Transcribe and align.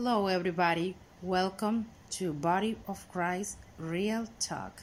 Hello, 0.00 0.28
everybody. 0.28 0.94
Welcome 1.22 1.86
to 2.10 2.32
Body 2.32 2.76
of 2.86 3.04
Christ 3.10 3.58
Real 3.80 4.28
Talk. 4.38 4.80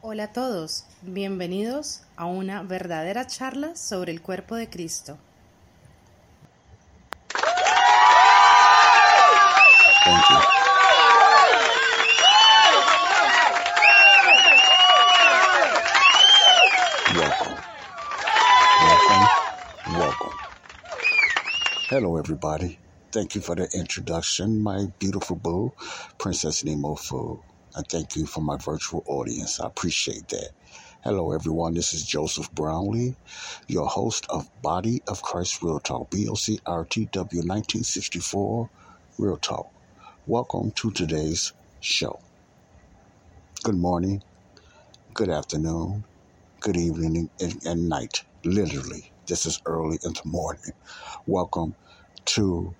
Hola 0.00 0.24
a 0.24 0.32
todos, 0.32 0.86
bienvenidos 1.02 2.04
a 2.16 2.24
una 2.24 2.62
verdadera 2.62 3.26
charla 3.26 3.76
sobre 3.76 4.12
el 4.12 4.22
cuerpo 4.22 4.56
de 4.56 4.70
Cristo. 4.70 5.18
Thank 10.06 10.30
you. 10.30 10.57
Hello, 21.88 22.18
everybody. 22.18 22.80
Thank 23.12 23.36
you 23.36 23.42
for 23.42 23.56
the 23.56 23.68
introduction, 23.74 24.62
my 24.62 24.86
beautiful 25.00 25.36
boo, 25.36 25.74
Princess 26.18 26.64
Nemo 26.64 26.96
Fu. 26.96 27.42
And 27.76 27.86
thank 27.88 28.16
you 28.16 28.26
for 28.26 28.42
my 28.42 28.58
virtual 28.58 29.04
audience. 29.06 29.60
I 29.60 29.68
appreciate 29.68 30.28
that. 30.30 30.52
Hello, 31.04 31.32
everyone. 31.32 31.74
This 31.74 31.94
is 31.94 32.06
Joseph 32.06 32.50
Brownlee, 32.52 33.16
your 33.68 33.86
host 33.86 34.26
of 34.30 34.48
Body 34.60 35.02
of 35.08 35.22
Christ 35.22 35.62
Real 35.62 35.80
Talk, 35.80 36.10
BOCRTW 36.10 36.60
1964 36.66 38.70
Real 39.18 39.38
Talk. 39.38 39.68
Welcome 40.26 40.72
to 40.76 40.92
today's 40.92 41.52
show. 41.80 42.18
Good 43.64 43.78
morning, 43.78 44.22
good 45.14 45.30
afternoon, 45.30 46.04
good 46.60 46.76
evening, 46.76 47.30
and, 47.40 47.54
and 47.64 47.88
night. 47.88 48.24
Literally, 48.44 49.12
this 49.28 49.44
is 49.44 49.60
early 49.66 49.98
in 50.02 50.14
the 50.14 50.22
morning. 50.24 50.72
Welcome 51.26 51.74
to 52.24 52.74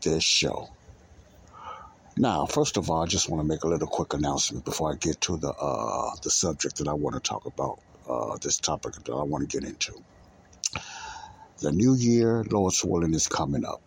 this 0.00 0.22
show. 0.22 0.70
Now, 2.16 2.46
first 2.46 2.76
of 2.76 2.88
all, 2.88 3.02
I 3.02 3.06
just 3.06 3.28
want 3.28 3.42
to 3.42 3.48
make 3.48 3.64
a 3.64 3.68
little 3.68 3.88
quick 3.88 4.14
announcement 4.14 4.64
before 4.64 4.92
I 4.92 4.96
get 4.96 5.20
to 5.22 5.36
the 5.36 5.50
uh, 5.50 6.14
the 6.22 6.30
subject 6.30 6.76
that 6.76 6.88
I 6.88 6.92
want 6.92 7.16
to 7.16 7.20
talk 7.20 7.46
about. 7.46 7.80
Uh, 8.08 8.36
this 8.40 8.56
topic 8.56 8.94
that 8.94 9.12
I 9.12 9.22
want 9.22 9.48
to 9.48 9.60
get 9.60 9.68
into. 9.68 9.92
The 11.58 11.72
new 11.72 11.94
year, 11.94 12.44
Lord's 12.50 12.84
willing, 12.84 13.14
is 13.14 13.28
coming 13.28 13.64
up 13.64 13.80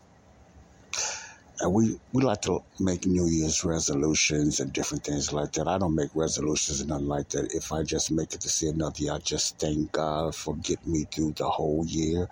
and 1.59 1.73
we 1.73 1.98
we 2.14 2.23
like 2.23 2.42
to 2.44 2.61
make 2.80 3.06
New 3.08 3.28
Year's 3.28 3.64
resolutions 3.66 4.59
and 4.59 4.73
different 4.73 5.06
things 5.06 5.34
like 5.34 5.53
that. 5.53 5.67
I 5.67 5.80
don't 5.80 5.95
make 5.95 6.12
resolutions 6.16 6.81
and 6.81 6.89
nothing 6.89 7.08
like 7.08 7.30
that. 7.30 7.50
If 7.53 7.72
I 7.72 7.84
just 7.84 8.12
make 8.12 8.34
it 8.34 8.42
to 8.42 8.50
see 8.50 8.67
another 8.70 8.95
year, 9.00 9.14
I 9.14 9.20
just 9.20 9.59
thank 9.59 9.92
God 9.92 10.36
for 10.36 10.56
getting 10.58 10.92
me 10.94 11.06
through 11.14 11.34
the 11.38 11.50
whole 11.50 11.86
year, 11.88 12.30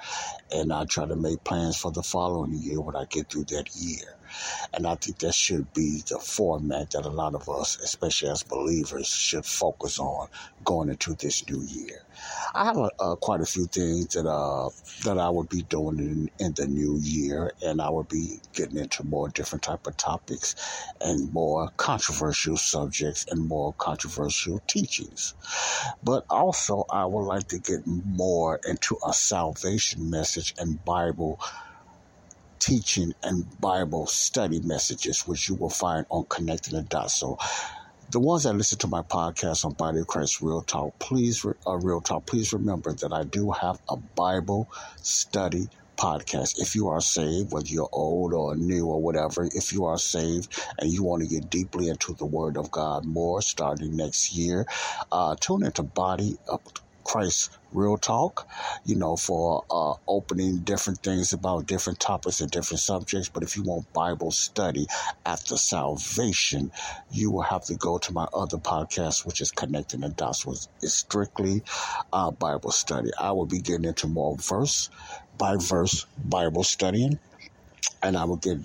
and 0.52 0.74
I 0.74 0.86
try 0.86 1.06
to 1.08 1.16
make 1.16 1.44
plans 1.44 1.78
for 1.78 1.92
the 1.92 2.04
following 2.04 2.54
year 2.54 2.82
when 2.82 2.96
I 2.96 3.06
get 3.10 3.30
through 3.30 3.46
that 3.46 3.76
year. 3.76 4.18
And 4.74 4.88
I 4.88 4.96
think 4.96 5.20
that 5.20 5.36
should 5.36 5.74
be 5.74 6.04
the 6.10 6.20
format 6.20 6.92
that 6.92 7.06
a 7.06 7.10
lot 7.10 7.36
of 7.36 7.50
us, 7.50 7.78
especially 7.84 8.30
as 8.30 8.44
believers, 8.44 9.08
should 9.08 9.46
focus 9.46 10.00
on 10.00 10.30
going 10.64 10.90
into 10.90 11.16
this 11.16 11.48
new 11.50 11.64
year. 11.64 12.02
I 12.56 12.66
have 12.66 12.78
a, 12.78 12.90
uh, 13.00 13.16
quite 13.16 13.42
a 13.42 13.46
few 13.46 13.66
things 13.68 14.10
that 14.10 14.28
uh, 14.28 14.70
that 15.06 15.18
I 15.18 15.30
would 15.30 15.50
be 15.50 15.64
doing 15.64 16.00
in, 16.00 16.30
in 16.40 16.54
the 16.54 16.68
new 16.68 17.00
year, 17.02 17.54
and 17.62 17.82
I 17.82 17.90
would 17.90 18.08
be 18.08 18.40
getting 18.54 18.78
into 18.78 19.04
more 19.06 19.30
different 19.30 19.64
type 19.64 19.88
of 19.88 19.98
topics 19.98 20.56
and 21.02 21.32
more 21.34 21.70
controversial 21.78 22.58
subjects 22.58 23.26
and 23.30 23.48
more 23.48 23.74
controversial 23.78 24.62
teachings. 24.68 25.34
But 26.04 26.26
also, 26.30 26.86
I 26.92 27.06
would 27.06 27.24
like 27.26 27.48
to 27.50 27.60
get 27.60 27.82
more 27.86 28.60
into 28.68 28.98
a 29.08 29.14
salvation 29.14 30.10
message 30.10 30.54
and 30.58 30.84
Bible 30.86 31.40
teaching 32.60 33.14
and 33.24 33.46
Bible 33.60 34.08
study 34.08 34.62
messages, 34.62 35.28
which 35.28 35.50
you 35.50 35.56
will 35.56 35.70
find 35.70 36.06
on 36.10 36.26
Connecting 36.30 36.76
the 36.76 36.84
Dots. 36.84 37.16
So, 37.16 37.38
the 38.14 38.20
ones 38.20 38.44
that 38.44 38.54
listen 38.54 38.78
to 38.78 38.88
my 38.88 39.02
podcast 39.02 39.66
on 39.66 39.74
Body 39.74 40.00
of 40.00 40.06
Christ 40.06 40.40
Real 40.40 40.62
Talk, 40.62 41.00
please, 41.00 41.44
uh, 41.44 41.78
Real 41.78 42.00
Talk, 42.00 42.28
please 42.28 42.54
remember 42.54 42.94
that 42.94 43.12
I 43.12 43.24
do 43.24 43.50
have 43.50 43.80
a 43.90 43.98
Bible 43.98 44.70
study 44.98 45.68
podcast. 45.98 46.60
If 46.60 46.76
you 46.76 46.90
are 46.90 47.02
saved, 47.02 47.52
whether 47.52 47.66
you're 47.66 47.90
old 47.92 48.36
or 48.36 48.56
new 48.56 48.86
or 48.86 49.02
whatever, 49.02 49.50
if 49.56 49.74
you 49.74 49.86
are 49.86 49.98
saved 49.98 50.64
and 50.78 50.92
you 50.92 51.02
want 51.02 51.24
to 51.24 51.28
get 51.28 51.50
deeply 51.50 51.90
into 51.90 52.14
the 52.14 52.26
Word 52.28 52.56
of 52.56 52.70
God 52.70 53.04
more 53.04 53.42
starting 53.42 53.96
next 53.96 54.32
year, 54.32 54.68
uh, 55.12 55.36
tune 55.40 55.64
into 55.64 55.82
Body 55.82 56.38
of 56.48 56.62
Christ 57.04 57.58
Real 57.72 57.98
Talk, 57.98 58.48
you 58.86 58.96
know, 58.96 59.16
for 59.16 59.64
uh, 59.70 59.94
opening 60.08 60.60
different 60.60 61.00
things 61.00 61.34
about 61.34 61.66
different 61.66 62.00
topics 62.00 62.42
and 62.42 62.50
different 62.52 62.80
subjects. 62.80 63.30
But 63.30 63.44
if 63.44 63.58
you 63.58 63.64
want 63.64 63.92
Bible 63.94 64.32
study 64.32 64.88
after 65.26 65.58
salvation, 65.58 66.72
you 67.12 67.32
will 67.32 67.42
have 67.42 67.66
to 67.66 67.76
go 67.76 67.98
to 67.98 68.14
my 68.14 68.28
other 68.34 68.58
podcast, 68.58 69.26
which 69.26 69.42
is 69.42 69.52
Connecting 69.52 70.02
the 70.02 70.10
Dots, 70.10 70.46
which 70.46 70.60
is 70.82 70.94
strictly 70.94 71.64
uh, 72.12 72.32
Bible 72.32 72.72
study. 72.72 73.12
I 73.20 73.32
will 73.32 73.46
be 73.46 73.60
getting 73.60 73.86
into 73.86 74.08
more 74.08 74.38
verse 74.38 74.90
by 75.38 75.58
verse 75.58 76.06
Bible 76.24 76.64
studying, 76.64 77.20
and 78.02 78.16
I 78.16 78.26
will 78.26 78.38
get 78.38 78.60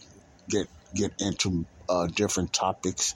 get 0.49 0.69
get 0.95 1.13
into 1.21 1.67
uh, 1.89 2.09
different 2.09 2.53
topics 2.53 3.15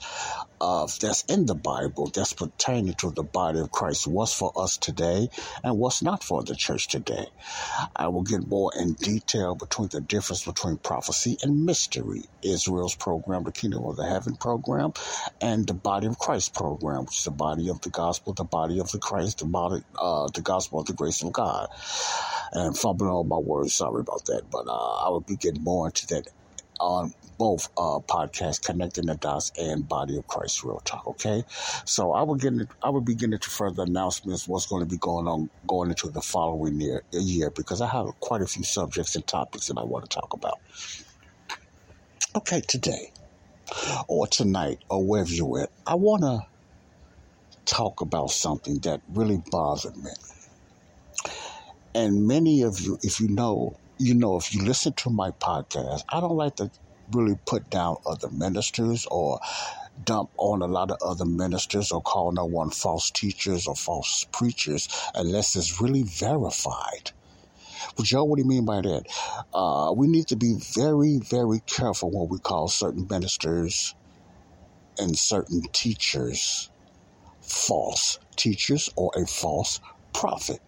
that's 1.01 1.23
in 1.29 1.45
the 1.47 1.55
Bible 1.55 2.11
that's 2.13 2.33
pertaining 2.33 2.95
to 2.99 3.11
the 3.11 3.23
body 3.23 3.59
of 3.59 3.71
Christ. 3.71 4.07
What's 4.07 4.33
for 4.33 4.51
us 4.57 4.77
today 4.77 5.29
and 5.63 5.77
what's 5.77 6.03
not 6.03 6.23
for 6.23 6.43
the 6.43 6.55
church 6.55 6.87
today. 6.89 7.27
I 7.95 8.07
will 8.09 8.23
get 8.23 8.47
more 8.47 8.71
in 8.79 8.95
detail 8.95 9.55
between 9.55 9.89
the 9.91 10.01
difference 10.01 10.45
between 10.45 10.77
prophecy 10.79 11.37
and 11.43 11.65
mystery. 11.65 12.25
Israel's 12.43 12.95
program, 12.95 13.43
the 13.43 13.53
Kingdom 13.53 13.85
of 13.85 13.97
the 13.97 14.05
Heaven 14.07 14.35
program, 14.39 14.93
and 15.41 15.67
the 15.67 15.75
Body 15.75 16.07
of 16.07 16.17
Christ 16.19 16.53
program, 16.55 17.01
which 17.01 17.19
is 17.19 17.25
the 17.25 17.31
body 17.31 17.69
of 17.69 17.81
the 17.81 17.91
gospel, 17.91 18.33
the 18.33 18.45
body 18.45 18.79
of 18.79 18.91
the 18.91 18.99
Christ, 18.99 19.39
the 19.39 19.45
body, 19.47 19.81
uh, 19.99 20.29
the 20.33 20.41
gospel 20.41 20.81
of 20.81 20.87
the 20.87 20.93
grace 20.93 21.23
of 21.23 21.33
God. 21.33 21.67
And 22.53 22.77
fumbling 22.77 23.11
all 23.11 23.25
my 23.25 23.37
words, 23.37 23.75
sorry 23.75 24.01
about 24.01 24.25
that, 24.27 24.43
but 24.51 24.65
uh, 24.67 25.05
I 25.05 25.09
will 25.09 25.21
be 25.27 25.37
getting 25.37 25.63
more 25.63 25.87
into 25.87 26.07
that 26.09 26.27
on 26.79 27.13
both 27.37 27.69
uh, 27.77 27.99
podcasts, 27.99 28.61
Connecting 28.61 29.07
the 29.07 29.15
Dots 29.15 29.51
and 29.57 29.87
Body 29.87 30.17
of 30.17 30.27
Christ 30.27 30.63
Real 30.63 30.81
Talk. 30.85 31.07
Okay, 31.07 31.43
so 31.85 32.13
I 32.13 32.23
will 32.23 32.35
get 32.35 32.53
I 32.81 32.89
will 32.89 33.01
be 33.01 33.15
getting 33.15 33.33
into 33.33 33.49
further 33.49 33.83
announcements. 33.83 34.47
What's 34.47 34.67
going 34.67 34.83
to 34.83 34.89
be 34.89 34.97
going 34.97 35.27
on 35.27 35.49
going 35.67 35.89
into 35.89 36.09
the 36.09 36.21
following 36.21 36.79
year, 36.79 37.03
year 37.11 37.49
because 37.49 37.81
I 37.81 37.87
have 37.87 38.07
quite 38.19 38.41
a 38.41 38.47
few 38.47 38.63
subjects 38.63 39.15
and 39.15 39.25
topics 39.25 39.67
that 39.67 39.77
I 39.77 39.83
want 39.83 40.09
to 40.09 40.19
talk 40.19 40.33
about. 40.33 40.59
Okay, 42.35 42.61
today 42.61 43.11
or 44.07 44.27
tonight 44.27 44.79
or 44.89 45.03
wherever 45.03 45.29
you're 45.29 45.61
at, 45.61 45.69
I 45.85 45.95
want 45.95 46.23
to 46.23 46.45
talk 47.65 48.01
about 48.01 48.31
something 48.31 48.79
that 48.79 49.01
really 49.09 49.41
bothered 49.51 49.95
me. 49.97 50.11
And 51.95 52.27
many 52.27 52.63
of 52.63 52.79
you, 52.79 52.97
if 53.03 53.19
you 53.19 53.29
know, 53.29 53.77
you 53.97 54.13
know, 54.15 54.37
if 54.37 54.53
you 54.53 54.63
listen 54.63 54.93
to 54.93 55.09
my 55.09 55.31
podcast, 55.31 56.03
I 56.09 56.19
don't 56.19 56.35
like 56.35 56.55
to 56.57 56.71
really 57.11 57.37
put 57.45 57.69
down 57.69 57.97
other 58.05 58.29
ministers 58.29 59.05
or 59.11 59.39
dump 60.05 60.31
on 60.37 60.61
a 60.61 60.65
lot 60.65 60.91
of 60.91 60.97
other 61.05 61.25
ministers 61.25 61.91
or 61.91 62.01
call 62.01 62.31
no 62.31 62.45
one 62.45 62.71
false 62.71 63.11
teachers 63.11 63.67
or 63.67 63.75
false 63.75 64.25
preachers 64.31 64.89
unless 65.13 65.55
it's 65.55 65.79
really 65.81 66.03
verified. 66.03 67.11
But 67.95 68.05
Joe, 68.05 68.23
what 68.23 68.37
do 68.37 68.43
you 68.43 68.47
mean 68.47 68.65
by 68.65 68.81
that? 68.81 69.03
Uh, 69.53 69.93
we 69.95 70.07
need 70.07 70.27
to 70.27 70.35
be 70.35 70.55
very, 70.75 71.19
very 71.19 71.59
careful 71.61 72.09
when 72.09 72.29
we 72.29 72.39
call 72.39 72.67
certain 72.69 73.07
ministers 73.09 73.93
and 74.97 75.17
certain 75.17 75.61
teachers 75.73 76.69
false 77.41 78.19
teachers 78.35 78.89
or 78.95 79.11
a 79.15 79.25
false 79.27 79.79
prophet. 80.13 80.59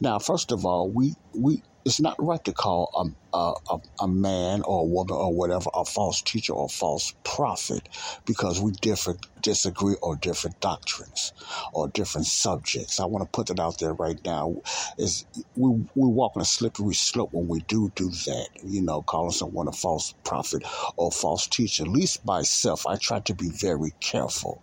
Now, 0.00 0.18
first 0.18 0.52
of 0.52 0.64
all, 0.64 0.88
we 0.88 1.14
we 1.34 1.62
it's 1.86 2.00
not 2.00 2.16
right 2.18 2.42
to 2.44 2.52
call 2.52 3.14
a, 3.32 3.38
a, 3.38 3.78
a, 4.00 4.08
man 4.08 4.62
or 4.62 4.80
a 4.80 4.84
woman 4.84 5.14
or 5.14 5.32
whatever 5.32 5.70
a 5.72 5.84
false 5.84 6.20
teacher 6.20 6.52
or 6.52 6.68
false 6.68 7.14
prophet 7.24 7.88
because 8.26 8.60
we 8.60 8.72
different 8.72 9.20
disagree 9.40 9.94
on 10.02 10.18
different 10.18 10.60
doctrines 10.60 11.32
or 11.72 11.88
different 11.88 12.26
subjects. 12.26 12.98
I 12.98 13.06
want 13.06 13.24
to 13.24 13.30
put 13.30 13.46
that 13.46 13.60
out 13.60 13.78
there 13.78 13.94
right 13.94 14.18
now. 14.24 14.56
Is 14.98 15.24
we 15.54 15.70
we 15.94 16.08
walk 16.08 16.32
on 16.34 16.42
a 16.42 16.46
slippery 16.46 16.94
slope 16.94 17.30
when 17.32 17.46
we 17.46 17.60
do 17.60 17.92
do 17.94 18.10
that. 18.10 18.48
You 18.64 18.82
know, 18.82 19.02
calling 19.02 19.30
someone 19.30 19.68
a 19.68 19.72
false 19.72 20.14
prophet 20.24 20.64
or 20.96 21.12
false 21.12 21.46
teacher. 21.46 21.84
At 21.84 21.90
least 21.90 22.24
myself, 22.26 22.86
I 22.86 22.96
try 22.96 23.20
to 23.20 23.34
be 23.34 23.50
very 23.50 23.92
careful 24.00 24.60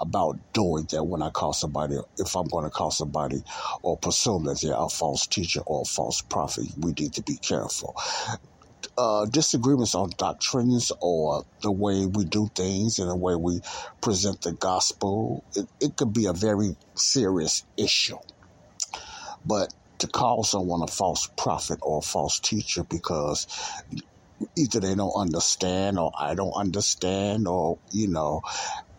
about 0.00 0.38
doing 0.54 0.86
that 0.92 1.04
when 1.04 1.22
I 1.22 1.30
call 1.30 1.52
somebody. 1.52 1.98
If 2.18 2.34
I'm 2.36 2.48
going 2.48 2.64
to 2.64 2.70
call 2.70 2.90
somebody 2.90 3.44
or 3.82 3.98
presume 3.98 4.44
that 4.44 4.60
they're 4.62 4.74
a 4.74 4.88
false 4.88 5.26
teacher 5.26 5.60
or 5.66 5.82
a 5.82 5.84
false 5.84 6.22
prophet, 6.22 6.61
we 6.78 6.92
need 6.92 7.14
to 7.14 7.22
be 7.22 7.36
careful 7.38 7.94
uh, 8.96 9.26
disagreements 9.26 9.94
on 9.94 10.10
doctrines 10.18 10.92
or 11.00 11.44
the 11.62 11.72
way 11.72 12.06
we 12.06 12.24
do 12.24 12.48
things 12.54 12.98
and 12.98 13.10
the 13.10 13.16
way 13.16 13.34
we 13.34 13.60
present 14.00 14.40
the 14.42 14.52
gospel, 14.52 15.44
it, 15.54 15.66
it 15.80 15.96
could 15.96 16.12
be 16.12 16.26
a 16.26 16.32
very 16.32 16.76
serious 16.96 17.64
issue. 17.76 18.18
But 19.44 19.72
to 19.98 20.06
call 20.08 20.44
someone 20.44 20.82
a 20.82 20.88
false 20.88 21.28
prophet 21.36 21.78
or 21.82 21.98
a 21.98 22.02
false 22.02 22.40
teacher 22.40 22.84
because 22.84 23.46
either 24.56 24.80
they 24.80 24.94
don't 24.94 25.14
understand 25.16 25.98
or 25.98 26.12
I 26.18 26.34
don't 26.34 26.52
understand 26.54 27.48
or, 27.48 27.78
you 27.92 28.08
know, 28.08 28.42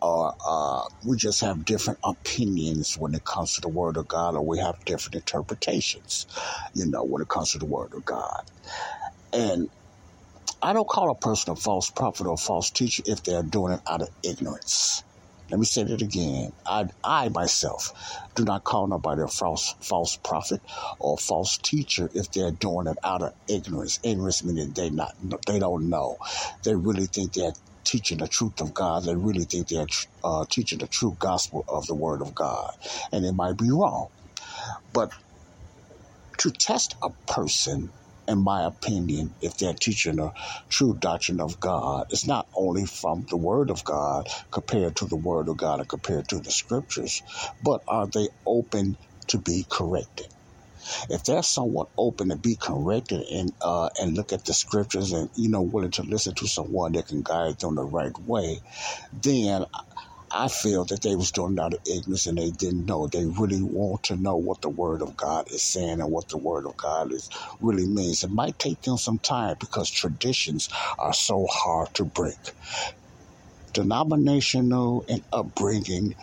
or 0.02 0.34
uh, 0.46 0.82
we 1.06 1.16
just 1.16 1.40
have 1.42 1.64
different 1.64 2.00
opinions 2.04 2.94
when 2.98 3.14
it 3.14 3.24
comes 3.24 3.54
to 3.54 3.60
the 3.62 3.68
Word 3.70 3.96
of 3.96 4.08
God 4.08 4.36
or 4.36 4.46
we 4.46 4.58
have 4.58 4.76
different 4.86 5.16
interpretations, 5.16 6.26
you 6.74 6.86
know, 6.86 7.04
when 7.04 7.22
it 7.22 7.28
comes 7.28 7.52
to 7.52 7.58
the 7.58 7.66
Word 7.66 7.92
of 7.96 8.04
God. 8.04 8.42
And 9.32 9.68
I 10.62 10.72
don't 10.74 10.88
call 10.88 11.10
a 11.10 11.16
person 11.18 11.52
a 11.52 11.56
false 11.56 11.90
prophet 11.90 12.26
or 12.26 12.34
a 12.34 12.38
false 12.38 12.70
teacher 12.72 13.02
if 13.06 13.22
they're 13.24 13.44
doing 13.44 13.74
it 13.74 13.80
out 13.88 14.02
of 14.02 14.10
ignorance. 14.24 15.04
Let 15.50 15.60
me 15.60 15.66
say 15.66 15.84
that 15.84 16.02
again. 16.02 16.50
I, 16.66 16.86
I 17.04 17.28
myself 17.30 17.92
do 18.36 18.44
not 18.44 18.64
call 18.64 18.88
nobody 18.88 19.22
a 19.22 19.28
false 19.28 19.74
false 19.82 20.18
prophet 20.24 20.60
or 21.00 21.18
false 21.18 21.58
teacher 21.64 22.10
if 22.14 22.30
they're 22.32 22.52
doing 22.52 22.88
it 22.88 22.98
out 23.04 23.22
of 23.22 23.32
ignorance. 23.48 23.98
Ignorance 24.04 24.44
meaning 24.44 24.72
they 24.74 24.90
not 24.90 25.12
they 25.46 25.60
don't 25.60 25.88
know. 25.88 26.18
They 26.64 26.74
really 26.74 27.06
think 27.06 27.34
they're 27.34 27.54
teaching 27.86 28.18
the 28.18 28.28
truth 28.28 28.60
of 28.60 28.74
God. 28.74 29.04
They 29.04 29.16
really 29.16 29.44
think 29.44 29.68
they're 29.68 29.86
uh, 30.24 30.46
teaching 30.50 30.80
the 30.80 30.88
true 30.88 31.16
gospel 31.18 31.64
of 31.68 31.86
the 31.86 31.96
Word 31.96 32.22
of 32.22 32.34
God, 32.34 32.70
and 33.12 33.24
it 33.24 33.32
might 33.34 33.58
be 33.58 33.70
wrong. 33.70 34.08
But 34.92 35.10
to 36.40 36.52
test 36.52 36.96
a 37.02 37.10
person 37.28 37.94
in 38.28 38.42
my 38.42 38.64
opinion, 38.64 39.34
if 39.40 39.56
they're 39.58 39.74
teaching 39.74 40.18
a 40.18 40.32
true 40.68 40.96
doctrine 40.98 41.40
of 41.40 41.60
God, 41.60 42.06
it's 42.10 42.26
not 42.26 42.48
only 42.56 42.86
from 42.86 43.26
the 43.30 43.36
Word 43.36 43.70
of 43.70 43.84
God 43.84 44.28
compared 44.50 44.96
to 44.96 45.06
the 45.06 45.16
Word 45.16 45.48
of 45.48 45.56
God 45.56 45.80
and 45.80 45.88
compared 45.88 46.28
to 46.28 46.40
the 46.40 46.50
Scriptures, 46.50 47.22
but 47.62 47.82
are 47.88 48.06
they 48.06 48.28
open 48.46 48.96
to 49.28 49.38
be 49.38 49.66
corrected? 49.70 50.26
If 51.10 51.24
they're 51.24 51.42
somewhat 51.42 51.88
open 51.98 52.30
to 52.30 52.36
be 52.36 52.56
corrected 52.56 53.22
and 53.30 53.52
uh, 53.60 53.90
and 54.00 54.16
look 54.16 54.32
at 54.32 54.44
the 54.44 54.54
scriptures 54.54 55.12
and 55.12 55.30
you 55.34 55.48
know 55.50 55.62
willing 55.62 55.92
to 55.92 56.02
listen 56.02 56.34
to 56.36 56.46
someone 56.46 56.92
that 56.92 57.08
can 57.08 57.22
guide 57.22 57.58
them 57.60 57.74
the 57.76 57.84
right 57.84 58.16
way, 58.26 58.60
then 59.12 59.66
I 60.34 60.48
feel 60.48 60.86
that 60.86 61.02
they 61.02 61.16
was 61.16 61.32
doing 61.32 61.58
out 61.60 61.74
of 61.74 61.80
ignorance 61.86 62.26
and 62.26 62.38
they 62.38 62.50
didn't 62.52 62.86
know. 62.86 63.08
They 63.08 63.26
really 63.26 63.62
want 63.62 64.04
to 64.04 64.16
know 64.16 64.36
what 64.36 64.62
the 64.62 64.70
Word 64.70 65.02
of 65.02 65.16
God 65.16 65.46
is 65.52 65.64
saying 65.64 66.00
and 66.00 66.12
what 66.12 66.28
the 66.30 66.38
Word 66.38 66.66
of 66.66 66.76
God 66.78 67.12
is 67.12 67.30
really 67.60 67.86
means. 67.88 68.24
It 68.24 68.30
might 68.30 68.58
take 68.58 68.82
them 68.82 68.98
some 68.98 69.20
time 69.20 69.56
because 69.60 69.90
traditions 69.90 70.68
are 70.98 71.14
so 71.14 71.46
hard 71.50 71.90
to 71.96 72.06
break. 72.06 72.54
Denominational 73.74 75.04
and 75.08 75.24
upbringing 75.32 76.14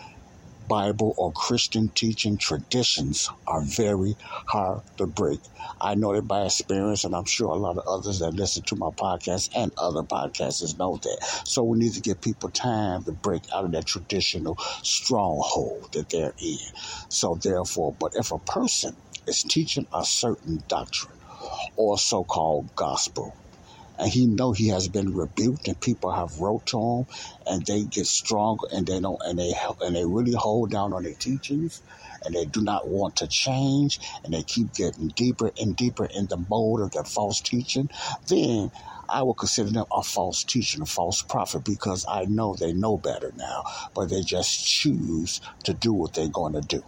Bible 0.68 1.14
or 1.16 1.32
Christian 1.32 1.88
teaching 1.88 2.36
traditions 2.36 3.28
are 3.46 3.62
very 3.62 4.16
hard 4.20 4.82
to 4.98 5.06
break. 5.06 5.40
I 5.80 5.94
know 5.94 6.14
that 6.14 6.22
by 6.22 6.44
experience, 6.44 7.04
and 7.04 7.14
I'm 7.14 7.24
sure 7.24 7.48
a 7.48 7.56
lot 7.56 7.78
of 7.78 7.86
others 7.86 8.20
that 8.20 8.34
listen 8.34 8.62
to 8.64 8.76
my 8.76 8.90
podcast 8.90 9.50
and 9.54 9.72
other 9.76 10.02
podcasters 10.02 10.78
know 10.78 10.98
that. 11.02 11.18
So 11.44 11.62
we 11.62 11.78
need 11.78 11.94
to 11.94 12.00
give 12.00 12.20
people 12.20 12.50
time 12.50 13.04
to 13.04 13.12
break 13.12 13.42
out 13.54 13.64
of 13.64 13.72
that 13.72 13.86
traditional 13.86 14.56
stronghold 14.82 15.92
that 15.92 16.10
they're 16.10 16.34
in. 16.38 16.58
So 17.08 17.34
therefore, 17.34 17.94
but 17.98 18.14
if 18.14 18.32
a 18.32 18.38
person 18.38 18.96
is 19.26 19.42
teaching 19.42 19.86
a 19.92 20.04
certain 20.04 20.62
doctrine 20.68 21.12
or 21.76 21.98
so-called 21.98 22.74
gospel, 22.76 23.34
and 24.02 24.10
he 24.10 24.26
know 24.26 24.50
he 24.50 24.68
has 24.68 24.88
been 24.88 25.14
rebuked 25.14 25.68
and 25.68 25.80
people 25.80 26.10
have 26.10 26.40
wrote 26.40 26.66
to 26.66 26.78
him 26.78 27.06
and 27.46 27.64
they 27.66 27.84
get 27.84 28.06
stronger 28.06 28.66
and 28.72 28.86
they 28.86 28.98
don't 28.98 29.22
and 29.24 29.38
they 29.38 29.52
and 29.80 29.94
they 29.94 30.04
really 30.04 30.32
hold 30.32 30.70
down 30.72 30.92
on 30.92 31.04
their 31.04 31.14
teachings 31.14 31.80
and 32.24 32.34
they 32.34 32.44
do 32.44 32.60
not 32.62 32.88
want 32.88 33.14
to 33.16 33.28
change 33.28 34.00
and 34.24 34.34
they 34.34 34.42
keep 34.42 34.74
getting 34.74 35.08
deeper 35.08 35.52
and 35.60 35.76
deeper 35.76 36.06
in 36.06 36.26
the 36.26 36.36
mold 36.50 36.80
of 36.80 36.90
that 36.90 37.06
false 37.06 37.40
teaching 37.40 37.88
then 38.26 38.72
I 39.08 39.22
will 39.22 39.34
consider 39.34 39.70
them 39.70 39.84
a 39.92 40.02
false 40.02 40.42
teacher, 40.42 40.82
a 40.82 40.86
false 40.86 41.20
prophet, 41.20 41.64
because 41.64 42.06
I 42.08 42.24
know 42.24 42.54
they 42.54 42.72
know 42.72 42.96
better 42.96 43.30
now, 43.36 43.64
but 43.94 44.08
they 44.08 44.22
just 44.22 44.66
choose 44.66 45.42
to 45.64 45.74
do 45.74 45.92
what 45.92 46.14
they're 46.14 46.28
going 46.28 46.54
to 46.54 46.62
do. 46.62 46.82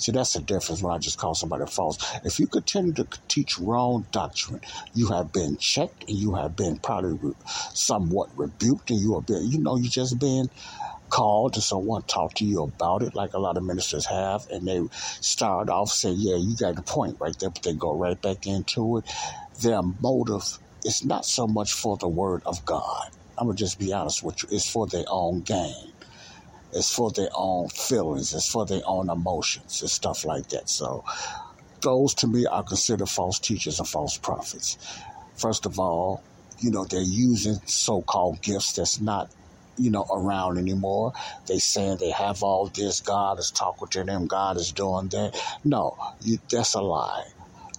See, 0.00 0.12
that's 0.12 0.34
the 0.34 0.42
difference 0.42 0.82
when 0.82 0.94
I 0.94 0.98
just 0.98 1.18
call 1.18 1.34
somebody 1.36 1.66
false. 1.66 1.98
If 2.24 2.40
you 2.40 2.48
continue 2.48 2.94
to 2.94 3.08
teach 3.28 3.58
wrong 3.58 4.06
doctrine, 4.12 4.62
you 4.94 5.08
have 5.08 5.32
been 5.32 5.58
checked 5.58 6.04
and 6.08 6.18
you 6.18 6.36
have 6.36 6.56
been 6.56 6.78
probably 6.78 7.34
somewhat 7.74 8.30
rebuked 8.36 8.90
and 8.90 9.00
you 9.00 9.14
have 9.16 9.26
been, 9.26 9.50
you 9.50 9.60
know, 9.60 9.76
you 9.76 9.90
just 9.90 10.18
been 10.20 10.48
called 11.10 11.54
to 11.54 11.60
someone 11.60 12.02
talk 12.04 12.34
to 12.34 12.44
you 12.44 12.62
about 12.62 13.02
it, 13.02 13.14
like 13.14 13.32
a 13.34 13.38
lot 13.40 13.56
of 13.56 13.64
ministers 13.64 14.06
have, 14.06 14.42
and 14.50 14.66
they 14.66 14.80
start 15.20 15.68
off 15.70 15.90
saying, 15.90 16.16
"Yeah, 16.18 16.36
you 16.36 16.56
got 16.56 16.76
the 16.76 16.82
point 16.82 17.18
right 17.20 17.36
there," 17.38 17.50
but 17.50 17.62
they 17.62 17.74
go 17.74 17.92
right 17.96 18.20
back 18.20 18.46
into 18.46 18.98
it. 18.98 19.04
Their 19.62 19.82
motive 19.82 20.58
is 20.84 21.04
not 21.04 21.24
so 21.26 21.46
much 21.46 21.72
for 21.72 21.96
the 21.98 22.08
word 22.08 22.42
of 22.46 22.64
God. 22.64 23.10
I'm 23.38 23.46
gonna 23.48 23.56
just 23.56 23.78
be 23.78 23.92
honest 23.92 24.22
with 24.22 24.42
you; 24.42 24.48
it's 24.52 24.68
for 24.70 24.86
their 24.86 25.04
own 25.08 25.42
gain. 25.42 25.92
It's 26.72 26.94
for 26.94 27.10
their 27.10 27.30
own 27.34 27.68
feelings. 27.68 28.34
It's 28.34 28.50
for 28.50 28.66
their 28.66 28.82
own 28.86 29.10
emotions 29.10 29.80
and 29.80 29.90
stuff 29.90 30.24
like 30.24 30.48
that. 30.50 30.68
So 30.68 31.04
those 31.80 32.14
to 32.14 32.26
me 32.26 32.46
are 32.46 32.62
considered 32.62 33.08
false 33.08 33.38
teachers 33.38 33.78
and 33.78 33.88
false 33.88 34.18
prophets. 34.18 34.76
First 35.36 35.66
of 35.66 35.78
all, 35.78 36.22
you 36.58 36.70
know, 36.70 36.84
they're 36.84 37.00
using 37.00 37.54
so-called 37.66 38.42
gifts 38.42 38.74
that's 38.74 39.00
not 39.00 39.30
you 39.80 39.90
know, 39.90 40.06
around 40.12 40.58
anymore. 40.58 41.12
They 41.46 41.58
saying 41.58 41.96
they 41.98 42.10
have 42.10 42.42
all 42.42 42.66
this. 42.66 43.00
God 43.00 43.38
is 43.38 43.50
talking 43.50 43.88
to 43.88 44.04
them. 44.04 44.26
God 44.26 44.58
is 44.58 44.72
doing 44.72 45.08
that. 45.08 45.40
No, 45.64 45.96
you, 46.20 46.38
that's 46.50 46.74
a 46.74 46.82
lie. 46.82 47.24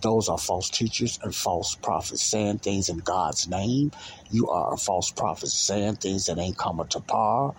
Those 0.02 0.30
are 0.30 0.38
false 0.40 0.72
teachers 0.72 1.20
and 1.22 1.34
false 1.34 1.76
prophets 1.76 2.24
saying 2.24 2.60
things 2.60 2.90
in 2.90 2.98
God's 2.98 3.48
name. 3.48 3.92
You 4.32 4.50
are 4.50 4.74
a 4.74 4.78
false 4.78 5.12
prophet 5.12 5.50
saying 5.50 5.98
things 5.98 6.26
that 6.26 6.40
ain't 6.40 6.58
coming 6.58 6.88
to 6.88 7.02
par. 7.02 7.54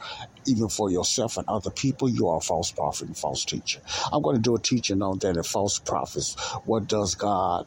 Even 0.47 0.69
for 0.69 0.91
yourself 0.91 1.37
and 1.37 1.49
other 1.49 1.71
people, 1.71 2.09
you 2.09 2.29
are 2.29 2.39
a 2.39 2.41
false 2.41 2.73
prophet 2.73 3.09
and 3.09 3.17
false 3.17 3.45
teacher. 3.45 3.81
I'm 4.13 4.23
going 4.23 4.37
to 4.37 4.43
do 4.43 4.57
a 4.57 4.61
teaching 4.61 5.03
on 5.03 5.19
that 5.21 5.37
and 5.37 5.47
false 5.47 5.79
prophets. 5.79 6.37
What 6.65 6.87
does 6.89 7.15
God 7.15 7.67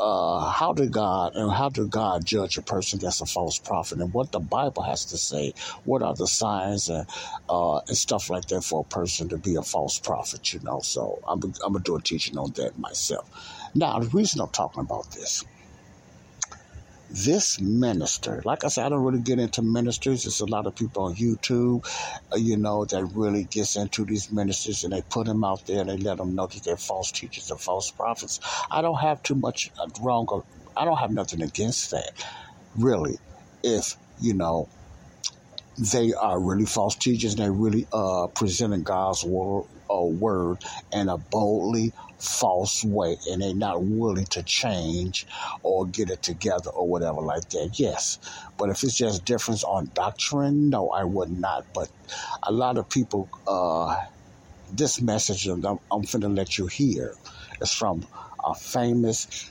uh, 0.00 0.50
how 0.50 0.72
did 0.72 0.92
God 0.92 1.32
and 1.34 1.50
how 1.50 1.68
did 1.70 1.90
God 1.90 2.24
judge 2.24 2.58
a 2.58 2.62
person 2.62 2.98
that's 3.00 3.20
a 3.20 3.26
false 3.26 3.58
prophet 3.58 3.98
and 4.00 4.12
what 4.12 4.32
the 4.32 4.40
Bible 4.40 4.82
has 4.82 5.06
to 5.06 5.18
say? 5.18 5.54
What 5.84 6.02
are 6.02 6.14
the 6.14 6.26
signs 6.26 6.88
and 6.88 7.06
uh, 7.48 7.78
and 7.88 7.96
stuff 7.96 8.30
like 8.30 8.46
that 8.46 8.62
for 8.62 8.82
a 8.82 8.94
person 8.94 9.28
to 9.30 9.38
be 9.38 9.56
a 9.56 9.62
false 9.62 9.98
prophet? 9.98 10.52
You 10.52 10.60
know, 10.62 10.80
so 10.82 11.20
I'm 11.26 11.40
I'm 11.64 11.72
gonna 11.72 11.80
do 11.84 11.96
a 11.96 12.02
teaching 12.02 12.38
on 12.38 12.52
that 12.56 12.78
myself. 12.78 13.28
Now, 13.74 13.98
the 13.98 14.08
reason 14.08 14.40
I'm 14.40 14.50
talking 14.50 14.82
about 14.82 15.10
this 15.12 15.44
this 17.10 17.60
minister, 17.60 18.42
like 18.44 18.64
I 18.64 18.68
said, 18.68 18.86
I 18.86 18.88
don't 18.90 19.02
really 19.02 19.20
get 19.20 19.38
into 19.38 19.62
ministers. 19.62 20.24
There's 20.24 20.40
a 20.40 20.46
lot 20.46 20.66
of 20.66 20.74
people 20.74 21.04
on 21.04 21.14
YouTube, 21.14 21.86
uh, 22.32 22.36
you 22.36 22.56
know, 22.56 22.84
that 22.84 23.04
really 23.14 23.44
gets 23.44 23.76
into 23.76 24.04
these 24.04 24.30
ministers 24.30 24.84
and 24.84 24.92
they 24.92 25.02
put 25.02 25.26
them 25.26 25.44
out 25.44 25.66
there 25.66 25.80
and 25.80 25.90
they 25.90 25.96
let 25.96 26.18
them 26.18 26.34
know 26.34 26.46
that 26.46 26.64
they're 26.64 26.76
false 26.76 27.12
teachers 27.12 27.50
and 27.50 27.60
false 27.60 27.90
prophets. 27.90 28.40
I 28.70 28.82
don't 28.82 28.98
have 29.00 29.22
too 29.22 29.34
much 29.34 29.70
uh, 29.78 29.88
wrong. 30.00 30.26
Or, 30.28 30.44
I 30.76 30.84
don't 30.84 30.98
have 30.98 31.10
nothing 31.10 31.42
against 31.42 31.90
that, 31.92 32.12
really. 32.76 33.18
If 33.62 33.96
you 34.20 34.34
know 34.34 34.68
they 35.78 36.12
are 36.12 36.38
really 36.40 36.66
false 36.66 36.96
teachers 36.96 37.34
and 37.34 37.42
they're 37.42 37.52
really 37.52 37.86
uh, 37.92 38.26
presenting 38.34 38.82
God's 38.82 39.24
word, 39.24 39.64
uh, 39.90 40.02
word 40.02 40.58
in 40.92 41.08
a 41.08 41.18
boldly 41.18 41.92
false 42.18 42.84
way 42.84 43.16
and 43.30 43.42
they're 43.42 43.54
not 43.54 43.82
willing 43.82 44.26
to 44.26 44.42
change 44.42 45.26
or 45.62 45.86
get 45.86 46.10
it 46.10 46.22
together 46.22 46.70
or 46.70 46.86
whatever 46.86 47.20
like 47.20 47.48
that. 47.50 47.78
Yes. 47.78 48.18
But 48.56 48.70
if 48.70 48.82
it's 48.82 48.96
just 48.96 49.24
difference 49.24 49.64
on 49.64 49.90
doctrine, 49.94 50.70
no, 50.70 50.90
I 50.90 51.04
would 51.04 51.30
not. 51.30 51.64
But 51.72 51.88
a 52.42 52.52
lot 52.52 52.78
of 52.78 52.88
people, 52.88 53.28
uh, 53.46 53.96
this 54.72 55.00
message 55.00 55.46
I'm, 55.46 55.64
I'm 55.64 56.02
finna 56.02 56.34
let 56.34 56.58
you 56.58 56.66
hear 56.66 57.14
is 57.60 57.72
from 57.72 58.06
a 58.44 58.54
famous 58.54 59.50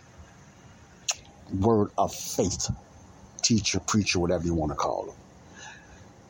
word 1.59 1.89
of 1.97 2.13
faith 2.13 2.69
teacher, 3.41 3.79
preacher, 3.79 4.19
whatever 4.19 4.45
you 4.45 4.53
want 4.53 4.71
to 4.71 4.75
call 4.75 5.05
him. 5.05 5.15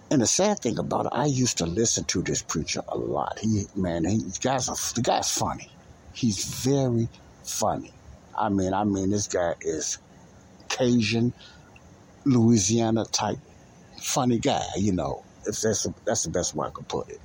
And 0.10 0.22
the 0.22 0.28
sad 0.28 0.60
thing 0.60 0.80
about 0.80 1.08
it, 1.08 1.12
I 1.14 1.26
used 1.26 1.58
to 1.58 1.66
listen 1.66 2.06
to 2.06 2.22
this 2.22 2.42
preacher 2.42 2.82
a 2.88 2.98
lot. 2.98 3.40
He, 3.40 3.66
man, 3.76 4.06
he, 4.06 4.20
the 4.20 4.40
guy's 4.42 4.70
a, 4.70 4.94
the 4.94 5.02
guy's 5.02 5.30
funny. 5.30 5.70
He's 6.18 6.46
very 6.64 7.10
funny. 7.44 7.94
I 8.36 8.50
mean, 8.50 8.74
I 8.74 8.84
mean, 8.86 9.12
this 9.12 9.28
guy 9.28 9.54
is 9.62 10.00
Cajun, 10.68 11.32
Louisiana 12.26 13.06
type 13.06 13.38
funny 14.02 14.40
guy. 14.40 14.66
You 14.78 14.94
know, 14.94 15.24
if 15.46 15.62
that's 15.62 15.86
a, 15.86 15.94
that's 16.06 16.24
the 16.24 16.32
best 16.32 16.56
way 16.56 16.66
I 16.66 16.72
could 16.72 16.88
put 16.88 17.10
it. 17.10 17.22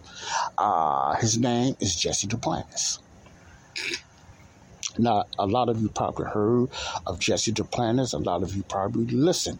Uh, 0.59 1.15
his 1.15 1.39
name 1.39 1.75
is 1.81 1.97
Jesse 1.97 2.27
Duplantis. 2.27 2.99
Now, 4.99 5.25
a 5.39 5.47
lot 5.47 5.71
of 5.71 5.81
you 5.81 5.89
probably 5.89 6.27
heard 6.27 6.69
of 7.07 7.19
Jesse 7.19 7.51
Duplantis. 7.51 8.13
A 8.13 8.19
lot 8.19 8.43
of 8.43 8.55
you 8.55 8.63
probably 8.63 9.07
listened 9.07 9.59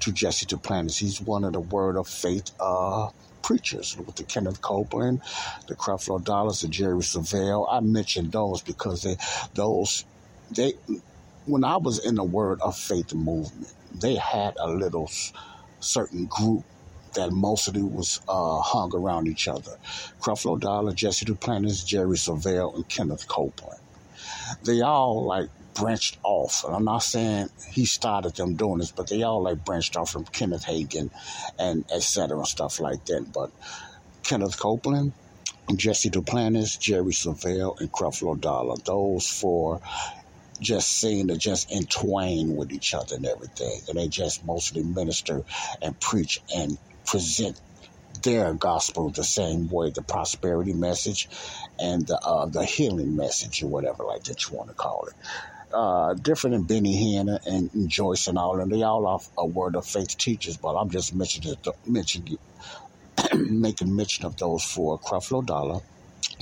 to 0.00 0.10
Jesse 0.10 0.46
Duplantis. 0.46 0.96
He's 0.96 1.20
one 1.20 1.44
of 1.44 1.52
the 1.52 1.60
Word 1.60 1.98
of 1.98 2.08
Faith 2.08 2.50
uh, 2.58 3.10
preachers 3.42 3.96
with 3.96 4.16
the 4.16 4.24
Kenneth 4.24 4.60
Copeland, 4.60 5.20
the 5.66 5.74
Creflo 5.74 6.22
Dollars, 6.22 6.60
the 6.60 6.68
Jerry 6.68 7.00
Savelle. 7.00 7.66
I 7.70 7.80
mentioned 7.80 8.32
those 8.32 8.62
because 8.62 9.02
they, 9.02 9.16
those, 9.54 10.04
they, 10.50 10.74
when 11.46 11.64
I 11.64 11.76
was 11.76 12.04
in 12.04 12.14
the 12.14 12.24
Word 12.24 12.60
of 12.60 12.76
Faith 12.76 13.14
movement, 13.14 13.72
they 13.94 14.14
had 14.16 14.56
a 14.58 14.70
little 14.70 15.10
certain 15.80 16.26
group 16.26 16.64
that 17.14 17.32
mostly 17.32 17.82
was 17.82 18.20
uh, 18.28 18.60
hung 18.60 18.94
around 18.94 19.26
each 19.26 19.48
other. 19.48 19.76
Creflo 20.20 20.58
Dollar, 20.60 20.92
Jesse 20.92 21.26
Duplantis, 21.26 21.84
Jerry 21.84 22.16
Savelle, 22.16 22.74
and 22.74 22.88
Kenneth 22.88 23.26
Copeland. 23.26 23.80
They 24.64 24.80
all 24.80 25.24
like 25.24 25.48
branched 25.74 26.18
off. 26.22 26.64
And 26.64 26.74
I'm 26.74 26.84
not 26.84 27.02
saying 27.02 27.48
he 27.72 27.84
started 27.84 28.34
them 28.36 28.54
doing 28.54 28.78
this, 28.78 28.90
but 28.90 29.08
they 29.08 29.22
all 29.22 29.42
like 29.42 29.64
branched 29.64 29.96
off 29.96 30.10
from 30.10 30.24
Kenneth 30.24 30.64
Hagin 30.64 31.10
and 31.58 31.84
etc. 31.92 32.38
And 32.38 32.46
stuff 32.46 32.80
like 32.80 33.04
that. 33.06 33.32
But 33.32 33.50
Kenneth 34.22 34.58
Copeland, 34.58 35.12
Jesse 35.74 36.10
Duplantis, 36.10 36.78
Jerry 36.78 37.12
Savelle, 37.12 37.78
and 37.80 37.90
Creflo 37.90 38.40
Dollar, 38.40 38.76
those 38.84 39.28
four 39.28 39.80
just 40.60 40.88
seem 40.88 41.28
to 41.28 41.38
just 41.38 41.72
entwine 41.72 42.54
with 42.54 42.72
each 42.72 42.92
other 42.92 43.16
and 43.16 43.26
everything. 43.26 43.80
And 43.88 43.98
they 43.98 44.08
just 44.08 44.44
mostly 44.44 44.82
minister 44.82 45.42
and 45.80 45.98
preach 45.98 46.40
and 46.54 46.76
present 47.06 47.58
their 48.22 48.52
gospel 48.52 49.08
the 49.08 49.24
same 49.24 49.70
way, 49.70 49.90
the 49.90 50.02
prosperity 50.02 50.74
message 50.74 51.28
and 51.78 52.06
the 52.06 52.18
uh, 52.18 52.46
the 52.46 52.64
healing 52.64 53.16
message 53.16 53.62
or 53.62 53.68
whatever 53.68 54.04
like 54.04 54.24
that 54.24 54.46
you 54.46 54.56
want 54.56 54.68
to 54.68 54.74
call 54.74 55.06
it 55.06 55.14
uh, 55.72 56.14
different 56.14 56.54
than 56.56 56.62
Benny 56.64 56.94
Hinn 56.96 57.38
and, 57.46 57.70
and, 57.74 57.88
Joyce 57.88 58.26
and 58.26 58.38
all, 58.38 58.60
and 58.60 58.70
they 58.70 58.82
all 58.82 59.06
are 59.06 59.20
a 59.38 59.46
word 59.46 59.76
of 59.76 59.86
faith 59.86 60.16
teachers. 60.16 60.56
But 60.56 60.74
I'm 60.74 60.90
just 60.90 61.14
mentioning 61.14 61.56
mentioning 61.86 62.38
making 63.34 63.94
mention 63.94 64.26
of 64.26 64.36
those 64.36 64.64
four: 64.64 64.98
Creflo 64.98 65.44
Dollar, 65.44 65.80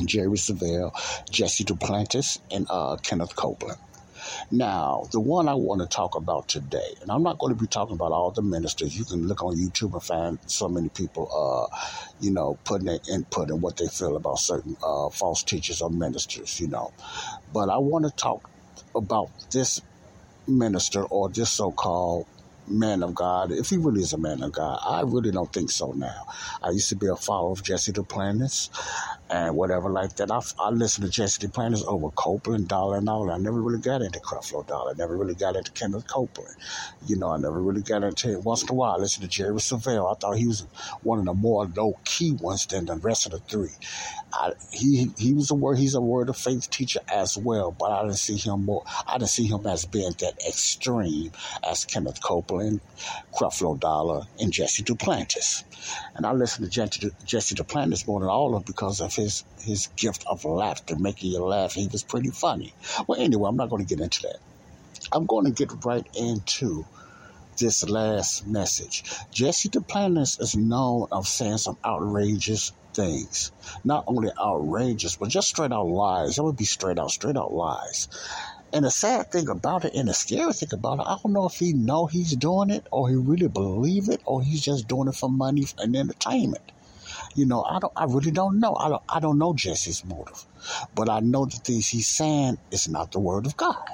Jerry 0.04 0.36
Savelle, 0.36 0.92
Jesse 1.30 1.64
Duplantis, 1.64 2.38
and 2.50 2.66
uh, 2.70 2.96
Kenneth 2.96 3.36
Copeland. 3.36 3.78
Now, 4.50 5.04
the 5.10 5.20
one 5.20 5.48
I 5.48 5.54
want 5.54 5.80
to 5.80 5.86
talk 5.86 6.14
about 6.14 6.48
today, 6.48 6.94
and 7.00 7.10
I'm 7.10 7.22
not 7.22 7.38
going 7.38 7.54
to 7.54 7.60
be 7.60 7.66
talking 7.66 7.94
about 7.94 8.12
all 8.12 8.30
the 8.30 8.42
ministers. 8.42 8.96
You 8.96 9.04
can 9.04 9.26
look 9.28 9.42
on 9.42 9.56
YouTube 9.56 9.92
and 9.92 10.02
find 10.02 10.38
so 10.46 10.68
many 10.68 10.88
people, 10.88 11.28
uh, 11.32 11.76
you 12.20 12.30
know, 12.30 12.58
putting 12.64 12.86
their 12.86 12.98
input 13.10 13.50
and 13.50 13.62
what 13.62 13.76
they 13.76 13.86
feel 13.86 14.16
about 14.16 14.38
certain 14.38 14.76
uh, 14.82 15.08
false 15.10 15.42
teachers 15.42 15.80
or 15.80 15.90
ministers, 15.90 16.60
you 16.60 16.68
know. 16.68 16.92
But 17.52 17.68
I 17.68 17.78
want 17.78 18.04
to 18.06 18.10
talk 18.10 18.48
about 18.98 19.30
this 19.52 19.80
minister 20.48 21.04
or 21.04 21.30
this 21.30 21.52
so 21.52 21.72
called 21.72 22.26
man 22.70 23.02
of 23.02 23.14
God, 23.14 23.52
if 23.52 23.70
he 23.70 23.76
really 23.76 24.02
is 24.02 24.12
a 24.12 24.18
man 24.18 24.42
of 24.42 24.52
God, 24.52 24.78
I 24.84 25.02
really 25.02 25.30
don't 25.30 25.52
think 25.52 25.70
so 25.70 25.92
now. 25.92 26.26
I 26.62 26.70
used 26.70 26.88
to 26.90 26.96
be 26.96 27.06
a 27.06 27.16
follower 27.16 27.52
of 27.52 27.62
Jesse 27.62 27.92
Duplantis 27.92 28.70
and 29.30 29.56
whatever 29.56 29.90
like 29.90 30.16
that. 30.16 30.30
I, 30.30 30.40
I 30.58 30.70
listened 30.70 31.06
to 31.06 31.12
Jesse 31.12 31.46
Duplantis 31.46 31.84
over 31.86 32.10
Copeland, 32.10 32.68
Dollar, 32.68 32.98
and 32.98 33.08
all. 33.08 33.30
I 33.30 33.38
never 33.38 33.60
really 33.60 33.80
got 33.80 34.02
into 34.02 34.20
Creflo 34.20 34.66
Dollar. 34.66 34.92
I 34.92 34.94
never 34.94 35.16
really 35.16 35.34
got 35.34 35.56
into 35.56 35.72
Kenneth 35.72 36.06
Copeland. 36.06 36.56
You 37.06 37.16
know, 37.16 37.30
I 37.30 37.36
never 37.36 37.60
really 37.60 37.82
got 37.82 38.02
into 38.02 38.32
it. 38.32 38.44
Once 38.44 38.62
in 38.62 38.70
a 38.70 38.74
while, 38.74 38.92
I 38.92 38.96
listened 38.96 39.24
to 39.24 39.28
Jerry 39.28 39.54
Savelle. 39.56 40.10
I 40.10 40.18
thought 40.18 40.36
he 40.36 40.46
was 40.46 40.66
one 41.02 41.18
of 41.18 41.24
the 41.24 41.34
more 41.34 41.66
low 41.66 41.98
key 42.04 42.32
ones 42.32 42.66
than 42.66 42.86
the 42.86 42.96
rest 42.96 43.26
of 43.26 43.32
the 43.32 43.38
three. 43.38 43.70
I, 44.32 44.52
he 44.70 45.10
he 45.16 45.32
was 45.32 45.50
a 45.50 45.54
word. 45.54 45.78
He's 45.78 45.94
a 45.94 46.00
word 46.00 46.28
of 46.28 46.36
faith 46.36 46.68
teacher 46.70 47.00
as 47.08 47.36
well, 47.36 47.70
but 47.70 47.90
I 47.90 48.02
didn't 48.02 48.16
see 48.16 48.36
him 48.36 48.64
more. 48.64 48.84
I 49.06 49.18
didn't 49.18 49.30
see 49.30 49.46
him 49.46 49.66
as 49.66 49.84
being 49.86 50.12
that 50.18 50.34
extreme 50.46 51.32
as 51.68 51.84
Kenneth 51.84 52.22
Copeland, 52.22 52.57
Creflo 53.34 53.78
Dollar, 53.78 54.26
and 54.38 54.52
Jesse 54.52 54.82
Duplantis. 54.82 55.64
And 56.14 56.26
I 56.26 56.32
listen 56.32 56.64
to 56.64 56.70
Jesse, 56.70 57.10
Jesse 57.24 57.54
Duplantis 57.54 58.06
more 58.06 58.20
than 58.20 58.28
all 58.28 58.54
of 58.54 58.64
them 58.64 58.72
because 58.72 59.00
of 59.00 59.14
his 59.14 59.44
his 59.60 59.88
gift 59.96 60.24
of 60.26 60.44
laughter, 60.44 60.96
making 60.96 61.32
you 61.32 61.44
laugh. 61.44 61.72
He 61.72 61.88
was 61.88 62.02
pretty 62.02 62.30
funny. 62.30 62.74
Well, 63.06 63.20
anyway, 63.20 63.48
I'm 63.48 63.56
not 63.56 63.70
going 63.70 63.84
to 63.84 63.94
get 63.94 64.02
into 64.02 64.22
that. 64.22 64.38
I'm 65.12 65.26
going 65.26 65.46
to 65.46 65.52
get 65.52 65.84
right 65.84 66.06
into 66.14 66.84
this 67.58 67.88
last 67.88 68.46
message. 68.46 69.04
Jesse 69.30 69.68
Duplantis 69.68 70.40
is 70.40 70.56
known 70.56 71.08
of 71.10 71.26
saying 71.26 71.58
some 71.58 71.76
outrageous 71.84 72.72
things. 72.94 73.52
Not 73.84 74.04
only 74.06 74.30
outrageous, 74.38 75.16
but 75.16 75.28
just 75.28 75.48
straight 75.48 75.72
out 75.72 75.86
lies. 75.86 76.36
That 76.36 76.44
would 76.44 76.56
be 76.56 76.64
straight 76.64 76.98
out, 76.98 77.10
straight 77.10 77.36
out 77.36 77.52
lies. 77.52 78.08
And 78.72 78.84
the 78.84 78.90
sad 78.90 79.32
thing 79.32 79.48
about 79.48 79.84
it 79.84 79.94
and 79.94 80.08
the 80.08 80.14
scary 80.14 80.52
thing 80.52 80.68
about 80.72 81.00
it, 81.00 81.06
I 81.06 81.16
don't 81.22 81.32
know 81.32 81.46
if 81.46 81.54
he 81.54 81.72
know 81.72 82.06
he's 82.06 82.36
doing 82.36 82.70
it 82.70 82.86
or 82.90 83.08
he 83.08 83.16
really 83.16 83.48
believe 83.48 84.08
it 84.08 84.20
or 84.24 84.42
he's 84.42 84.60
just 84.60 84.88
doing 84.88 85.08
it 85.08 85.14
for 85.14 85.30
money 85.30 85.66
and 85.78 85.96
entertainment. 85.96 86.72
You 87.34 87.46
know, 87.46 87.62
I 87.62 87.78
don't 87.78 87.92
I 87.96 88.04
really 88.04 88.30
don't 88.30 88.60
know. 88.60 88.74
I 88.74 88.88
don't 88.88 89.02
I 89.08 89.20
don't 89.20 89.38
know 89.38 89.54
Jesse's 89.54 90.04
motive. 90.04 90.44
But 90.94 91.08
I 91.08 91.20
know 91.20 91.46
the 91.46 91.56
things 91.56 91.88
he's 91.88 92.08
saying 92.08 92.58
is 92.70 92.88
not 92.88 93.12
the 93.12 93.20
word 93.20 93.46
of 93.46 93.56
God. 93.56 93.88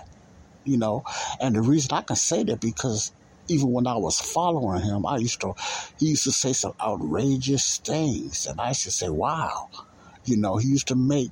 You 0.65 0.79
know, 0.79 1.05
and 1.41 1.55
the 1.55 1.61
reason 1.61 1.93
I 1.93 2.03
can 2.03 2.17
say 2.17 2.43
that 2.45 2.61
because 2.61 3.13
even 3.49 3.71
when 3.73 3.87
I 3.87 3.97
was 3.97 4.21
following 4.21 4.83
him, 4.83 5.07
I 5.07 5.19
used 5.19 5.41
to, 5.43 5.55
he 5.99 6.11
used 6.11 6.25
to 6.25 6.33
say 6.33 6.53
some 6.53 6.75
outrageous 6.81 7.79
things. 7.79 8.47
And 8.47 8.61
I 8.61 8.69
used 8.69 8.85
to 8.85 8.91
say, 8.91 9.09
wow. 9.09 9.69
You 10.25 10.39
know, 10.39 10.57
he 10.57 10.69
used 10.69 10.89
to 10.89 10.95
make 10.95 11.31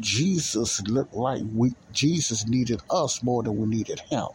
Jesus 0.00 0.80
looked 0.88 1.14
like 1.14 1.42
we, 1.52 1.72
Jesus 1.92 2.46
needed 2.46 2.80
us 2.90 3.22
more 3.22 3.42
than 3.42 3.56
we 3.56 3.66
needed 3.66 4.00
him. 4.10 4.26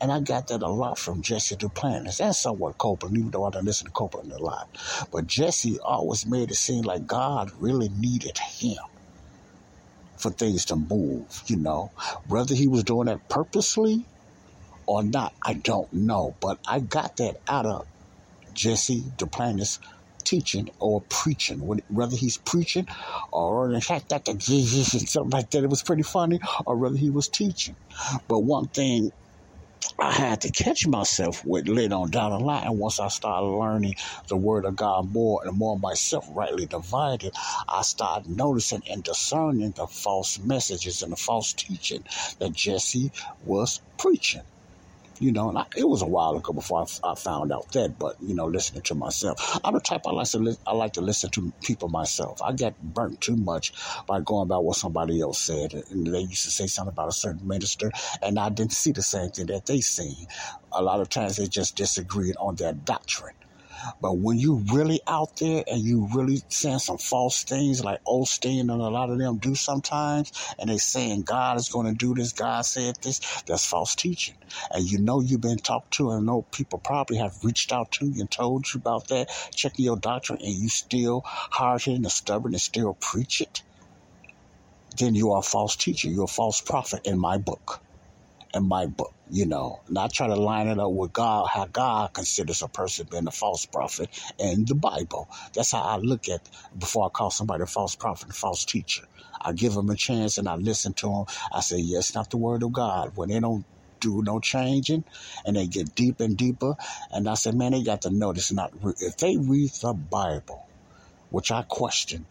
And 0.00 0.12
I 0.12 0.20
got 0.20 0.48
that 0.48 0.62
a 0.62 0.68
lot 0.68 0.98
from 0.98 1.22
Jesse 1.22 1.56
Duplantis 1.56 2.20
and 2.20 2.34
somewhat 2.34 2.78
Copeland, 2.78 3.16
even 3.16 3.30
though 3.30 3.44
I 3.44 3.50
don't 3.50 3.64
listen 3.64 3.86
to 3.86 3.92
Copeland 3.92 4.32
a 4.32 4.42
lot. 4.42 4.68
But 5.12 5.26
Jesse 5.26 5.78
always 5.84 6.26
made 6.26 6.50
it 6.50 6.56
seem 6.56 6.82
like 6.82 7.06
God 7.06 7.50
really 7.58 7.88
needed 7.88 8.38
him 8.38 8.78
for 10.18 10.30
things 10.30 10.64
to 10.66 10.76
move, 10.76 11.42
you 11.46 11.56
know. 11.56 11.90
Whether 12.28 12.54
he 12.54 12.68
was 12.68 12.84
doing 12.84 13.06
that 13.06 13.28
purposely 13.28 14.06
or 14.86 15.02
not, 15.02 15.32
I 15.44 15.54
don't 15.54 15.92
know. 15.92 16.36
But 16.40 16.58
I 16.66 16.80
got 16.80 17.16
that 17.16 17.36
out 17.48 17.66
of 17.66 17.86
Jesse 18.54 19.02
Duplantis 19.16 19.78
teaching 20.24 20.70
or 20.80 21.02
preaching, 21.08 21.60
whether 21.88 22.16
he's 22.16 22.38
preaching 22.38 22.86
or 23.32 23.72
in 23.72 23.80
fact 23.80 24.10
that 24.10 24.24
Jesus 24.38 24.94
and 24.94 25.08
something 25.08 25.30
like 25.30 25.50
that. 25.50 25.64
It 25.64 25.70
was 25.70 25.82
pretty 25.82 26.02
funny, 26.02 26.40
or 26.66 26.76
whether 26.76 26.96
he 26.96 27.10
was 27.10 27.28
teaching. 27.28 27.76
But 28.28 28.40
one 28.40 28.68
thing 28.68 29.12
I 29.98 30.12
had 30.12 30.42
to 30.42 30.52
catch 30.52 30.86
myself 30.86 31.44
with 31.44 31.68
later 31.68 31.94
on 31.94 32.10
down 32.10 32.32
the 32.32 32.38
line. 32.38 32.66
And 32.66 32.78
once 32.78 33.00
I 33.00 33.08
started 33.08 33.46
learning 33.46 33.94
the 34.28 34.36
word 34.36 34.64
of 34.64 34.76
God 34.76 35.12
more 35.12 35.42
and 35.44 35.56
more 35.56 35.78
myself, 35.78 36.26
rightly 36.30 36.66
divided, 36.66 37.34
I 37.68 37.82
started 37.82 38.36
noticing 38.36 38.82
and 38.90 39.04
discerning 39.04 39.72
the 39.72 39.86
false 39.86 40.38
messages 40.38 41.02
and 41.02 41.12
the 41.12 41.16
false 41.16 41.52
teaching 41.52 42.04
that 42.38 42.52
Jesse 42.52 43.12
was 43.44 43.80
preaching 43.98 44.42
you 45.20 45.32
know, 45.32 45.48
and 45.48 45.58
I, 45.58 45.66
it 45.76 45.88
was 45.88 46.02
a 46.02 46.06
while 46.06 46.36
ago 46.36 46.52
before 46.52 46.84
I, 47.04 47.10
I, 47.12 47.14
found 47.14 47.52
out 47.52 47.70
that. 47.72 47.98
But 47.98 48.16
you 48.20 48.34
know, 48.34 48.46
listening 48.46 48.82
to 48.84 48.94
myself, 48.94 49.60
I'm 49.64 49.74
the 49.74 49.80
type 49.80 50.02
I 50.06 50.12
like 50.12 50.28
to 50.30 50.38
li- 50.38 50.56
I 50.66 50.74
like 50.74 50.94
to 50.94 51.00
listen 51.00 51.30
to 51.30 51.52
people 51.62 51.88
myself. 51.88 52.40
I 52.42 52.52
get 52.52 52.80
burnt 52.80 53.20
too 53.20 53.36
much 53.36 53.72
by 54.06 54.20
going 54.20 54.48
by 54.48 54.58
what 54.58 54.76
somebody 54.76 55.20
else 55.20 55.40
said, 55.40 55.74
and 55.90 56.06
they 56.06 56.20
used 56.20 56.44
to 56.44 56.50
say 56.50 56.66
something 56.66 56.92
about 56.92 57.08
a 57.08 57.12
certain 57.12 57.46
minister, 57.46 57.90
and 58.22 58.38
I 58.38 58.50
didn't 58.50 58.72
see 58.72 58.92
the 58.92 59.02
same 59.02 59.30
thing 59.30 59.46
that 59.46 59.66
they 59.66 59.80
seen. 59.80 60.26
A 60.72 60.82
lot 60.82 61.00
of 61.00 61.08
times 61.08 61.36
they 61.36 61.46
just 61.46 61.76
disagreed 61.76 62.36
on 62.38 62.56
their 62.56 62.72
doctrine. 62.72 63.34
But 64.00 64.18
when 64.18 64.38
you 64.38 64.64
really 64.72 65.00
out 65.06 65.36
there 65.36 65.64
and 65.66 65.80
you 65.80 66.08
really 66.14 66.42
saying 66.48 66.80
some 66.80 66.98
false 66.98 67.44
things 67.44 67.84
like 67.84 68.00
oh, 68.06 68.22
Osteen 68.22 68.60
and 68.60 68.70
a 68.70 68.88
lot 68.88 69.10
of 69.10 69.18
them 69.18 69.38
do 69.38 69.54
sometimes, 69.54 70.32
and 70.58 70.70
they 70.70 70.78
saying 70.78 71.22
God 71.22 71.56
is 71.58 71.68
going 71.68 71.86
to 71.86 71.94
do 71.94 72.14
this, 72.14 72.32
God 72.32 72.64
said 72.64 72.96
this, 73.02 73.42
that's 73.46 73.66
false 73.66 73.94
teaching. 73.94 74.34
And 74.70 74.84
you 74.84 74.98
know 74.98 75.20
you've 75.20 75.40
been 75.40 75.58
talked 75.58 75.92
to, 75.94 76.10
and 76.10 76.26
know 76.26 76.42
people 76.52 76.78
probably 76.78 77.16
have 77.16 77.34
reached 77.42 77.72
out 77.72 77.90
to 77.92 78.06
you 78.06 78.20
and 78.20 78.30
told 78.30 78.72
you 78.72 78.78
about 78.78 79.08
that, 79.08 79.28
checking 79.54 79.84
your 79.84 79.96
doctrine, 79.96 80.38
and 80.40 80.54
you 80.54 80.68
still 80.68 81.22
hard-headed 81.24 82.02
and 82.02 82.12
stubborn 82.12 82.52
and 82.52 82.60
still 82.60 82.94
preach 83.00 83.40
it, 83.40 83.62
then 84.98 85.14
you 85.14 85.32
are 85.32 85.40
a 85.40 85.42
false 85.42 85.76
teacher. 85.76 86.08
You're 86.08 86.24
a 86.24 86.28
false 86.28 86.60
prophet 86.60 87.06
in 87.06 87.18
my 87.18 87.38
book. 87.38 87.80
In 88.54 88.68
my 88.68 88.86
book, 88.86 89.14
you 89.30 89.46
know, 89.46 89.80
and 89.88 89.98
I 89.98 90.08
try 90.08 90.26
to 90.26 90.34
line 90.36 90.68
it 90.68 90.78
up 90.78 90.92
with 90.92 91.12
God, 91.12 91.48
how 91.48 91.66
God 91.66 92.12
considers 92.12 92.62
a 92.62 92.68
person 92.68 93.06
being 93.10 93.26
a 93.26 93.30
false 93.32 93.66
prophet 93.66 94.10
in 94.38 94.64
the 94.66 94.74
Bible. 94.74 95.28
That's 95.54 95.72
how 95.72 95.82
I 95.82 95.96
look 95.96 96.28
at 96.28 96.48
before 96.78 97.06
I 97.06 97.08
call 97.10 97.30
somebody 97.30 97.62
a 97.62 97.66
false 97.66 97.94
prophet, 97.96 98.30
a 98.30 98.32
false 98.34 98.64
teacher. 98.64 99.04
I 99.40 99.52
give 99.52 99.74
them 99.74 99.90
a 99.90 99.96
chance 99.96 100.38
and 100.38 100.48
I 100.48 100.56
listen 100.56 100.92
to 100.94 101.08
them. 101.08 101.24
I 101.52 101.60
say, 101.60 101.78
yes, 101.78 102.14
not 102.14 102.30
the 102.30 102.36
word 102.36 102.62
of 102.62 102.72
God. 102.72 103.12
When 103.16 103.30
they 103.30 103.40
don't 103.40 103.64
do 104.00 104.22
no 104.22 104.40
changing 104.40 105.04
and 105.46 105.56
they 105.56 105.66
get 105.66 105.94
deeper 105.94 106.24
and 106.24 106.36
deeper, 106.36 106.74
and 107.10 107.28
I 107.28 107.34
said, 107.34 107.54
man, 107.54 107.72
they 107.72 107.82
got 107.82 108.02
to 108.02 108.10
know 108.10 108.32
this. 108.32 108.52
Not 108.52 108.72
if 109.00 109.16
they 109.16 109.36
read 109.36 109.70
the 109.80 109.94
Bible, 109.94 110.66
which 111.30 111.50
I 111.50 111.62
question, 111.62 112.26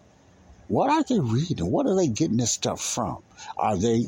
what 0.67 0.89
are 0.89 1.03
they 1.03 1.19
reading? 1.19 1.69
What 1.69 1.87
are 1.87 1.95
they 1.95 2.07
getting 2.07 2.37
this 2.37 2.51
stuff 2.51 2.81
from? 2.81 3.23
Are 3.57 3.77
they 3.77 4.05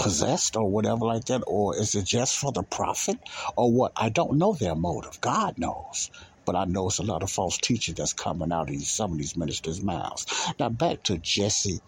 possessed 0.00 0.56
or 0.56 0.70
whatever 0.70 1.06
like 1.06 1.26
that? 1.26 1.42
Or 1.46 1.76
is 1.78 1.94
it 1.94 2.06
just 2.06 2.36
for 2.38 2.52
the 2.52 2.64
profit 2.64 3.18
or 3.56 3.72
what? 3.72 3.92
I 3.96 4.10
don't 4.10 4.38
know 4.38 4.54
their 4.54 4.76
motive. 4.76 5.20
God 5.22 5.56
knows. 5.58 6.10
But 6.46 6.56
I 6.56 6.64
know 6.66 6.88
it's 6.88 6.98
a 6.98 7.04
lot 7.04 7.22
of 7.24 7.30
false 7.30 7.58
teaching 7.58 7.94
that's 7.96 8.14
coming 8.14 8.52
out 8.52 8.70
of 8.70 8.82
some 8.84 9.12
of 9.12 9.18
these 9.18 9.36
ministers' 9.36 9.82
mouths. 9.84 10.26
Now 10.60 10.70
back 10.70 11.04
to 11.04 11.18
Jesse 11.18 11.80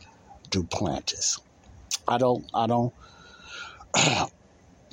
Duplantis. 0.51 1.41
I 2.09 2.19
don't 2.19 2.45
I 2.55 2.69
don't 2.69 2.95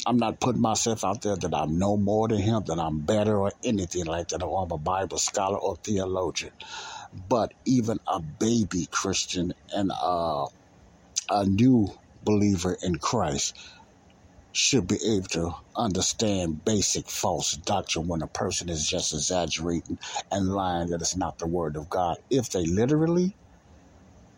I'm 0.08 0.18
not 0.18 0.40
putting 0.42 0.62
myself 0.62 1.06
out 1.06 1.22
there 1.22 1.38
that 1.38 1.54
I'm 1.54 1.78
no 1.80 1.98
more 1.98 2.28
than 2.28 2.40
him, 2.40 2.64
that 2.68 2.80
I'm 2.80 3.06
better 3.06 3.40
or 3.40 3.54
anything 3.64 4.06
like 4.06 4.30
that, 4.30 4.44
or 4.44 4.64
I'm 4.64 4.72
a 4.72 4.78
Bible 4.78 5.18
scholar 5.18 5.58
or 5.60 5.78
theologian. 5.84 6.52
But 7.14 7.54
even 7.66 8.00
a 8.08 8.22
baby 8.22 8.88
Christian 8.92 9.54
and 9.74 9.92
a, 9.92 10.46
a 11.30 11.46
new 11.46 11.90
believer 12.24 12.78
in 12.84 12.96
Christ 12.98 13.58
should 14.54 14.88
be 14.88 14.98
able 15.08 15.28
to 15.32 15.52
understand 15.78 16.66
basic 16.66 17.10
false 17.10 17.54
doctrine 17.66 18.08
when 18.08 18.22
a 18.24 18.28
person 18.30 18.70
is 18.70 18.88
just 18.88 19.14
exaggerating 19.14 19.98
and 20.32 20.50
lying 20.50 20.90
that 20.90 21.02
it's 21.02 21.18
not 21.18 21.38
the 21.40 21.48
word 21.48 21.78
of 21.78 21.90
God. 21.90 22.18
If 22.30 22.50
they 22.50 22.66
literally, 22.66 23.38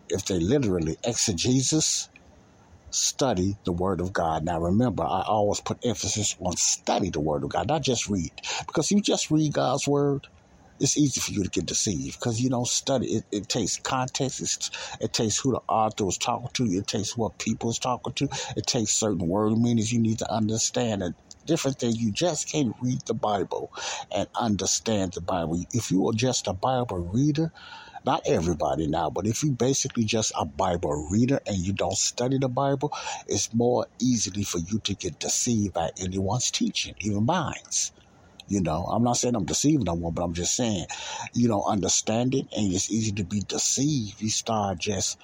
if 0.09 0.25
they 0.25 0.39
literally 0.39 0.97
exegesis, 1.05 2.09
study 2.91 3.55
the 3.65 3.73
word 3.73 4.01
of 4.01 4.13
God. 4.13 4.43
Now 4.45 4.59
remember, 4.59 5.03
I 5.03 5.23
always 5.27 5.61
put 5.61 5.79
emphasis 5.83 6.35
on 6.39 6.55
study 6.57 7.09
the 7.09 7.21
word 7.21 7.43
of 7.43 7.49
God, 7.49 7.67
not 7.67 7.83
just 7.83 8.09
read. 8.09 8.31
Because 8.67 8.91
you 8.91 9.01
just 9.01 9.31
read 9.31 9.53
God's 9.53 9.87
word, 9.87 10.27
it's 10.81 10.97
easy 10.97 11.21
for 11.21 11.31
you 11.31 11.43
to 11.43 11.49
get 11.49 11.67
deceived 11.67 12.19
because 12.19 12.41
you 12.41 12.49
don't 12.49 12.67
study. 12.67 13.07
It, 13.07 13.25
it 13.31 13.49
takes 13.49 13.77
context. 13.77 14.41
It's, 14.41 14.71
it 14.99 15.13
takes 15.13 15.37
who 15.37 15.51
the 15.51 15.61
author 15.69 16.05
was 16.05 16.17
talking 16.17 16.49
to. 16.53 16.65
It 16.65 16.87
takes 16.87 17.15
what 17.15 17.37
people 17.37 17.69
is 17.69 17.79
talking 17.79 18.13
to. 18.13 18.29
It 18.57 18.67
takes 18.67 18.91
certain 18.91 19.27
word 19.27 19.57
meanings 19.57 19.93
you 19.93 19.99
need 19.99 20.19
to 20.19 20.31
understand. 20.31 21.03
And 21.03 21.15
different 21.45 21.79
thing. 21.79 21.95
You 21.95 22.11
just 22.11 22.51
can't 22.51 22.75
read 22.81 23.01
the 23.05 23.13
Bible 23.13 23.71
and 24.11 24.27
understand 24.35 25.13
the 25.13 25.21
Bible. 25.21 25.63
If 25.71 25.91
you 25.91 26.07
are 26.09 26.13
just 26.13 26.47
a 26.47 26.53
Bible 26.53 26.97
reader, 26.97 27.51
not 28.05 28.23
everybody 28.25 28.87
now, 28.87 29.09
but 29.11 29.27
if 29.27 29.43
you 29.43 29.51
basically 29.51 30.05
just 30.05 30.31
a 30.37 30.45
Bible 30.45 31.07
reader 31.11 31.39
and 31.45 31.57
you 31.57 31.73
don't 31.73 31.97
study 31.97 32.39
the 32.39 32.49
Bible, 32.49 32.91
it's 33.27 33.53
more 33.53 33.87
easily 33.99 34.43
for 34.43 34.59
you 34.59 34.79
to 34.79 34.95
get 34.95 35.19
deceived 35.19 35.73
by 35.73 35.91
anyone's 35.99 36.51
teaching, 36.51 36.95
even 36.99 37.25
mine's. 37.25 37.91
You 38.51 38.61
know, 38.61 38.83
I'm 38.83 39.03
not 39.03 39.15
saying 39.15 39.35
I'm 39.35 39.45
deceiving 39.45 39.85
no 39.85 39.93
one, 39.93 40.13
but 40.13 40.23
I'm 40.23 40.33
just 40.33 40.57
saying, 40.57 40.87
you 41.33 41.47
don't 41.47 41.63
understand 41.63 42.35
it 42.35 42.47
and 42.51 42.73
it's 42.73 42.91
easy 42.91 43.13
to 43.13 43.23
be 43.23 43.39
deceived. 43.47 44.19
You 44.21 44.29
start 44.29 44.77
just 44.79 45.17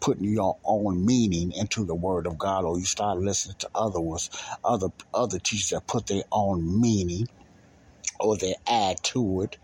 putting 0.00 0.24
your 0.24 0.56
own 0.64 1.06
meaning 1.06 1.52
into 1.52 1.84
the 1.86 1.94
word 1.94 2.26
of 2.26 2.38
God 2.38 2.64
or 2.64 2.76
you 2.80 2.84
start 2.84 3.18
listening 3.18 3.54
to 3.60 3.70
others, 3.72 4.30
other 4.64 4.88
other 5.14 5.38
teachers 5.38 5.68
that 5.68 5.86
put 5.86 6.08
their 6.08 6.24
own 6.32 6.80
meaning 6.80 7.28
or 8.18 8.36
they 8.36 8.56
add 8.68 8.96
to 9.04 9.42
it, 9.42 9.58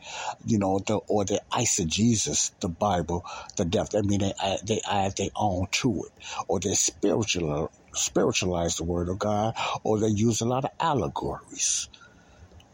you 0.45 0.59
know, 0.59 0.81
the, 0.87 0.99
or 1.09 1.25
they 1.25 1.41
eisegesis 1.53 2.53
the 2.61 2.69
Bible, 2.69 3.25
the 3.57 3.65
depth. 3.65 3.97
I 3.97 4.03
mean, 4.03 4.21
they 4.21 4.33
add, 4.41 4.61
they 4.67 4.81
add 4.89 5.15
their 5.17 5.31
own 5.37 5.67
to 5.73 6.05
it, 6.07 6.25
or 6.49 6.61
they 6.61 6.75
spiritual 6.75 7.73
spiritualize 7.95 8.77
the 8.77 8.85
Word 8.85 9.09
of 9.09 9.19
God, 9.19 9.55
or 9.85 9.99
they 9.99 10.09
use 10.09 10.41
a 10.41 10.47
lot 10.47 10.65
of 10.65 10.71
allegories 10.81 11.89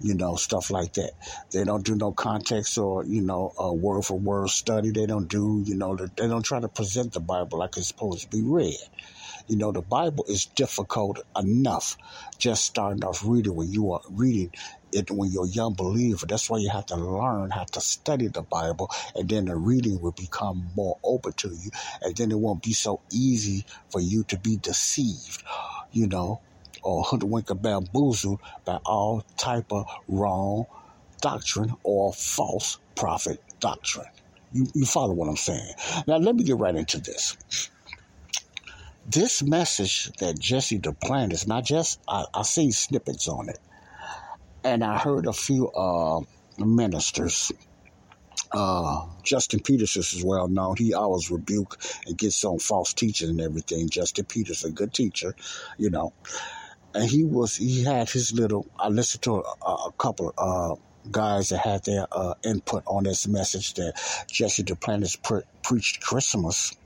you 0.00 0.14
know, 0.14 0.36
stuff 0.36 0.70
like 0.70 0.92
that. 0.94 1.12
They 1.52 1.64
don't 1.64 1.84
do 1.84 1.94
no 1.94 2.12
context 2.12 2.76
or, 2.78 3.04
you 3.04 3.22
know, 3.22 3.52
a 3.58 3.72
word 3.72 4.04
for 4.04 4.18
word 4.18 4.50
study. 4.50 4.90
They 4.90 5.06
don't 5.06 5.28
do, 5.28 5.62
you 5.64 5.76
know, 5.76 5.96
they 5.96 6.28
don't 6.28 6.44
try 6.44 6.60
to 6.60 6.68
present 6.68 7.12
the 7.12 7.20
Bible 7.20 7.58
like 7.58 7.76
it's 7.76 7.88
supposed 7.88 8.22
to 8.22 8.28
be 8.28 8.42
read. 8.42 8.76
You 9.46 9.56
know, 9.56 9.72
the 9.72 9.82
Bible 9.82 10.24
is 10.28 10.46
difficult 10.46 11.20
enough 11.36 11.96
just 12.38 12.64
starting 12.64 13.04
off 13.04 13.22
reading 13.24 13.54
when 13.54 13.70
you 13.70 13.92
are 13.92 14.00
reading 14.10 14.50
it 14.92 15.10
when 15.10 15.30
you're 15.30 15.44
a 15.44 15.48
young 15.48 15.74
believer. 15.74 16.26
That's 16.26 16.48
why 16.48 16.58
you 16.58 16.70
have 16.70 16.86
to 16.86 16.96
learn 16.96 17.50
how 17.50 17.64
to 17.64 17.80
study 17.80 18.28
the 18.28 18.42
Bible, 18.42 18.90
and 19.14 19.28
then 19.28 19.46
the 19.46 19.56
reading 19.56 20.00
will 20.00 20.12
become 20.12 20.70
more 20.74 20.98
open 21.04 21.32
to 21.34 21.48
you, 21.48 21.70
and 22.00 22.16
then 22.16 22.30
it 22.30 22.38
won't 22.38 22.62
be 22.62 22.72
so 22.72 23.00
easy 23.12 23.66
for 23.90 24.00
you 24.00 24.24
to 24.24 24.38
be 24.38 24.56
deceived. 24.56 25.42
You 25.92 26.06
know, 26.06 26.40
or 26.84 27.02
hoodwinked 27.02 27.60
bamboozled 27.60 28.40
by 28.64 28.78
all 28.84 29.24
type 29.36 29.72
of 29.72 29.86
wrong 30.06 30.66
doctrine 31.20 31.74
or 31.82 32.12
false 32.12 32.78
prophet 32.94 33.42
doctrine. 33.58 34.06
You, 34.52 34.66
you 34.74 34.84
follow 34.84 35.14
what 35.14 35.28
I'm 35.28 35.36
saying? 35.36 35.72
Now, 36.06 36.18
let 36.18 36.36
me 36.36 36.44
get 36.44 36.58
right 36.58 36.76
into 36.76 37.00
this. 37.00 37.36
This 39.06 39.42
message 39.42 40.10
that 40.20 40.38
Jesse 40.38 40.78
Duplantis, 40.78 41.46
not 41.46 41.64
just, 41.64 42.00
I, 42.06 42.24
I 42.32 42.42
seen 42.42 42.72
snippets 42.72 43.28
on 43.28 43.48
it, 43.48 43.58
and 44.62 44.84
I 44.84 44.98
heard 44.98 45.26
a 45.26 45.32
few 45.32 45.70
uh, 45.70 46.20
ministers 46.58 47.50
uh, 48.52 49.06
Justin 49.24 49.58
Peters 49.58 49.96
is 49.96 50.14
as 50.14 50.24
well 50.24 50.46
known. 50.46 50.76
He 50.76 50.94
always 50.94 51.28
rebuke 51.28 51.76
and 52.06 52.16
gets 52.16 52.44
on 52.44 52.60
false 52.60 52.92
teaching 52.92 53.30
and 53.30 53.40
everything. 53.40 53.88
Justin 53.88 54.26
Peters, 54.26 54.62
a 54.62 54.70
good 54.70 54.94
teacher, 54.94 55.34
you 55.76 55.90
know 55.90 56.12
and 56.94 57.04
he 57.10 57.24
was 57.24 57.56
he 57.56 57.84
had 57.84 58.08
his 58.08 58.32
little. 58.32 58.66
I 58.78 58.88
listened 58.88 59.22
to 59.22 59.42
a, 59.66 59.70
a 59.70 59.92
couple 59.98 60.32
uh, 60.38 60.76
guys 61.10 61.50
that 61.50 61.58
had 61.58 61.84
their 61.84 62.06
uh, 62.12 62.34
input 62.44 62.82
on 62.86 63.04
this 63.04 63.26
message 63.26 63.74
that 63.74 63.94
Jesse 64.30 64.62
Duplantis 64.62 65.20
pre- 65.22 65.42
preached 65.62 66.00
Christmas 66.02 66.76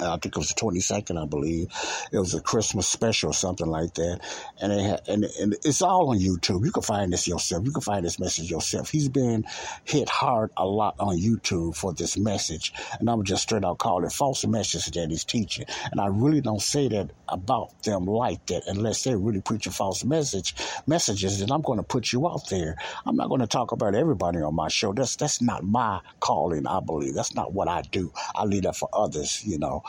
I 0.00 0.16
think 0.16 0.36
it 0.36 0.36
was 0.36 0.48
the 0.48 0.60
22nd, 0.60 1.22
I 1.22 1.26
believe. 1.26 1.68
It 2.12 2.18
was 2.18 2.34
a 2.34 2.40
Christmas 2.40 2.86
special 2.86 3.30
or 3.30 3.34
something 3.34 3.66
like 3.66 3.94
that. 3.94 4.20
And, 4.60 4.72
they 4.72 4.82
had, 4.82 5.00
and, 5.08 5.24
and 5.24 5.54
it's 5.64 5.82
all 5.82 6.10
on 6.10 6.18
YouTube. 6.18 6.64
You 6.64 6.72
can 6.72 6.82
find 6.82 7.12
this 7.12 7.28
yourself. 7.28 7.64
You 7.64 7.72
can 7.72 7.82
find 7.82 8.04
this 8.04 8.18
message 8.18 8.50
yourself. 8.50 8.90
He's 8.90 9.08
been 9.08 9.44
hit 9.84 10.08
hard 10.08 10.50
a 10.56 10.66
lot 10.66 10.96
on 10.98 11.18
YouTube 11.18 11.76
for 11.76 11.92
this 11.92 12.16
message. 12.16 12.72
And 12.98 13.08
I'm 13.08 13.22
just 13.24 13.42
straight 13.42 13.64
out 13.64 13.78
calling 13.78 14.04
it 14.04 14.12
false 14.12 14.44
message 14.46 14.86
that 14.86 15.10
he's 15.10 15.24
teaching. 15.24 15.66
And 15.90 16.00
I 16.00 16.06
really 16.06 16.40
don't 16.40 16.62
say 16.62 16.88
that 16.88 17.10
about 17.28 17.82
them 17.82 18.06
like 18.06 18.44
that 18.46 18.64
unless 18.66 19.04
they 19.04 19.14
really 19.14 19.40
preach 19.40 19.66
a 19.66 19.70
false 19.70 20.04
message 20.04 20.54
messages. 20.86 21.40
Then 21.40 21.50
I'm 21.52 21.62
going 21.62 21.78
to 21.78 21.84
put 21.84 22.12
you 22.12 22.28
out 22.28 22.48
there. 22.48 22.76
I'm 23.06 23.16
not 23.16 23.28
going 23.28 23.40
to 23.40 23.46
talk 23.46 23.72
about 23.72 23.94
everybody 23.94 24.38
on 24.38 24.54
my 24.54 24.68
show. 24.68 24.92
That's 24.92 25.16
that's 25.16 25.40
not 25.40 25.64
my 25.64 26.00
calling, 26.18 26.66
I 26.66 26.80
believe. 26.80 27.14
That's 27.14 27.34
not 27.34 27.52
what 27.52 27.68
I 27.68 27.82
do. 27.82 28.12
I 28.34 28.44
leave 28.44 28.62
that 28.62 28.76
for 28.76 28.88
others, 28.92 29.44
you 29.44 29.58
know 29.58 29.69
know. 29.70 29.82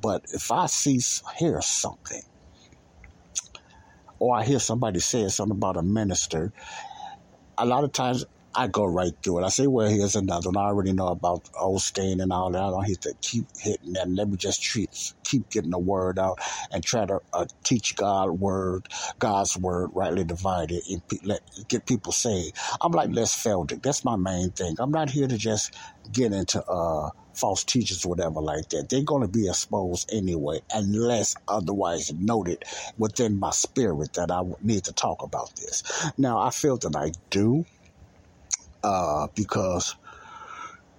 But 0.00 0.24
if 0.32 0.50
I 0.50 0.66
see, 0.66 1.00
hear 1.38 1.60
something, 1.62 2.22
or 4.18 4.36
I 4.36 4.44
hear 4.44 4.58
somebody 4.58 5.00
say 5.00 5.28
something 5.28 5.56
about 5.56 5.76
a 5.76 5.82
minister, 5.82 6.52
a 7.58 7.66
lot 7.66 7.84
of 7.84 7.92
times 7.92 8.24
I 8.56 8.68
go 8.68 8.86
right 8.86 9.12
through 9.22 9.40
it. 9.40 9.44
I 9.44 9.50
say, 9.50 9.66
well, 9.68 9.88
here's 9.88 10.16
another 10.16 10.50
one. 10.50 10.56
I 10.56 10.68
already 10.68 10.92
know 10.94 11.08
about 11.08 11.44
Osteen 11.60 12.22
and 12.22 12.32
all 12.32 12.50
that. 12.52 12.62
I 12.62 12.70
don't 12.70 12.88
have 12.88 13.00
to 13.00 13.14
keep 13.22 13.48
hitting 13.60 13.94
that. 13.94 14.08
Let 14.10 14.28
me 14.28 14.38
just 14.38 14.62
treat, 14.62 14.90
keep 15.24 15.50
getting 15.50 15.70
the 15.72 15.78
word 15.78 16.18
out 16.18 16.38
and 16.72 16.84
try 16.84 17.06
to 17.06 17.20
uh, 17.34 17.46
teach 17.64 17.96
God 17.96 18.30
word, 18.40 18.88
God's 19.20 19.56
word 19.58 19.90
rightly 19.94 20.24
divided 20.24 20.82
and 20.88 21.02
let, 21.24 21.42
get 21.68 21.86
people 21.86 22.12
saved. 22.12 22.56
I'm 22.82 22.92
like 22.92 23.10
Les 23.12 23.34
Feldick. 23.34 23.82
That's 23.82 24.04
my 24.04 24.16
main 24.16 24.52
thing. 24.52 24.76
I'm 24.80 24.92
not 24.92 25.10
here 25.10 25.28
to 25.28 25.38
just 25.38 25.76
get 26.12 26.32
into 26.32 26.64
uh, 26.64 27.10
false 27.34 27.64
teachers 27.64 28.04
or 28.04 28.10
whatever 28.10 28.40
like 28.40 28.68
that. 28.70 28.88
They're 28.90 29.02
going 29.04 29.22
to 29.22 29.28
be 29.28 29.48
exposed 29.48 30.08
anyway, 30.12 30.60
unless 30.72 31.34
otherwise 31.48 32.12
noted 32.18 32.64
within 32.98 33.38
my 33.38 33.50
spirit 33.50 34.14
that 34.14 34.30
I 34.30 34.42
need 34.62 34.84
to 34.84 34.94
talk 34.94 35.22
about 35.22 35.50
this. 35.56 35.82
Now, 36.18 36.38
I 36.38 36.50
feel 36.50 36.78
that 36.78 36.96
I 36.96 37.12
do 37.30 37.64
uh, 38.86 39.28
because 39.36 39.96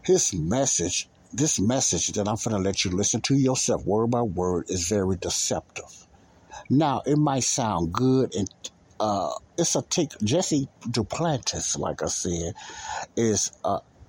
his 0.04 0.34
message, 0.34 1.10
this 1.34 1.60
message 1.60 2.10
that 2.14 2.28
I'm 2.28 2.38
going 2.44 2.58
to 2.58 2.70
let 2.70 2.86
you 2.86 2.92
listen 2.92 3.22
to 3.24 3.36
yourself 3.36 3.86
word 3.86 4.10
by 4.12 4.24
word, 4.24 4.66
is 4.70 4.90
very 4.90 5.18
deceptive. 5.18 6.08
Now, 6.70 7.04
it 7.06 7.18
might 7.18 7.46
sound 7.46 7.94
good 7.94 8.36
and 8.36 8.50
uh, 9.00 9.32
it's 9.58 9.76
a 9.76 9.84
take. 9.84 10.12
Jesse 10.24 10.70
Duplantis, 10.90 11.80
like 11.80 12.04
I 12.04 12.08
said, 12.08 12.54
is 13.18 13.52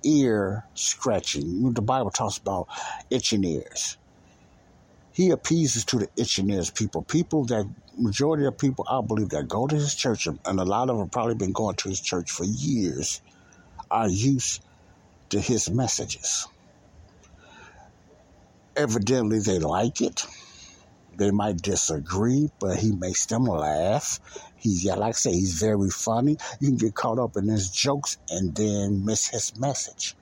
ear 0.03 0.65
scratching. 0.75 1.73
The 1.73 1.81
Bible 1.83 2.11
talks 2.11 2.37
about 2.39 2.67
itching 3.11 3.43
ears. 3.45 3.97
he 5.13 5.31
appeases 5.31 5.85
to 5.85 5.97
the 5.99 6.09
itching 6.17 6.49
ears 6.49 6.71
people, 6.71 7.03
people 7.03 7.45
that 7.45 7.69
majority 7.97 8.45
of 8.45 8.57
people 8.57 8.85
I 8.89 9.01
believe 9.01 9.29
that 9.29 9.47
go 9.49 9.67
to 9.67 9.75
his 9.75 9.95
church, 9.95 10.27
and 10.27 10.39
a 10.45 10.65
lot 10.65 10.89
of 10.89 10.97
them 10.97 11.09
probably 11.09 11.35
been 11.35 11.53
going 11.53 11.75
to 11.77 11.89
his 11.89 12.01
church 12.01 12.31
for 12.31 12.45
years, 12.45 13.21
are 13.91 14.09
used 14.09 14.63
to 15.29 15.39
his 15.39 15.69
messages. 15.69 16.47
Evidently, 18.75 19.39
they 19.39 19.59
like 19.59 20.01
it. 20.01 20.25
They 21.17 21.31
might 21.31 21.57
disagree, 21.57 22.49
but 22.59 22.77
he 22.77 22.93
makes 22.93 23.25
them 23.25 23.43
laugh. 23.43 24.21
He's, 24.55 24.83
yeah, 24.85 24.95
like 24.95 25.09
I 25.09 25.11
say, 25.11 25.31
he's 25.31 25.59
very 25.59 25.89
funny. 25.89 26.37
You 26.61 26.69
can 26.69 26.77
get 26.77 26.95
caught 26.95 27.19
up 27.19 27.35
in 27.35 27.47
his 27.47 27.69
jokes 27.69 28.17
and 28.29 28.55
then 28.55 29.03
miss 29.05 29.27
his 29.27 29.57
message. 29.59 30.15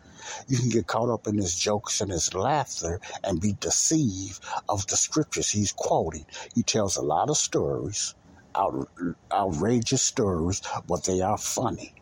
You 0.47 0.57
can 0.57 0.69
get 0.69 0.87
caught 0.87 1.09
up 1.09 1.27
in 1.27 1.37
his 1.37 1.55
jokes 1.55 2.01
and 2.01 2.11
his 2.11 2.33
laughter 2.33 2.99
and 3.23 3.39
be 3.39 3.53
deceived 3.53 4.43
of 4.67 4.87
the 4.87 4.97
scriptures 4.97 5.49
he's 5.49 5.71
quoting. 5.71 6.25
He 6.55 6.63
tells 6.63 6.97
a 6.97 7.01
lot 7.01 7.29
of 7.29 7.37
stories, 7.37 8.15
out, 8.55 8.89
outrageous 9.31 10.03
stories, 10.03 10.61
but 10.87 11.03
they 11.03 11.21
are 11.21 11.37
funny. 11.37 11.93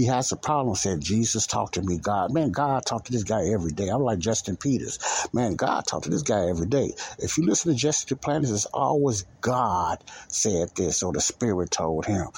He 0.00 0.06
has 0.06 0.32
a 0.32 0.38
problem, 0.38 0.76
said 0.76 1.02
Jesus 1.02 1.46
talked 1.46 1.74
to 1.74 1.82
me, 1.82 1.98
God. 2.00 2.32
Man, 2.32 2.52
God 2.52 2.86
talked 2.86 3.08
to 3.08 3.12
this 3.12 3.24
guy 3.24 3.48
every 3.52 3.72
day. 3.72 3.88
I'm 3.88 4.02
like 4.02 4.18
Justin 4.20 4.56
Peters. 4.56 4.98
Man, 5.34 5.56
God 5.56 5.82
talked 5.86 6.04
to 6.04 6.10
this 6.10 6.22
guy 6.22 6.48
every 6.48 6.68
day. 6.68 6.94
If 7.18 7.36
you 7.38 7.44
listen 7.46 7.72
to 7.74 7.78
Justin 7.78 8.18
Peters, 8.18 8.50
it's 8.50 8.66
always 8.72 9.26
God 9.42 9.98
said 10.30 10.68
this 10.76 11.02
or 11.02 11.12
the 11.12 11.20
Spirit 11.20 11.70
told 11.72 12.06
him. 12.06 12.28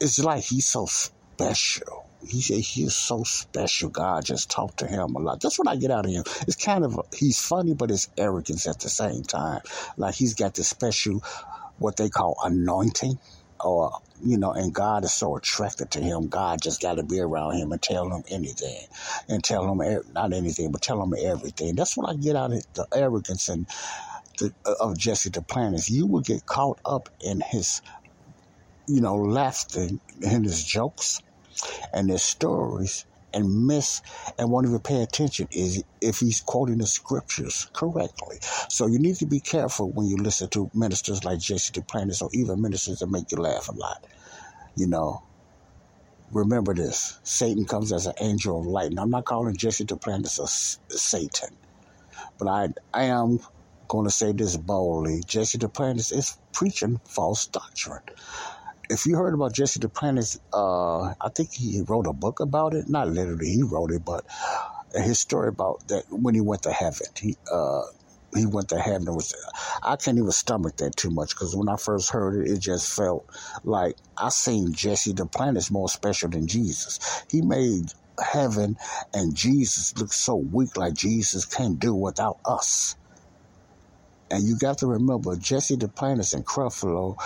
It's 0.00 0.18
like 0.20 0.44
he's 0.44 0.68
so 0.68 0.86
special. 0.86 2.04
He 2.22 2.42
said 2.42 2.60
he's 2.60 2.96
so 2.96 3.24
special. 3.24 3.90
God 3.90 4.24
just 4.24 4.50
talked 4.50 4.78
to 4.80 4.88
him 4.88 5.16
a 5.16 5.20
lot. 5.20 5.40
That's 5.42 5.58
what 5.58 5.68
I 5.68 5.76
get 5.76 5.90
out 5.92 6.06
of 6.06 6.12
him. 6.12 6.24
It's 6.48 6.56
kind 6.56 6.84
of, 6.84 7.00
he's 7.16 7.40
funny, 7.40 7.74
but 7.74 7.90
it's 7.90 8.08
arrogance 8.18 8.68
at 8.68 8.80
the 8.80 8.90
same 8.90 9.24
time. 9.24 9.60
Like 9.98 10.16
he's 10.16 10.34
got 10.34 10.54
this 10.54 10.70
special, 10.70 11.20
what 11.78 11.96
they 11.96 12.10
call 12.10 12.36
anointing 12.44 13.18
or 13.64 13.92
you 14.22 14.38
know, 14.38 14.52
and 14.52 14.74
God 14.74 15.04
is 15.04 15.12
so 15.14 15.36
attracted 15.36 15.90
to 15.92 16.00
him. 16.00 16.28
God 16.28 16.60
just 16.62 16.82
got 16.82 16.96
to 16.96 17.04
be 17.04 17.20
around 17.20 17.56
him 17.56 17.72
and 17.72 17.82
tell 17.82 18.10
him 18.12 18.22
anything, 18.30 18.80
and 19.28 19.44
tell 19.44 19.70
him 19.70 20.02
not 20.12 20.32
anything, 20.34 20.72
but 20.72 20.82
tell 20.82 21.02
him 21.02 21.14
everything. 21.18 21.76
That's 21.76 21.96
what 21.96 22.10
I 22.10 22.16
get 22.16 22.36
out 22.36 22.52
of 22.52 22.62
the 22.74 22.86
arrogance 22.94 23.48
and 23.48 23.68
the, 24.38 24.54
of 24.80 24.98
Jesse 24.98 25.30
the 25.30 25.40
Duplantis. 25.42 25.90
You 25.90 26.06
will 26.06 26.22
get 26.22 26.46
caught 26.46 26.80
up 26.84 27.08
in 27.20 27.42
his, 27.50 27.82
you 28.88 29.00
know, 29.02 29.16
laughter 29.16 29.88
in 30.22 30.44
his 30.44 30.64
jokes 30.64 31.20
and 31.94 32.10
his 32.10 32.22
stories 32.24 33.06
and 33.32 33.66
miss 33.66 34.00
and 34.38 34.50
won't 34.50 34.66
even 34.66 34.80
pay 34.80 35.02
attention 35.02 35.48
is 35.52 35.82
if 36.00 36.18
he's 36.18 36.40
quoting 36.40 36.78
the 36.78 36.86
scriptures 36.86 37.68
correctly. 37.74 38.38
So 38.70 38.86
you 38.86 38.98
need 38.98 39.16
to 39.16 39.26
be 39.26 39.40
careful 39.40 39.92
when 39.92 40.06
you 40.06 40.16
listen 40.16 40.50
to 40.50 40.70
ministers 40.74 41.24
like 41.24 41.40
Jesse 41.40 41.72
Duplantis 41.72 42.22
or 42.22 42.30
even 42.34 42.62
ministers 42.62 42.98
that 43.00 43.10
make 43.10 43.30
you 43.32 43.38
laugh 43.38 43.68
a 43.68 43.72
lot. 43.72 43.98
You 44.76 44.88
know, 44.88 45.20
remember 46.32 46.74
this 46.74 47.20
Satan 47.24 47.64
comes 47.64 47.92
as 47.92 48.06
an 48.06 48.14
angel 48.20 48.60
of 48.60 48.66
light. 48.66 48.90
And 48.90 49.00
I'm 49.00 49.10
not 49.10 49.24
calling 49.26 49.56
Jesse 49.56 49.84
Duplantis 49.86 50.38
a 50.38 50.96
Satan, 50.96 51.58
but 52.38 52.48
I, 52.48 52.68
I 52.94 53.04
am 53.04 53.38
going 53.88 54.06
to 54.06 54.12
say 54.12 54.32
this 54.32 54.56
boldly 54.56 55.22
Jesse 55.26 55.58
Duplantis 55.58 56.12
is 56.12 56.36
preaching 56.52 57.00
false 57.08 57.46
doctrine 57.46 58.00
if 58.90 59.06
you 59.06 59.16
heard 59.16 59.34
about 59.34 59.54
Jesse 59.54 59.80
Duplantis, 59.80 60.38
uh, 60.52 61.14
I 61.20 61.30
think 61.34 61.50
he 61.52 61.82
wrote 61.88 62.06
a 62.06 62.12
book 62.12 62.40
about 62.40 62.74
it. 62.74 62.88
Not 62.88 63.08
literally, 63.08 63.48
he 63.48 63.62
wrote 63.62 63.92
it, 63.92 64.04
but 64.04 64.24
his 64.94 65.20
story 65.20 65.48
about 65.48 65.86
that 65.88 66.04
when 66.10 66.34
he 66.34 66.40
went 66.42 66.62
to 66.62 66.72
heaven. 66.72 67.06
He 67.18 67.36
uh, 67.52 67.82
he 68.36 68.46
went 68.46 68.70
to 68.70 68.80
heaven. 68.80 69.06
Was 69.14 69.34
I 69.82 69.96
can't 69.96 70.18
even 70.18 70.32
stomach 70.32 70.76
that 70.78 70.96
too 70.96 71.10
much 71.10 71.30
because 71.30 71.56
when 71.56 71.68
I 71.68 71.76
first 71.76 72.10
heard 72.10 72.46
it, 72.46 72.52
it 72.52 72.60
just 72.60 72.92
felt 72.94 73.26
like 73.64 73.96
I 74.18 74.30
seen 74.30 74.72
Jesse 74.74 75.14
Duplantis 75.14 75.70
more 75.72 75.88
special 75.90 76.30
than 76.30 76.48
Jesus. 76.48 77.00
He 77.30 77.42
made 77.42 77.86
heaven 78.22 78.76
and 79.14 79.34
Jesus 79.36 79.94
look 79.98 80.12
so 80.12 80.36
weak, 80.36 80.76
like 80.76 80.94
Jesus 80.94 81.46
can't 81.46 81.80
do 81.80 81.94
without 81.94 82.38
us. 82.46 82.96
And 84.30 84.46
you 84.46 84.56
got 84.56 84.78
to 84.78 84.86
remember, 84.86 85.36
Jesse 85.36 85.76
Duplantis 85.76 86.34
and 86.34 86.44
Creflo, 86.44 87.16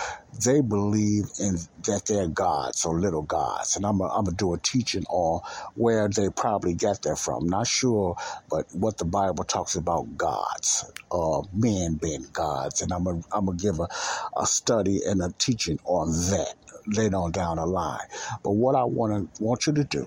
they 0.45 0.61
believe 0.61 1.25
in 1.41 1.57
that 1.85 2.03
they're 2.07 2.29
gods 2.29 2.85
or 2.85 3.01
little 3.01 3.23
gods. 3.23 3.77
And 3.77 3.85
I'm 3.85 3.99
going 3.99 4.25
to 4.27 4.33
do 4.33 4.55
a 4.55 4.59
teaching 4.59 5.05
on 5.09 5.41
where 5.75 6.09
they 6.09 6.29
probably 6.29 6.75
got 6.75 7.03
that 7.03 7.19
from. 7.19 7.49
Not 7.49 7.67
sure, 7.67 8.17
but 8.49 8.67
what 8.73 8.99
the 8.99 9.05
Bible 9.05 9.45
talks 9.45 9.75
about 9.75 10.17
gods, 10.17 10.91
uh, 11.11 11.43
men 11.53 11.95
being 11.95 12.27
gods. 12.33 12.83
And 12.83 12.93
I'm 12.93 13.05
going 13.05 13.25
I'm 13.33 13.47
to 13.47 13.53
give 13.53 13.81
a, 13.81 13.88
a 14.37 14.47
study 14.47 15.01
and 15.05 15.23
a 15.23 15.33
teaching 15.38 15.81
on 15.85 16.12
that 16.31 16.55
later 16.87 17.17
on 17.17 17.33
down 17.33 17.57
the 17.57 17.67
line. 17.67 18.07
But 18.45 18.53
what 18.53 18.77
I 18.77 18.85
want 18.85 19.35
to 19.35 19.43
want 19.43 19.67
you 19.67 19.73
to 19.73 19.85
do, 19.85 20.07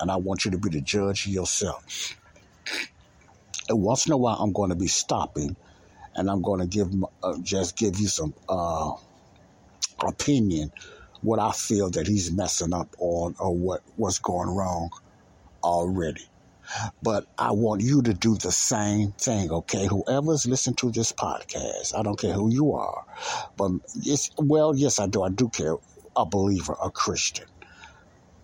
and 0.00 0.10
I 0.10 0.16
want 0.16 0.44
you 0.44 0.50
to 0.50 0.58
be 0.58 0.68
the 0.68 0.82
judge 0.82 1.26
yourself. 1.26 2.14
And 3.68 3.82
once 3.82 4.06
in 4.06 4.12
a 4.12 4.16
while, 4.18 4.36
I'm 4.38 4.52
going 4.52 4.70
to 4.70 4.76
be 4.76 4.86
stopping 4.86 5.56
and 6.16 6.30
I'm 6.30 6.42
going 6.42 6.60
to 6.60 6.66
give 6.66 6.88
uh, 7.22 7.36
just 7.42 7.76
give 7.76 7.98
you 7.98 8.08
some 8.08 8.34
uh, 8.48 8.92
opinion 10.06 10.72
what 11.22 11.38
I 11.38 11.52
feel 11.52 11.90
that 11.90 12.06
he's 12.06 12.30
messing 12.32 12.74
up 12.74 12.88
on 12.98 13.34
or 13.38 13.54
what 13.56 13.80
what's 13.96 14.18
going 14.18 14.48
wrong 14.48 14.90
already. 15.62 16.22
But 17.02 17.26
I 17.38 17.52
want 17.52 17.82
you 17.82 18.02
to 18.02 18.14
do 18.14 18.36
the 18.36 18.50
same 18.50 19.12
thing, 19.12 19.50
okay? 19.50 19.86
Whoever's 19.86 20.46
listening 20.46 20.76
to 20.76 20.90
this 20.90 21.12
podcast, 21.12 21.96
I 21.96 22.02
don't 22.02 22.18
care 22.18 22.32
who 22.32 22.50
you 22.52 22.72
are, 22.72 23.04
but 23.56 23.72
it's 23.94 24.30
well, 24.38 24.74
yes, 24.74 24.98
I 24.98 25.06
do. 25.06 25.22
I 25.22 25.30
do 25.30 25.48
care. 25.48 25.76
A 26.16 26.24
believer, 26.24 26.76
a 26.80 26.90
Christian 26.92 27.46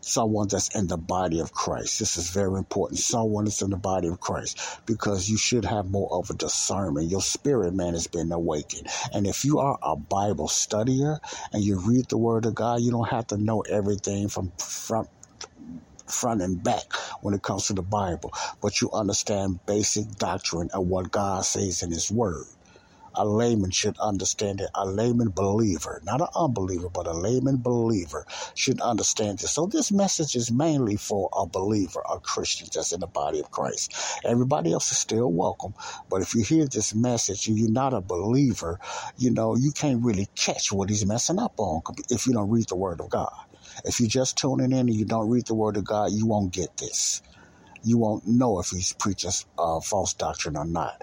someone 0.00 0.48
that's 0.48 0.74
in 0.74 0.86
the 0.86 0.96
body 0.96 1.40
of 1.40 1.52
Christ. 1.52 1.98
This 1.98 2.16
is 2.16 2.30
very 2.30 2.58
important. 2.58 3.00
Someone 3.00 3.44
that's 3.44 3.62
in 3.62 3.70
the 3.70 3.76
body 3.76 4.08
of 4.08 4.20
Christ 4.20 4.58
because 4.86 5.28
you 5.28 5.36
should 5.36 5.64
have 5.64 5.90
more 5.90 6.08
of 6.12 6.30
a 6.30 6.34
discernment. 6.34 7.10
Your 7.10 7.22
spirit 7.22 7.74
man 7.74 7.94
has 7.94 8.06
been 8.06 8.32
awakened. 8.32 8.86
And 9.12 9.26
if 9.26 9.44
you 9.44 9.58
are 9.58 9.78
a 9.82 9.96
Bible 9.96 10.48
studier 10.48 11.18
and 11.52 11.62
you 11.62 11.80
read 11.80 12.06
the 12.08 12.18
word 12.18 12.46
of 12.46 12.54
God, 12.54 12.80
you 12.80 12.90
don't 12.90 13.08
have 13.10 13.26
to 13.28 13.36
know 13.36 13.60
everything 13.62 14.28
from 14.28 14.52
front 14.58 15.08
front 16.08 16.42
and 16.42 16.62
back 16.62 16.92
when 17.20 17.34
it 17.34 17.42
comes 17.42 17.66
to 17.66 17.72
the 17.72 17.82
Bible, 17.82 18.32
but 18.60 18.80
you 18.80 18.90
understand 18.92 19.60
basic 19.64 20.10
doctrine 20.18 20.68
of 20.74 20.84
what 20.86 21.10
God 21.12 21.44
says 21.44 21.84
in 21.84 21.92
his 21.92 22.10
word 22.10 22.46
a 23.20 23.24
layman 23.24 23.70
should 23.70 23.98
understand 23.98 24.62
it. 24.62 24.70
A 24.74 24.86
layman 24.86 25.28
believer, 25.28 26.00
not 26.04 26.22
an 26.22 26.28
unbeliever, 26.34 26.88
but 26.88 27.06
a 27.06 27.12
layman 27.12 27.58
believer 27.58 28.26
should 28.54 28.80
understand 28.80 29.40
this. 29.40 29.50
So 29.50 29.66
this 29.66 29.92
message 29.92 30.34
is 30.34 30.50
mainly 30.50 30.96
for 30.96 31.28
a 31.36 31.44
believer, 31.44 32.02
a 32.10 32.18
Christian 32.18 32.68
that's 32.72 32.92
in 32.92 33.00
the 33.00 33.06
body 33.06 33.38
of 33.40 33.50
Christ. 33.50 33.92
Everybody 34.24 34.72
else 34.72 34.90
is 34.90 34.96
still 34.96 35.30
welcome. 35.30 35.74
But 36.08 36.22
if 36.22 36.34
you 36.34 36.42
hear 36.42 36.66
this 36.66 36.94
message 36.94 37.46
and 37.46 37.58
you're 37.58 37.70
not 37.70 37.92
a 37.92 38.00
believer, 38.00 38.80
you 39.18 39.30
know, 39.30 39.54
you 39.54 39.70
can't 39.72 40.02
really 40.02 40.28
catch 40.34 40.72
what 40.72 40.88
he's 40.88 41.04
messing 41.04 41.38
up 41.38 41.52
on 41.58 41.82
if 42.08 42.26
you 42.26 42.32
don't 42.32 42.48
read 42.48 42.68
the 42.68 42.76
word 42.76 43.02
of 43.02 43.10
God. 43.10 43.34
If 43.84 44.00
you're 44.00 44.08
just 44.08 44.38
tuning 44.38 44.72
in 44.72 44.88
and 44.88 44.94
you 44.94 45.04
don't 45.04 45.28
read 45.28 45.46
the 45.46 45.54
word 45.54 45.76
of 45.76 45.84
God, 45.84 46.12
you 46.12 46.26
won't 46.26 46.54
get 46.54 46.78
this. 46.78 47.20
You 47.84 47.98
won't 47.98 48.26
know 48.26 48.60
if 48.60 48.68
he's 48.70 48.94
preaching 48.94 49.30
uh, 49.58 49.80
false 49.80 50.14
doctrine 50.14 50.56
or 50.56 50.64
not. 50.64 51.02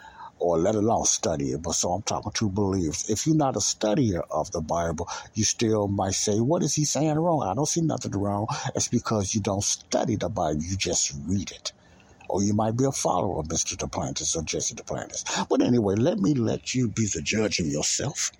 or 0.41 0.57
let 0.57 0.75
alone 0.75 1.05
study 1.05 1.51
it. 1.51 1.61
But 1.61 1.73
so 1.73 1.91
I'm 1.91 2.01
talking 2.01 2.31
to 2.33 2.49
believers. 2.49 3.09
If 3.09 3.27
you're 3.27 3.35
not 3.35 3.55
a 3.55 3.59
studier 3.59 4.23
of 4.31 4.51
the 4.51 4.61
Bible, 4.61 5.07
you 5.35 5.43
still 5.43 5.87
might 5.87 6.15
say, 6.15 6.39
What 6.39 6.63
is 6.63 6.75
he 6.75 6.85
saying 6.85 7.19
wrong? 7.19 7.43
I 7.43 7.53
don't 7.53 7.67
see 7.67 7.81
nothing 7.81 8.11
wrong. 8.11 8.47
It's 8.75 8.87
because 8.87 9.35
you 9.35 9.41
don't 9.41 9.63
study 9.63 10.15
the 10.15 10.29
Bible, 10.29 10.61
you 10.61 10.75
just 10.75 11.13
read 11.27 11.51
it 11.51 11.71
or 12.29 12.41
you 12.41 12.53
might 12.53 12.77
be 12.77 12.85
a 12.85 12.91
follower 12.91 13.39
of 13.39 13.47
Mr. 13.47 13.75
Duplantis 13.75 14.37
or 14.37 14.41
Jesse 14.41 14.73
Duplantis. 14.73 15.23
But 15.49 15.61
anyway, 15.61 15.95
let 15.95 16.17
me 16.17 16.33
let 16.33 16.73
you 16.73 16.87
be 16.87 17.05
the 17.05 17.21
judge 17.21 17.59
of 17.59 17.67
yourself. 17.67 18.31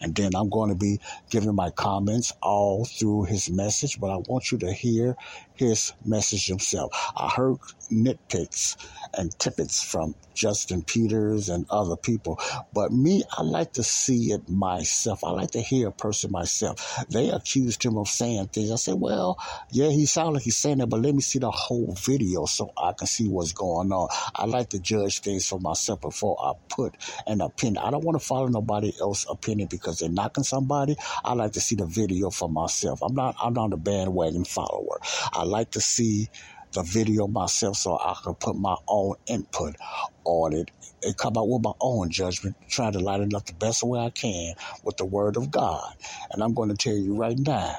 And 0.00 0.14
then 0.14 0.34
I'm 0.34 0.48
going 0.48 0.70
to 0.70 0.74
be 0.74 1.00
giving 1.30 1.54
my 1.54 1.70
comments 1.70 2.32
all 2.42 2.86
through 2.86 3.24
his 3.24 3.50
message, 3.50 4.00
but 4.00 4.10
I 4.10 4.16
want 4.16 4.50
you 4.50 4.58
to 4.58 4.72
hear 4.72 5.16
his 5.54 5.92
message 6.04 6.46
himself. 6.46 6.92
I 7.16 7.28
heard 7.28 7.58
nitpicks 7.92 8.76
and 9.14 9.36
tippets 9.38 9.82
from 9.82 10.14
Justin 10.34 10.82
Peters 10.82 11.48
and 11.48 11.66
other 11.70 11.96
people, 11.96 12.40
but 12.72 12.92
me, 12.92 13.22
I 13.36 13.42
like 13.42 13.74
to 13.74 13.82
see 13.82 14.32
it 14.32 14.48
myself. 14.48 15.22
I 15.24 15.30
like 15.30 15.50
to 15.52 15.60
hear 15.60 15.88
a 15.88 15.92
person 15.92 16.30
myself. 16.30 17.04
They 17.10 17.30
accused 17.30 17.84
him 17.84 17.98
of 17.98 18.08
saying 18.08 18.48
things. 18.48 18.70
I 18.70 18.76
said, 18.76 18.94
well, 18.94 19.38
yeah, 19.70 19.88
he 19.88 20.06
sounded 20.06 20.34
like 20.34 20.42
he's 20.44 20.56
saying 20.56 20.78
that, 20.78 20.86
but 20.86 21.00
let 21.00 21.14
me 21.14 21.20
see 21.20 21.38
the 21.38 21.50
whole 21.50 21.94
video 21.94 22.46
so 22.46 22.72
I 22.76 22.92
can 22.92 23.06
see 23.06 23.28
what's 23.28 23.52
going 23.52 23.92
on. 23.92 24.08
I 24.34 24.46
like 24.46 24.70
to 24.70 24.78
judge 24.78 25.20
things 25.20 25.46
for 25.46 25.60
myself 25.60 26.00
before 26.00 26.36
I 26.40 26.52
put 26.68 26.96
an 27.26 27.40
opinion. 27.40 27.82
I 27.84 27.90
don't 27.90 28.04
want 28.04 28.20
to 28.20 28.26
follow 28.26 28.46
nobody 28.46 28.92
else's 29.00 29.26
opinion 29.28 29.68
because 29.70 29.98
they're 29.98 30.08
knocking 30.08 30.44
somebody. 30.44 30.96
I 31.24 31.34
like 31.34 31.52
to 31.52 31.60
see 31.60 31.74
the 31.74 31.86
video 31.86 32.30
for 32.30 32.48
myself. 32.48 33.02
I'm 33.02 33.14
not, 33.14 33.36
I'm 33.42 33.54
not 33.54 33.72
a 33.72 33.76
bandwagon 33.76 34.44
follower. 34.44 35.00
I 35.32 35.44
like 35.44 35.72
to 35.72 35.80
see 35.80 36.28
the 36.72 36.82
video 36.82 37.26
myself 37.26 37.76
so 37.76 37.98
I 37.98 38.14
can 38.22 38.34
put 38.34 38.56
my 38.56 38.76
own 38.88 39.14
input 39.26 39.76
on 40.24 40.52
it 40.54 40.70
and 41.02 41.16
come 41.16 41.36
out 41.36 41.48
with 41.48 41.62
my 41.62 41.72
own 41.80 42.10
judgment, 42.10 42.56
trying 42.68 42.92
to 42.92 43.00
light 43.00 43.20
it 43.20 43.34
up 43.34 43.46
the 43.46 43.54
best 43.54 43.82
way 43.82 44.00
I 44.00 44.10
can 44.10 44.54
with 44.84 44.96
the 44.96 45.04
Word 45.04 45.36
of 45.36 45.50
God. 45.50 45.92
And 46.32 46.42
I'm 46.42 46.54
going 46.54 46.68
to 46.68 46.76
tell 46.76 46.96
you 46.96 47.16
right 47.16 47.38
now, 47.38 47.76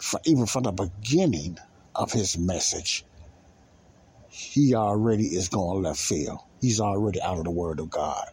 for, 0.00 0.20
even 0.26 0.46
from 0.46 0.64
the 0.64 0.72
beginning 0.72 1.58
of 1.94 2.12
his 2.12 2.38
message, 2.38 3.04
he 4.28 4.74
already 4.74 5.24
is 5.26 5.48
going 5.48 5.82
left 5.82 6.00
field. 6.00 6.38
He's 6.60 6.80
already 6.80 7.20
out 7.22 7.38
of 7.38 7.44
the 7.44 7.50
Word 7.50 7.80
of 7.80 7.90
God. 7.90 8.24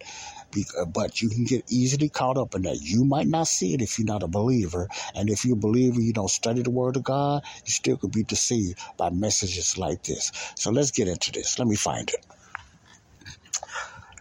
Uh, 0.78 0.86
but 0.86 1.22
you 1.22 1.30
can 1.30 1.46
get 1.46 1.64
easily 1.70 2.10
caught 2.10 2.38
up 2.38 2.56
in 2.56 2.64
that. 2.64 2.80
You 2.82 3.06
might 3.06 3.28
not 3.28 3.48
see 3.48 3.74
it 3.74 3.82
if 3.82 3.98
you're 3.98 4.06
not 4.06 4.24
a 4.24 4.28
believer. 4.28 4.88
And 5.16 5.30
if 5.30 5.46
you're 5.46 5.56
a 5.56 5.60
believer, 5.60 6.00
you 6.00 6.14
don't 6.14 6.30
study 6.30 6.62
the 6.62 6.70
Word 6.70 6.98
of 6.98 7.04
God, 7.04 7.44
you 7.66 7.72
still 7.72 7.98
could 7.98 8.12
be 8.12 8.24
deceived 8.24 8.80
by 8.98 9.10
messages 9.10 9.78
like 9.78 10.04
this. 10.04 10.32
So 10.56 10.72
let's 10.72 10.92
get 10.92 11.08
into 11.08 11.32
this. 11.32 11.58
Let 11.60 11.68
me 11.68 11.76
find 11.76 12.10
it. 12.10 12.26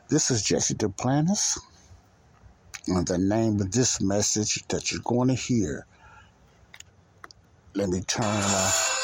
This 0.09 0.31
is 0.31 0.43
Jesse 0.43 0.75
Duplantis. 0.75 1.59
And 2.87 3.07
the 3.07 3.19
name 3.19 3.61
of 3.61 3.71
this 3.71 4.01
message 4.01 4.67
that 4.69 4.91
you're 4.91 5.03
going 5.03 5.29
to 5.29 5.35
hear, 5.35 5.87
let 7.75 7.89
me 7.89 8.01
turn 8.01 8.25
off. 8.25 9.00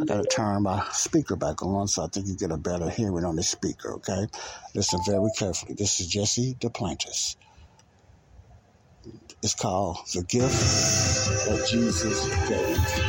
I 0.00 0.06
got 0.06 0.18
to 0.22 0.26
turn 0.26 0.64
my 0.64 0.86
speaker 0.92 1.36
back 1.36 1.62
on 1.62 1.88
so 1.88 2.04
I 2.04 2.08
think 2.12 2.28
you 2.28 2.36
get 2.36 2.52
a 2.52 2.58
better 2.58 2.90
hearing 2.90 3.24
on 3.24 3.36
the 3.36 3.44
speaker, 3.44 3.94
okay? 3.96 4.26
Listen 4.74 5.00
very 5.06 5.30
carefully. 5.38 5.74
This 5.78 6.00
is 6.00 6.08
Jesse 6.08 6.56
Duplantis. 6.60 7.36
It's 9.42 9.54
called 9.54 9.98
The 10.14 10.24
Gift 10.24 10.74
That 11.46 11.66
Jesus 11.70 12.28
Gave. 12.48 13.00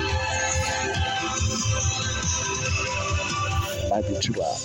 Might 3.90 4.08
be 4.08 4.16
too 4.22 4.34
loud. 4.34 4.60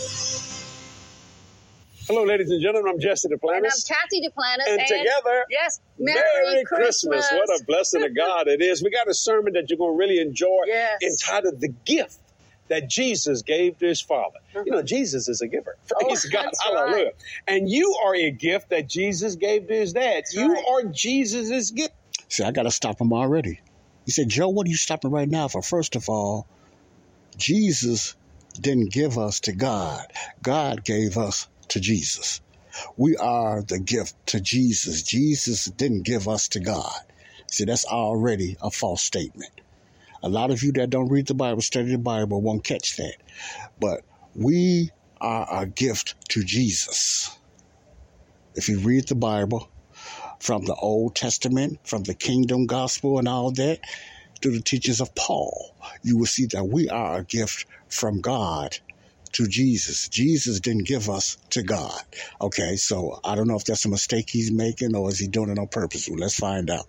Hello, 2.08 2.24
ladies 2.24 2.50
and 2.50 2.60
gentlemen. 2.60 2.94
I'm 2.94 3.00
Jesse 3.00 3.28
Duplantis. 3.28 3.56
And 3.58 3.66
I'm 3.66 3.70
Cathy 3.86 4.26
Duplantis. 4.26 4.68
And, 4.68 4.80
and 4.80 4.88
together, 4.88 5.44
yes, 5.48 5.80
Merry, 6.00 6.18
Merry 6.46 6.64
Christmas. 6.64 7.28
Christmas. 7.28 7.32
What 7.32 7.60
a 7.60 7.64
blessing 7.64 8.02
of 8.02 8.16
God 8.16 8.48
it 8.48 8.60
is. 8.60 8.82
We 8.82 8.90
got 8.90 9.08
a 9.08 9.14
sermon 9.14 9.52
that 9.52 9.70
you're 9.70 9.78
going 9.78 9.94
to 9.94 9.98
really 9.98 10.18
enjoy 10.18 10.62
yes. 10.66 11.00
entitled 11.00 11.60
The 11.60 11.68
Gift 11.84 12.18
that 12.66 12.90
Jesus 12.90 13.42
gave 13.42 13.78
to 13.78 13.86
his 13.86 14.00
Father. 14.00 14.40
Mm-hmm. 14.52 14.66
You 14.66 14.72
know, 14.72 14.82
Jesus 14.82 15.28
is 15.28 15.42
a 15.42 15.46
giver. 15.46 15.76
Praise 15.88 16.26
oh, 16.26 16.30
God. 16.32 16.50
Hallelujah. 16.60 17.04
Right. 17.04 17.14
And 17.46 17.70
you 17.70 17.96
are 18.04 18.16
a 18.16 18.32
gift 18.32 18.70
that 18.70 18.88
Jesus 18.88 19.36
gave 19.36 19.68
to 19.68 19.74
his 19.74 19.92
dad. 19.92 20.24
That's 20.24 20.34
you 20.34 20.54
right. 20.54 20.64
are 20.70 20.82
Jesus' 20.90 21.70
gift. 21.70 21.94
See, 22.28 22.42
I 22.42 22.50
got 22.50 22.64
to 22.64 22.72
stop 22.72 23.00
him 23.00 23.12
already. 23.12 23.60
He 24.06 24.10
said, 24.10 24.28
Joe, 24.28 24.48
what 24.48 24.66
are 24.66 24.70
you 24.70 24.76
stopping 24.76 25.12
right 25.12 25.28
now 25.28 25.46
for? 25.46 25.62
First 25.62 25.94
of 25.94 26.08
all, 26.08 26.48
Jesus 27.36 28.16
didn't 28.60 28.90
give 28.90 29.18
us 29.18 29.40
to 29.40 29.52
God, 29.52 30.04
God 30.42 30.84
gave 30.84 31.16
us 31.16 31.46
to 31.72 31.80
Jesus. 31.80 32.40
We 32.96 33.16
are 33.16 33.62
the 33.62 33.78
gift 33.78 34.14
to 34.28 34.40
Jesus. 34.40 35.02
Jesus 35.02 35.66
didn't 35.66 36.04
give 36.04 36.28
us 36.28 36.48
to 36.48 36.60
God. 36.60 36.92
See, 37.48 37.64
that's 37.64 37.84
already 37.84 38.56
a 38.62 38.70
false 38.70 39.02
statement. 39.02 39.60
A 40.22 40.28
lot 40.28 40.50
of 40.50 40.62
you 40.62 40.72
that 40.72 40.90
don't 40.90 41.10
read 41.10 41.26
the 41.26 41.34
Bible, 41.34 41.60
study 41.60 41.90
the 41.90 41.98
Bible, 41.98 42.40
won't 42.40 42.64
catch 42.64 42.96
that. 42.96 43.16
But 43.80 44.02
we 44.34 44.90
are 45.20 45.46
a 45.50 45.66
gift 45.66 46.14
to 46.30 46.42
Jesus. 46.44 47.36
If 48.54 48.68
you 48.68 48.78
read 48.80 49.08
the 49.08 49.14
Bible 49.14 49.70
from 50.40 50.64
the 50.64 50.74
Old 50.74 51.14
Testament, 51.14 51.80
from 51.84 52.04
the 52.04 52.14
kingdom 52.14 52.66
gospel 52.66 53.18
and 53.18 53.28
all 53.28 53.50
that, 53.52 53.80
through 54.40 54.52
the 54.52 54.62
teachings 54.62 55.00
of 55.00 55.14
Paul, 55.14 55.74
you 56.02 56.18
will 56.18 56.26
see 56.26 56.46
that 56.46 56.64
we 56.64 56.88
are 56.88 57.18
a 57.18 57.24
gift 57.24 57.66
from 57.88 58.20
God 58.20 58.78
to 59.32 59.46
Jesus. 59.46 60.08
Jesus 60.08 60.60
didn't 60.60 60.86
give 60.86 61.08
us 61.08 61.36
to 61.50 61.62
God. 61.62 62.00
Okay, 62.40 62.76
so 62.76 63.18
I 63.24 63.34
don't 63.34 63.48
know 63.48 63.56
if 63.56 63.64
that's 63.64 63.84
a 63.84 63.88
mistake 63.88 64.28
he's 64.30 64.52
making 64.52 64.94
or 64.94 65.08
is 65.08 65.18
he 65.18 65.26
doing 65.26 65.50
it 65.50 65.58
on 65.58 65.68
purpose. 65.68 66.08
Well, 66.08 66.18
let's 66.18 66.36
find 66.36 66.70
out. 66.70 66.86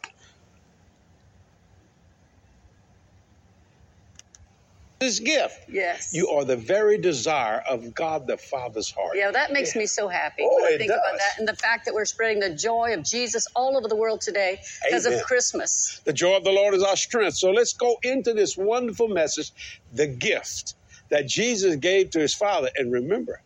This 5.03 5.19
gift. 5.19 5.65
Yes. 5.67 6.13
You 6.13 6.29
are 6.29 6.45
the 6.45 6.55
very 6.55 6.97
desire 6.97 7.61
of 7.69 7.93
God 7.93 8.25
the 8.25 8.37
Father's 8.37 8.89
heart. 8.89 9.17
Yeah, 9.17 9.31
that 9.31 9.51
makes 9.51 9.75
yeah. 9.75 9.79
me 9.79 9.85
so 9.85 10.07
happy 10.07 10.43
oh, 10.43 10.55
when 10.55 10.73
I 10.73 10.77
think 10.77 10.91
does. 10.91 10.97
about 10.97 11.17
that 11.17 11.39
and 11.39 11.45
the 11.45 11.57
fact 11.57 11.83
that 11.85 11.93
we're 11.93 12.05
spreading 12.05 12.39
the 12.39 12.55
joy 12.55 12.93
of 12.93 13.03
Jesus 13.03 13.45
all 13.53 13.75
over 13.75 13.89
the 13.89 13.97
world 13.97 14.21
today 14.21 14.61
because 14.85 15.05
of 15.05 15.21
Christmas. 15.23 15.99
The 16.05 16.13
joy 16.13 16.37
of 16.37 16.45
the 16.45 16.51
Lord 16.51 16.73
is 16.73 16.83
our 16.83 16.95
strength. 16.95 17.35
So 17.35 17.51
let's 17.51 17.73
go 17.73 17.97
into 18.01 18.33
this 18.33 18.55
wonderful 18.55 19.09
message, 19.09 19.51
the 19.91 20.07
gift 20.07 20.75
that 21.09 21.27
Jesus 21.27 21.75
gave 21.77 22.11
to 22.11 22.19
his 22.19 22.33
Father. 22.33 22.69
And 22.77 22.91
remember, 22.91 23.41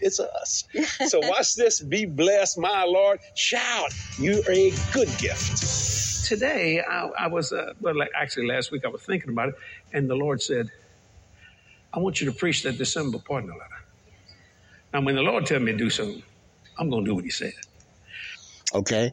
it's 0.00 0.20
us. 0.20 0.64
so 1.08 1.20
watch 1.22 1.54
this. 1.54 1.82
Be 1.82 2.06
blessed, 2.06 2.58
my 2.58 2.84
Lord. 2.84 3.20
Shout, 3.34 3.92
you 4.18 4.42
are 4.48 4.52
a 4.52 4.72
good 4.92 5.08
gift. 5.18 6.26
Today, 6.26 6.80
I, 6.80 7.08
I 7.18 7.26
was, 7.28 7.52
uh, 7.52 7.74
well, 7.80 7.94
actually 8.16 8.46
last 8.46 8.72
week 8.72 8.84
I 8.84 8.88
was 8.88 9.02
thinking 9.02 9.30
about 9.30 9.50
it, 9.50 9.54
and 9.92 10.08
the 10.08 10.14
Lord 10.14 10.40
said, 10.42 10.68
I 11.92 11.98
want 11.98 12.20
you 12.20 12.30
to 12.30 12.36
preach 12.36 12.62
that 12.62 12.78
December 12.78 13.18
partner 13.18 13.52
letter. 13.52 13.64
Now, 14.94 15.02
when 15.02 15.14
the 15.14 15.22
Lord 15.22 15.46
tell 15.46 15.60
me 15.60 15.72
to 15.72 15.78
do 15.78 15.90
something, 15.90 16.22
I'm 16.78 16.90
going 16.90 17.04
to 17.04 17.10
do 17.10 17.14
what 17.14 17.24
He 17.24 17.30
said. 17.30 17.52
Okay. 18.74 19.12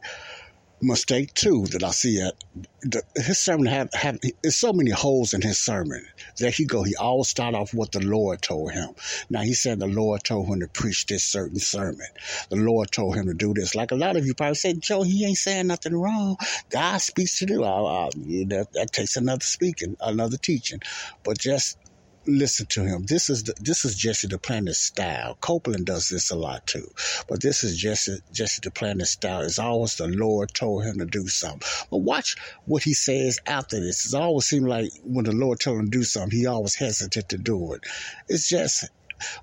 Mistake 0.82 1.34
two 1.34 1.66
that 1.72 1.84
I 1.84 1.90
see 1.90 2.22
at 2.22 2.34
the, 2.82 3.02
his 3.16 3.38
sermon 3.38 3.66
have 3.66 3.90
have 3.92 4.18
there's 4.42 4.56
so 4.56 4.72
many 4.72 4.90
holes 4.90 5.34
in 5.34 5.42
his 5.42 5.58
sermon. 5.58 6.04
There 6.38 6.50
he 6.50 6.64
go. 6.64 6.82
He 6.82 6.96
always 6.96 7.28
start 7.28 7.54
off 7.54 7.74
what 7.74 7.92
the 7.92 8.00
Lord 8.00 8.40
told 8.40 8.72
him. 8.72 8.90
Now 9.28 9.42
he 9.42 9.54
said 9.54 9.78
the 9.78 9.86
Lord 9.86 10.24
told 10.24 10.48
him 10.48 10.60
to 10.60 10.68
preach 10.68 11.06
this 11.06 11.24
certain 11.24 11.58
sermon. 11.58 12.06
The 12.50 12.56
Lord 12.56 12.90
told 12.90 13.16
him 13.16 13.26
to 13.26 13.34
do 13.34 13.52
this. 13.54 13.74
Like 13.74 13.90
a 13.90 13.96
lot 13.96 14.16
of 14.16 14.24
you 14.26 14.34
probably 14.34 14.54
said, 14.54 14.80
Joe, 14.80 15.02
he 15.02 15.26
ain't 15.26 15.36
saying 15.36 15.66
nothing 15.66 15.94
wrong. 15.94 16.36
God 16.70 16.98
speaks 16.98 17.38
to 17.40 17.46
you. 17.48 17.64
I, 17.64 17.68
I, 17.68 18.10
that, 18.48 18.68
that 18.74 18.92
takes 18.92 19.16
another 19.16 19.44
speaking, 19.44 19.96
another 20.00 20.38
teaching. 20.38 20.80
But 21.24 21.38
just 21.38 21.76
listen 22.26 22.66
to 22.66 22.84
him. 22.84 23.04
This 23.06 23.30
is 23.30 23.44
the, 23.44 23.54
this 23.60 23.84
is 23.84 23.94
Jesse 23.94 24.28
Duplantis 24.28 24.76
style. 24.76 25.36
Copeland 25.40 25.86
does 25.86 26.08
this 26.08 26.30
a 26.30 26.36
lot 26.36 26.66
too, 26.66 26.90
but 27.28 27.42
this 27.42 27.64
is 27.64 27.76
Jesse 27.76 28.18
Jesse 28.32 28.60
Duplantis 28.60 29.08
style. 29.08 29.40
It's 29.40 29.58
always 29.58 29.96
the 29.96 30.08
Lord 30.08 30.52
told 30.54 30.84
him 30.84 30.98
to 30.98 31.06
do 31.06 31.28
something. 31.28 31.62
But 31.90 31.98
watch 31.98 32.36
what 32.66 32.82
he 32.82 32.94
says 32.94 33.38
after 33.46 33.80
this. 33.80 34.12
It 34.12 34.16
always 34.16 34.46
seems 34.46 34.66
like 34.66 34.90
when 35.04 35.24
the 35.24 35.32
Lord 35.32 35.60
told 35.60 35.78
him 35.78 35.90
to 35.90 35.98
do 35.98 36.04
something, 36.04 36.38
he 36.38 36.46
always 36.46 36.74
hesitant 36.74 37.28
to 37.30 37.38
do 37.38 37.74
it. 37.74 37.84
It's 38.28 38.48
just 38.48 38.88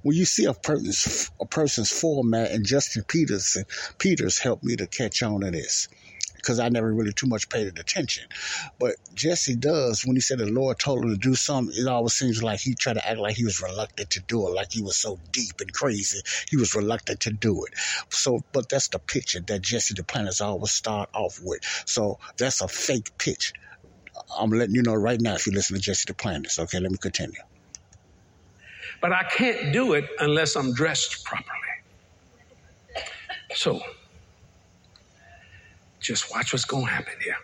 when 0.01 0.15
you 0.15 0.25
see 0.25 0.45
a 0.45 0.53
person's 0.53 1.29
a 1.39 1.45
person's 1.45 1.91
format, 1.91 2.51
and 2.51 2.65
Justin 2.65 3.03
Peters 3.03 3.57
Peters 3.97 4.39
helped 4.39 4.63
me 4.63 4.75
to 4.75 4.87
catch 4.87 5.21
on 5.23 5.41
to 5.41 5.51
this 5.51 5.87
because 6.47 6.61
I 6.61 6.69
never 6.69 6.93
really 6.93 7.11
too 7.11 7.27
much 7.27 7.49
paid 7.49 7.67
attention. 7.77 8.23
But 8.79 8.95
Jesse 9.13 9.57
does 9.57 10.05
when 10.05 10.15
he 10.15 10.21
said 10.21 10.37
the 10.37 10.45
Lord 10.45 10.79
told 10.79 11.03
him 11.03 11.09
to 11.09 11.17
do 11.17 11.35
something. 11.35 11.75
It 11.77 11.89
always 11.89 12.13
seems 12.13 12.41
like 12.41 12.61
he 12.61 12.73
tried 12.73 12.93
to 12.93 13.05
act 13.05 13.19
like 13.19 13.35
he 13.35 13.43
was 13.43 13.61
reluctant 13.61 14.11
to 14.11 14.21
do 14.21 14.47
it, 14.47 14.53
like 14.53 14.71
he 14.71 14.81
was 14.81 14.95
so 14.95 15.19
deep 15.31 15.59
and 15.59 15.73
crazy. 15.73 16.21
He 16.49 16.55
was 16.55 16.73
reluctant 16.73 17.19
to 17.21 17.31
do 17.31 17.65
it. 17.65 17.73
So, 18.11 18.39
but 18.53 18.69
that's 18.69 18.87
the 18.87 18.99
picture 18.99 19.41
that 19.41 19.61
Jesse 19.61 19.93
Duplantis 19.93 20.39
always 20.39 20.71
start 20.71 21.09
off 21.13 21.37
with. 21.43 21.59
So 21.85 22.17
that's 22.37 22.61
a 22.61 22.69
fake 22.69 23.09
pitch. 23.17 23.51
I'm 24.39 24.51
letting 24.51 24.75
you 24.75 24.83
know 24.83 24.95
right 24.95 25.19
now 25.19 25.35
if 25.35 25.47
you 25.47 25.51
listen 25.51 25.75
to 25.75 25.81
Jesse 25.81 26.05
Duplantis. 26.05 26.59
Okay, 26.59 26.79
let 26.79 26.91
me 26.91 26.97
continue. 26.97 27.41
But 29.01 29.11
I 29.11 29.23
can't 29.23 29.73
do 29.73 29.93
it 29.93 30.05
unless 30.19 30.55
I'm 30.55 30.73
dressed 30.73 31.25
properly. 31.25 31.51
So, 33.53 33.81
just 36.07 36.31
watch 36.31 36.53
what's 36.53 36.63
going 36.63 36.85
to 36.85 36.91
happen 36.91 37.13
here. 37.21 37.35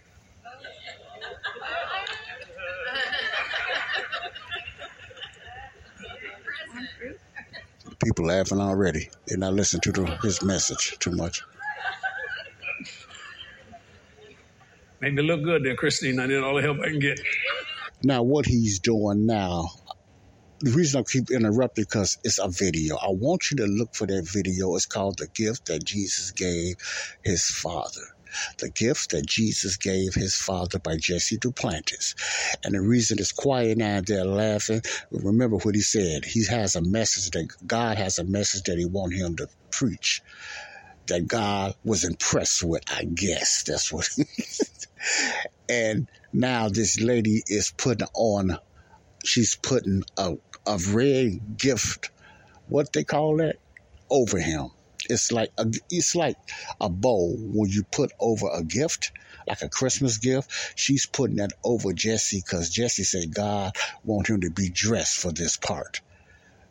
People 8.02 8.26
laughing 8.28 8.62
already. 8.62 9.10
They're 9.28 9.38
not 9.38 9.54
listening 9.54 9.82
to 9.82 9.91
the, 9.91 10.17
his 10.23 10.41
message 10.41 10.97
too 10.99 11.12
much. 11.12 11.41
Made 15.02 15.15
me 15.15 15.23
look 15.23 15.43
good 15.43 15.65
there, 15.65 15.76
Christine. 15.76 16.19
I 16.21 16.28
need 16.28 16.38
all 16.38 16.56
the 16.56 16.62
help 16.62 16.80
I 16.80 16.88
can 16.88 16.99
get. 16.99 17.19
Now, 18.02 18.23
what 18.23 18.45
he's 18.45 18.80
doing 18.80 19.26
now, 19.26 19.71
the 20.62 20.71
reason 20.71 21.02
I 21.02 21.04
keep 21.04 21.32
interrupting 21.32 21.84
because 21.84 22.17
it's 22.23 22.39
a 22.39 22.47
video. 22.47 22.95
I 22.95 23.10
want 23.10 23.52
you 23.52 23.58
to 23.58 23.65
look 23.65 23.93
for 23.93 24.08
that 24.08 24.26
video. 24.32 24.76
It's 24.78 24.86
called 24.86 25.17
The 25.17 25.28
Gift 25.28 25.65
That 25.65 25.84
Jesus 25.84 26.32
Gave 26.32 26.76
His 27.26 27.45
Father. 27.45 28.04
The 28.59 28.69
Gift 28.69 29.11
That 29.11 29.25
Jesus 29.25 29.77
Gave 29.77 30.13
His 30.13 30.35
Father 30.35 30.79
by 30.79 30.97
Jesse 30.97 31.37
Duplantis. 31.37 32.15
And 32.63 32.75
the 32.75 32.81
reason 32.81 33.19
it's 33.19 33.31
quiet 33.31 33.77
now, 33.77 34.01
they're 34.05 34.25
laughing. 34.25 34.81
Remember 35.11 35.57
what 35.57 35.75
he 35.75 35.81
said. 35.81 36.25
He 36.25 36.45
has 36.45 36.75
a 36.75 36.81
message 36.81 37.31
that 37.31 37.47
God 37.65 37.97
has 37.97 38.19
a 38.19 38.23
message 38.23 38.63
that 38.63 38.77
he 38.77 38.85
wants 38.85 39.15
him 39.15 39.35
to 39.37 39.47
preach. 39.71 40.21
That 41.07 41.27
God 41.27 41.73
was 41.83 42.05
impressed 42.05 42.63
with, 42.63 42.83
I 42.89 43.03
guess. 43.03 43.63
That's 43.67 43.91
what. 43.91 44.07
and 45.69 46.07
now 46.31 46.69
this 46.69 47.01
lady 47.01 47.43
is 47.47 47.73
putting 47.77 48.07
on 48.15 48.57
she's 49.23 49.55
putting 49.55 50.03
a, 50.17 50.33
a 50.67 50.77
red 50.89 51.57
gift, 51.57 52.11
what 52.67 52.93
they 52.93 53.03
call 53.03 53.37
that, 53.37 53.57
over 54.09 54.39
him. 54.39 54.69
It's 55.09 55.31
like 55.31 55.51
a, 55.57 55.65
it's 55.89 56.15
like 56.15 56.37
a 56.79 56.89
bowl 56.89 57.35
when 57.39 57.69
you 57.69 57.83
put 57.91 58.11
over 58.19 58.47
a 58.53 58.63
gift, 58.63 59.11
like 59.47 59.61
a 59.61 59.69
Christmas 59.69 60.17
gift. 60.17 60.51
She's 60.75 61.05
putting 61.05 61.37
that 61.37 61.51
over 61.63 61.93
Jesse 61.93 62.41
because 62.45 62.69
Jesse 62.69 63.03
said 63.03 63.33
God 63.33 63.75
want 64.03 64.29
him 64.29 64.41
to 64.41 64.51
be 64.51 64.69
dressed 64.69 65.17
for 65.17 65.31
this 65.31 65.57
part. 65.57 66.01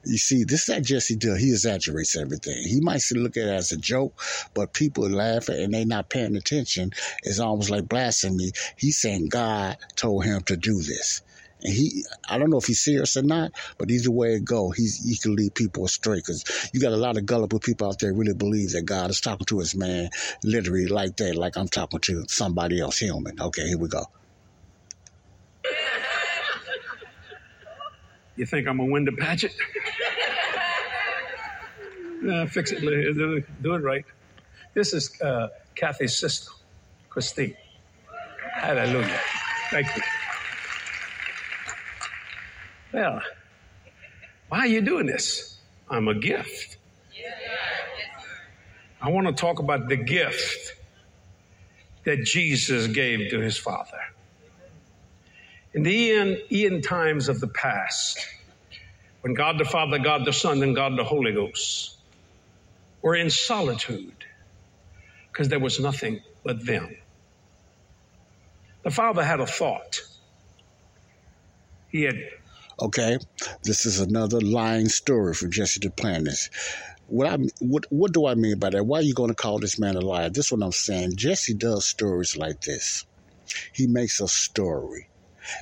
You 0.04 0.18
see, 0.18 0.42
this 0.44 0.62
is 0.62 0.66
that 0.66 0.84
Jesse 0.84 1.16
does. 1.16 1.38
He 1.38 1.50
exaggerates 1.50 2.16
everything. 2.16 2.60
He 2.64 2.80
might 2.80 3.02
look 3.12 3.36
at 3.36 3.44
it 3.44 3.50
as 3.50 3.70
a 3.70 3.76
joke, 3.76 4.20
but 4.52 4.72
people 4.72 5.08
laugh 5.08 5.48
and 5.48 5.72
they 5.72 5.84
not 5.84 6.10
paying 6.10 6.34
attention. 6.34 6.90
It's 7.22 7.38
almost 7.38 7.70
like 7.70 7.88
blasphemy. 7.88 8.50
He's 8.76 8.98
saying 8.98 9.28
God 9.28 9.76
told 9.94 10.24
him 10.24 10.42
to 10.42 10.56
do 10.56 10.82
this. 10.82 11.22
He, 11.62 12.04
I 12.28 12.38
don't 12.38 12.50
know 12.50 12.58
if 12.58 12.66
he's 12.66 12.82
serious 12.82 13.16
or 13.16 13.22
not, 13.22 13.52
but 13.78 13.90
either 13.90 14.10
way 14.10 14.34
it 14.34 14.44
go, 14.44 14.70
he's, 14.70 15.04
he 15.04 15.16
can 15.16 15.36
lead 15.36 15.54
people 15.54 15.84
astray 15.84 16.16
because 16.16 16.70
you 16.72 16.80
got 16.80 16.92
a 16.92 16.96
lot 16.96 17.16
of 17.16 17.26
gullible 17.26 17.60
people 17.60 17.88
out 17.88 17.98
there 18.00 18.12
really 18.12 18.34
believe 18.34 18.72
that 18.72 18.82
God 18.84 19.10
is 19.10 19.20
talking 19.20 19.46
to 19.46 19.58
his 19.60 19.76
man 19.76 20.10
literally 20.44 20.86
like 20.86 21.16
that, 21.16 21.36
like 21.36 21.56
I'm 21.56 21.68
talking 21.68 22.00
to 22.00 22.24
somebody 22.28 22.80
else 22.80 22.98
human. 22.98 23.40
Okay, 23.40 23.66
here 23.66 23.78
we 23.78 23.88
go. 23.88 24.04
You 28.36 28.46
think 28.46 28.66
I'm 28.66 28.80
a 28.80 28.84
window 28.84 29.12
Paget? 29.18 29.52
uh, 32.30 32.46
fix 32.46 32.72
it, 32.72 32.80
do 32.80 33.74
it 33.74 33.82
right. 33.82 34.04
This 34.74 34.94
is 34.94 35.10
uh, 35.20 35.48
Cathy's 35.74 36.18
sister, 36.18 36.50
Christine. 37.10 37.54
Hallelujah. 38.54 39.20
Thank 39.70 39.96
you. 39.96 40.02
Well, 42.92 43.22
why 44.48 44.60
are 44.60 44.66
you 44.66 44.82
doing 44.82 45.06
this? 45.06 45.58
I'm 45.88 46.08
a 46.08 46.14
gift. 46.14 46.76
I 49.00 49.10
want 49.10 49.26
to 49.26 49.32
talk 49.32 49.58
about 49.58 49.88
the 49.88 49.96
gift 49.96 50.74
that 52.04 52.24
Jesus 52.24 52.86
gave 52.88 53.30
to 53.30 53.40
his 53.40 53.56
Father. 53.56 53.98
In 55.74 55.82
the 55.82 56.12
end, 56.12 56.82
times 56.82 57.28
of 57.28 57.40
the 57.40 57.48
past, 57.48 58.26
when 59.22 59.34
God 59.34 59.58
the 59.58 59.64
Father, 59.64 59.98
God 59.98 60.24
the 60.24 60.32
Son, 60.32 60.62
and 60.62 60.74
God 60.74 60.98
the 60.98 61.04
Holy 61.04 61.32
Ghost 61.32 61.96
were 63.00 63.16
in 63.16 63.30
solitude 63.30 64.24
because 65.30 65.48
there 65.48 65.58
was 65.58 65.80
nothing 65.80 66.20
but 66.44 66.64
them. 66.64 66.94
The 68.82 68.90
Father 68.90 69.24
had 69.24 69.40
a 69.40 69.46
thought. 69.46 70.00
He 71.88 72.02
had 72.02 72.16
Okay, 72.80 73.18
this 73.64 73.84
is 73.84 74.00
another 74.00 74.40
lying 74.40 74.88
story 74.88 75.34
from 75.34 75.50
Jesse 75.50 75.80
Duplantis. 75.80 76.48
What 77.06 77.26
I 77.26 77.36
what 77.60 77.84
what 77.90 78.12
do 78.12 78.26
I 78.26 78.34
mean 78.34 78.58
by 78.58 78.70
that? 78.70 78.84
Why 78.84 78.98
are 78.98 79.02
you 79.02 79.14
going 79.14 79.28
to 79.28 79.34
call 79.34 79.58
this 79.58 79.78
man 79.78 79.96
a 79.96 80.00
liar? 80.00 80.30
This 80.30 80.46
is 80.46 80.52
what 80.52 80.62
I'm 80.62 80.72
saying. 80.72 81.16
Jesse 81.16 81.54
does 81.54 81.84
stories 81.84 82.36
like 82.36 82.62
this. 82.62 83.04
He 83.72 83.86
makes 83.86 84.20
a 84.20 84.28
story. 84.28 85.08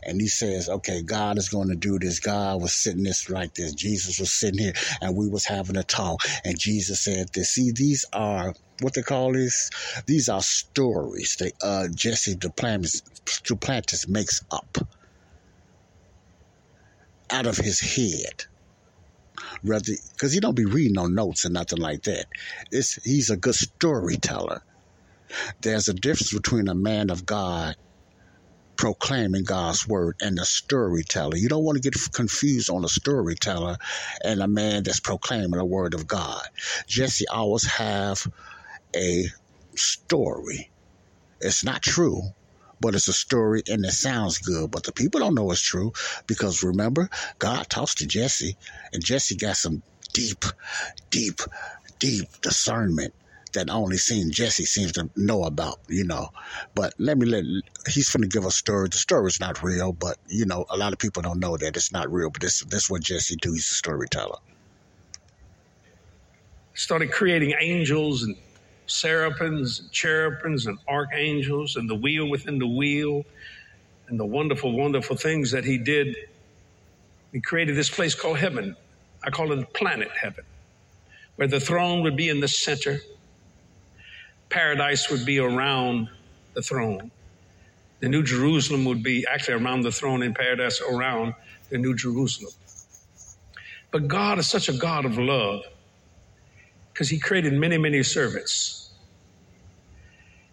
And 0.04 0.20
he 0.20 0.28
says, 0.28 0.68
okay, 0.68 1.02
God 1.02 1.38
is 1.38 1.48
going 1.48 1.68
to 1.68 1.74
do 1.74 1.98
this. 1.98 2.20
God 2.20 2.60
was 2.60 2.74
sitting 2.74 3.02
this 3.02 3.30
like 3.30 3.54
this. 3.54 3.72
Jesus 3.74 4.20
was 4.20 4.30
sitting 4.32 4.58
here 4.58 4.74
and 5.00 5.16
we 5.16 5.26
was 5.26 5.46
having 5.46 5.76
a 5.76 5.82
talk. 5.82 6.20
And 6.44 6.58
Jesus 6.58 7.00
said 7.00 7.30
this. 7.32 7.50
See, 7.50 7.72
these 7.72 8.04
are 8.12 8.54
what 8.82 8.92
they 8.92 9.02
call 9.02 9.32
this. 9.32 9.70
These 10.06 10.28
are 10.28 10.42
stories 10.42 11.36
that 11.40 11.52
uh, 11.62 11.88
Jesse 11.94 12.36
Duplantis, 12.36 13.02
Duplantis 13.42 14.06
makes 14.06 14.42
up 14.50 14.78
out 17.32 17.46
of 17.46 17.56
his 17.56 17.80
head. 17.80 18.44
Rather, 19.64 19.92
because 20.12 20.32
he 20.32 20.40
don't 20.40 20.56
be 20.56 20.64
reading 20.64 20.94
no 20.94 21.06
notes 21.06 21.44
and 21.44 21.54
nothing 21.54 21.78
like 21.78 22.02
that. 22.02 22.26
It's 22.70 22.94
he's 23.02 23.30
a 23.30 23.36
good 23.36 23.54
storyteller. 23.54 24.62
There's 25.62 25.88
a 25.88 25.94
difference 25.94 26.32
between 26.32 26.68
a 26.68 26.74
man 26.74 27.10
of 27.10 27.24
God 27.24 27.76
proclaiming 28.76 29.44
God's 29.44 29.86
word 29.86 30.16
and 30.22 30.38
a 30.38 30.44
storyteller. 30.44 31.36
You 31.36 31.48
don't 31.48 31.64
want 31.64 31.76
to 31.76 31.82
get 31.82 31.94
confused 32.14 32.70
on 32.70 32.84
a 32.84 32.88
storyteller 32.88 33.76
and 34.24 34.40
a 34.40 34.48
man 34.48 34.84
that's 34.84 35.00
proclaiming 35.00 35.50
the 35.50 35.64
word 35.64 35.92
of 35.92 36.06
God. 36.06 36.42
Jesse 36.88 37.28
always 37.28 37.66
have 37.66 38.26
a 38.96 39.26
story. 39.76 40.70
It's 41.40 41.62
not 41.62 41.82
true, 41.82 42.22
but 42.80 42.94
it's 42.94 43.08
a 43.08 43.12
story 43.12 43.62
and 43.68 43.84
it 43.84 43.92
sounds 43.92 44.38
good. 44.38 44.70
But 44.70 44.84
the 44.84 44.92
people 44.92 45.20
don't 45.20 45.34
know 45.34 45.50
it's 45.50 45.60
true 45.60 45.92
because 46.26 46.62
remember, 46.62 47.08
God 47.38 47.68
talks 47.68 47.94
to 47.96 48.06
Jesse, 48.06 48.56
and 48.92 49.04
Jesse 49.04 49.36
got 49.36 49.56
some 49.56 49.82
deep, 50.12 50.44
deep, 51.10 51.40
deep 51.98 52.28
discernment 52.40 53.14
that 53.52 53.68
only 53.68 53.96
seen 53.96 54.30
Jesse 54.30 54.64
seems 54.64 54.92
to 54.92 55.10
know 55.16 55.44
about, 55.44 55.78
you 55.88 56.04
know. 56.04 56.28
But 56.74 56.94
let 56.98 57.18
me 57.18 57.26
let 57.26 57.44
he's 57.88 58.10
going 58.10 58.22
to 58.22 58.28
give 58.28 58.44
a 58.44 58.50
story. 58.50 58.88
The 58.88 58.98
story 58.98 59.26
is 59.28 59.40
not 59.40 59.62
real, 59.62 59.92
but 59.92 60.18
you 60.28 60.46
know, 60.46 60.64
a 60.70 60.76
lot 60.76 60.92
of 60.92 60.98
people 60.98 61.22
don't 61.22 61.40
know 61.40 61.56
that 61.56 61.76
it's 61.76 61.92
not 61.92 62.10
real. 62.12 62.30
But 62.30 62.42
this 62.42 62.60
this 62.60 62.84
is 62.84 62.90
what 62.90 63.02
Jesse 63.02 63.36
do. 63.36 63.52
He's 63.52 63.70
a 63.70 63.74
storyteller. 63.74 64.38
Started 66.74 67.10
creating 67.12 67.54
angels 67.60 68.22
and 68.22 68.36
seraphims 68.90 69.80
and 69.80 69.92
cherubims 69.92 70.66
and 70.66 70.78
archangels 70.88 71.76
and 71.76 71.88
the 71.88 71.94
wheel 71.94 72.28
within 72.28 72.58
the 72.58 72.66
wheel 72.66 73.24
and 74.08 74.18
the 74.18 74.26
wonderful, 74.26 74.76
wonderful 74.76 75.16
things 75.16 75.52
that 75.52 75.64
he 75.64 75.78
did. 75.78 76.16
He 77.32 77.40
created 77.40 77.76
this 77.76 77.90
place 77.90 78.14
called 78.14 78.38
heaven. 78.38 78.76
I 79.24 79.30
call 79.30 79.52
it 79.52 79.72
planet 79.74 80.10
heaven, 80.20 80.44
where 81.36 81.48
the 81.48 81.60
throne 81.60 82.02
would 82.02 82.16
be 82.16 82.28
in 82.28 82.40
the 82.40 82.48
center, 82.48 83.00
paradise 84.48 85.10
would 85.10 85.24
be 85.26 85.38
around 85.38 86.08
the 86.54 86.62
throne. 86.62 87.10
The 88.00 88.08
New 88.08 88.22
Jerusalem 88.22 88.86
would 88.86 89.02
be 89.02 89.26
actually 89.30 89.62
around 89.62 89.82
the 89.82 89.92
throne 89.92 90.22
in 90.22 90.34
paradise, 90.34 90.80
around 90.80 91.34
the 91.70 91.78
New 91.78 91.94
Jerusalem. 91.94 92.52
But 93.90 94.08
God 94.08 94.38
is 94.38 94.48
such 94.48 94.68
a 94.68 94.72
God 94.72 95.04
of 95.04 95.18
love 95.18 95.62
because 96.92 97.08
He 97.10 97.18
created 97.18 97.52
many, 97.52 97.78
many 97.78 98.02
servants 98.02 98.79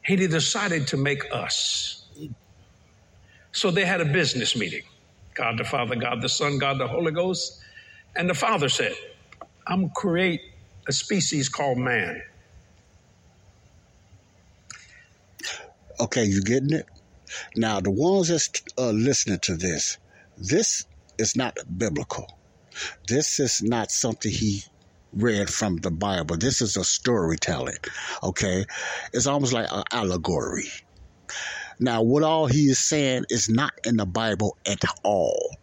he 0.07 0.15
decided 0.15 0.87
to 0.87 0.97
make 0.97 1.21
us. 1.33 2.07
So 3.51 3.71
they 3.71 3.85
had 3.85 4.01
a 4.01 4.05
business 4.05 4.55
meeting 4.55 4.83
God 5.35 5.59
the 5.59 5.63
Father, 5.65 5.95
God 5.95 6.21
the 6.21 6.29
Son, 6.29 6.57
God 6.57 6.79
the 6.79 6.87
Holy 6.87 7.11
Ghost. 7.11 7.59
And 8.15 8.29
the 8.29 8.33
Father 8.33 8.69
said, 8.69 8.93
I'm 9.67 9.81
going 9.81 9.89
to 9.89 9.93
create 9.95 10.41
a 10.87 10.93
species 10.93 11.49
called 11.49 11.77
man. 11.77 12.21
Okay, 15.99 16.25
you 16.25 16.41
getting 16.41 16.71
it? 16.71 16.85
Now, 17.55 17.81
the 17.81 17.91
ones 17.91 18.29
that's 18.29 18.49
uh, 18.77 18.91
listening 18.91 19.39
to 19.43 19.55
this, 19.55 19.97
this 20.37 20.85
is 21.19 21.35
not 21.35 21.57
biblical. 21.77 22.25
This 23.07 23.39
is 23.39 23.61
not 23.61 23.91
something 23.91 24.31
he 24.31 24.63
read 25.13 25.49
from 25.49 25.77
the 25.77 25.91
Bible. 25.91 26.37
This 26.37 26.61
is 26.61 26.77
a 26.77 26.83
storytelling. 26.83 27.77
Okay, 28.23 28.65
it's 29.13 29.27
almost 29.27 29.53
like 29.53 29.67
an 29.71 29.83
allegory. 29.91 30.69
Now, 31.79 32.01
what 32.01 32.23
all 32.23 32.47
he 32.47 32.63
is 32.65 32.79
saying 32.79 33.25
is 33.29 33.49
not 33.49 33.71
in 33.85 33.97
the 33.97 34.05
Bible 34.05 34.57
at 34.65 34.81
all. 35.03 35.57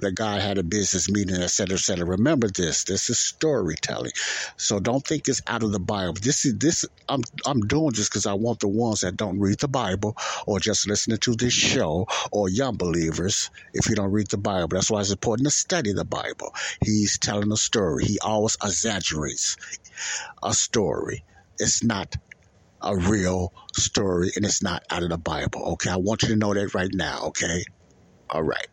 That 0.00 0.12
God 0.12 0.40
had 0.42 0.58
a 0.58 0.62
business 0.62 1.10
meeting, 1.10 1.36
et 1.36 1.50
cetera, 1.50 1.76
et 1.76 1.80
cetera. 1.80 2.06
Remember 2.06 2.48
this. 2.48 2.84
This 2.84 3.10
is 3.10 3.18
storytelling. 3.18 4.12
So 4.58 4.80
don't 4.80 5.06
think 5.06 5.28
it's 5.28 5.42
out 5.46 5.62
of 5.62 5.72
the 5.72 5.80
Bible. 5.80 6.14
This 6.20 6.44
is 6.44 6.58
this 6.58 6.84
I'm 7.08 7.22
I'm 7.46 7.60
doing 7.62 7.92
this 7.94 8.08
because 8.08 8.26
I 8.26 8.34
want 8.34 8.60
the 8.60 8.68
ones 8.68 9.00
that 9.00 9.16
don't 9.16 9.40
read 9.40 9.60
the 9.60 9.68
Bible 9.68 10.16
or 10.46 10.60
just 10.60 10.88
listening 10.88 11.18
to 11.18 11.34
this 11.34 11.52
show 11.54 12.06
or 12.32 12.48
young 12.48 12.76
believers 12.76 13.50
if 13.74 13.88
you 13.88 13.96
don't 13.96 14.12
read 14.12 14.28
the 14.30 14.38
Bible. 14.38 14.68
That's 14.72 14.90
why 14.90 15.00
it's 15.00 15.12
important 15.12 15.48
to 15.48 15.52
study 15.52 15.92
the 15.92 16.04
Bible. 16.04 16.52
He's 16.84 17.18
telling 17.18 17.52
a 17.52 17.56
story. 17.56 18.04
He 18.04 18.18
always 18.22 18.56
exaggerates 18.62 19.56
a 20.42 20.54
story. 20.54 21.24
It's 21.58 21.84
not 21.84 22.14
a 22.82 22.96
real 22.96 23.52
story 23.76 24.30
and 24.36 24.44
it's 24.44 24.62
not 24.62 24.82
out 24.90 25.02
of 25.02 25.10
the 25.10 25.18
Bible. 25.18 25.72
Okay, 25.74 25.90
I 25.90 25.96
want 25.96 26.22
you 26.22 26.28
to 26.30 26.36
know 26.36 26.54
that 26.54 26.74
right 26.74 26.90
now. 26.92 27.26
Okay, 27.28 27.64
all 28.30 28.42
right. 28.42 28.66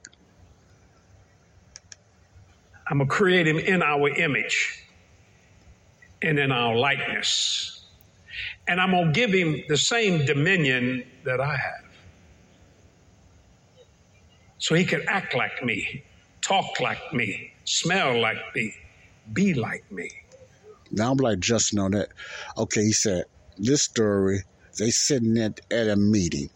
I'm 2.93 2.99
going 2.99 3.09
to 3.09 3.15
create 3.15 3.47
him 3.47 3.57
in 3.57 3.81
our 3.81 4.07
image 4.07 4.85
and 6.21 6.37
in 6.37 6.51
our 6.51 6.75
likeness. 6.75 7.87
And 8.67 8.79
I'm 8.79 8.91
going 8.91 9.07
to 9.07 9.11
give 9.11 9.31
him 9.31 9.63
the 9.67 9.77
same 9.77 10.27
dominion 10.27 11.03
that 11.25 11.41
I 11.41 11.55
have. 11.55 11.85
So 14.59 14.75
he 14.75 14.85
can 14.85 15.01
act 15.07 15.33
like 15.33 15.63
me, 15.63 16.03
talk 16.41 16.79
like 16.79 17.11
me, 17.11 17.53
smell 17.65 18.21
like 18.21 18.37
me, 18.53 18.71
be 19.33 19.55
like 19.55 19.91
me. 19.91 20.11
Now 20.91 21.13
I'm 21.13 21.17
like 21.17 21.39
Justin 21.39 21.79
on 21.79 21.91
that. 21.93 22.09
Okay, 22.59 22.83
he 22.83 22.91
said, 22.91 23.23
this 23.57 23.81
story, 23.81 24.43
they 24.77 24.91
sitting 24.91 25.35
at, 25.39 25.61
at 25.71 25.87
a 25.87 25.95
meeting 25.95 26.51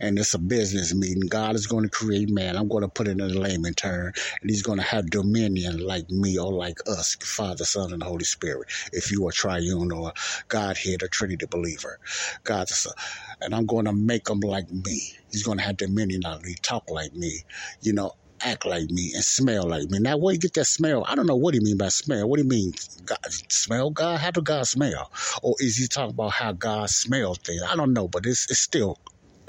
and 0.00 0.18
it's 0.18 0.34
a 0.34 0.38
business 0.38 0.94
meeting. 0.94 1.28
God 1.28 1.54
is 1.54 1.66
going 1.66 1.84
to 1.84 1.90
create 1.90 2.30
man. 2.30 2.56
I'm 2.56 2.68
going 2.68 2.82
to 2.82 2.88
put 2.88 3.08
it 3.08 3.12
in 3.12 3.20
a 3.20 3.26
layman 3.28 3.74
term, 3.74 4.12
and 4.40 4.50
He's 4.50 4.62
going 4.62 4.78
to 4.78 4.84
have 4.84 5.10
dominion 5.10 5.78
like 5.78 6.10
me 6.10 6.38
or 6.38 6.52
like 6.52 6.78
us, 6.86 7.16
Father, 7.22 7.64
Son, 7.64 7.92
and 7.92 8.02
Holy 8.02 8.24
Spirit. 8.24 8.68
If 8.92 9.10
you 9.10 9.26
are 9.28 9.32
triune 9.32 9.92
or 9.92 10.12
Godhead 10.48 11.02
or 11.02 11.08
Trinity 11.08 11.46
believer, 11.50 11.98
God 12.44 12.68
the 12.68 12.74
Son, 12.74 12.94
and 13.40 13.54
I'm 13.54 13.66
going 13.66 13.86
to 13.86 13.92
make 13.92 14.24
them 14.24 14.40
like 14.40 14.70
me. 14.70 15.00
He's 15.30 15.42
going 15.44 15.58
to 15.58 15.64
have 15.64 15.76
dominion 15.76 16.22
like 16.22 16.42
me, 16.42 16.54
talk 16.62 16.90
like 16.90 17.14
me, 17.14 17.40
you 17.80 17.92
know. 17.92 18.12
Act 18.42 18.64
like 18.66 18.88
me 18.90 19.12
and 19.14 19.22
smell 19.22 19.64
like 19.68 19.90
me. 19.90 19.98
Now, 19.98 20.16
where 20.16 20.32
you 20.32 20.40
get 20.40 20.54
that 20.54 20.64
smell? 20.64 21.04
I 21.06 21.14
don't 21.14 21.26
know 21.26 21.36
what 21.36 21.52
he 21.52 21.60
mean 21.60 21.76
by 21.76 21.88
smell. 21.88 22.26
What 22.26 22.38
do 22.38 22.42
you 22.44 22.48
mean? 22.48 22.72
God, 23.04 23.18
smell 23.50 23.90
God? 23.90 24.18
How 24.18 24.30
do 24.30 24.40
God 24.40 24.66
smell? 24.66 25.12
Or 25.42 25.54
is 25.58 25.76
he 25.76 25.86
talking 25.88 26.12
about 26.12 26.32
how 26.32 26.52
God 26.52 26.88
smells 26.88 27.38
things? 27.38 27.62
I 27.62 27.76
don't 27.76 27.92
know, 27.92 28.08
but 28.08 28.24
it's 28.24 28.50
it's 28.50 28.60
still 28.60 28.98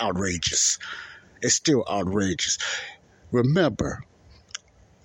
outrageous. 0.02 0.80
It's 1.42 1.56
still 1.56 1.86
outrageous. 1.90 2.58
Remember, 3.32 4.04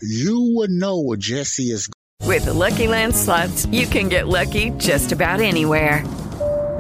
you 0.02 0.54
would 0.56 0.70
know 0.70 1.00
what 1.00 1.20
Jesse 1.20 1.70
is. 1.70 1.88
With 2.22 2.46
the 2.46 2.54
Lucky 2.54 2.88
Land 2.88 3.14
slots, 3.14 3.66
you 3.66 3.86
can 3.86 4.08
get 4.08 4.26
lucky 4.26 4.70
just 4.70 5.12
about 5.12 5.40
anywhere. 5.40 6.04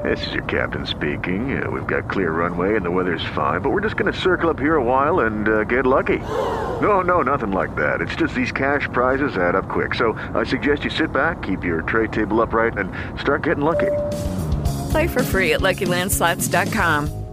This 0.04 0.26
is 0.26 0.34
your 0.34 0.44
captain 0.44 0.86
speaking. 0.86 1.60
Uh, 1.60 1.70
we've 1.70 1.86
got 1.86 2.10
clear 2.10 2.30
runway 2.30 2.76
and 2.76 2.84
the 2.84 2.90
weather's 2.90 3.24
fine, 3.34 3.60
but 3.60 3.70
we're 3.70 3.80
just 3.80 3.96
going 3.96 4.12
to 4.12 4.18
circle 4.18 4.50
up 4.50 4.58
here 4.58 4.76
a 4.76 4.84
while 4.84 5.20
and 5.20 5.48
uh, 5.48 5.64
get 5.64 5.86
lucky. 5.86 6.18
No, 6.80 7.00
no, 7.00 7.22
nothing 7.22 7.52
like 7.52 7.74
that. 7.76 8.00
It's 8.00 8.14
just 8.14 8.34
these 8.34 8.52
cash 8.52 8.88
prizes 8.92 9.36
add 9.36 9.54
up 9.54 9.68
quick. 9.68 9.94
So 9.94 10.12
I 10.34 10.44
suggest 10.44 10.84
you 10.84 10.90
sit 10.90 11.12
back, 11.12 11.42
keep 11.42 11.64
your 11.64 11.82
tray 11.82 12.08
table 12.08 12.40
upright, 12.42 12.76
and 12.76 12.92
start 13.18 13.42
getting 13.42 13.64
lucky. 13.64 13.92
Play 14.90 15.08
for 15.08 15.22
free 15.22 15.54
at 15.54 15.60
LuckyLandSlots.com. 15.60 17.25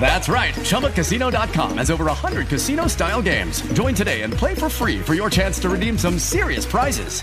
That's 0.00 0.28
right. 0.28 0.54
ChumbaCasino.com 0.54 1.78
has 1.78 1.90
over 1.90 2.04
100 2.04 2.48
casino 2.48 2.86
style 2.86 3.20
games. 3.20 3.60
Join 3.72 3.94
today 3.94 4.22
and 4.22 4.32
play 4.32 4.54
for 4.54 4.70
free 4.70 5.00
for 5.00 5.14
your 5.14 5.28
chance 5.28 5.58
to 5.60 5.68
redeem 5.68 5.98
some 5.98 6.18
serious 6.18 6.64
prizes. 6.64 7.22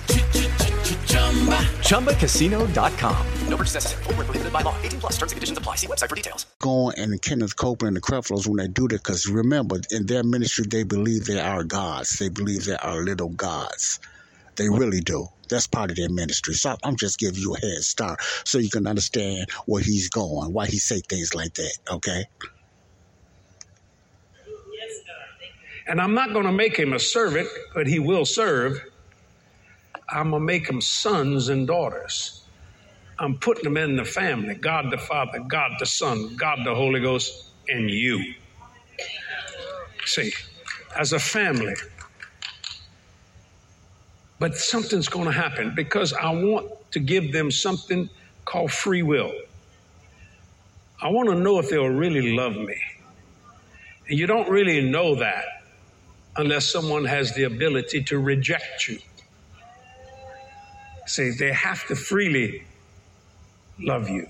ChumbaCasino.com. 1.80 3.28
No 3.48 3.58
purchase 3.58 3.74
necessary. 3.76 4.04
Full 4.04 4.14
prohibited 4.14 4.54
by 4.54 4.62
law. 4.62 4.76
18 4.84 5.00
plus 5.00 5.14
terms 5.14 5.32
and 5.32 5.38
conditions 5.38 5.58
apply. 5.58 5.76
See 5.78 5.88
website 5.88 6.10
for 6.10 6.16
details. 6.16 6.46
Going 6.60 7.00
and 7.00 7.20
Kenneth 7.22 7.56
Copeland 7.56 7.96
and 7.96 7.98
the 7.98 8.02
Creflos 8.02 8.46
when 8.48 8.58
they 8.58 8.68
do 8.68 8.88
that, 8.90 9.04
because 9.04 9.26
remember, 9.28 9.78
in 9.92 10.06
their 10.06 10.24
ministry, 10.24 10.66
they 10.70 10.84
believe 10.84 11.26
they 11.26 11.40
are 11.40 11.64
gods. 11.64 12.20
They 12.20 12.30
believe 12.30 12.66
they 12.66 12.76
are 12.76 13.02
little 13.02 13.30
gods. 13.30 14.00
They 14.58 14.70
really 14.70 15.02
do. 15.02 15.28
That's 15.50 15.68
part 15.68 15.92
of 15.92 15.98
their 15.98 16.10
ministry. 16.10 16.54
So 16.54 16.76
I'm 16.84 16.96
just 16.96 17.20
giving 17.20 17.42
you 17.42 17.56
a 17.56 17.60
head 17.60 17.84
start 17.84 18.20
so 18.46 18.58
you 18.58 18.70
can 18.70 18.88
understand 18.88 19.48
where 19.66 19.82
he's 19.82 20.10
going, 20.10 20.54
why 20.54 20.68
he 20.68 20.78
say 20.78 21.02
things 21.10 21.34
like 21.36 21.54
that. 21.56 21.74
Okay. 21.92 22.26
And 25.88 26.02
I'm 26.02 26.16
not 26.16 26.34
going 26.34 26.46
to 26.46 26.52
make 26.52 26.78
him 26.78 26.94
a 26.94 27.00
servant, 27.00 27.48
but 27.74 27.88
he 27.88 28.00
will 28.00 28.26
serve. 28.26 28.82
I'm 30.10 30.32
going 30.32 30.42
to 30.42 30.46
make 30.46 30.68
him 30.68 30.82
sons 30.82 31.50
and 31.50 31.68
daughters. 31.68 32.44
I'm 33.20 33.38
putting 33.38 33.64
them 33.64 33.78
in 33.78 33.96
the 33.96 34.04
family 34.06 34.56
God 34.56 34.92
the 34.92 34.98
Father, 34.98 35.40
God 35.40 35.72
the 35.80 35.86
Son, 35.86 36.36
God 36.36 36.60
the 36.66 36.76
Holy 36.76 37.00
Ghost, 37.00 37.32
and 37.70 37.90
you. 37.90 38.34
See, 40.06 40.34
as 40.98 41.14
a 41.14 41.20
family. 41.20 41.74
But 44.40 44.56
something's 44.56 45.08
going 45.08 45.26
to 45.26 45.32
happen 45.32 45.74
because 45.76 46.14
I 46.14 46.32
want 46.32 46.70
to 46.92 47.00
give 47.00 47.32
them 47.32 47.52
something 47.52 48.10
called 48.44 48.72
free 48.72 49.02
will. 49.02 49.34
I 51.02 51.10
want 51.10 51.30
to 51.30 51.36
know 51.36 51.60
if 51.60 51.70
they'll 51.70 51.88
really 51.88 52.36
love 52.36 52.56
me. 52.56 52.78
And 54.08 54.20
you 54.20 54.28
don't 54.28 54.50
really 54.50 54.82
know 54.82 55.16
that 55.16 55.46
unless 56.38 56.66
someone 56.72 57.06
has 57.06 57.34
the 57.34 57.44
ability 57.44 58.04
to 58.04 58.20
reject 58.20 58.88
you. 58.88 59.00
See, 61.08 61.32
they 61.32 61.54
have 61.54 61.86
to 61.88 61.96
freely 61.96 62.64
love 63.80 64.10
you. 64.10 64.28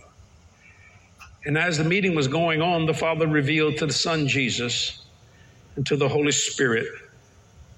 And 1.45 1.58
as 1.58 1.78
the 1.78 1.84
meeting 1.84 2.16
was 2.16 2.28
going 2.28 2.62
on, 2.62 2.86
the 2.86 2.93
Father 2.93 3.28
revealed 3.28 3.78
to 3.78 3.86
the 3.86 3.93
Son 3.93 4.28
Jesus 4.28 5.03
and 5.76 5.86
to 5.86 5.95
the 5.95 6.10
Holy 6.10 6.32
Spirit 6.32 6.88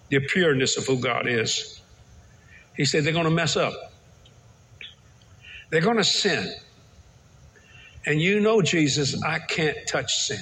the 0.09 0.19
pureness 0.19 0.77
of 0.77 0.87
who 0.87 0.99
God 0.99 1.27
is. 1.27 1.76
He 2.77 2.85
said 2.85 3.03
they're 3.05 3.13
going 3.13 3.25
to 3.25 3.31
mess 3.31 3.57
up, 3.57 3.73
they're 5.71 5.81
going 5.81 5.97
to 5.97 6.05
sin. 6.05 6.53
And 8.05 8.21
you 8.21 8.39
know, 8.39 8.61
Jesus, 8.61 9.21
I 9.23 9.39
can't 9.39 9.77
touch 9.87 10.13
sin. 10.13 10.39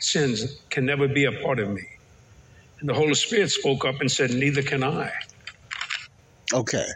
Sins 0.00 0.60
can 0.70 0.86
never 0.86 1.08
be 1.08 1.24
a 1.24 1.32
part 1.32 1.58
of 1.60 1.70
me. 1.70 1.82
And 2.80 2.88
the 2.88 2.94
Holy 2.94 3.14
Spirit 3.14 3.50
spoke 3.50 3.84
up 3.84 4.00
and 4.00 4.10
said, 4.10 4.30
Neither 4.32 4.62
can 4.62 4.84
I. 4.84 5.12
Okay. 6.54 6.86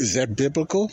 Is 0.00 0.14
that 0.14 0.36
biblical? 0.36 0.92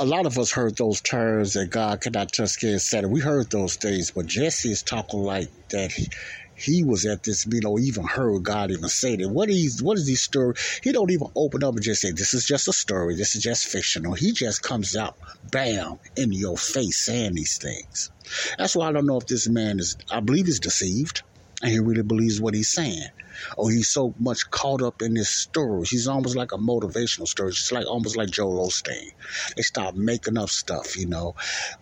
A 0.00 0.06
lot 0.06 0.24
of 0.24 0.38
us 0.38 0.50
heard 0.50 0.78
those 0.78 1.02
terms 1.02 1.52
that 1.52 1.68
God 1.68 2.00
cannot 2.00 2.32
touch 2.32 2.48
skin, 2.48 2.74
etc. 2.74 3.06
We 3.06 3.20
heard 3.20 3.50
those 3.50 3.76
things, 3.76 4.10
but 4.10 4.24
Jesse 4.24 4.72
is 4.72 4.82
talking 4.82 5.20
like 5.20 5.50
that. 5.68 5.92
He, 5.92 6.08
he 6.54 6.82
was 6.82 7.04
at 7.04 7.22
this 7.22 7.46
meeting 7.46 7.68
or 7.68 7.78
even 7.78 8.04
heard 8.04 8.42
God 8.42 8.70
even 8.70 8.88
say 8.88 9.16
that. 9.16 9.28
What 9.28 9.50
is 9.50 9.82
what 9.82 9.98
is 9.98 10.06
these 10.06 10.22
story? 10.22 10.54
He 10.82 10.92
don't 10.92 11.10
even 11.10 11.28
open 11.36 11.62
up 11.62 11.74
and 11.74 11.82
just 11.82 12.00
say, 12.00 12.12
This 12.12 12.32
is 12.32 12.46
just 12.46 12.66
a 12.66 12.72
story, 12.72 13.14
this 13.14 13.34
is 13.34 13.42
just 13.42 13.66
fictional. 13.66 14.14
He 14.14 14.32
just 14.32 14.62
comes 14.62 14.96
out, 14.96 15.18
bam, 15.50 15.98
in 16.16 16.32
your 16.32 16.56
face 16.56 17.04
saying 17.04 17.34
these 17.34 17.58
things. 17.58 18.10
That's 18.56 18.74
why 18.74 18.88
I 18.88 18.92
don't 18.92 19.06
know 19.06 19.18
if 19.18 19.26
this 19.26 19.50
man 19.50 19.78
is 19.78 19.98
I 20.10 20.20
believe 20.20 20.46
he's 20.46 20.60
deceived 20.60 21.22
and 21.62 21.70
he 21.70 21.78
really 21.78 22.02
believes 22.02 22.40
what 22.40 22.54
he's 22.54 22.72
saying. 22.72 23.08
Or 23.56 23.70
he's 23.70 23.88
so 23.88 24.14
much 24.18 24.50
caught 24.50 24.82
up 24.82 25.02
in 25.02 25.14
this 25.14 25.30
story. 25.30 25.86
He's 25.86 26.08
almost 26.08 26.36
like 26.36 26.52
a 26.52 26.58
motivational 26.58 27.26
story, 27.26 27.52
just 27.52 27.72
like 27.72 27.86
almost 27.86 28.16
like 28.16 28.30
Joel 28.30 28.66
Osteen. 28.68 29.12
They 29.56 29.62
start 29.62 29.96
making 29.96 30.38
up 30.38 30.50
stuff, 30.50 30.96
you 30.96 31.06
know. 31.06 31.34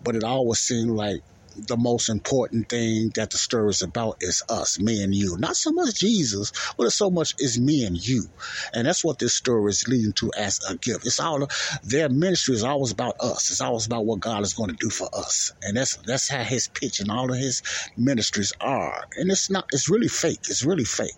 But 0.03 0.15
it 0.15 0.23
always 0.23 0.59
seemed 0.59 0.91
like 0.91 1.21
the 1.67 1.77
most 1.77 2.09
important 2.09 2.69
thing 2.69 3.11
that 3.15 3.31
the 3.31 3.37
story 3.37 3.69
is 3.69 3.81
about 3.81 4.17
is 4.21 4.43
us, 4.49 4.79
me 4.79 5.03
and 5.03 5.13
you. 5.13 5.37
Not 5.37 5.55
so 5.55 5.71
much 5.71 5.95
Jesus, 5.95 6.51
but 6.77 6.85
it's 6.85 6.95
so 6.95 7.09
much 7.09 7.35
is 7.39 7.59
me 7.59 7.85
and 7.85 7.97
you. 7.97 8.25
And 8.73 8.87
that's 8.87 9.03
what 9.03 9.19
this 9.19 9.33
story 9.33 9.69
is 9.69 9.87
leading 9.87 10.13
to 10.13 10.31
as 10.37 10.59
a 10.69 10.75
gift. 10.75 11.05
It's 11.05 11.19
all 11.19 11.47
their 11.83 12.09
ministry 12.09 12.55
is 12.55 12.63
always 12.63 12.91
about 12.91 13.15
us. 13.19 13.49
It's 13.51 13.61
always 13.61 13.85
about 13.85 14.05
what 14.05 14.19
God 14.19 14.43
is 14.43 14.53
going 14.53 14.69
to 14.69 14.75
do 14.75 14.89
for 14.89 15.09
us. 15.13 15.51
And 15.61 15.77
that's 15.77 15.97
that's 15.97 16.29
how 16.29 16.43
his 16.43 16.67
pitch 16.67 16.99
and 16.99 17.11
all 17.11 17.31
of 17.31 17.37
his 17.37 17.61
ministries 17.97 18.53
are. 18.61 19.05
And 19.17 19.31
it's 19.31 19.49
not 19.49 19.65
it's 19.71 19.89
really 19.89 20.07
fake. 20.07 20.41
It's 20.49 20.63
really 20.63 20.85
fake 20.85 21.11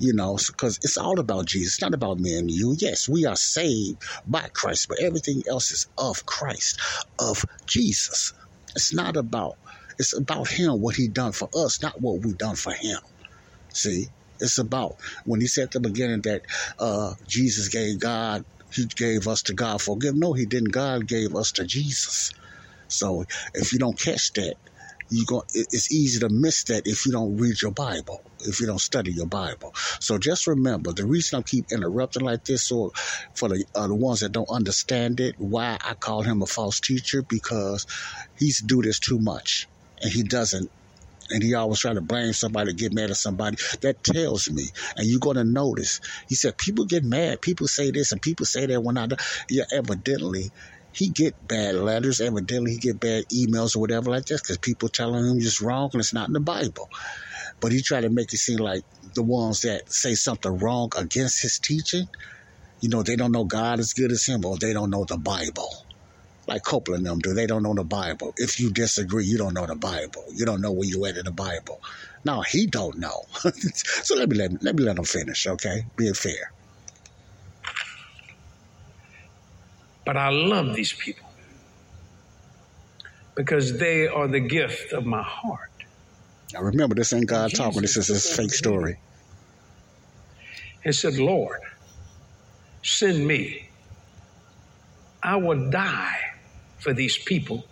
you 0.00 0.14
know, 0.14 0.38
because 0.46 0.78
it's 0.82 0.96
all 0.96 1.20
about 1.20 1.44
Jesus. 1.46 1.74
It's 1.74 1.82
not 1.82 1.94
about 1.94 2.18
me 2.18 2.36
and 2.36 2.50
you. 2.50 2.74
Yes, 2.78 3.08
we 3.08 3.26
are 3.26 3.36
saved 3.36 4.02
by 4.26 4.48
Christ, 4.52 4.88
but 4.88 5.00
everything 5.00 5.42
else 5.48 5.70
is 5.70 5.86
of 5.98 6.24
Christ, 6.26 6.80
of 7.18 7.44
Jesus. 7.66 8.32
It's 8.76 8.94
not 8.94 9.16
about, 9.16 9.56
it's 9.98 10.16
about 10.16 10.48
Him, 10.48 10.80
what 10.80 10.96
He 10.96 11.08
done 11.08 11.32
for 11.32 11.48
us, 11.54 11.82
not 11.82 12.00
what 12.00 12.24
we 12.24 12.34
done 12.34 12.56
for 12.56 12.72
Him. 12.72 12.98
See, 13.72 14.06
it's 14.40 14.58
about 14.58 14.96
when 15.24 15.40
He 15.40 15.46
said 15.46 15.64
at 15.64 15.72
the 15.72 15.80
beginning 15.80 16.22
that 16.22 16.42
uh, 16.78 17.14
Jesus 17.26 17.68
gave 17.68 18.00
God, 18.00 18.44
He 18.72 18.86
gave 18.86 19.28
us 19.28 19.42
to 19.44 19.54
God 19.54 19.82
forgive. 19.82 20.16
No, 20.16 20.32
He 20.34 20.46
didn't. 20.46 20.72
God 20.72 21.06
gave 21.06 21.34
us 21.36 21.52
to 21.52 21.64
Jesus. 21.64 22.32
So 22.88 23.24
if 23.54 23.72
you 23.72 23.78
don't 23.78 23.98
catch 23.98 24.32
that, 24.34 24.56
you 25.10 25.24
go 25.26 25.42
it's 25.52 25.92
easy 25.92 26.20
to 26.20 26.28
miss 26.28 26.64
that 26.64 26.86
if 26.86 27.04
you 27.04 27.12
don't 27.12 27.36
read 27.36 27.60
your 27.60 27.72
bible 27.72 28.22
if 28.40 28.60
you 28.60 28.66
don't 28.66 28.80
study 28.80 29.12
your 29.12 29.26
bible 29.26 29.72
so 30.00 30.18
just 30.18 30.46
remember 30.46 30.92
the 30.92 31.04
reason 31.04 31.38
i 31.38 31.42
keep 31.42 31.70
interrupting 31.72 32.22
like 32.22 32.44
this 32.44 32.70
or 32.70 32.90
for 33.34 33.48
the, 33.48 33.64
uh, 33.74 33.86
the 33.86 33.94
ones 33.94 34.20
that 34.20 34.32
don't 34.32 34.50
understand 34.50 35.20
it 35.20 35.34
why 35.38 35.76
i 35.84 35.94
call 35.94 36.22
him 36.22 36.42
a 36.42 36.46
false 36.46 36.80
teacher 36.80 37.22
because 37.22 37.86
he's 38.38 38.60
do 38.60 38.82
this 38.82 38.98
too 38.98 39.18
much 39.18 39.68
and 40.00 40.12
he 40.12 40.22
doesn't 40.22 40.70
and 41.30 41.42
he 41.42 41.54
always 41.54 41.80
try 41.80 41.94
to 41.94 42.00
blame 42.00 42.32
somebody, 42.32 42.72
get 42.72 42.92
mad 42.92 43.10
at 43.10 43.16
somebody. 43.16 43.56
That 43.82 44.02
tells 44.02 44.50
me, 44.50 44.64
and 44.96 45.06
you're 45.06 45.20
gonna 45.20 45.44
notice. 45.44 46.00
He 46.28 46.34
said 46.34 46.58
people 46.58 46.84
get 46.86 47.04
mad, 47.04 47.40
people 47.40 47.68
say 47.68 47.90
this, 47.90 48.12
and 48.12 48.20
people 48.20 48.46
say 48.46 48.66
that 48.66 48.82
when 48.82 48.98
I, 48.98 49.06
yeah, 49.48 49.64
evidently 49.72 50.50
he 50.92 51.08
get 51.08 51.34
bad 51.46 51.74
letters. 51.76 52.20
Evidently, 52.20 52.72
he 52.72 52.78
get 52.78 53.00
bad 53.00 53.24
emails 53.32 53.76
or 53.76 53.80
whatever 53.80 54.10
like 54.10 54.26
this 54.26 54.40
because 54.40 54.58
people 54.58 54.88
telling 54.88 55.26
him 55.26 55.40
just 55.40 55.60
wrong 55.60 55.90
and 55.92 56.00
it's 56.00 56.14
not 56.14 56.28
in 56.28 56.34
the 56.34 56.40
Bible. 56.40 56.88
But 57.60 57.72
he 57.72 57.82
tried 57.82 58.02
to 58.02 58.10
make 58.10 58.32
it 58.32 58.38
seem 58.38 58.58
like 58.58 58.82
the 59.14 59.22
ones 59.22 59.60
that 59.62 59.92
say 59.92 60.14
something 60.14 60.58
wrong 60.58 60.90
against 60.96 61.42
his 61.42 61.58
teaching, 61.58 62.08
you 62.80 62.88
know, 62.88 63.02
they 63.02 63.16
don't 63.16 63.32
know 63.32 63.44
God 63.44 63.78
as 63.78 63.92
good 63.92 64.10
as 64.10 64.24
him 64.24 64.44
or 64.44 64.56
they 64.56 64.72
don't 64.72 64.90
know 64.90 65.04
the 65.04 65.18
Bible. 65.18 65.68
Like 66.48 66.64
Copeland 66.64 67.06
them 67.06 67.18
do. 67.20 67.34
They 67.34 67.46
don't 67.46 67.62
know 67.62 67.74
the 67.74 67.84
Bible. 67.84 68.32
If 68.36 68.58
you 68.58 68.72
disagree, 68.72 69.24
you 69.24 69.38
don't 69.38 69.54
know 69.54 69.66
the 69.66 69.76
Bible. 69.76 70.24
You 70.32 70.44
don't 70.46 70.60
know 70.60 70.72
where 70.72 70.88
you 70.88 71.04
at 71.04 71.16
in 71.16 71.26
the 71.26 71.30
Bible. 71.30 71.80
No, 72.24 72.40
he 72.42 72.66
don't 72.66 72.98
know. 72.98 73.22
so 73.42 74.16
let 74.16 74.28
me 74.28 74.36
let, 74.36 74.62
let 74.62 74.74
me 74.74 74.82
let 74.82 74.98
him 74.98 75.04
finish, 75.04 75.46
okay? 75.46 75.84
Being 75.96 76.14
fair. 76.14 76.52
But 80.04 80.16
I 80.16 80.30
love 80.30 80.74
these 80.74 80.92
people 80.92 81.28
because 83.36 83.78
they 83.78 84.06
are 84.06 84.28
the 84.28 84.40
gift 84.40 84.92
of 84.92 85.06
my 85.06 85.22
heart. 85.22 85.70
Now 86.52 86.62
remember, 86.62 86.94
this 86.94 87.12
ain't 87.12 87.26
God 87.26 87.50
Jesus 87.50 87.58
talking. 87.58 87.82
This 87.82 87.96
is 87.96 88.08
his 88.08 88.36
fake 88.36 88.52
story. 88.52 88.98
He 90.82 90.92
said, 90.92 91.16
Lord, 91.16 91.60
send 92.82 93.26
me. 93.26 93.68
I 95.22 95.36
will 95.36 95.70
die 95.70 96.18
for 96.78 96.94
these 96.94 97.18
people 97.18 97.64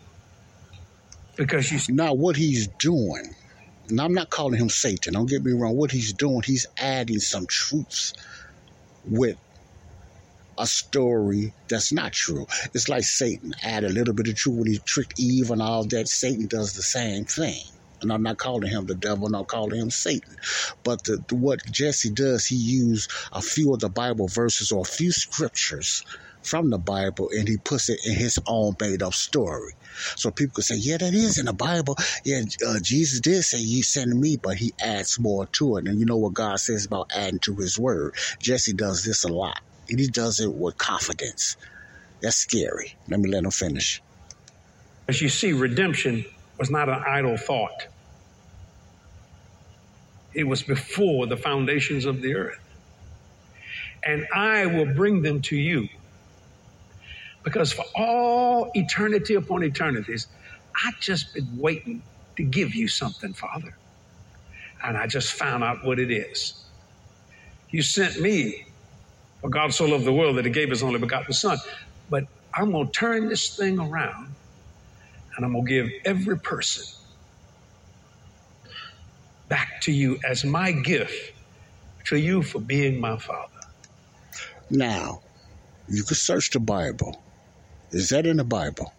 because 1.37 1.73
you. 1.73 1.95
Now, 1.95 2.13
what 2.15 2.37
he's 2.37 2.69
doing, 2.79 3.35
and 3.89 4.01
I'm 4.01 4.13
not 4.13 4.31
calling 4.31 4.61
him 4.61 4.69
Satan, 4.69 5.15
don't 5.15 5.29
get 5.29 5.43
me 5.43 5.53
wrong. 5.53 5.77
What 5.77 5.91
he's 5.91 6.13
doing, 6.13 6.43
he's 6.45 6.67
adding 6.79 7.19
some 7.21 7.47
truths 7.49 8.13
with 9.05 9.39
a 10.59 10.67
story 10.67 11.53
that's 11.69 11.93
not 11.93 12.13
true. 12.13 12.47
It's 12.75 12.89
like 12.89 13.05
Satan 13.05 13.55
add 13.63 13.85
a 13.85 13.89
little 13.89 14.15
bit 14.15 14.29
of 14.29 14.37
truth 14.37 14.59
when 14.59 14.67
he 14.67 14.79
tricked 14.79 15.19
Eve 15.19 15.51
and 15.51 15.63
all 15.63 15.85
that. 15.85 16.09
Satan 16.09 16.47
does 16.47 16.75
the 16.75 16.83
same 16.83 17.25
thing. 17.25 17.63
And 18.01 18.13
I'm 18.13 18.23
not 18.23 18.39
calling 18.39 18.71
him 18.71 18.87
the 18.87 18.95
devil, 18.95 19.27
I'm 19.27 19.33
not 19.33 19.49
calling 19.49 19.81
him 19.81 19.91
Satan. 19.91 20.37
But 20.85 21.05
the, 21.05 21.23
the, 21.29 21.35
what 21.35 21.65
Jesse 21.71 22.11
does, 22.11 22.47
he 22.47 22.57
use 22.57 23.09
a 23.33 23.43
few 23.43 23.75
of 23.75 23.81
the 23.81 23.89
Bible 23.89 24.29
verses 24.29 24.71
or 24.71 24.83
a 24.83 24.85
few 24.85 25.11
scriptures 25.11 26.05
from 26.43 26.71
the 26.71 26.79
Bible 26.79 27.29
and 27.37 27.49
he 27.49 27.57
puts 27.59 27.89
it 27.89 28.01
in 28.07 28.15
his 28.15 28.39
own 28.47 28.75
made 28.81 29.03
up 29.03 29.15
story. 29.15 29.73
So 30.17 30.31
people 30.31 30.55
can 30.55 30.63
say, 30.63 30.77
yeah, 30.77 30.99
that 30.99 31.13
is 31.13 31.39
in 31.39 31.47
the 31.47 31.53
Bible. 31.53 31.97
Yeah, 32.25 32.43
uh, 32.67 32.79
Jesus 32.81 33.21
did 33.21 33.43
say, 33.43 33.59
you 33.59 33.83
send 33.83 34.19
me, 34.19 34.37
but 34.37 34.57
he 34.57 34.73
adds 34.81 35.19
more 35.19 35.47
to 35.47 35.77
it. 35.77 35.89
And 35.89 35.99
you 35.99 36.07
know 36.07 36.17
what 36.17 36.35
God 36.35 36.61
says 36.61 36.87
about 36.87 37.11
adding 37.15 37.41
to 37.41 37.57
his 37.57 37.79
word. 37.79 38.15
Jesse 38.41 38.75
does 38.75 39.05
this 39.05 39.25
a 39.25 39.29
lot 39.29 39.61
and 39.89 39.99
he 39.99 40.09
does 40.09 40.41
it 40.41 40.53
with 40.53 40.77
confidence. 40.79 41.57
That's 42.21 42.37
scary. 42.37 42.95
Let 43.09 43.21
me 43.21 43.31
let 43.31 43.45
him 43.45 43.51
finish. 43.51 44.03
As 45.09 45.23
you 45.23 45.29
see, 45.29 45.53
redemption 45.53 46.25
was 46.59 46.71
not 46.71 46.89
an 46.89 47.03
idle 47.07 47.37
thought. 47.37 47.87
It 50.35 50.45
was 50.45 50.63
before 50.63 51.27
the 51.27 51.37
foundations 51.37 52.05
of 52.05 52.21
the 52.21 52.35
earth. 52.35 52.61
And 54.05 54.27
I 54.35 54.67
will 54.67 54.87
bring 54.95 55.23
them 55.23 55.41
to 55.43 55.57
you. 55.57 55.89
Because 57.43 57.73
for 57.73 57.85
all 57.97 58.71
eternity 58.75 59.35
upon 59.35 59.65
eternities, 59.65 60.27
I've 60.85 61.01
just 61.01 61.35
been 61.35 61.59
waiting 61.59 62.03
to 62.37 62.43
give 62.45 62.75
you 62.75 62.89
something, 62.89 63.33
Father. 63.33 63.77
And 64.85 64.97
I 64.97 65.07
just 65.07 65.33
found 65.33 65.65
out 65.65 65.85
what 65.85 65.99
it 65.99 66.11
is. 66.11 66.65
You 67.71 67.83
sent 67.83 68.21
me 68.21 68.68
for 69.41 69.51
God 69.51 69.75
so 69.75 69.87
loved 69.87 70.05
the 70.05 70.13
world 70.13 70.37
that 70.39 70.45
he 70.45 70.51
gave 70.51 70.71
his 70.71 70.83
only 70.83 70.99
begotten 70.99 71.33
son. 71.33 71.59
But 72.11 72.25
I'm 72.57 72.73
going 72.73 72.87
to 72.87 72.93
turn 72.99 73.29
this 73.29 73.57
thing 73.59 73.79
around 73.79 74.37
and 75.37 75.47
I'm 75.47 75.53
going 75.53 75.67
to 75.67 75.73
give 75.73 75.89
every 76.07 76.39
person 76.41 76.85
back 79.49 79.69
to 79.83 79.93
you 79.93 80.19
as 80.29 80.45
my 80.45 80.73
gift 80.73 81.15
to 82.07 82.17
you 82.17 82.43
for 82.43 82.61
being 82.61 83.01
my 83.01 83.19
father. 83.19 83.49
Now, 84.71 85.21
you 85.89 86.05
could 86.05 86.17
search 86.19 86.51
the 86.51 86.61
Bible. 86.61 87.25
Is 87.93 88.11
that 88.11 88.27
in 88.27 88.39
the 88.39 88.45
Bible? 88.45 88.93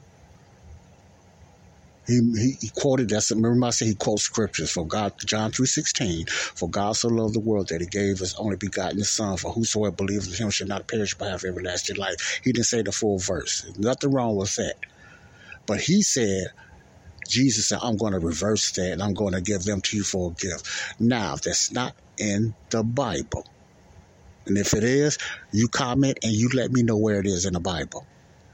He, 2.09 2.21
he, 2.37 2.57
he 2.61 2.71
quoted 2.75 3.09
that. 3.11 3.29
Remember, 3.31 3.67
I 3.67 3.71
said 3.71 3.89
he 3.89 3.95
quotes 3.95 4.23
scriptures 4.23 4.71
from 4.71 4.89
God, 4.89 5.13
John 5.25 5.51
three 5.51 5.67
sixteen. 5.67 6.25
For 6.27 6.69
God 6.69 6.97
so 6.97 7.09
loved 7.09 7.35
the 7.35 7.41
world 7.41 7.69
that 7.69 7.81
He 7.81 7.87
gave 7.87 8.19
His 8.19 8.35
only 8.39 8.57
begotten 8.57 9.03
Son, 9.05 9.37
for 9.37 9.53
whosoever 9.53 9.95
believes 9.95 10.27
in 10.29 10.45
Him 10.45 10.51
should 10.51 10.69
not 10.69 10.89
perish 10.89 11.15
but 11.15 11.31
have 11.31 11.45
everlasting 11.45 11.97
life. 11.97 12.41
He 12.43 12.53
didn't 12.53 12.67
say 12.67 12.83
the 12.83 12.93
full 12.93 13.19
verse. 13.19 13.65
Nothing 13.77 14.11
wrong 14.11 14.37
with 14.37 14.55
that. 14.57 14.75
But 15.67 15.81
He 15.81 16.03
said, 16.03 16.47
Jesus 17.29 17.69
said, 17.69 17.79
I'm 17.83 17.97
going 17.97 18.13
to 18.13 18.19
reverse 18.19 18.71
that 18.73 18.93
and 18.93 19.03
I'm 19.03 19.15
going 19.15 19.33
to 19.33 19.41
give 19.41 19.63
them 19.63 19.81
to 19.81 19.97
you 19.97 20.03
for 20.03 20.31
a 20.31 20.35
gift. 20.35 20.67
Now, 20.99 21.35
that's 21.43 21.71
not 21.71 21.95
in 22.19 22.55
the 22.71 22.83
Bible. 22.83 23.45
And 24.47 24.57
if 24.57 24.73
it 24.73 24.83
is, 24.83 25.17
you 25.53 25.69
comment 25.69 26.19
and 26.23 26.33
you 26.33 26.49
let 26.53 26.71
me 26.71 26.83
know 26.83 26.97
where 26.97 27.19
it 27.19 27.27
is 27.27 27.45
in 27.45 27.53
the 27.53 27.61
Bible. 27.61 28.07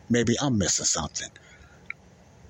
Maybe 0.10 0.36
I'm 0.42 0.58
missing 0.58 0.86
something. 0.86 1.30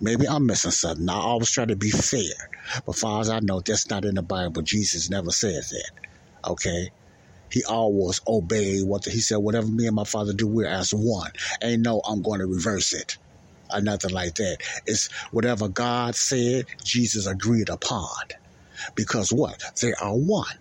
Maybe 0.02 0.28
I'm 0.28 0.46
missing 0.46 0.72
something. 0.72 1.08
I 1.10 1.16
always 1.16 1.52
try 1.52 1.66
to 1.66 1.76
be 1.76 1.90
fair. 1.90 2.50
But 2.86 2.96
far 2.96 3.22
as 3.22 3.30
I 3.30 3.40
know, 3.40 3.62
that's 3.62 3.90
not 3.90 4.06
in 4.06 4.16
the 4.16 4.22
Bible. 4.22 4.62
Jesus 4.62 5.10
never 5.10 5.32
says 5.32 5.70
that. 5.70 6.50
Okay? 6.50 6.92
He 7.52 7.64
always 7.64 8.22
obeyed 8.28 8.86
what 8.88 9.04
the, 9.04 9.12
he 9.12 9.22
said, 9.22 9.38
whatever 9.38 9.68
me 9.68 9.88
and 9.88 9.96
my 9.96 10.04
father 10.04 10.34
do, 10.34 10.48
we're 10.48 10.68
as 10.68 10.92
one. 10.94 11.32
Ain't 11.64 11.84
no, 11.84 12.02
I'm 12.06 12.22
going 12.22 12.40
to 12.40 12.46
reverse 12.46 12.94
it. 12.94 13.18
Or 13.74 13.82
nothing 13.82 14.12
like 14.12 14.36
that. 14.36 14.58
It's 14.86 15.12
whatever 15.32 15.68
God 15.68 16.16
said, 16.16 16.66
Jesus 16.84 17.26
agreed 17.26 17.70
upon. 17.70 18.10
Because 18.96 19.32
what? 19.32 19.64
They 19.82 19.94
are 19.94 20.14
one. 20.14 20.58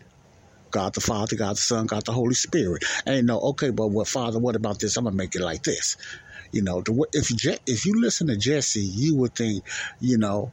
God 0.70 0.95
the 0.95 1.01
Father, 1.01 1.37
God 1.37 1.53
the 1.53 1.61
Son, 1.61 1.87
God 1.87 2.05
the 2.05 2.12
Holy 2.12 2.35
Spirit. 2.35 2.85
Ain't 3.07 3.26
no, 3.26 3.39
okay, 3.41 3.70
but 3.70 3.89
what 3.89 4.09
Father, 4.09 4.39
what 4.39 4.57
about 4.57 4.80
this? 4.80 4.97
I'm 4.97 5.05
to 5.05 5.12
make 5.12 5.35
it 5.37 5.41
like 5.41 5.62
this. 5.62 5.97
You 6.55 6.62
know, 6.62 6.82
if 7.12 7.30
if 7.66 7.84
you 7.84 8.00
listen 8.00 8.28
to 8.28 8.36
Jesse, 8.36 8.80
you 8.80 9.16
would 9.16 9.34
think, 9.34 9.64
you 10.00 10.18
know, 10.18 10.52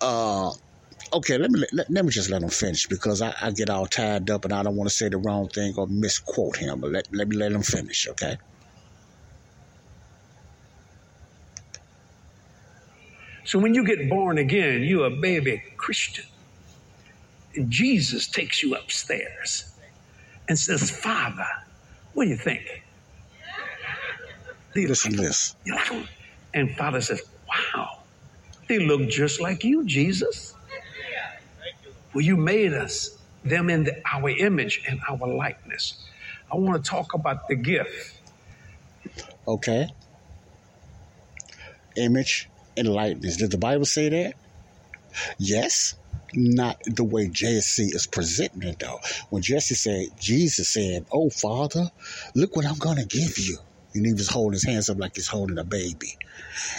uh, 0.00 0.50
okay, 1.12 1.38
let 1.38 1.52
me 1.52 1.64
let, 1.72 1.88
let 1.88 2.04
me 2.04 2.10
just 2.10 2.30
let 2.30 2.42
him 2.42 2.50
finish 2.50 2.88
because 2.88 3.22
I, 3.22 3.34
I 3.40 3.52
get 3.52 3.70
all 3.70 3.86
tied 3.86 4.28
up 4.30 4.44
and 4.44 4.52
I 4.52 4.64
don't 4.64 4.76
want 4.76 4.90
to 4.90 4.94
say 4.94 5.08
the 5.08 5.18
wrong 5.18 5.48
thing 5.48 5.74
or 5.76 5.86
misquote 5.86 6.56
him. 6.56 6.80
But 6.80 6.90
let, 6.92 7.14
let 7.14 7.28
me 7.28 7.36
let 7.36 7.52
him 7.52 7.62
finish, 7.62 8.08
okay? 8.08 8.38
So 13.44 13.60
when 13.60 13.74
you 13.74 13.86
get 13.86 14.10
born 14.10 14.38
again, 14.38 14.82
you're 14.82 15.06
a 15.06 15.10
baby 15.10 15.62
Christian. 15.76 16.24
And 17.54 17.70
Jesus 17.70 18.26
takes 18.26 18.62
you 18.62 18.74
upstairs 18.74 19.72
and 20.48 20.58
says, 20.58 20.90
Father, 20.90 21.46
what 22.14 22.24
do 22.24 22.30
you 22.30 22.36
think? 22.36 22.83
Listen 24.76 25.12
to 25.12 25.18
this. 25.22 25.56
And 26.54 26.76
Father 26.76 27.00
says, 27.00 27.22
Wow, 27.74 27.88
They 28.68 28.78
look 28.80 29.08
just 29.08 29.40
like 29.40 29.64
you, 29.64 29.84
Jesus. 29.86 30.54
Well, 32.14 32.24
you 32.24 32.36
made 32.36 32.72
us, 32.72 33.10
them 33.44 33.70
in 33.70 33.84
the, 33.84 34.02
our 34.12 34.30
image 34.30 34.82
and 34.88 35.00
our 35.08 35.28
likeness. 35.28 35.94
I 36.52 36.56
want 36.56 36.82
to 36.84 36.90
talk 36.90 37.14
about 37.14 37.48
the 37.48 37.56
gift. 37.56 38.20
Okay. 39.48 39.88
Image 41.96 42.50
and 42.76 42.88
likeness. 42.88 43.36
Did 43.38 43.50
the 43.52 43.58
Bible 43.58 43.84
say 43.86 44.08
that? 44.10 44.34
Yes. 45.38 45.96
Not 46.34 46.78
the 46.86 47.04
way 47.04 47.28
Jesse 47.28 47.86
is 47.86 48.06
presenting 48.06 48.64
it, 48.64 48.80
though. 48.80 48.98
When 49.30 49.42
Jesse 49.42 49.74
said, 49.76 50.08
Jesus 50.18 50.68
said, 50.70 51.06
Oh, 51.12 51.30
Father, 51.30 51.90
look 52.34 52.56
what 52.56 52.66
I'm 52.66 52.78
going 52.78 52.98
to 52.98 53.06
give 53.06 53.38
you. 53.38 53.58
And 53.94 54.04
he 54.04 54.12
was 54.12 54.28
holding 54.28 54.54
his 54.54 54.64
hands 54.64 54.90
up 54.90 54.98
like 54.98 55.14
he's 55.16 55.28
holding 55.28 55.58
a 55.58 55.64
baby. 55.64 56.18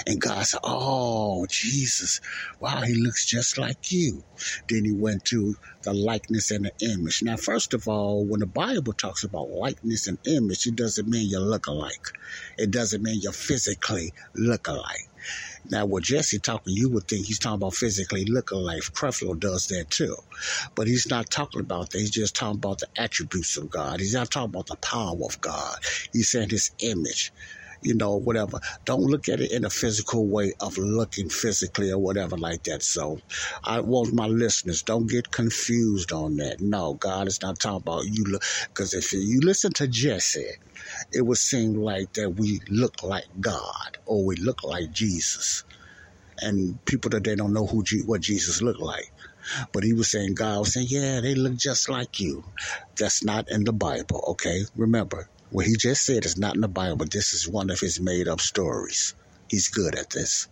And 0.06 0.20
God 0.20 0.46
said, 0.46 0.60
Oh, 0.64 1.46
Jesus, 1.50 2.22
wow, 2.60 2.82
he 2.82 2.94
looks 2.96 3.26
just 3.26 3.58
like 3.58 3.92
you. 3.92 4.24
Then 4.70 4.86
he 4.86 4.92
went 4.92 5.26
to 5.26 5.56
the 5.84 5.94
likeness 5.94 6.52
and 6.52 6.66
the 6.66 6.72
image. 6.94 7.24
Now, 7.24 7.38
first 7.38 7.74
of 7.74 7.88
all, 7.88 8.26
when 8.26 8.42
the 8.42 8.46
Bible 8.46 8.94
talks 8.94 9.24
about 9.24 9.50
likeness 9.50 10.08
and 10.08 10.18
image, 10.26 10.68
it 10.68 10.76
doesn't 10.76 11.08
mean 11.08 11.30
you 11.30 11.40
look 11.40 11.68
alike. 11.68 12.08
It 12.58 12.72
doesn't 12.72 13.02
mean 13.02 13.22
you 13.22 13.32
physically 13.32 14.14
look 14.34 14.68
alike. 14.68 15.10
Now, 15.72 15.86
what 15.86 16.04
Jesse 16.04 16.40
talking, 16.40 16.74
you 16.76 16.90
would 16.92 17.08
think 17.08 17.26
he's 17.26 17.40
talking 17.40 17.56
about 17.56 17.76
physically 17.76 18.26
looking 18.26 18.60
like 18.60 18.82
Creflo 18.82 19.40
does 19.40 19.68
that 19.68 19.90
too. 19.90 20.16
But 20.76 20.88
he's 20.88 21.08
not 21.10 21.30
talking 21.30 21.62
about 21.62 21.90
that. 21.92 22.00
He's 22.00 22.12
just 22.12 22.36
talking 22.36 22.58
about 22.58 22.80
the 22.80 22.88
attributes 22.98 23.58
of 23.58 23.70
God. 23.70 24.00
He's 24.00 24.14
not 24.14 24.32
talking 24.32 24.50
about 24.50 24.68
the 24.68 24.78
power 24.78 25.18
of 25.26 25.42
God. 25.42 25.78
He's 26.12 26.30
saying 26.30 26.50
his 26.50 26.72
image 26.80 27.32
you 27.86 27.94
know, 27.96 28.16
whatever. 28.16 28.60
Don't 28.86 29.04
look 29.04 29.30
at 29.30 29.40
it 29.40 29.52
in 29.52 29.64
a 29.64 29.70
physical 29.70 30.28
way 30.28 30.54
of 30.60 30.78
looking 30.78 31.30
physically 31.30 31.92
or 31.92 32.00
whatever 32.00 32.36
like 32.36 32.64
that. 32.64 32.82
So 32.82 33.20
I 33.64 33.80
want 33.82 34.14
my 34.14 34.28
listeners, 34.28 34.82
don't 34.82 35.08
get 35.10 35.32
confused 35.32 36.12
on 36.12 36.38
that. 36.38 36.60
No, 36.60 36.96
God 36.96 37.28
is 37.28 37.42
not 37.44 37.60
talking 37.60 37.78
about 37.78 38.06
you 38.06 38.40
because 38.74 38.94
if 38.94 39.14
you 39.14 39.40
listen 39.42 39.72
to 39.74 39.88
Jesse, 39.88 40.48
it 41.12 41.22
would 41.22 41.38
seem 41.38 41.76
like 41.76 42.14
that 42.14 42.32
we 42.32 42.62
look 42.70 43.04
like 43.04 43.26
God 43.40 43.98
or 44.06 44.24
we 44.26 44.36
look 44.36 44.64
like 44.64 44.92
Jesus. 44.92 45.64
And 46.40 46.84
people 46.86 47.10
that 47.12 47.24
they 47.24 47.36
don't 47.36 47.54
know 47.54 47.66
who 47.66 47.84
what 48.06 48.22
Jesus 48.22 48.62
looked 48.62 48.82
like. 48.82 49.12
But 49.72 49.84
he 49.84 49.94
was 49.94 50.10
saying, 50.12 50.36
God 50.36 50.60
was 50.60 50.74
saying, 50.74 50.88
yeah, 50.90 51.22
they 51.22 51.36
look 51.36 51.56
just 51.56 51.88
like 51.90 52.20
you. 52.20 52.44
That's 52.98 53.24
not 53.24 53.50
in 53.50 53.64
the 53.64 53.74
Bible, 53.74 54.24
okay? 54.30 54.62
Remember, 54.76 55.30
what 55.52 55.66
he 55.66 55.76
just 55.78 56.04
said 56.04 56.26
is 56.26 56.38
not 56.38 56.56
in 56.56 56.62
the 56.62 56.68
Bible, 56.68 57.06
this 57.06 57.34
is 57.34 57.48
one 57.48 57.70
of 57.70 57.80
his 57.80 58.00
made 58.00 58.28
up 58.28 58.42
stories. 58.42 59.14
He's 59.50 59.68
good 59.70 59.96
at 59.96 60.10
this. 60.10 60.48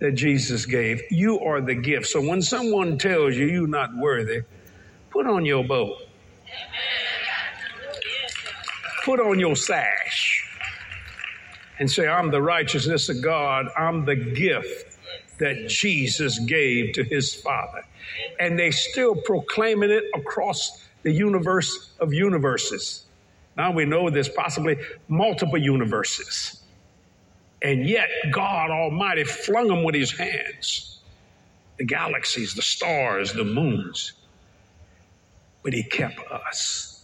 That 0.00 0.12
Jesus 0.12 0.64
gave. 0.64 1.02
You 1.10 1.40
are 1.40 1.60
the 1.60 1.74
gift. 1.74 2.06
So 2.06 2.20
when 2.20 2.40
someone 2.40 2.98
tells 2.98 3.34
you 3.34 3.46
you're 3.46 3.66
not 3.66 3.90
worthy, 3.96 4.42
put 5.10 5.26
on 5.26 5.44
your 5.44 5.64
bow. 5.64 5.96
Put 9.08 9.20
on 9.20 9.38
your 9.38 9.56
sash 9.56 10.46
and 11.78 11.90
say, 11.90 12.06
I'm 12.06 12.30
the 12.30 12.42
righteousness 12.42 13.08
of 13.08 13.22
God. 13.22 13.68
I'm 13.74 14.04
the 14.04 14.16
gift 14.16 14.98
that 15.38 15.66
Jesus 15.66 16.38
gave 16.40 16.92
to 16.92 17.04
his 17.04 17.34
Father. 17.34 17.84
And 18.38 18.58
they 18.58 18.70
still 18.70 19.14
proclaiming 19.14 19.90
it 19.90 20.04
across 20.14 20.86
the 21.04 21.10
universe 21.10 21.90
of 21.98 22.12
universes. 22.12 23.06
Now 23.56 23.72
we 23.72 23.86
know 23.86 24.10
there's 24.10 24.28
possibly 24.28 24.76
multiple 25.08 25.56
universes. 25.56 26.60
And 27.62 27.88
yet 27.88 28.10
God 28.30 28.68
Almighty 28.68 29.24
flung 29.24 29.68
them 29.68 29.84
with 29.84 29.94
his 29.94 30.18
hands 30.18 31.00
the 31.78 31.84
galaxies, 31.84 32.52
the 32.52 32.60
stars, 32.60 33.32
the 33.32 33.44
moons. 33.44 34.12
But 35.62 35.72
he 35.72 35.82
kept 35.82 36.20
us. 36.30 36.97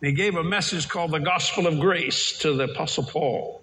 He 0.00 0.12
gave 0.12 0.36
a 0.36 0.44
message 0.44 0.88
called 0.88 1.10
the 1.10 1.18
Gospel 1.18 1.66
of 1.66 1.80
Grace 1.80 2.38
to 2.38 2.54
the 2.54 2.64
Apostle 2.64 3.04
Paul. 3.04 3.62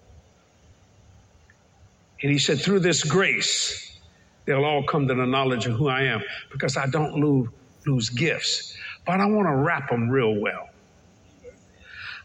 And 2.22 2.30
he 2.32 2.38
said, 2.38 2.60
through 2.60 2.80
this 2.80 3.04
grace, 3.04 3.98
they'll 4.46 4.64
all 4.64 4.84
come 4.84 5.08
to 5.08 5.14
the 5.14 5.26
knowledge 5.26 5.66
of 5.66 5.76
who 5.76 5.88
I 5.88 6.02
am 6.02 6.22
because 6.52 6.76
I 6.76 6.86
don't 6.86 7.14
lose, 7.14 7.48
lose 7.86 8.10
gifts, 8.10 8.76
but 9.06 9.20
I 9.20 9.26
want 9.26 9.48
to 9.48 9.54
wrap 9.54 9.90
them 9.90 10.10
real 10.10 10.38
well. 10.40 10.68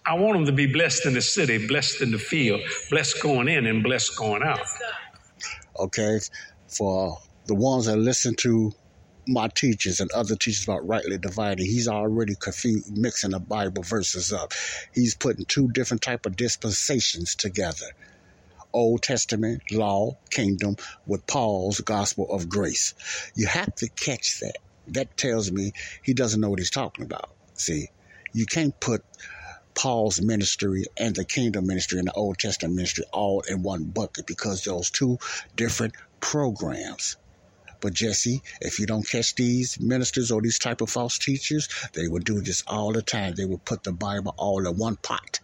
I 0.05 0.15
want 0.15 0.33
them 0.33 0.45
to 0.47 0.51
be 0.51 0.65
blessed 0.65 1.05
in 1.05 1.13
the 1.13 1.21
city, 1.21 1.67
blessed 1.67 2.01
in 2.01 2.11
the 2.11 2.17
field, 2.17 2.61
blessed 2.89 3.21
going 3.21 3.47
in 3.47 3.67
and 3.67 3.83
blessed 3.83 4.17
going 4.17 4.43
out. 4.43 4.59
Okay, 5.79 6.19
for 6.67 7.17
the 7.45 7.55
ones 7.55 7.85
that 7.85 7.97
listen 7.97 8.35
to 8.35 8.73
my 9.27 9.47
teachers 9.47 9.99
and 9.99 10.11
other 10.11 10.35
teachers 10.35 10.63
about 10.63 10.87
rightly 10.87 11.17
dividing, 11.17 11.65
he's 11.65 11.87
already 11.87 12.35
confused, 12.35 12.97
mixing 12.97 13.31
the 13.31 13.39
Bible 13.39 13.83
verses 13.83 14.33
up. 14.33 14.53
He's 14.93 15.15
putting 15.15 15.45
two 15.45 15.69
different 15.69 16.01
type 16.01 16.25
of 16.25 16.35
dispensations 16.35 17.35
together. 17.35 17.87
Old 18.73 19.03
Testament, 19.03 19.63
law, 19.71 20.17
kingdom, 20.29 20.77
with 21.05 21.27
Paul's 21.27 21.81
gospel 21.81 22.31
of 22.31 22.49
grace. 22.49 22.93
You 23.35 23.47
have 23.47 23.75
to 23.75 23.89
catch 23.89 24.39
that. 24.39 24.57
That 24.87 25.17
tells 25.17 25.51
me 25.51 25.73
he 26.03 26.13
doesn't 26.13 26.39
know 26.39 26.49
what 26.49 26.59
he's 26.59 26.69
talking 26.69 27.05
about. 27.05 27.29
See, 27.55 27.89
you 28.33 28.45
can't 28.45 28.77
put 28.79 29.03
Paul's 29.73 30.21
ministry 30.21 30.85
and 30.97 31.15
the 31.15 31.25
kingdom 31.25 31.67
ministry 31.67 31.99
and 31.99 32.07
the 32.07 32.13
Old 32.13 32.37
Testament 32.39 32.75
ministry 32.75 33.05
all 33.11 33.41
in 33.41 33.63
one 33.63 33.85
bucket 33.85 34.25
because 34.25 34.63
those 34.63 34.89
two 34.89 35.17
different 35.55 35.95
programs. 36.19 37.17
But 37.81 37.93
Jesse, 37.93 38.41
if 38.61 38.79
you 38.79 38.85
don't 38.85 39.07
catch 39.07 39.35
these 39.35 39.79
ministers 39.79 40.31
or 40.31 40.41
these 40.41 40.59
type 40.59 40.81
of 40.81 40.89
false 40.89 41.17
teachers, 41.17 41.67
they 41.93 42.07
will 42.07 42.19
do 42.19 42.41
this 42.41 42.63
all 42.67 42.93
the 42.93 43.01
time. 43.01 43.35
They 43.35 43.45
will 43.45 43.57
put 43.59 43.83
the 43.83 43.91
Bible 43.91 44.33
all 44.37 44.65
in 44.65 44.77
one 44.77 44.97
pot 44.97 45.39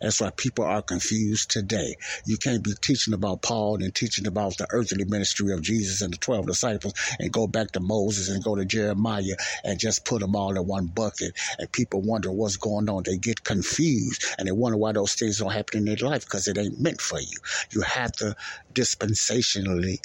that's 0.00 0.20
why 0.20 0.30
people 0.36 0.64
are 0.64 0.82
confused 0.82 1.50
today. 1.50 1.96
You 2.26 2.36
can't 2.36 2.62
be 2.62 2.72
teaching 2.80 3.14
about 3.14 3.42
Paul 3.42 3.82
and 3.82 3.94
teaching 3.94 4.26
about 4.26 4.56
the 4.56 4.66
earthly 4.70 5.04
ministry 5.04 5.52
of 5.52 5.62
Jesus 5.62 6.02
and 6.02 6.12
the 6.12 6.18
12 6.18 6.46
disciples 6.46 6.94
and 7.18 7.32
go 7.32 7.46
back 7.46 7.72
to 7.72 7.80
Moses 7.80 8.28
and 8.28 8.42
go 8.42 8.56
to 8.56 8.64
Jeremiah 8.64 9.36
and 9.62 9.78
just 9.78 10.04
put 10.04 10.20
them 10.20 10.36
all 10.36 10.56
in 10.56 10.66
one 10.66 10.86
bucket. 10.86 11.36
And 11.58 11.70
people 11.70 12.02
wonder 12.02 12.30
what's 12.30 12.56
going 12.56 12.88
on. 12.88 13.04
They 13.04 13.16
get 13.16 13.44
confused 13.44 14.24
and 14.38 14.48
they 14.48 14.52
wonder 14.52 14.78
why 14.78 14.92
those 14.92 15.14
things 15.14 15.38
don't 15.38 15.52
happen 15.52 15.78
in 15.78 15.84
their 15.84 16.08
life 16.08 16.24
because 16.24 16.48
it 16.48 16.58
ain't 16.58 16.80
meant 16.80 17.00
for 17.00 17.20
you. 17.20 17.38
You 17.70 17.82
have 17.82 18.12
to 18.12 18.36
dispensationally, 18.74 19.98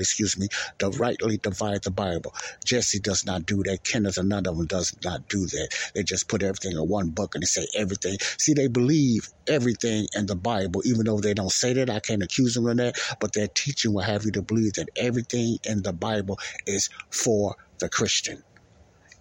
excuse 0.00 0.38
me, 0.38 0.48
to 0.78 0.90
rightly 0.90 1.38
divide 1.38 1.82
the 1.82 1.90
Bible. 1.90 2.32
Jesse 2.64 3.00
does 3.00 3.24
not 3.24 3.46
do 3.46 3.62
that. 3.64 3.84
Kenneth 3.84 4.18
and 4.18 4.28
none 4.28 4.46
of 4.46 4.56
them 4.56 4.66
does 4.66 4.94
not 5.04 5.28
do 5.28 5.46
that. 5.46 5.68
They 5.94 6.02
just 6.02 6.28
put 6.28 6.42
everything 6.42 6.72
in 6.72 6.88
one 6.88 7.10
book 7.10 7.34
and 7.34 7.42
they 7.42 7.46
say 7.46 7.66
everything. 7.76 8.16
See, 8.38 8.54
they 8.54 8.68
believe 8.68 9.28
everything 9.48 10.06
in 10.14 10.26
the 10.26 10.36
Bible, 10.36 10.82
even 10.84 11.06
though 11.06 11.20
they 11.20 11.34
don't 11.34 11.52
say 11.52 11.72
that. 11.74 11.90
I 11.90 12.00
can't 12.00 12.22
accuse 12.22 12.54
them 12.54 12.66
of 12.66 12.76
that, 12.78 12.96
but 13.20 13.32
their 13.34 13.48
teaching 13.54 13.92
will 13.92 14.02
have 14.02 14.24
you 14.24 14.32
to 14.32 14.42
believe 14.42 14.74
that 14.74 14.88
everything 14.96 15.58
in 15.64 15.82
the 15.82 15.92
Bible 15.92 16.38
is 16.66 16.88
for 17.12 17.54
the 17.80 17.88
Christian. 17.88 18.42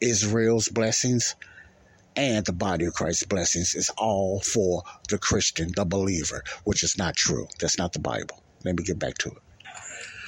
Israel's 0.01 0.69
blessings 0.69 1.35
and 2.15 2.45
the 2.45 2.53
body 2.53 2.85
of 2.85 2.93
Christ's 2.93 3.25
blessings 3.25 3.75
is 3.75 3.91
all 3.97 4.41
for 4.41 4.83
the 5.09 5.17
Christian, 5.17 5.69
the 5.75 5.85
believer, 5.85 6.43
which 6.63 6.83
is 6.83 6.97
not 6.97 7.15
true. 7.15 7.47
That's 7.59 7.77
not 7.77 7.93
the 7.93 7.99
Bible. 7.99 8.44
Let 8.66 8.76
me 8.76 8.84
get 8.84 8.99
back 8.99 9.18
to 9.20 9.30
it. 9.30 9.38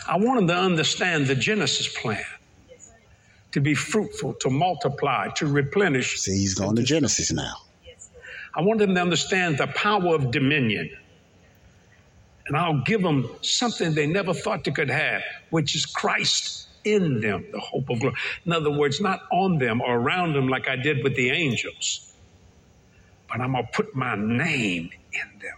I 0.08 0.18
want 0.18 0.40
them 0.40 0.48
to 0.48 0.56
understand 0.56 1.28
the 1.28 1.36
Genesis 1.36 1.88
plan 1.88 2.24
to 3.52 3.60
be 3.60 3.74
fruitful, 3.74 4.36
to 4.36 4.50
multiply, 4.50 5.30
to 5.30 5.48
replenish. 5.48 6.20
See, 6.20 6.32
he's 6.38 6.54
going 6.54 6.76
to 6.76 6.84
Genesis 6.84 7.32
now. 7.32 7.56
I 8.56 8.62
want 8.62 8.80
them 8.80 8.96
to 8.96 9.02
understand 9.02 9.58
the 9.58 9.68
power 9.68 10.16
of 10.16 10.32
dominion. 10.32 10.90
And 12.48 12.56
I'll 12.56 12.82
give 12.84 13.02
them 13.02 13.30
something 13.42 13.94
they 13.94 14.08
never 14.08 14.34
thought 14.34 14.64
they 14.64 14.72
could 14.72 14.90
have, 14.90 15.22
which 15.50 15.76
is 15.76 15.86
Christ 15.86 16.68
in 16.86 17.20
them, 17.20 17.46
the 17.52 17.60
hope 17.60 17.90
of 17.90 18.00
glory. 18.00 18.16
In 18.46 18.54
other 18.54 18.72
words, 18.72 19.02
not 19.02 19.22
on 19.32 19.58
them 19.58 19.82
or 19.82 19.96
around 19.96 20.34
them 20.34 20.48
like 20.48 20.70
I 20.70 20.78
did 20.78 21.04
with 21.04 21.16
the 21.16 21.30
angels, 21.32 22.14
but 23.28 23.42
I'm 23.42 23.52
going 23.52 23.66
to 23.66 23.72
put 23.74 23.94
my 23.96 24.16
name 24.16 24.90
in 25.12 25.40
them. 25.40 25.58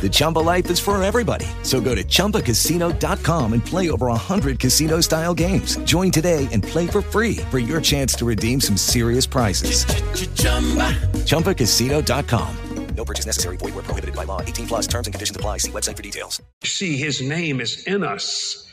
The 0.00 0.08
Chumba 0.08 0.38
life 0.38 0.70
is 0.70 0.78
for 0.78 1.02
everybody. 1.02 1.46
So 1.62 1.80
go 1.80 1.96
to 1.96 2.04
ChumbaCasino.com 2.04 3.52
and 3.52 3.64
play 3.64 3.90
over 3.90 4.06
100 4.06 4.60
casino 4.60 5.00
style 5.00 5.34
games. 5.34 5.76
Join 5.78 6.12
today 6.12 6.46
and 6.52 6.62
play 6.62 6.86
for 6.86 7.02
free 7.02 7.38
for 7.50 7.58
your 7.58 7.80
chance 7.80 8.14
to 8.14 8.24
redeem 8.24 8.60
some 8.60 8.76
serious 8.76 9.26
prizes. 9.26 9.84
ChumbaCasino.com. 11.24 12.56
No 12.96 13.04
purchase 13.04 13.26
necessary. 13.26 13.56
Void 13.58 13.74
where 13.74 13.84
prohibited 13.84 14.16
by 14.16 14.24
law. 14.24 14.40
18 14.40 14.66
plus 14.66 14.86
terms 14.86 15.06
and 15.06 15.14
conditions 15.14 15.36
apply. 15.36 15.58
See 15.58 15.70
website 15.70 15.96
for 15.96 16.02
details. 16.02 16.40
See, 16.64 16.96
his 16.96 17.20
name 17.20 17.60
is 17.60 17.84
in 17.86 18.02
us. 18.02 18.66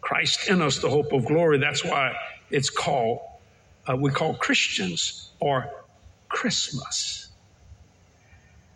Christ 0.00 0.50
in 0.50 0.60
us, 0.60 0.78
the 0.78 0.90
hope 0.90 1.12
of 1.12 1.24
glory. 1.24 1.58
That's 1.58 1.84
why 1.84 2.14
it's 2.50 2.68
called, 2.68 3.20
uh, 3.88 3.96
we 3.96 4.10
call 4.10 4.34
Christians 4.34 5.30
or 5.40 5.70
Christmas. 6.28 7.23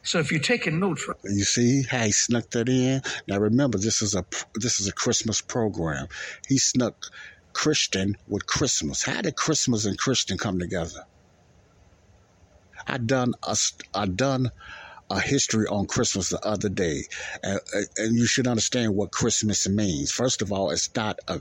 So 0.08 0.18
if 0.20 0.32
you're 0.32 0.40
taking 0.40 0.80
notes, 0.80 1.02
from- 1.02 1.16
You 1.24 1.44
see 1.44 1.82
how 1.82 2.04
he 2.04 2.12
snuck 2.12 2.48
that 2.52 2.70
in? 2.70 3.02
Now 3.26 3.36
remember, 3.36 3.76
this 3.76 4.00
is 4.00 4.14
a 4.14 4.24
this 4.54 4.80
is 4.80 4.88
a 4.88 4.92
Christmas 4.92 5.42
program. 5.42 6.08
He 6.48 6.56
snuck 6.56 6.96
Christian 7.52 8.16
with 8.26 8.46
Christmas. 8.46 9.02
How 9.02 9.20
did 9.20 9.36
Christmas 9.36 9.84
and 9.84 9.98
Christian 9.98 10.38
come 10.38 10.58
together? 10.58 11.04
I 12.86 12.96
done 12.96 13.34
a 13.42 13.54
I 13.94 14.06
done 14.06 14.50
a 15.10 15.20
history 15.20 15.66
on 15.66 15.86
Christmas 15.86 16.28
the 16.30 16.40
other 16.46 16.68
day, 16.68 17.04
and, 17.42 17.60
and 17.96 18.16
you 18.16 18.26
should 18.26 18.46
understand 18.46 18.94
what 18.94 19.10
Christmas 19.10 19.68
means. 19.68 20.10
First 20.10 20.42
of 20.42 20.52
all, 20.52 20.70
it's 20.70 20.94
not 20.94 21.18
a 21.28 21.40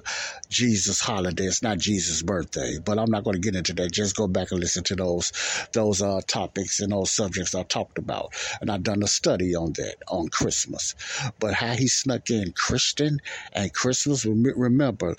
Jesus 0.50 1.00
holiday; 1.00 1.46
it's 1.46 1.62
not 1.62 1.78
Jesus' 1.78 2.22
birthday. 2.22 2.78
But 2.84 2.98
I'm 2.98 3.12
not 3.12 3.24
going 3.24 3.36
to 3.36 3.42
get 3.42 3.56
into 3.56 3.74
that. 3.74 3.92
Just 3.92 4.16
go 4.16 4.28
back 4.28 4.52
and 4.52 4.60
listen 4.60 4.84
to 4.86 4.96
those 4.96 5.34
those 5.74 6.02
uh, 6.02 6.22
topics 6.28 6.80
and 6.80 6.92
those 6.92 7.12
subjects 7.12 7.56
I 7.56 7.64
talked 7.64 7.98
about, 7.98 8.34
and 8.62 8.72
I've 8.72 8.84
done 8.84 9.04
a 9.04 9.08
study 9.08 9.56
on 9.56 9.74
that 9.74 9.96
on 10.08 10.30
Christmas. 10.30 10.96
But 11.40 11.54
how 11.54 11.74
he 11.74 11.88
snuck 11.88 12.30
in 12.30 12.54
Christian 12.54 13.20
and 13.54 13.74
Christmas. 13.74 14.26
Remember, 14.26 15.16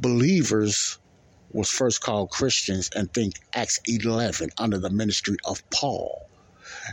believers 0.00 0.98
was 1.52 1.68
first 1.68 2.00
called 2.00 2.30
Christians 2.30 2.90
and 2.94 3.12
think 3.12 3.34
Acts 3.54 3.78
11 3.86 4.50
under 4.58 4.78
the 4.78 4.90
ministry 4.90 5.36
of 5.44 5.68
Paul. 5.70 6.28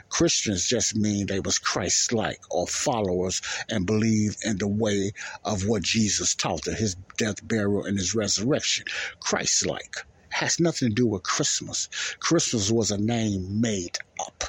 Christians 0.10 0.66
just 0.66 0.96
mean 0.96 1.26
they 1.26 1.40
was 1.40 1.60
Christ-like 1.60 2.40
or 2.50 2.68
followers 2.68 3.42
and 3.70 3.86
believe 3.86 4.36
in 4.44 4.58
the 4.58 4.68
way 4.68 5.12
of 5.44 5.66
what 5.68 5.84
Jesus 5.84 6.36
taught, 6.36 6.66
his 6.66 6.96
death, 7.18 7.46
burial, 7.48 7.86
and 7.86 7.98
his 7.98 8.16
resurrection. 8.16 8.86
Christ-like 9.20 9.96
has 10.30 10.60
nothing 10.60 10.90
to 10.90 10.96
do 10.96 11.08
with 11.08 11.24
Christmas. 11.24 11.88
Christmas 12.20 12.72
was 12.72 12.92
a 12.92 12.98
name 12.98 13.62
made 13.62 13.98
up, 14.20 14.44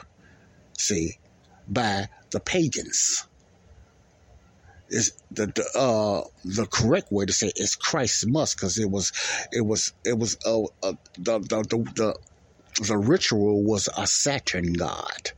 see, 0.76 1.18
by 1.68 2.08
the 2.30 2.40
pagans 2.40 3.24
is 4.90 5.12
the 5.30 5.46
the, 5.46 5.78
uh, 5.78 6.26
the 6.44 6.66
correct 6.66 7.10
way 7.10 7.24
to 7.24 7.32
say 7.32 7.48
it 7.48 7.54
is 7.56 7.76
Christ 7.76 8.26
must 8.26 8.56
because 8.56 8.78
it 8.78 8.90
was 8.90 9.12
it 9.52 9.64
was 9.64 9.92
it 10.04 10.18
was 10.18 10.36
uh, 10.44 10.62
uh, 10.82 10.94
the, 11.16 11.38
the 11.38 11.62
the 11.70 11.92
the 11.94 12.18
the 12.82 12.96
ritual 12.96 13.62
was 13.62 13.88
a 13.96 14.06
Saturn 14.06 14.72
god 14.72 15.32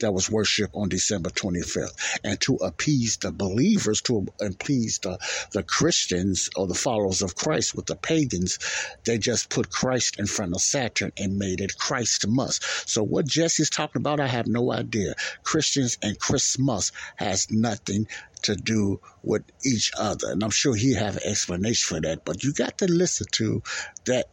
that 0.00 0.12
was 0.12 0.30
worshipped 0.30 0.74
on 0.74 0.88
December 0.88 1.30
25th. 1.30 2.18
And 2.24 2.40
to 2.40 2.56
appease 2.56 3.18
the 3.18 3.32
believers, 3.32 4.00
to 4.02 4.26
appease 4.40 4.98
the, 4.98 5.18
the 5.52 5.62
Christians 5.62 6.48
or 6.56 6.66
the 6.66 6.74
followers 6.74 7.22
of 7.22 7.36
Christ 7.36 7.74
with 7.74 7.86
the 7.86 7.96
pagans, 7.96 8.58
they 9.04 9.18
just 9.18 9.50
put 9.50 9.70
Christ 9.70 10.18
in 10.18 10.26
front 10.26 10.54
of 10.54 10.60
Saturn 10.60 11.12
and 11.16 11.38
made 11.38 11.60
it 11.60 11.76
Christ 11.78 12.26
must. 12.26 12.88
So 12.88 13.02
what 13.02 13.26
Jesse's 13.26 13.70
talking 13.70 14.00
about, 14.00 14.20
I 14.20 14.26
have 14.26 14.46
no 14.46 14.72
idea. 14.72 15.14
Christians 15.44 15.98
and 16.02 16.18
Christmas 16.18 16.92
has 17.16 17.50
nothing 17.50 18.06
to 18.42 18.56
do 18.56 19.00
with 19.22 19.42
each 19.64 19.92
other. 19.98 20.30
And 20.30 20.42
I'm 20.42 20.50
sure 20.50 20.74
he 20.74 20.94
have 20.94 21.16
an 21.16 21.22
explanation 21.26 21.96
for 21.96 22.00
that, 22.00 22.24
but 22.24 22.42
you 22.42 22.54
got 22.54 22.78
to 22.78 22.86
listen 22.86 23.26
to 23.32 23.62
that 24.06 24.26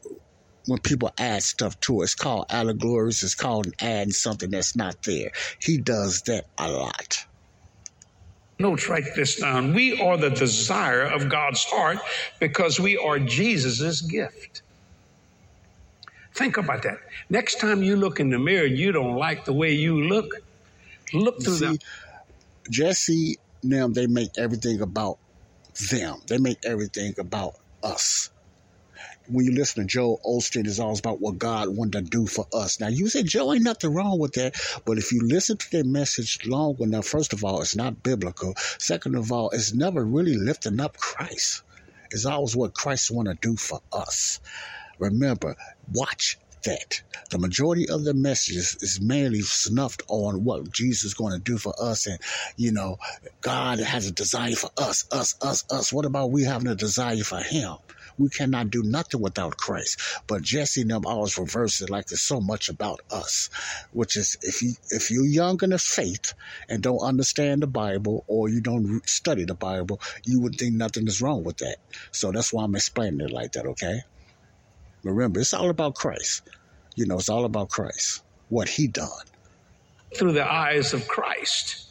when 0.67 0.79
people 0.79 1.11
add 1.17 1.41
stuff 1.41 1.79
to 1.81 2.01
it. 2.01 2.05
It's 2.05 2.15
called 2.15 2.45
allegories. 2.49 3.23
It's 3.23 3.35
called 3.35 3.67
adding 3.81 4.11
something 4.11 4.51
that's 4.51 4.75
not 4.75 4.95
there. 5.03 5.31
He 5.61 5.77
does 5.79 6.21
that 6.23 6.45
a 6.59 6.69
lot. 6.69 7.17
Notes, 8.59 8.89
write 8.89 9.05
this 9.15 9.39
down. 9.39 9.73
We 9.73 10.01
are 10.01 10.17
the 10.17 10.29
desire 10.29 11.03
of 11.03 11.29
God's 11.29 11.63
heart 11.63 11.99
because 12.39 12.79
we 12.79 12.97
are 12.97 13.19
Jesus' 13.19 14.01
gift. 14.01 14.61
Think 16.33 16.57
about 16.57 16.83
that. 16.83 16.97
Next 17.29 17.59
time 17.59 17.81
you 17.81 17.95
look 17.95 18.19
in 18.19 18.29
the 18.29 18.39
mirror, 18.39 18.65
and 18.65 18.77
you 18.77 18.91
don't 18.91 19.15
like 19.15 19.45
the 19.45 19.53
way 19.53 19.73
you 19.73 20.01
look. 20.01 20.25
Look 21.13 21.41
through 21.41 21.55
See, 21.55 21.77
Jesse, 22.69 23.35
them, 23.63 23.93
they 23.93 24.07
make 24.07 24.29
everything 24.37 24.81
about 24.81 25.17
them. 25.89 26.17
They 26.27 26.37
make 26.37 26.57
everything 26.65 27.13
about 27.17 27.53
us 27.81 28.29
when 29.29 29.45
you 29.45 29.53
listen 29.53 29.83
to 29.83 29.87
Joel 29.87 30.19
Osteen, 30.25 30.67
it's 30.67 30.79
all 30.79 30.97
about 30.97 31.21
what 31.21 31.37
God 31.37 31.69
wanted 31.69 32.05
to 32.05 32.09
do 32.09 32.25
for 32.27 32.45
us. 32.53 32.79
Now, 32.79 32.87
you 32.87 33.09
say, 33.09 33.23
Joe, 33.23 33.53
ain't 33.53 33.63
nothing 33.63 33.93
wrong 33.93 34.19
with 34.19 34.33
that. 34.33 34.55
But 34.85 34.97
if 34.97 35.11
you 35.11 35.21
listen 35.23 35.57
to 35.57 35.71
their 35.71 35.83
message 35.83 36.39
long 36.45 36.77
enough, 36.79 37.05
first 37.05 37.33
of 37.33 37.43
all, 37.43 37.61
it's 37.61 37.75
not 37.75 38.03
biblical. 38.03 38.53
Second 38.79 39.15
of 39.15 39.31
all, 39.31 39.49
it's 39.51 39.73
never 39.73 40.03
really 40.03 40.35
lifting 40.35 40.79
up 40.79 40.97
Christ. 40.97 41.63
It's 42.11 42.25
always 42.25 42.55
what 42.55 42.73
Christ 42.73 43.11
want 43.11 43.27
to 43.27 43.35
do 43.41 43.55
for 43.57 43.79
us. 43.91 44.39
Remember, 44.99 45.55
watch 45.91 46.37
that. 46.65 47.01
The 47.29 47.37
majority 47.37 47.89
of 47.89 48.03
the 48.03 48.13
messages 48.13 48.77
is 48.81 48.99
mainly 49.01 49.41
snuffed 49.41 50.03
on 50.07 50.43
what 50.43 50.71
Jesus 50.71 51.05
is 51.05 51.13
going 51.13 51.33
to 51.33 51.39
do 51.39 51.57
for 51.57 51.73
us. 51.81 52.07
And, 52.07 52.19
you 52.55 52.71
know, 52.71 52.97
God 53.41 53.79
has 53.79 54.07
a 54.07 54.11
desire 54.11 54.55
for 54.55 54.69
us, 54.77 55.05
us, 55.11 55.35
us, 55.41 55.63
us. 55.71 55.93
What 55.93 56.05
about 56.05 56.31
we 56.31 56.43
having 56.43 56.67
a 56.67 56.75
desire 56.75 57.23
for 57.23 57.39
Him? 57.39 57.75
We 58.17 58.29
cannot 58.29 58.69
do 58.69 58.83
nothing 58.83 59.21
without 59.21 59.57
Christ. 59.57 59.99
But 60.27 60.41
Jesse 60.41 60.81
and 60.81 60.91
them 60.91 61.05
always 61.05 61.37
reverse 61.37 61.81
it 61.81 61.89
like 61.89 62.07
there's 62.07 62.21
so 62.21 62.41
much 62.41 62.69
about 62.69 63.01
us, 63.11 63.49
which 63.91 64.15
is 64.15 64.37
if 64.41 64.61
you 64.61 64.73
if 64.89 65.11
you're 65.11 65.25
young 65.25 65.59
in 65.63 65.71
the 65.71 65.79
faith 65.79 66.33
and 66.69 66.81
don't 66.81 66.99
understand 66.99 67.61
the 67.61 67.67
Bible 67.67 68.23
or 68.27 68.49
you 68.49 68.61
don't 68.61 69.07
study 69.07 69.45
the 69.45 69.53
Bible, 69.55 70.01
you 70.25 70.41
would 70.41 70.55
think 70.55 70.73
nothing 70.73 71.07
is 71.07 71.21
wrong 71.21 71.43
with 71.43 71.57
that. 71.57 71.77
So 72.11 72.31
that's 72.31 72.51
why 72.51 72.63
I'm 72.63 72.75
explaining 72.75 73.21
it 73.21 73.31
like 73.31 73.53
that. 73.53 73.65
Okay. 73.65 74.01
Remember, 75.03 75.39
it's 75.39 75.53
all 75.53 75.69
about 75.69 75.95
Christ. 75.95 76.41
You 76.95 77.05
know, 77.05 77.17
it's 77.17 77.29
all 77.29 77.45
about 77.45 77.69
Christ, 77.69 78.23
what 78.49 78.67
He 78.67 78.87
done 78.87 79.09
through 80.15 80.33
the 80.33 80.51
eyes 80.51 80.93
of 80.93 81.07
Christ, 81.07 81.85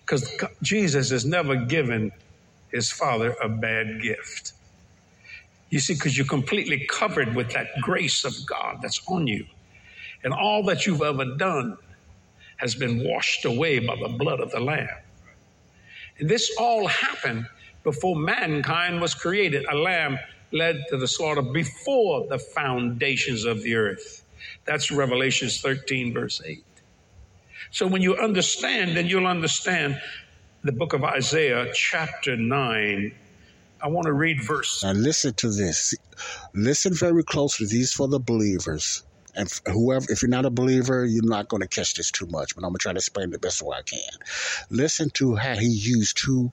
because 0.00 0.28
Jesus 0.62 1.10
has 1.10 1.24
never 1.24 1.56
given 1.56 2.12
His 2.72 2.90
Father 2.90 3.36
a 3.42 3.48
bad 3.48 4.02
gift. 4.02 4.52
You 5.70 5.80
see, 5.80 5.94
because 5.94 6.16
you're 6.16 6.26
completely 6.26 6.86
covered 6.88 7.34
with 7.34 7.50
that 7.52 7.68
grace 7.80 8.24
of 8.24 8.34
God 8.46 8.78
that's 8.82 9.00
on 9.06 9.26
you. 9.26 9.46
And 10.24 10.32
all 10.32 10.62
that 10.64 10.86
you've 10.86 11.02
ever 11.02 11.36
done 11.36 11.76
has 12.56 12.74
been 12.74 13.04
washed 13.04 13.44
away 13.44 13.78
by 13.78 13.96
the 13.96 14.08
blood 14.08 14.40
of 14.40 14.50
the 14.50 14.60
Lamb. 14.60 14.88
And 16.18 16.28
this 16.28 16.50
all 16.58 16.86
happened 16.86 17.46
before 17.84 18.16
mankind 18.16 19.00
was 19.00 19.14
created. 19.14 19.64
A 19.70 19.76
lamb 19.76 20.18
led 20.52 20.84
to 20.88 20.96
the 20.96 21.06
slaughter 21.06 21.42
before 21.42 22.26
the 22.26 22.38
foundations 22.38 23.44
of 23.44 23.62
the 23.62 23.74
earth. 23.74 24.24
That's 24.64 24.90
Revelations 24.90 25.60
13, 25.60 26.12
verse 26.12 26.42
8. 26.44 26.64
So 27.70 27.86
when 27.86 28.02
you 28.02 28.16
understand, 28.16 28.96
then 28.96 29.06
you'll 29.06 29.26
understand 29.26 30.00
the 30.64 30.72
book 30.72 30.92
of 30.92 31.04
Isaiah, 31.04 31.70
chapter 31.74 32.36
9, 32.36 33.14
I 33.80 33.88
want 33.88 34.06
to 34.06 34.12
read 34.12 34.42
verse. 34.42 34.82
And 34.82 35.02
listen 35.02 35.34
to 35.34 35.50
this. 35.50 35.94
Listen 36.54 36.94
very 36.94 37.22
closely. 37.22 37.66
These 37.66 37.92
for 37.92 38.08
the 38.08 38.18
believers. 38.18 39.04
And 39.34 39.48
whoever, 39.66 40.06
if 40.10 40.22
you're 40.22 40.30
not 40.30 40.46
a 40.46 40.50
believer, 40.50 41.04
you're 41.04 41.22
not 41.24 41.48
going 41.48 41.62
to 41.62 41.68
catch 41.68 41.94
this 41.94 42.10
too 42.10 42.26
much, 42.26 42.54
but 42.56 42.64
I'm 42.64 42.70
going 42.70 42.78
to 42.78 42.82
try 42.82 42.92
to 42.92 42.98
explain 42.98 43.30
the 43.30 43.38
best 43.38 43.62
way 43.62 43.76
I 43.78 43.82
can. 43.82 44.00
Listen 44.70 45.10
to 45.14 45.36
how 45.36 45.54
he 45.54 45.68
used 45.68 46.18
two 46.24 46.50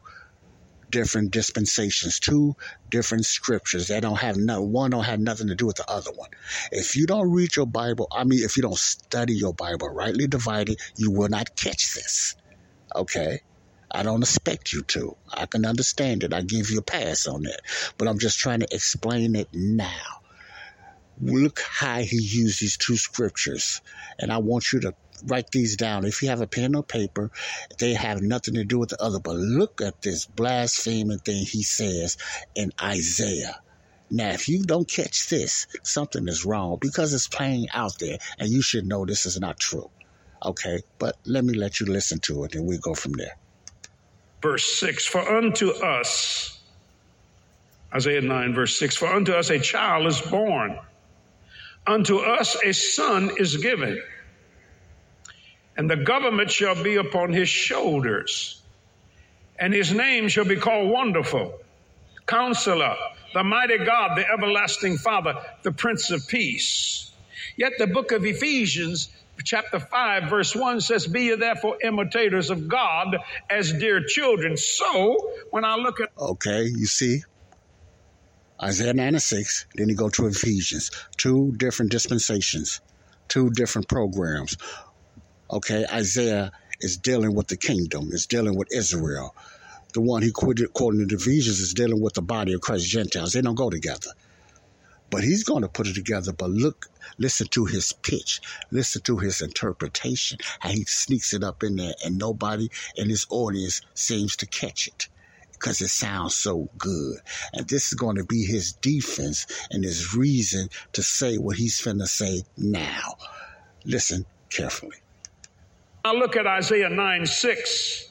different 0.91 1.31
dispensations, 1.31 2.19
two 2.19 2.55
different 2.89 3.25
scriptures 3.25 3.87
that 3.87 4.03
don't 4.03 4.19
have 4.19 4.37
no 4.37 4.61
one 4.61 4.91
don't 4.91 5.03
have 5.03 5.19
nothing 5.19 5.47
to 5.47 5.55
do 5.55 5.65
with 5.65 5.77
the 5.77 5.89
other 5.89 6.11
one. 6.15 6.29
If 6.71 6.95
you 6.95 7.07
don't 7.07 7.31
read 7.31 7.55
your 7.55 7.65
Bible, 7.65 8.07
I 8.11 8.23
mean, 8.23 8.43
if 8.43 8.55
you 8.55 8.61
don't 8.61 8.77
study 8.77 9.33
your 9.33 9.53
Bible, 9.53 9.89
rightly 9.89 10.27
divided, 10.27 10.79
you 10.95 11.11
will 11.11 11.29
not 11.29 11.55
catch 11.55 11.95
this. 11.95 12.35
Okay. 12.95 13.39
I 13.95 14.03
don't 14.03 14.23
expect 14.23 14.73
you 14.73 14.81
to. 14.83 15.15
I 15.33 15.45
can 15.45 15.65
understand 15.65 16.23
it. 16.23 16.33
I 16.33 16.41
give 16.41 16.69
you 16.69 16.79
a 16.79 16.83
pass 16.83 17.27
on 17.27 17.43
that. 17.43 17.61
But 17.97 18.09
I'm 18.09 18.19
just 18.19 18.39
trying 18.39 18.59
to 18.59 18.67
explain 18.75 19.35
it 19.35 19.47
now. 19.53 20.21
look 21.21 21.61
how 21.61 21.99
he 21.99 22.17
used 22.17 22.59
these 22.59 22.75
two 22.77 22.97
scriptures. 22.97 23.81
And 24.19 24.33
I 24.33 24.39
want 24.39 24.73
you 24.73 24.81
to 24.81 24.93
write 25.25 25.49
these 25.51 25.77
down. 25.77 26.05
If 26.05 26.21
you 26.21 26.29
have 26.29 26.41
a 26.41 26.47
pen 26.47 26.75
or 26.75 26.83
paper, 26.83 27.31
they 27.79 27.93
have 27.93 28.21
nothing 28.21 28.55
to 28.55 28.65
do 28.65 28.79
with 28.79 28.89
the 28.89 29.01
other. 29.01 29.19
But 29.19 29.37
look 29.37 29.81
at 29.81 30.01
this 30.01 30.25
blaspheming 30.25 31.19
thing 31.19 31.45
he 31.45 31.63
says 31.63 32.17
in 32.53 32.73
Isaiah. 32.81 33.61
Now, 34.11 34.31
if 34.31 34.49
you 34.49 34.63
don't 34.63 34.89
catch 34.89 35.29
this, 35.29 35.67
something 35.83 36.27
is 36.27 36.45
wrong 36.45 36.77
because 36.81 37.13
it's 37.13 37.27
playing 37.29 37.67
out 37.73 37.97
there, 37.99 38.17
and 38.37 38.49
you 38.49 38.61
should 38.61 38.85
know 38.85 39.05
this 39.05 39.25
is 39.25 39.39
not 39.39 39.57
true. 39.57 39.89
Okay, 40.43 40.81
but 40.99 41.15
let 41.25 41.45
me 41.45 41.53
let 41.53 41.79
you 41.79 41.85
listen 41.87 42.19
to 42.19 42.43
it, 42.43 42.55
and 42.55 42.67
we 42.67 42.77
go 42.77 42.93
from 42.93 43.13
there. 43.13 43.37
Verse 44.45 44.79
6 44.79 45.07
For 45.07 45.37
unto 45.37 45.71
us, 45.71 46.61
Isaiah 47.91 48.21
9, 48.21 48.53
verse 48.53 48.77
6 48.77 48.95
For 48.95 49.07
unto 49.07 49.33
us 49.33 49.49
a 49.49 49.57
child 49.57 50.05
is 50.05 50.21
born, 50.21 50.77
unto 51.87 52.19
us 52.19 52.55
a 52.63 52.71
son 52.71 53.31
is 53.39 53.57
given, 53.57 53.99
and 55.75 55.89
the 55.89 55.95
government 55.95 56.51
shall 56.51 56.83
be 56.83 56.97
upon 56.97 57.33
his 57.33 57.49
shoulders, 57.49 58.61
and 59.57 59.73
his 59.73 59.91
name 59.91 60.27
shall 60.27 60.45
be 60.45 60.57
called 60.57 60.91
Wonderful, 60.91 61.57
Counselor 62.27 62.95
the 63.33 63.43
mighty 63.43 63.79
God, 63.79 64.15
the 64.15 64.29
everlasting 64.31 64.99
Father, 64.99 65.41
the 65.63 65.71
Prince 65.71 66.11
of 66.11 66.27
Peace. 66.27 67.11
Yet 67.57 67.73
the 67.79 67.87
book 67.87 68.11
of 68.11 68.23
Ephesians, 68.23 69.09
chapter 69.43 69.79
5, 69.79 70.29
verse 70.29 70.55
1 70.55 70.81
says, 70.81 71.07
Be 71.07 71.23
ye 71.23 71.35
therefore 71.35 71.77
imitators 71.83 72.49
of 72.49 72.67
God 72.67 73.17
as 73.49 73.73
dear 73.73 74.03
children. 74.05 74.57
So 74.57 75.31
when 75.51 75.65
I 75.65 75.75
look 75.75 75.99
at. 75.99 76.09
Okay, 76.17 76.63
you 76.63 76.85
see, 76.85 77.21
Isaiah 78.61 78.93
9 78.93 79.07
and 79.07 79.21
6, 79.21 79.65
then 79.75 79.89
you 79.89 79.95
go 79.95 80.09
to 80.09 80.27
Ephesians. 80.27 80.91
Two 81.17 81.53
different 81.57 81.91
dispensations, 81.91 82.81
two 83.27 83.49
different 83.51 83.87
programs. 83.87 84.57
Okay, 85.51 85.85
Isaiah 85.91 86.51
is 86.81 86.97
dealing 86.97 87.35
with 87.35 87.47
the 87.47 87.57
kingdom, 87.57 88.09
is 88.11 88.25
dealing 88.25 88.57
with 88.57 88.67
Israel 88.73 89.35
the 89.95 90.01
one 90.01 90.21
he 90.21 90.31
quoted, 90.31 90.73
quoting 90.73 91.07
the 91.07 91.15
Ephesians 91.15 91.59
is 91.61 91.73
dealing 91.73 92.01
with 92.01 92.13
the 92.13 92.21
body 92.21 92.51
of 92.51 92.59
Christ 92.59 92.85
Gentiles. 92.85 93.31
They 93.31 93.41
don't 93.41 93.55
go 93.55 93.69
together. 93.69 94.11
But 95.09 95.23
he's 95.23 95.45
going 95.45 95.61
to 95.61 95.69
put 95.69 95.87
it 95.87 95.95
together. 95.95 96.33
But 96.33 96.49
look, 96.49 96.87
listen 97.17 97.47
to 97.47 97.65
his 97.65 97.93
pitch, 97.93 98.41
listen 98.71 99.01
to 99.03 99.17
his 99.17 99.41
interpretation, 99.41 100.39
how 100.59 100.69
he 100.69 100.83
sneaks 100.85 101.33
it 101.33 101.43
up 101.43 101.63
in 101.63 101.75
there, 101.75 101.93
and 102.03 102.17
nobody 102.17 102.69
in 102.95 103.09
his 103.09 103.25
audience 103.29 103.81
seems 103.93 104.35
to 104.37 104.45
catch 104.45 104.87
it 104.87 105.07
because 105.51 105.81
it 105.81 105.89
sounds 105.89 106.35
so 106.35 106.69
good. 106.77 107.17
And 107.53 107.67
this 107.67 107.87
is 107.87 107.93
going 107.93 108.17
to 108.17 108.23
be 108.23 108.45
his 108.45 108.73
defense 108.73 109.47
and 109.71 109.83
his 109.83 110.15
reason 110.15 110.69
to 110.93 111.01
say 111.01 111.37
what 111.37 111.57
he's 111.57 111.81
finna 111.81 112.07
say 112.07 112.43
now. 112.57 113.15
Listen 113.85 114.25
carefully. 114.49 114.97
I 116.03 116.13
look 116.13 116.35
at 116.35 116.45
Isaiah 116.45 116.89
9 116.89 117.25
6. 117.25 118.09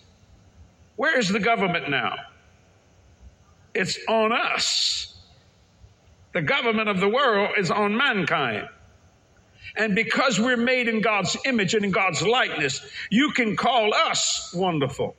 Where 0.96 1.18
is 1.18 1.28
the 1.28 1.40
government 1.40 1.90
now? 1.90 2.16
It's 3.74 3.98
on 4.08 4.32
us. 4.32 5.14
The 6.32 6.42
government 6.42 6.88
of 6.88 6.98
the 6.98 7.08
world 7.08 7.50
is 7.58 7.70
on 7.70 7.96
mankind. 7.96 8.68
And 9.76 9.94
because 9.94 10.38
we're 10.38 10.56
made 10.56 10.88
in 10.88 11.00
God's 11.00 11.36
image 11.44 11.74
and 11.74 11.84
in 11.84 11.90
God's 11.90 12.22
likeness, 12.22 12.80
you 13.10 13.32
can 13.32 13.56
call 13.56 13.92
us 13.92 14.52
wonderful. 14.54 15.16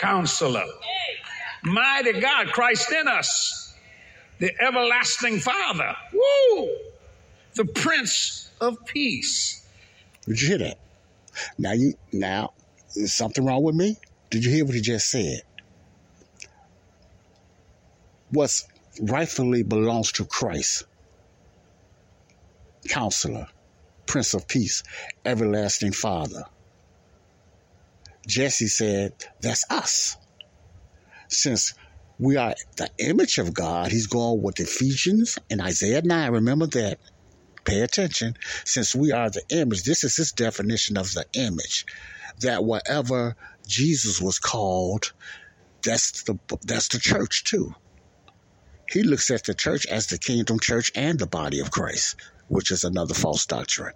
Counselor. 0.00 0.64
Mighty 1.64 2.20
God, 2.20 2.48
Christ 2.48 2.92
in 2.92 3.08
us. 3.08 3.74
The 4.38 4.52
everlasting 4.60 5.38
Father. 5.38 5.96
Woo! 6.12 6.76
The 7.54 7.64
Prince 7.64 8.50
of 8.60 8.76
Peace. 8.84 9.66
Did 10.26 10.40
you 10.40 10.48
hear 10.48 10.58
that? 10.58 10.78
Now 11.58 11.72
you 11.72 11.94
now 12.12 12.52
is 12.94 13.14
something 13.14 13.44
wrong 13.44 13.62
with 13.62 13.74
me? 13.74 13.96
Did 14.30 14.44
you 14.44 14.50
hear 14.50 14.64
what 14.64 14.74
he 14.74 14.80
just 14.80 15.08
said? 15.10 15.42
What's 18.30 18.66
rightfully 19.00 19.62
belongs 19.62 20.12
to 20.12 20.24
Christ. 20.24 20.84
Counselor, 22.88 23.48
Prince 24.06 24.34
of 24.34 24.48
Peace, 24.48 24.82
Everlasting 25.24 25.92
Father. 25.92 26.44
Jesse 28.26 28.68
said, 28.68 29.12
That's 29.40 29.64
us. 29.70 30.16
Since 31.28 31.74
we 32.18 32.36
are 32.36 32.54
the 32.76 32.90
image 32.98 33.38
of 33.38 33.54
God, 33.54 33.90
he's 33.90 34.06
going 34.06 34.42
with 34.42 34.60
Ephesians 34.60 35.38
and 35.50 35.60
Isaiah 35.60 36.02
9. 36.02 36.32
Remember 36.32 36.66
that. 36.68 36.98
Pay 37.64 37.80
attention. 37.80 38.36
Since 38.66 38.94
we 38.94 39.10
are 39.12 39.30
the 39.30 39.42
image, 39.48 39.84
this 39.84 40.04
is 40.04 40.16
his 40.16 40.32
definition 40.32 40.98
of 40.98 41.12
the 41.12 41.24
image. 41.32 41.86
That 42.40 42.64
whatever 42.64 43.36
Jesus 43.66 44.20
was 44.20 44.38
called, 44.38 45.12
that's 45.82 46.24
the 46.24 46.38
that's 46.62 46.88
the 46.88 46.98
church 46.98 47.44
too. 47.44 47.74
He 48.90 49.02
looks 49.02 49.30
at 49.30 49.44
the 49.44 49.54
church 49.54 49.86
as 49.86 50.08
the 50.08 50.18
kingdom 50.18 50.60
church 50.60 50.90
and 50.94 51.18
the 51.18 51.26
body 51.26 51.60
of 51.60 51.70
Christ, 51.70 52.16
which 52.48 52.70
is 52.70 52.84
another 52.84 53.14
false 53.14 53.46
doctrine. 53.46 53.94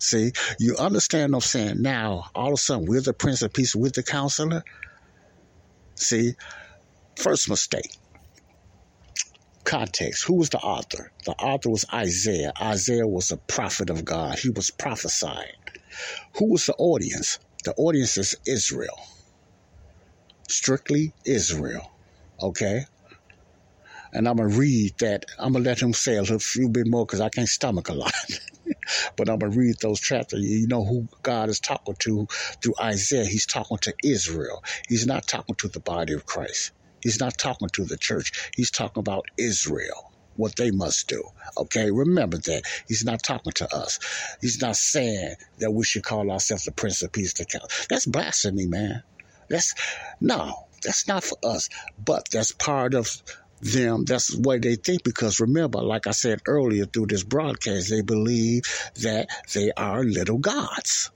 See, 0.00 0.32
you 0.60 0.76
understand 0.76 1.32
what 1.32 1.38
I'm 1.38 1.42
saying? 1.42 1.82
Now, 1.82 2.26
all 2.34 2.48
of 2.48 2.54
a 2.54 2.56
sudden, 2.56 2.86
we're 2.86 3.00
the 3.00 3.12
Prince 3.12 3.42
of 3.42 3.52
Peace, 3.52 3.74
we're 3.74 3.90
the 3.90 4.02
counselor. 4.02 4.62
See, 5.96 6.34
first 7.16 7.50
mistake. 7.50 7.90
Context. 9.64 10.24
Who 10.26 10.36
was 10.36 10.50
the 10.50 10.58
author? 10.58 11.12
The 11.26 11.32
author 11.32 11.70
was 11.70 11.84
Isaiah. 11.92 12.52
Isaiah 12.60 13.06
was 13.06 13.30
a 13.32 13.36
prophet 13.36 13.90
of 13.90 14.04
God. 14.04 14.38
He 14.38 14.50
was 14.50 14.70
prophesying. 14.70 15.52
Who 16.36 16.52
was 16.52 16.66
the 16.66 16.74
audience? 16.78 17.38
The 17.64 17.74
audience 17.74 18.16
is 18.16 18.36
Israel. 18.46 18.98
Strictly 20.48 21.12
Israel. 21.26 21.92
Okay? 22.42 22.84
And 24.12 24.28
I'm 24.28 24.36
to 24.38 24.46
read 24.46 24.92
that. 25.00 25.24
I'm 25.38 25.52
to 25.52 25.58
let 25.58 25.80
him 25.80 25.92
say 25.92 26.16
a 26.16 26.24
few 26.38 26.68
bit 26.68 26.86
more 26.86 27.06
because 27.06 27.20
I 27.20 27.28
can't 27.28 27.48
stomach 27.48 27.88
a 27.88 27.94
lot. 27.94 28.12
but 29.16 29.28
I'm 29.28 29.40
to 29.40 29.48
read 29.48 29.76
those 29.80 30.00
chapters. 30.00 30.40
You 30.42 30.66
know 30.68 30.84
who 30.84 31.08
God 31.22 31.48
is 31.48 31.60
talking 31.60 31.96
to 32.00 32.26
through 32.62 32.74
Isaiah. 32.80 33.24
He's 33.24 33.46
talking 33.46 33.78
to 33.82 33.94
Israel. 34.04 34.62
He's 34.88 35.06
not 35.06 35.26
talking 35.26 35.56
to 35.56 35.68
the 35.68 35.80
body 35.80 36.14
of 36.14 36.26
Christ. 36.26 36.72
He's 37.02 37.20
not 37.20 37.38
talking 37.38 37.68
to 37.74 37.84
the 37.84 37.98
church. 37.98 38.50
He's 38.56 38.70
talking 38.70 39.00
about 39.00 39.24
Israel 39.36 40.04
what 40.38 40.54
they 40.56 40.70
must 40.70 41.08
do. 41.08 41.22
Okay, 41.58 41.90
remember 41.90 42.38
that. 42.38 42.62
He's 42.86 43.04
not 43.04 43.22
talking 43.24 43.52
to 43.54 43.74
us. 43.74 43.98
He's 44.40 44.62
not 44.62 44.76
saying 44.76 45.34
that 45.58 45.72
we 45.72 45.84
should 45.84 46.04
call 46.04 46.30
ourselves 46.30 46.64
the 46.64 46.72
Prince 46.72 47.02
of 47.02 47.12
Peace. 47.12 47.34
That's 47.90 48.06
blasphemy, 48.06 48.66
man. 48.66 49.02
That's 49.50 49.74
no, 50.20 50.54
that's 50.84 51.08
not 51.08 51.24
for 51.24 51.36
us. 51.42 51.68
But 51.98 52.26
that's 52.30 52.52
part 52.52 52.94
of 52.94 53.10
them. 53.60 54.04
That's 54.04 54.34
what 54.36 54.62
they 54.62 54.76
think 54.76 55.04
because 55.04 55.40
remember, 55.40 55.80
like 55.80 56.06
I 56.06 56.12
said 56.12 56.40
earlier 56.46 56.86
through 56.86 57.06
this 57.06 57.24
broadcast, 57.24 57.90
they 57.90 58.02
believe 58.02 58.62
that 59.02 59.28
they 59.54 59.72
are 59.76 60.04
little 60.04 60.38
gods. 60.38 61.10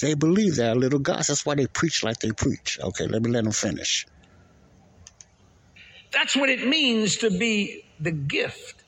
They 0.00 0.14
believe 0.14 0.56
they're 0.56 0.74
little 0.74 0.98
gods. 0.98 1.28
That's 1.28 1.46
why 1.46 1.54
they 1.54 1.66
preach 1.66 2.04
like 2.04 2.20
they 2.20 2.32
preach. 2.32 2.78
Okay, 2.82 3.06
let 3.06 3.22
me 3.22 3.30
let 3.30 3.44
them 3.44 3.52
finish. 3.52 4.06
That's 6.12 6.36
what 6.36 6.48
it 6.48 6.66
means 6.66 7.16
to 7.18 7.30
be 7.30 7.84
the 8.00 8.10
gift 8.12 8.82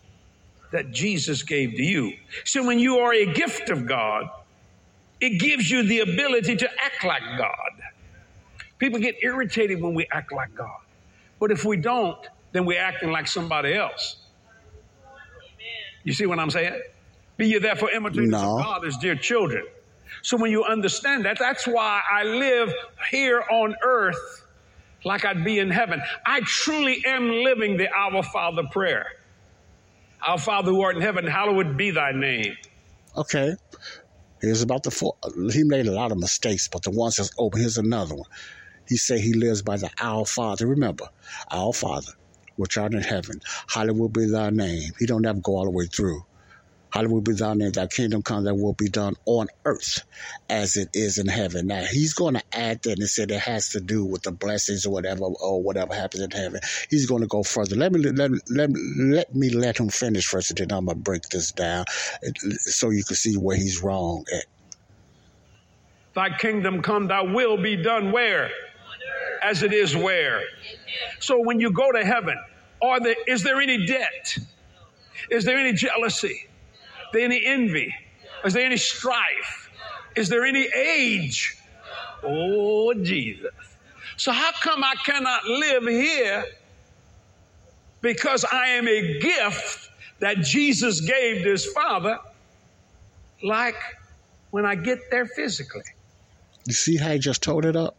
that 0.73 0.91
Jesus 0.93 1.43
gave 1.43 1.71
to 1.71 1.83
you. 1.83 2.13
So 2.45 2.67
when 2.67 2.79
you 2.79 2.99
are 2.99 3.13
a 3.13 3.27
gift 3.27 3.71
of 3.71 3.87
God, 3.87 4.29
it 5.21 5.41
gives 5.41 5.71
you 5.71 5.83
the 5.83 6.01
ability 6.01 6.57
to 6.57 6.71
act 6.85 7.05
like 7.05 7.23
God. 7.39 7.83
People 8.79 9.01
get 9.01 9.17
irritated 9.23 9.81
when 9.81 9.95
we 9.95 10.07
act 10.13 10.33
like 10.33 10.55
God. 10.55 10.79
But 11.39 11.51
if 11.51 11.65
we 11.65 11.77
don't, 11.77 12.19
then 12.53 12.65
we're 12.65 12.81
acting 12.81 13.11
like 13.11 13.27
somebody 13.27 13.75
else. 13.75 14.17
You 16.05 16.13
see 16.13 16.27
what 16.27 16.39
I'm 16.39 16.51
saying? 16.51 16.81
Be 17.37 17.47
ye 17.47 17.59
therefore 17.59 17.91
imitators 17.91 18.31
no. 18.31 18.59
of 18.59 18.65
God 18.65 18.87
as 18.87 18.97
dear 18.97 19.15
children. 19.15 19.65
So 20.23 20.37
when 20.37 20.51
you 20.51 20.65
understand 20.65 21.25
that, 21.25 21.39
that's 21.39 21.67
why 21.67 22.03
I 22.11 22.25
live 22.25 22.73
here 23.11 23.45
on 23.51 23.75
earth 23.83 24.45
like 25.05 25.25
I'd 25.25 25.45
be 25.45 25.59
in 25.59 25.71
heaven. 25.71 26.03
I 26.27 26.41
truly 26.41 27.05
am 27.07 27.31
living 27.31 27.77
the 27.77 27.89
Our 27.93 28.23
Father 28.23 28.65
prayer. 28.71 29.07
Our 30.27 30.39
Father 30.39 30.73
who 30.73 30.83
art 30.83 30.97
in 30.97 31.03
heaven, 31.03 31.27
hallowed 31.27 31.77
be 31.77 31.91
thy 31.91 32.13
name. 32.13 32.57
Okay. 33.17 33.55
Here's 34.41 34.63
about 34.63 34.83
the 34.83 34.91
four. 34.91 35.17
He 35.53 35.65
made 35.65 35.87
a 35.87 35.93
lot 35.93 36.13
of 36.13 36.19
mistakes, 36.19 36.69
but 36.69 36.83
the 36.83 36.91
one 36.91 37.11
says, 37.11 37.31
oh, 37.39 37.47
open, 37.47 37.61
here's 37.61 37.79
another 37.79 38.15
one. 38.15 38.29
He 38.89 38.97
said 38.97 39.21
he 39.21 39.35
lives 39.35 39.63
by 39.63 39.77
the 39.77 39.91
Our 40.01 40.27
Father. 40.27 40.67
Remember, 40.67 41.07
Our 41.53 41.73
Father, 41.73 42.13
which 42.57 42.79
art 42.79 42.95
in 42.95 43.03
heaven, 43.03 43.41
hallowed 43.69 44.13
be 44.13 44.27
thy 44.27 44.51
name. 44.51 44.91
He 44.99 45.07
don't 45.07 45.25
have 45.25 45.37
to 45.37 45.43
go 45.43 45.57
all 45.57 45.65
the 45.65 45.71
way 45.71 45.87
through. 45.87 46.21
Hallowed 46.91 47.25
be 47.25 47.35
thy 47.35 47.53
name, 47.55 47.73
thy 47.73 47.87
kingdom 47.87 48.23
come, 48.23 48.45
that 48.45 48.55
will 48.55 48.75
be 48.75 48.89
done 48.89 49.15
on 49.27 49.49
earth 49.67 50.05
as 50.49 50.77
it 50.77 50.89
is 50.95 51.19
in 51.19 51.29
heaven. 51.29 51.67
Now 51.67 51.83
he's 51.83 52.15
going 52.15 52.35
to 52.35 52.43
add 52.53 52.81
that 52.85 52.99
and 52.99 53.09
said 53.09 53.31
it 53.31 53.41
has 53.41 53.69
to 53.71 53.81
do 53.81 54.07
with 54.07 54.23
the 54.23 54.33
blessings 54.33 54.87
or 54.87 54.93
whatever 54.95 55.25
or 55.25 55.63
whatever 55.63 55.95
happens 55.95 56.23
in 56.23 56.31
heaven. 56.31 56.61
He's 56.89 57.07
going 57.07 57.21
to 57.21 57.29
go 57.29 57.43
further. 57.43 57.77
Let 57.77 57.93
me 57.93 58.01
let 58.01 58.31
me 58.31 58.39
let 58.51 58.71
me 58.71 58.81
let 59.01 59.35
me 59.35 59.51
let 59.51 59.79
him 59.79 59.91
finish 59.91 60.27
first, 60.27 60.51
and 60.51 60.59
then 60.71 60.77
I'm 60.79 60.87
gonna 60.87 60.99
break 60.99 61.23
this 61.31 61.53
down 61.53 61.85
so 62.61 62.89
you 62.91 63.05
can 63.05 63.17
see 63.17 63.35
where 63.35 63.57
he's 63.57 63.83
wrong 63.83 64.25
at. 64.35 64.45
Thy 66.15 66.31
kingdom 66.37 66.83
come, 66.83 67.09
thy 67.09 67.23
will 67.23 67.59
be 67.59 67.77
done 67.77 68.13
where? 68.13 68.51
As 69.43 69.63
it 69.63 69.73
is 69.73 69.97
where? 69.97 70.43
So 71.21 71.41
when 71.41 71.61
you 71.61 71.73
go 71.73 71.93
to 71.93 72.05
heaven, 72.05 72.37
are 72.83 73.01
there, 73.01 73.17
is 73.27 73.43
there 73.43 73.61
any 73.61 73.87
debt? 73.87 74.39
Is 75.31 75.45
there 75.45 75.59
any 75.59 75.73
jealousy? 75.73 76.29
Is 76.29 77.13
there 77.13 77.25
any 77.25 77.45
envy? 77.45 77.95
Is 78.45 78.55
there 78.55 78.65
any 78.65 78.77
strife? 78.77 79.71
Is 80.17 80.29
there 80.29 80.45
any 80.45 80.67
age? 80.75 81.57
Oh, 82.23 82.95
Jesus. 82.95 83.53
So, 84.17 84.33
how 84.33 84.51
come 84.63 84.83
I 84.83 84.95
cannot 85.05 85.45
live 85.45 85.85
here? 85.85 86.45
Because 88.01 88.45
I 88.45 88.69
am 88.71 88.89
a 88.89 89.19
gift 89.21 89.91
that 90.19 90.39
Jesus 90.39 91.01
gave 91.01 91.45
to 91.45 91.51
his 91.51 91.67
Father, 91.67 92.19
like 93.43 93.77
when 94.51 94.67
I 94.67 94.75
get 94.75 95.11
there 95.11 95.27
physically. 95.27 95.83
You 96.67 96.73
see 96.73 96.97
how 96.97 97.13
he 97.13 97.19
just 97.19 97.43
told 97.43 97.65
it 97.65 97.77
up? 97.77 97.97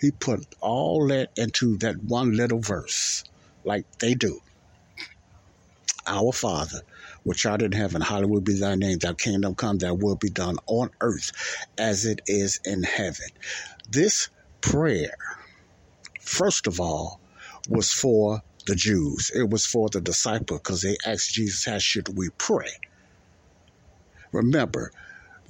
He 0.00 0.10
put 0.10 0.46
all 0.60 1.08
that 1.08 1.30
into 1.36 1.78
that 1.78 2.02
one 2.02 2.32
little 2.36 2.60
verse, 2.60 3.24
like 3.64 3.86
they 3.98 4.14
do. 4.14 4.40
Our 6.06 6.32
Father, 6.32 6.82
which 7.24 7.46
art 7.46 7.62
in 7.62 7.72
heaven, 7.72 8.00
hallowed 8.00 8.44
be 8.44 8.58
thy 8.58 8.76
name, 8.76 8.98
thy 8.98 9.14
kingdom 9.14 9.54
come, 9.54 9.78
thy 9.78 9.92
will 9.92 10.16
be 10.16 10.30
done 10.30 10.58
on 10.66 10.90
earth 11.00 11.32
as 11.78 12.04
it 12.04 12.20
is 12.26 12.60
in 12.64 12.84
heaven. 12.84 13.28
This 13.88 14.28
prayer, 14.60 15.16
first 16.20 16.66
of 16.66 16.80
all, 16.80 17.20
was 17.68 17.90
for 17.92 18.42
the 18.66 18.76
Jews. 18.76 19.30
It 19.34 19.50
was 19.50 19.66
for 19.66 19.88
the 19.88 20.00
disciples 20.00 20.60
because 20.60 20.82
they 20.82 20.96
asked 21.04 21.32
Jesus, 21.32 21.64
How 21.64 21.78
should 21.78 22.16
we 22.16 22.30
pray? 22.38 22.70
Remember, 24.32 24.92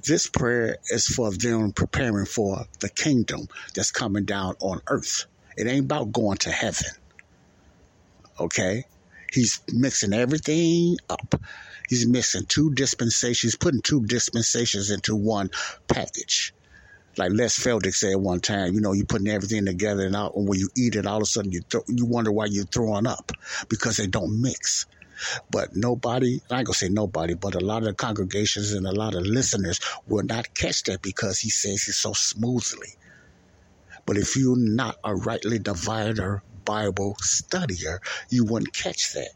this 0.07 0.27
prayer 0.27 0.77
is 0.89 1.07
for 1.07 1.31
them 1.31 1.71
preparing 1.71 2.25
for 2.25 2.65
the 2.79 2.89
kingdom 2.89 3.47
that's 3.75 3.91
coming 3.91 4.25
down 4.25 4.55
on 4.61 4.81
earth. 4.87 5.25
It 5.57 5.67
ain't 5.67 5.85
about 5.85 6.11
going 6.11 6.37
to 6.39 6.51
heaven. 6.51 6.91
Okay? 8.39 8.85
He's 9.31 9.61
mixing 9.69 10.13
everything 10.13 10.97
up. 11.09 11.35
He's 11.89 12.07
mixing 12.07 12.45
two 12.45 12.73
dispensations, 12.73 13.55
putting 13.55 13.81
two 13.81 14.05
dispensations 14.05 14.91
into 14.91 15.15
one 15.15 15.49
package. 15.87 16.53
Like 17.17 17.31
Les 17.31 17.57
Feldick 17.57 17.95
said 17.95 18.15
one 18.17 18.39
time, 18.41 18.73
you 18.73 18.81
know, 18.81 18.93
you're 18.93 19.05
putting 19.05 19.27
everything 19.27 19.65
together, 19.65 20.05
and, 20.05 20.15
out, 20.15 20.35
and 20.35 20.47
when 20.47 20.59
you 20.59 20.69
eat 20.77 20.95
it, 20.95 21.07
all 21.07 21.17
of 21.17 21.23
a 21.23 21.25
sudden 21.25 21.51
you 21.51 21.61
you 21.87 22.05
wonder 22.05 22.31
why 22.31 22.45
you're 22.45 22.65
throwing 22.65 23.07
up 23.07 23.31
because 23.69 23.97
they 23.97 24.05
don't 24.05 24.39
mix. 24.41 24.85
But 25.49 25.75
nobody, 25.75 26.39
I 26.49 26.59
ain't 26.59 26.67
gonna 26.67 26.75
say 26.75 26.89
nobody, 26.89 27.33
but 27.33 27.55
a 27.55 27.59
lot 27.59 27.79
of 27.79 27.85
the 27.85 27.93
congregations 27.93 28.73
and 28.73 28.85
a 28.85 28.91
lot 28.91 29.15
of 29.15 29.25
listeners 29.25 29.79
will 30.07 30.23
not 30.23 30.53
catch 30.53 30.83
that 30.83 31.01
because 31.01 31.39
he 31.39 31.49
says 31.49 31.87
it 31.87 31.93
so 31.93 32.13
smoothly. 32.13 32.89
But 34.05 34.17
if 34.17 34.35
you're 34.35 34.57
not 34.57 34.97
a 35.03 35.15
rightly 35.15 35.59
divider 35.59 36.43
Bible 36.65 37.15
studier, 37.21 37.99
you 38.29 38.45
wouldn't 38.45 38.73
catch 38.73 39.13
that. 39.13 39.31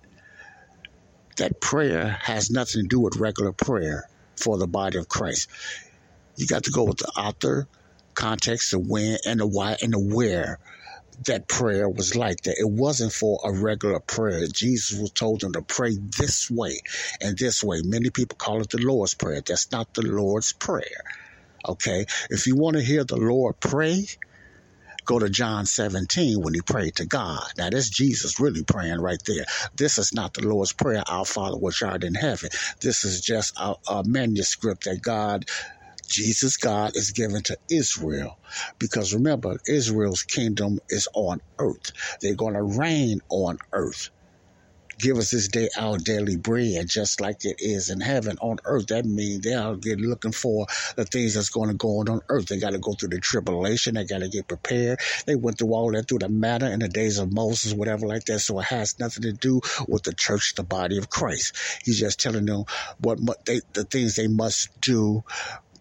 That 1.37 1.61
prayer 1.61 2.19
has 2.21 2.51
nothing 2.51 2.83
to 2.83 2.87
do 2.87 2.99
with 2.99 3.17
regular 3.17 3.51
prayer 3.51 4.05
for 4.35 4.57
the 4.57 4.67
body 4.67 4.97
of 4.97 5.07
Christ. 5.07 5.49
You 6.35 6.47
got 6.47 6.63
to 6.63 6.71
go 6.71 6.83
with 6.83 6.97
the 6.97 7.11
author, 7.17 7.67
context, 8.13 8.71
the 8.71 8.79
when, 8.79 9.17
and 9.25 9.39
the 9.39 9.47
why, 9.47 9.77
and 9.81 9.93
the 9.93 9.99
where 9.99 10.59
that 11.25 11.47
prayer 11.47 11.87
was 11.87 12.15
like 12.15 12.41
that. 12.41 12.57
It 12.59 12.69
wasn't 12.69 13.13
for 13.13 13.39
a 13.43 13.51
regular 13.51 13.99
prayer. 13.99 14.47
Jesus 14.47 14.99
was 14.99 15.11
told 15.11 15.41
them 15.41 15.53
to 15.53 15.61
pray 15.61 15.95
this 16.17 16.49
way 16.49 16.79
and 17.19 17.37
this 17.37 17.63
way. 17.63 17.81
Many 17.83 18.09
people 18.09 18.37
call 18.37 18.61
it 18.61 18.69
the 18.69 18.79
Lord's 18.79 19.13
Prayer. 19.13 19.41
That's 19.45 19.71
not 19.71 19.93
the 19.93 20.01
Lord's 20.01 20.53
Prayer. 20.53 21.03
Okay? 21.67 22.05
If 22.29 22.47
you 22.47 22.55
want 22.55 22.77
to 22.77 22.83
hear 22.83 23.03
the 23.03 23.17
Lord 23.17 23.59
pray, 23.59 24.05
go 25.05 25.19
to 25.19 25.29
John 25.29 25.65
17 25.65 26.41
when 26.41 26.53
he 26.53 26.61
prayed 26.61 26.95
to 26.95 27.05
God. 27.05 27.43
Now, 27.57 27.69
that's 27.69 27.89
Jesus 27.89 28.39
really 28.39 28.63
praying 28.63 28.99
right 28.99 29.21
there. 29.25 29.45
This 29.75 29.97
is 29.97 30.13
not 30.13 30.33
the 30.33 30.47
Lord's 30.47 30.73
Prayer, 30.73 31.03
Our 31.07 31.25
Father 31.25 31.57
which 31.57 31.83
art 31.83 32.03
in 32.03 32.15
heaven. 32.15 32.49
This 32.81 33.03
is 33.05 33.21
just 33.21 33.53
a, 33.59 33.75
a 33.87 34.03
manuscript 34.05 34.85
that 34.85 35.01
God 35.01 35.45
Jesus 36.11 36.57
God 36.57 36.95
is 36.95 37.11
given 37.11 37.41
to 37.43 37.57
Israel. 37.69 38.37
Because 38.79 39.13
remember, 39.13 39.57
Israel's 39.67 40.23
kingdom 40.23 40.79
is 40.89 41.07
on 41.15 41.39
earth. 41.59 41.91
They're 42.21 42.35
going 42.35 42.55
to 42.55 42.63
reign 42.63 43.19
on 43.29 43.57
earth. 43.73 44.09
Give 44.99 45.17
us 45.17 45.31
this 45.31 45.47
day 45.47 45.67
our 45.79 45.97
daily 45.97 46.35
bread, 46.35 46.85
just 46.87 47.21
like 47.21 47.37
it 47.43 47.55
is 47.57 47.89
in 47.89 48.01
heaven 48.01 48.37
on 48.39 48.57
earth. 48.65 48.87
That 48.87 49.05
means 49.05 49.41
they 49.41 49.55
are 49.55 49.73
looking 49.73 50.31
for 50.31 50.67
the 50.95 51.05
things 51.05 51.33
that's 51.33 51.49
going 51.49 51.69
to 51.69 51.75
go 51.75 52.01
on 52.01 52.09
on 52.09 52.21
earth. 52.29 52.45
They 52.45 52.59
got 52.59 52.73
to 52.73 52.77
go 52.77 52.93
through 52.93 53.09
the 53.09 53.19
tribulation. 53.19 53.95
They 53.95 54.05
got 54.05 54.19
to 54.19 54.29
get 54.29 54.47
prepared. 54.47 54.99
They 55.25 55.35
went 55.35 55.57
through 55.57 55.73
all 55.73 55.91
that 55.93 56.07
through 56.07 56.19
the 56.19 56.29
matter 56.29 56.67
in 56.67 56.81
the 56.81 56.87
days 56.87 57.17
of 57.17 57.33
Moses, 57.33 57.73
whatever 57.73 58.05
like 58.05 58.25
that. 58.25 58.39
So 58.39 58.59
it 58.59 58.65
has 58.65 58.99
nothing 58.99 59.23
to 59.23 59.33
do 59.33 59.61
with 59.87 60.03
the 60.03 60.13
church, 60.13 60.53
the 60.55 60.63
body 60.63 60.99
of 60.99 61.09
Christ. 61.09 61.55
He's 61.83 61.99
just 61.99 62.19
telling 62.19 62.45
them 62.45 62.65
what 62.99 63.17
they, 63.45 63.61
the 63.73 63.85
things 63.85 64.15
they 64.15 64.27
must 64.27 64.69
do 64.81 65.23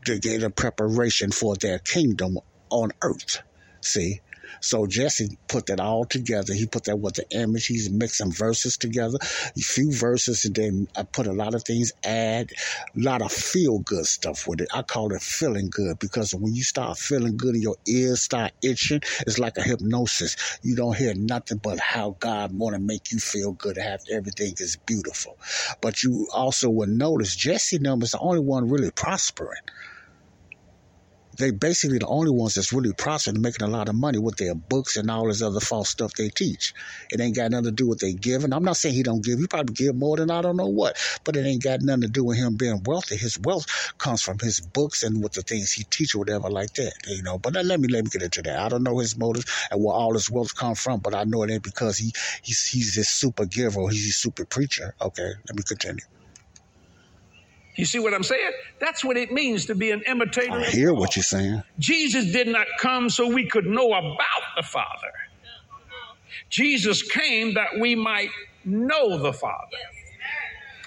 get 0.05 0.43
a 0.43 0.51
preparation 0.51 1.31
for 1.31 1.57
their 1.57 1.79
kingdom 1.79 2.39
on 2.71 2.91
earth. 3.03 3.43
See? 3.83 4.21
So 4.61 4.87
Jesse 4.87 5.39
put 5.49 5.67
that 5.67 5.81
all 5.81 6.05
together. 6.05 6.53
He 6.53 6.67
put 6.67 6.85
that 6.85 6.99
with 6.99 7.15
the 7.15 7.25
image. 7.31 7.67
He's 7.67 7.91
mixing 7.91 8.33
verses 8.33 8.77
together, 8.77 9.19
a 9.23 9.61
few 9.61 9.93
verses, 9.93 10.45
and 10.45 10.55
then 10.55 10.87
I 10.97 11.05
put 11.05 11.27
a 11.27 11.33
lot 11.33 11.55
of 11.55 11.65
things, 11.65 11.93
add 12.05 12.51
a 12.97 13.01
lot 13.01 13.23
of 13.23 13.33
feel 13.33 13.79
good 13.79 14.07
stuff 14.07 14.47
with 14.47 14.61
it. 14.61 14.69
I 14.75 14.83
call 14.83 15.13
it 15.13 15.23
feeling 15.23 15.69
good 15.71 15.99
because 15.99 16.35
when 16.35 16.55
you 16.55 16.63
start 16.63 16.99
feeling 16.99 17.37
good 17.37 17.55
and 17.55 17.63
your 17.63 17.77
ears 17.87 18.23
start 18.23 18.53
itching, 18.63 19.01
it's 19.27 19.39
like 19.39 19.57
a 19.57 19.63
hypnosis. 19.63 20.37
You 20.63 20.77
don't 20.77 20.97
hear 20.97 21.15
nothing 21.15 21.59
but 21.59 21.79
how 21.79 22.17
God 22.21 22.53
want 22.53 22.75
to 22.75 22.81
make 22.81 23.13
you 23.13 23.19
feel 23.19 23.53
good. 23.53 23.77
Have 23.77 24.01
everything 24.11 24.55
is 24.59 24.77
beautiful, 24.77 25.39
but 25.81 26.03
you 26.03 26.27
also 26.35 26.69
will 26.69 26.89
notice 26.89 27.35
Jesse 27.37 27.79
numbers 27.79 28.11
the 28.13 28.19
only 28.19 28.41
one 28.41 28.69
really 28.69 28.91
prospering 28.91 29.61
they 31.41 31.51
basically 31.51 31.99
the 31.99 32.07
only 32.07 32.31
ones 32.31 32.55
that's 32.55 32.73
really 32.73 32.93
prospering 32.93 33.37
and 33.37 33.43
making 33.43 33.67
a 33.67 33.71
lot 33.71 33.89
of 33.89 33.95
money 33.95 34.19
with 34.19 34.37
their 34.37 34.55
books 34.55 34.97
and 34.97 35.11
all 35.11 35.27
this 35.27 35.43
other 35.43 35.61
false 35.61 35.89
stuff 35.89 36.15
they 36.15 36.29
teach. 36.29 36.75
It 37.11 37.21
ain't 37.21 37.35
got 37.35 37.51
nothing 37.51 37.65
to 37.65 37.71
do 37.73 37.89
with 37.89 37.99
they 37.99 38.13
giving. 38.13 38.53
I'm 38.53 38.63
not 38.63 38.77
saying 38.77 38.95
he 38.95 39.03
don't 39.03 39.25
give. 39.25 39.39
He 39.39 39.47
probably 39.47 39.75
give 39.75 39.97
more 39.97 40.17
than 40.17 40.31
I 40.31 40.43
don't 40.43 40.57
know 40.57 40.69
what, 40.69 40.97
but 41.25 41.37
it 41.37 41.47
ain't 41.47 41.63
got 41.63 41.83
nothing 41.83 42.03
to 42.03 42.09
do 42.09 42.25
with 42.25 42.37
him 42.37 42.57
being 42.57 42.83
wealthy. 42.85 43.17
His 43.17 43.39
wealth 43.39 43.67
comes 43.99 44.23
from 44.23 44.39
his 44.39 44.61
books 44.61 45.03
and 45.03 45.23
with 45.23 45.33
the 45.33 45.43
things 45.43 45.73
he 45.73 45.85
teach 45.85 46.15
or 46.15 46.19
whatever 46.19 46.51
like 46.51 46.75
that, 46.75 46.93
you 47.07 47.23
know. 47.23 47.39
But 47.39 47.55
let 47.55 47.81
me 47.81 47.89
let 47.89 48.05
me 48.05 48.11
get 48.11 48.23
into 48.23 48.43
that. 48.43 48.59
I 48.59 48.69
don't 48.69 48.83
know 48.83 48.99
his 48.99 49.17
motives 49.17 49.47
and 49.71 49.83
where 49.83 49.95
all 49.95 50.13
his 50.13 50.31
wealth 50.31 50.55
come 50.55 50.75
from, 50.75 51.01
but 51.01 51.15
I 51.15 51.25
know 51.25 51.43
it 51.43 51.51
ain't 51.51 51.63
because 51.63 51.97
he 51.99 52.13
he's 52.43 52.67
he's 52.67 52.95
this 52.95 53.09
super 53.09 53.47
giver 53.47 53.89
he's 53.89 54.11
a 54.11 54.13
super 54.13 54.45
preacher. 54.45 54.95
Okay, 55.01 55.33
let 55.49 55.57
me 55.57 55.63
continue. 55.67 56.05
You 57.77 57.85
see 57.85 57.99
what 57.99 58.13
I'm 58.13 58.23
saying? 58.23 58.51
That's 58.79 59.05
what 59.05 59.17
it 59.17 59.33
means 59.33 59.67
to 59.67 59.75
be 59.75 59.91
an 59.91 60.03
imitator. 60.07 60.53
I 60.53 60.65
hear 60.65 60.93
what 60.93 61.17
you're 61.17 61.23
saying. 61.23 61.63
Jesus 61.79 62.33
did 62.33 62.49
not 62.49 62.67
come 62.79 63.09
so 63.09 63.33
we 63.33 63.47
could 63.47 63.67
know 63.67 63.89
about 63.89 64.43
the 64.57 64.63
Father. 64.63 65.13
Jesus 66.49 67.03
came 67.03 67.55
that 67.55 67.79
we 67.79 67.95
might 67.95 68.31
know 68.65 69.19
the 69.19 69.33
Father. 69.33 69.77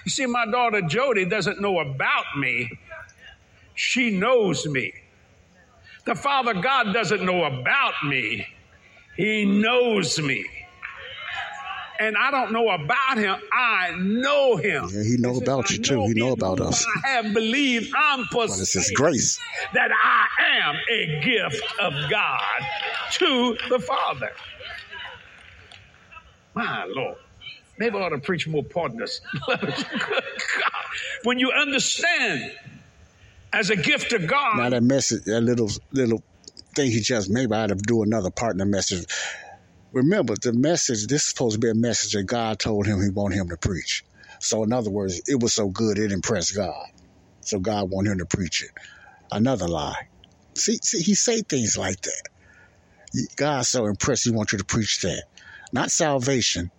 You 0.06 0.12
see, 0.12 0.26
my 0.26 0.46
daughter 0.46 0.82
Jody 0.82 1.26
doesn't 1.26 1.62
know 1.62 1.80
about 1.80 2.38
me, 2.38 2.70
she 3.76 4.12
knows 4.12 4.66
me. 4.68 4.94
The 6.06 6.16
Father 6.16 6.54
God 6.54 6.94
doesn't 6.94 7.24
know 7.24 7.46
about 7.46 7.94
me, 8.06 8.46
He 9.16 9.46
knows 9.46 10.20
me 10.20 10.46
and 12.00 12.16
I 12.18 12.32
don't 12.32 12.52
know 12.52 12.70
about 12.70 13.18
him. 13.18 13.36
I 13.52 13.92
know 13.98 14.56
him. 14.56 14.90
Yeah, 14.92 15.04
he 15.04 15.18
know 15.18 15.38
about 15.38 15.70
you 15.72 15.80
too. 15.80 16.06
He 16.08 16.14
know 16.14 16.32
about 16.32 16.60
us. 16.60 16.86
I 17.06 17.10
have 17.10 17.34
believed 17.34 17.94
I'm 17.96 18.26
persuaded 18.26 18.62
it's 18.62 18.74
his 18.74 18.92
grace 18.92 19.40
that 19.74 19.92
I 19.92 20.28
am 20.66 20.76
a 20.92 21.22
gift 21.22 21.64
of 21.80 21.94
God 22.10 22.66
to 23.14 23.58
the 23.70 23.80
Father. 23.80 24.32
My 26.54 26.86
Lord. 26.86 27.18
Maybe 27.78 27.98
I 27.98 28.02
ought 28.02 28.10
to 28.10 28.20
preach 28.20 28.48
more 28.48 28.64
partners. 28.64 29.20
when 31.24 31.40
you 31.40 31.52
understand 31.52 32.52
as 33.52 33.70
a 33.70 33.76
gift 33.76 34.14
of 34.14 34.28
God. 34.28 34.58
Now 34.58 34.70
that 34.70 34.84
message, 34.84 35.24
that 35.26 35.42
little 35.42 35.70
little 35.92 36.24
thing 36.76 36.92
he 36.92 37.00
just 37.02 37.30
maybe 37.30 37.54
I'd 37.54 37.70
have 37.70 37.82
do 37.84 38.04
another 38.04 38.32
partner 38.32 38.66
message 38.66 39.06
remember 39.94 40.36
the 40.42 40.54
message 40.54 41.08
this 41.08 41.24
is 41.24 41.30
supposed 41.30 41.56
to 41.56 41.60
be 41.60 41.70
a 41.70 41.76
message 41.76 42.14
that 42.14 42.24
god 42.26 42.60
told 42.60 42.88
him 42.88 43.02
he 43.02 43.10
wanted 43.12 43.38
him 43.38 43.50
to 43.50 43.58
preach 43.58 44.04
So, 44.40 44.64
in 44.64 44.74
other 44.74 44.92
words, 44.92 45.22
it 45.28 45.42
was 45.42 45.54
so 45.56 45.70
good 45.70 46.00
it 46.00 46.12
impressed 46.14 46.56
God. 46.56 46.86
So 47.42 47.60
God 47.60 47.90
wanted 47.92 48.14
him 48.14 48.20
to 48.20 48.28
preach 48.28 48.64
it. 48.64 48.72
Another 49.32 49.68
lie. 49.68 50.10
See, 50.58 50.78
see, 50.84 51.02
he 51.02 51.16
say 51.16 51.42
things 51.42 51.78
like 51.78 52.02
that. 52.02 52.24
God's 53.38 53.70
so 53.70 53.88
impressed 53.88 54.26
he 54.26 54.32
wants 54.32 54.54
you 54.54 54.60
to 54.60 54.66
preach 54.66 55.02
that. 55.02 55.24
Not 55.74 55.92
salvation, 55.92 56.72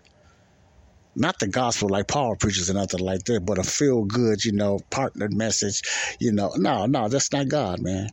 not 1.17 1.39
the 1.41 1.49
gospel 1.49 1.91
like 1.91 2.09
Paul 2.09 2.37
preaches 2.37 2.71
or 2.71 2.75
nothing 2.75 3.01
like 3.01 3.25
that, 3.25 3.47
but 3.47 3.59
a 3.59 3.65
feel 3.65 4.05
good, 4.05 4.45
you 4.45 4.53
know, 4.53 4.81
partnered 4.91 5.35
message. 5.35 5.83
You 6.21 6.33
know, 6.33 6.53
no, 6.57 6.87
no, 6.87 7.09
that's 7.09 7.33
not 7.33 7.49
God, 7.49 7.81
man. 7.81 8.09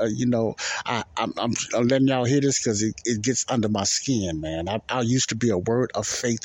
Uh, 0.00 0.06
you 0.06 0.26
know, 0.26 0.54
I 0.86 1.04
I'm, 1.16 1.32
I'm, 1.38 1.52
I'm 1.74 1.88
letting 1.88 2.08
y'all 2.08 2.24
hear 2.24 2.40
this 2.40 2.62
because 2.62 2.82
it, 2.82 2.94
it 3.04 3.22
gets 3.22 3.44
under 3.48 3.68
my 3.68 3.84
skin, 3.84 4.40
man. 4.40 4.68
I, 4.68 4.80
I 4.88 5.02
used 5.02 5.30
to 5.30 5.36
be 5.36 5.50
a 5.50 5.58
word 5.58 5.90
of 5.94 6.06
faith 6.06 6.40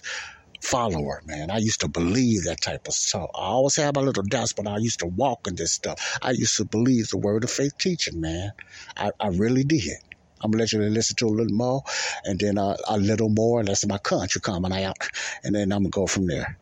follower, 0.64 1.22
man. 1.26 1.52
I 1.52 1.58
used 1.60 1.82
to 1.82 1.90
believe 1.90 2.46
that 2.46 2.62
type 2.62 2.88
of 2.88 2.94
stuff. 2.94 3.30
I 3.36 3.42
always 3.44 3.76
had 3.76 3.96
my 3.96 4.02
little 4.02 4.24
doubts, 4.24 4.54
but 4.54 4.68
I 4.68 4.78
used 4.78 5.00
to 5.02 5.08
walk 5.08 5.42
in 5.48 5.56
this 5.56 5.74
stuff. 5.74 6.20
I 6.22 6.32
used 6.32 6.58
to 6.58 6.66
believe 6.66 7.10
the 7.10 7.18
word 7.18 7.44
of 7.44 7.52
faith 7.52 7.78
teaching, 7.80 8.22
man. 8.22 8.52
I, 8.98 9.12
I 9.20 9.30
really 9.30 9.64
did. 9.64 9.98
I'm 10.42 10.52
gonna 10.52 10.64
let 10.64 10.74
you 10.74 10.82
listen 10.82 11.16
to 11.18 11.28
a 11.28 11.30
little 11.30 11.56
more, 11.56 11.82
and 12.26 12.40
then 12.40 12.58
uh, 12.58 12.76
a 12.90 12.98
little 12.98 13.30
more. 13.30 13.60
and 13.60 13.68
That's 13.70 13.88
my 13.88 13.98
country 14.00 14.42
coming 14.42 14.74
out, 14.74 14.98
and 15.44 15.56
then 15.56 15.72
I'm 15.72 15.84
gonna 15.84 15.90
go 15.90 16.08
from 16.08 16.28
there. 16.28 16.60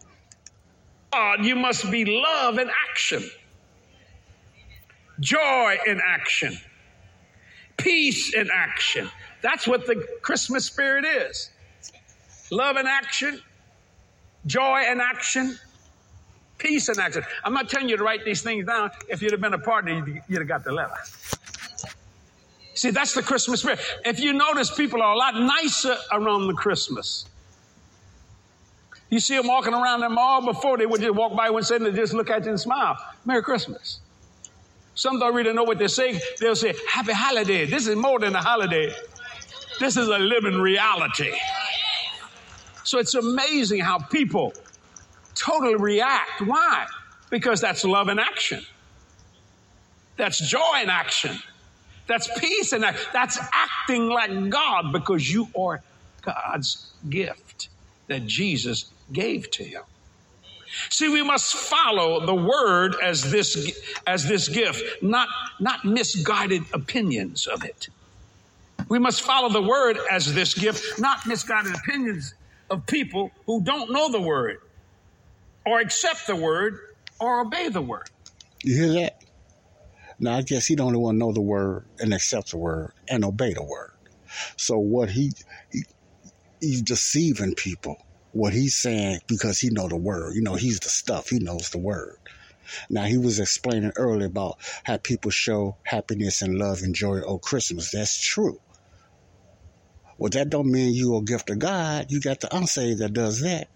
God, 1.13 1.45
you 1.45 1.55
must 1.55 1.89
be 1.91 2.05
love 2.05 2.59
in 2.59 2.69
action, 2.91 3.29
joy 5.21 5.77
in 5.87 6.01
action, 6.05 6.57
peace 7.77 8.33
in 8.33 8.49
action. 8.53 9.09
That's 9.41 9.67
what 9.67 9.85
the 9.85 10.05
Christmas 10.21 10.65
spirit 10.65 11.05
is. 11.05 11.49
Love 12.51 12.75
in 12.75 12.85
action, 12.85 13.41
joy 14.45 14.83
in 14.91 14.99
action, 14.99 15.57
peace 16.57 16.89
in 16.89 16.99
action. 16.99 17.23
I'm 17.45 17.53
not 17.53 17.69
telling 17.69 17.87
you 17.87 17.95
to 17.95 18.03
write 18.03 18.25
these 18.25 18.41
things 18.41 18.65
down. 18.65 18.91
If 19.07 19.21
you'd 19.21 19.31
have 19.31 19.41
been 19.41 19.53
a 19.53 19.59
partner, 19.59 19.93
you'd, 19.93 20.21
you'd 20.27 20.39
have 20.39 20.47
got 20.47 20.63
the 20.65 20.73
letter. 20.73 20.97
See, 22.73 22.89
that's 22.89 23.13
the 23.13 23.21
Christmas 23.21 23.61
spirit. 23.61 23.79
If 24.05 24.19
you 24.19 24.33
notice, 24.33 24.73
people 24.73 25.01
are 25.01 25.13
a 25.13 25.17
lot 25.17 25.35
nicer 25.35 25.95
around 26.11 26.47
the 26.47 26.53
Christmas. 26.53 27.25
You 29.09 29.19
see 29.19 29.35
them 29.35 29.47
walking 29.47 29.73
around 29.73 29.99
the 29.99 30.09
mall 30.09 30.43
before 30.45 30.77
they 30.77 30.85
would 30.85 31.01
just 31.01 31.13
walk 31.13 31.35
by 31.35 31.49
one 31.49 31.63
second 31.63 31.87
and 31.87 31.95
just 31.95 32.13
look 32.13 32.29
at 32.29 32.43
you 32.45 32.51
and 32.51 32.59
smile. 32.59 32.97
Merry 33.25 33.43
Christmas. 33.43 34.00
Some 34.95 35.19
don't 35.19 35.33
really 35.33 35.53
know 35.53 35.63
what 35.63 35.79
they're 35.79 35.87
saying. 35.87 36.19
They'll 36.39 36.55
say, 36.55 36.75
Happy 36.87 37.13
holiday. 37.13 37.65
This 37.65 37.87
is 37.87 37.95
more 37.95 38.19
than 38.19 38.35
a 38.35 38.41
holiday. 38.41 38.93
This 39.79 39.97
is 39.97 40.07
a 40.07 40.19
living 40.19 40.59
reality. 40.59 41.31
So 42.83 42.99
it's 42.99 43.13
amazing 43.13 43.79
how 43.79 43.99
people 43.99 44.53
totally 45.35 45.75
react. 45.75 46.41
Why? 46.41 46.87
Because 47.29 47.61
that's 47.61 47.83
love 47.85 48.09
in 48.09 48.19
action. 48.19 48.63
That's 50.17 50.37
joy 50.39 50.81
in 50.83 50.89
action. 50.89 51.37
That's 52.07 52.29
peace 52.39 52.73
and 52.73 52.83
that's 52.83 53.39
acting 53.53 54.09
like 54.09 54.49
God 54.49 54.91
because 54.91 55.31
you 55.31 55.47
are 55.57 55.81
God's 56.21 56.91
gift 57.09 57.69
that 58.07 58.25
Jesus 58.25 58.91
gave 59.11 59.49
to 59.51 59.63
you. 59.63 59.81
See, 60.89 61.09
we 61.09 61.23
must 61.23 61.55
follow 61.55 62.25
the 62.25 62.35
word 62.35 62.95
as 63.03 63.29
this 63.31 63.71
as 64.07 64.27
this 64.27 64.49
gift, 64.49 65.03
not 65.03 65.27
not 65.59 65.85
misguided 65.85 66.63
opinions 66.73 67.47
of 67.47 67.63
it. 67.63 67.89
We 68.89 68.99
must 68.99 69.21
follow 69.21 69.49
the 69.49 69.61
word 69.61 69.97
as 70.09 70.33
this 70.33 70.53
gift, 70.53 70.99
not 70.99 71.25
misguided 71.25 71.75
opinions 71.75 72.33
of 72.69 72.85
people 72.87 73.31
who 73.45 73.61
don't 73.61 73.91
know 73.91 74.11
the 74.11 74.21
word 74.21 74.57
or 75.65 75.79
accept 75.79 76.27
the 76.27 76.35
word 76.35 76.77
or 77.19 77.41
obey 77.41 77.69
the 77.69 77.81
word. 77.81 78.09
You 78.63 78.75
hear 78.75 78.93
that? 79.01 79.23
Now, 80.19 80.37
I 80.37 80.41
guess 80.41 80.67
he 80.67 80.75
don't 80.75 80.97
want 80.99 81.15
to 81.15 81.19
know 81.19 81.31
the 81.31 81.41
word 81.41 81.85
and 81.99 82.13
accept 82.13 82.51
the 82.51 82.57
word 82.57 82.93
and 83.07 83.25
obey 83.25 83.53
the 83.53 83.63
word. 83.63 83.91
So 84.55 84.77
what 84.77 85.09
he, 85.09 85.31
he 85.71 85.83
he's 86.59 86.81
deceiving 86.81 87.55
people. 87.55 87.97
What 88.33 88.53
he's 88.53 88.75
saying 88.75 89.19
because 89.27 89.59
he 89.59 89.69
know 89.69 89.87
the 89.87 89.97
word. 89.97 90.35
You 90.35 90.41
know, 90.41 90.55
he's 90.55 90.79
the 90.79 90.89
stuff. 90.89 91.29
He 91.29 91.39
knows 91.39 91.69
the 91.69 91.79
word. 91.79 92.17
Now 92.89 93.03
he 93.03 93.17
was 93.17 93.39
explaining 93.39 93.91
earlier 93.97 94.27
about 94.27 94.55
how 94.83 94.97
people 94.97 95.31
show 95.31 95.77
happiness 95.83 96.41
and 96.41 96.57
love 96.57 96.81
and 96.81 96.95
joy 96.95 97.17
on 97.19 97.39
Christmas. 97.39 97.91
That's 97.91 98.17
true. 98.19 98.59
Well, 100.17 100.29
that 100.29 100.49
don't 100.49 100.71
mean 100.71 100.93
you 100.93 101.15
a 101.15 101.23
gift 101.23 101.49
of 101.49 101.59
God. 101.59 102.05
You 102.09 102.21
got 102.21 102.39
the 102.39 102.55
unsaved 102.55 102.99
that 102.99 103.13
does 103.13 103.41
that. 103.41 103.67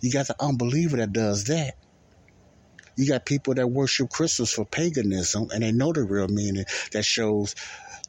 You 0.00 0.12
got 0.12 0.28
the 0.28 0.36
unbeliever 0.40 0.98
that 0.98 1.12
does 1.12 1.44
that. 1.44 1.74
You 2.96 3.08
got 3.08 3.26
people 3.26 3.54
that 3.54 3.66
worship 3.66 4.08
Christmas 4.08 4.52
for 4.52 4.64
paganism 4.64 5.48
and 5.52 5.62
they 5.62 5.72
know 5.72 5.92
the 5.92 6.04
real 6.04 6.28
meaning 6.28 6.64
that 6.92 7.04
shows 7.04 7.54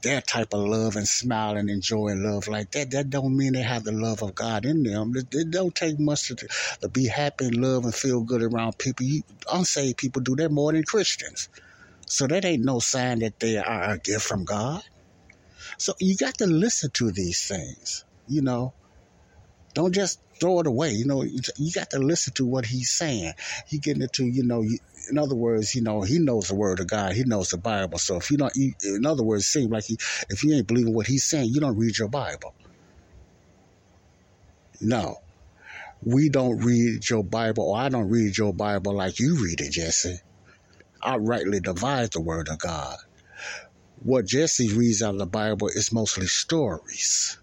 that 0.03 0.27
type 0.27 0.53
of 0.53 0.67
love 0.67 0.95
and 0.95 1.07
smile 1.07 1.57
and 1.57 1.69
enjoy 1.69 2.13
love 2.15 2.47
like 2.47 2.71
that. 2.71 2.91
That 2.91 3.09
don't 3.09 3.35
mean 3.35 3.53
they 3.53 3.61
have 3.61 3.83
the 3.83 3.91
love 3.91 4.21
of 4.21 4.35
God 4.35 4.65
in 4.65 4.83
them. 4.83 5.13
It, 5.15 5.33
it 5.33 5.51
don't 5.51 5.73
take 5.73 5.99
much 5.99 6.27
to, 6.27 6.35
to, 6.81 6.89
be 6.89 7.07
happy 7.07 7.45
and 7.45 7.55
love 7.55 7.83
and 7.83 7.93
feel 7.93 8.21
good 8.21 8.43
around 8.43 8.77
people. 8.77 9.05
You, 9.05 9.23
unsaved 9.51 9.97
people 9.97 10.21
do 10.21 10.35
that 10.37 10.51
more 10.51 10.71
than 10.71 10.83
Christians. 10.83 11.49
So 12.05 12.27
that 12.27 12.45
ain't 12.45 12.63
no 12.63 12.79
sign 12.79 13.19
that 13.19 13.39
they 13.39 13.57
are 13.57 13.91
a 13.91 13.97
gift 13.97 14.25
from 14.25 14.45
God. 14.45 14.81
So 15.77 15.93
you 15.99 16.15
got 16.15 16.37
to 16.39 16.47
listen 16.47 16.91
to 16.91 17.11
these 17.11 17.45
things, 17.45 18.05
you 18.27 18.41
know. 18.41 18.73
Don't 19.73 19.93
just 19.93 20.19
throw 20.39 20.59
it 20.59 20.67
away. 20.67 20.91
You 20.91 21.05
know, 21.05 21.23
you 21.23 21.71
got 21.71 21.91
to 21.91 21.99
listen 21.99 22.33
to 22.35 22.45
what 22.45 22.65
he's 22.65 22.89
saying. 22.89 23.33
He 23.67 23.77
getting 23.77 24.01
into, 24.01 24.25
you 24.25 24.43
know, 24.43 24.63
in 25.09 25.17
other 25.17 25.35
words, 25.35 25.75
you 25.75 25.81
know, 25.81 26.01
he 26.01 26.19
knows 26.19 26.47
the 26.47 26.55
word 26.55 26.79
of 26.79 26.87
God. 26.87 27.13
He 27.13 27.23
knows 27.23 27.49
the 27.49 27.57
Bible. 27.57 27.97
So 27.97 28.17
if 28.17 28.31
you 28.31 28.37
don't, 28.37 28.53
in 28.55 29.05
other 29.05 29.23
words, 29.23 29.43
it 29.43 29.47
seems 29.47 29.71
like 29.71 29.85
he, 29.85 29.97
if 30.29 30.43
you 30.43 30.55
ain't 30.55 30.67
believing 30.67 30.93
what 30.93 31.07
he's 31.07 31.25
saying, 31.25 31.49
you 31.51 31.59
don't 31.59 31.77
read 31.77 31.97
your 31.97 32.09
Bible. 32.09 32.53
No, 34.81 35.17
we 36.03 36.29
don't 36.29 36.59
read 36.59 37.09
your 37.09 37.23
Bible, 37.23 37.71
or 37.71 37.77
I 37.77 37.89
don't 37.89 38.09
read 38.09 38.37
your 38.37 38.53
Bible 38.53 38.95
like 38.95 39.19
you 39.19 39.43
read 39.43 39.61
it, 39.61 39.71
Jesse. 39.71 40.19
I 41.01 41.17
rightly 41.17 41.59
divide 41.59 42.11
the 42.11 42.21
word 42.21 42.49
of 42.49 42.59
God. 42.59 42.97
What 44.03 44.27
Jesse 44.27 44.73
reads 44.73 45.01
out 45.01 45.13
of 45.13 45.19
the 45.19 45.25
Bible 45.25 45.67
is 45.69 45.91
mostly 45.91 46.27
stories. 46.27 47.39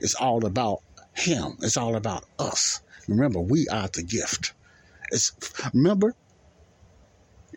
It's 0.00 0.14
all 0.14 0.46
about 0.46 0.78
him. 1.14 1.56
It's 1.60 1.76
all 1.76 1.96
about 1.96 2.24
us. 2.38 2.80
Remember, 3.08 3.40
we 3.40 3.66
are 3.68 3.88
the 3.88 4.02
gift. 4.02 4.54
It's 5.10 5.32
remember, 5.74 6.14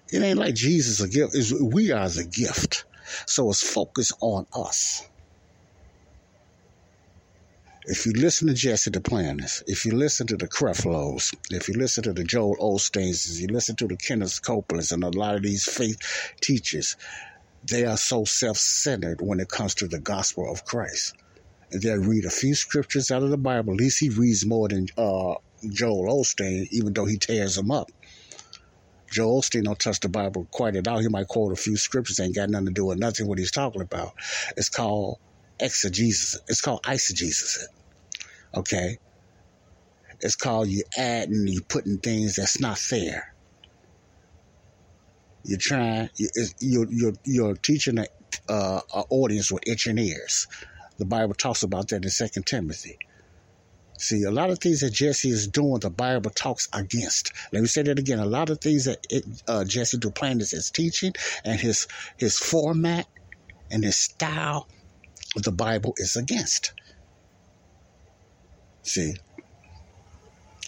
it 0.09 0.21
ain't 0.21 0.39
like 0.39 0.55
Jesus 0.55 1.01
a 1.01 1.07
gift. 1.07 1.35
It's, 1.35 1.53
we 1.61 1.91
are 1.91 2.09
the 2.09 2.25
gift. 2.25 2.85
So 3.27 3.49
it's 3.49 3.67
focused 3.67 4.13
on 4.21 4.45
us. 4.55 5.03
If 7.85 8.05
you 8.05 8.13
listen 8.13 8.47
to 8.47 8.53
Jesse 8.53 8.91
Duplantis, 8.91 9.61
if 9.67 9.85
you 9.85 9.91
listen 9.91 10.25
to 10.27 10.37
the 10.37 10.47
Creflos, 10.47 11.35
if 11.49 11.67
you 11.67 11.73
listen 11.73 12.03
to 12.03 12.13
the 12.13 12.23
Joel 12.23 12.55
Osteens, 12.61 13.39
you 13.39 13.47
listen 13.47 13.75
to 13.75 13.87
the 13.87 13.97
Kenneth 13.97 14.41
Copelands 14.41 14.93
and 14.93 15.03
a 15.03 15.09
lot 15.09 15.35
of 15.35 15.43
these 15.43 15.65
faith 15.65 15.97
teachers, 16.41 16.95
they 17.69 17.85
are 17.85 17.97
so 17.97 18.23
self-centered 18.23 19.19
when 19.21 19.41
it 19.41 19.49
comes 19.49 19.75
to 19.75 19.87
the 19.87 19.99
gospel 19.99 20.49
of 20.49 20.63
Christ 20.63 21.13
they'll 21.81 21.97
read 21.97 22.25
a 22.25 22.29
few 22.29 22.55
scriptures 22.55 23.11
out 23.11 23.23
of 23.23 23.29
the 23.29 23.37
Bible. 23.37 23.73
At 23.73 23.79
least 23.79 23.99
he 23.99 24.09
reads 24.09 24.45
more 24.45 24.67
than 24.69 24.87
uh, 24.97 25.35
Joel 25.71 26.21
Osteen, 26.21 26.67
even 26.71 26.93
though 26.93 27.05
he 27.05 27.17
tears 27.17 27.55
them 27.55 27.71
up. 27.71 27.91
Joel 29.11 29.41
Osteen 29.41 29.63
don't 29.63 29.77
touch 29.77 29.99
the 29.99 30.09
Bible 30.09 30.47
quite 30.51 30.75
at 30.75 30.87
all. 30.87 30.99
He 30.99 31.07
might 31.07 31.27
quote 31.27 31.51
a 31.51 31.55
few 31.55 31.77
scriptures, 31.77 32.19
ain't 32.19 32.35
got 32.35 32.49
nothing 32.49 32.67
to 32.67 32.73
do 32.73 32.85
with 32.85 32.97
nothing 32.97 33.27
what 33.27 33.37
he's 33.37 33.51
talking 33.51 33.81
about. 33.81 34.13
It's 34.57 34.69
called 34.69 35.19
exegesis. 35.59 36.39
It's 36.47 36.61
called 36.61 36.81
eisegesis. 36.83 37.65
Okay? 38.55 38.97
It's 40.19 40.35
called 40.35 40.69
you 40.69 40.83
adding, 40.97 41.47
you 41.47 41.61
putting 41.61 41.99
things 41.99 42.35
that's 42.35 42.59
not 42.59 42.77
fair. 42.77 43.33
You're 45.43 45.59
trying, 45.59 46.09
you're, 46.59 46.87
you're, 46.89 47.13
you're 47.25 47.55
teaching 47.55 47.99
an 47.99 48.07
uh, 48.47 48.79
audience 48.89 49.51
with 49.51 49.67
itching 49.67 49.97
ears. 49.97 50.47
The 50.97 51.05
Bible 51.05 51.33
talks 51.33 51.63
about 51.63 51.89
that 51.89 52.03
in 52.03 52.09
Second 52.09 52.45
Timothy. 52.45 52.97
See, 54.03 54.23
a 54.23 54.31
lot 54.31 54.49
of 54.49 54.59
things 54.59 54.81
that 54.81 54.91
Jesse 54.91 55.29
is 55.29 55.47
doing, 55.47 55.79
the 55.79 55.89
Bible 55.89 56.29
talks 56.29 56.67
against. 56.73 57.31
Let 57.53 57.61
me 57.61 57.67
say 57.67 57.83
that 57.83 57.97
again. 57.97 58.19
A 58.19 58.25
lot 58.25 58.49
of 58.49 58.59
things 58.59 58.83
that 58.83 58.97
it, 59.09 59.23
uh, 59.47 59.63
Jesse 59.63 59.97
Duplantis 59.97 60.53
is 60.53 60.71
teaching 60.71 61.13
and 61.45 61.57
his 61.57 61.87
his 62.17 62.37
format 62.37 63.07
and 63.71 63.81
his 63.81 63.95
style, 63.95 64.67
the 65.37 65.53
Bible 65.53 65.93
is 65.95 66.17
against. 66.17 66.73
See, 68.81 69.13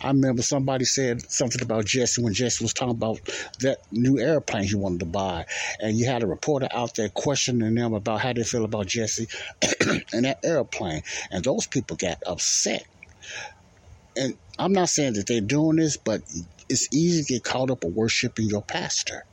I 0.01 0.07
remember 0.07 0.41
somebody 0.41 0.85
said 0.85 1.29
something 1.29 1.61
about 1.61 1.83
Jesse 1.83 2.23
when 2.23 2.33
Jesse 2.33 2.63
was 2.63 2.73
talking 2.73 2.95
about 2.95 3.19
that 3.59 3.79
new 3.91 4.17
airplane 4.17 4.63
he 4.63 4.75
wanted 4.75 5.01
to 5.01 5.07
buy. 5.07 5.45
And 5.81 5.97
you 5.97 6.05
had 6.05 6.23
a 6.23 6.27
reporter 6.27 6.69
out 6.71 6.95
there 6.95 7.09
questioning 7.09 7.75
them 7.75 7.93
about 7.93 8.21
how 8.21 8.31
they 8.31 8.43
feel 8.43 8.63
about 8.63 8.87
Jesse 8.87 9.27
and 10.13 10.23
that 10.23 10.39
airplane. 10.41 11.01
And 11.31 11.43
those 11.43 11.67
people 11.67 11.97
got 11.97 12.19
upset. 12.25 12.85
And 14.15 14.35
I'm 14.57 14.73
not 14.73 14.89
saying 14.89 15.13
that 15.13 15.27
they're 15.27 15.41
doing 15.41 15.77
this, 15.77 15.97
but 15.97 16.21
it's 16.69 16.93
easy 16.93 17.23
to 17.23 17.33
get 17.33 17.43
caught 17.43 17.71
up 17.71 17.83
in 17.83 17.93
worshiping 17.93 18.47
your 18.47 18.63
pastor. 18.63 19.23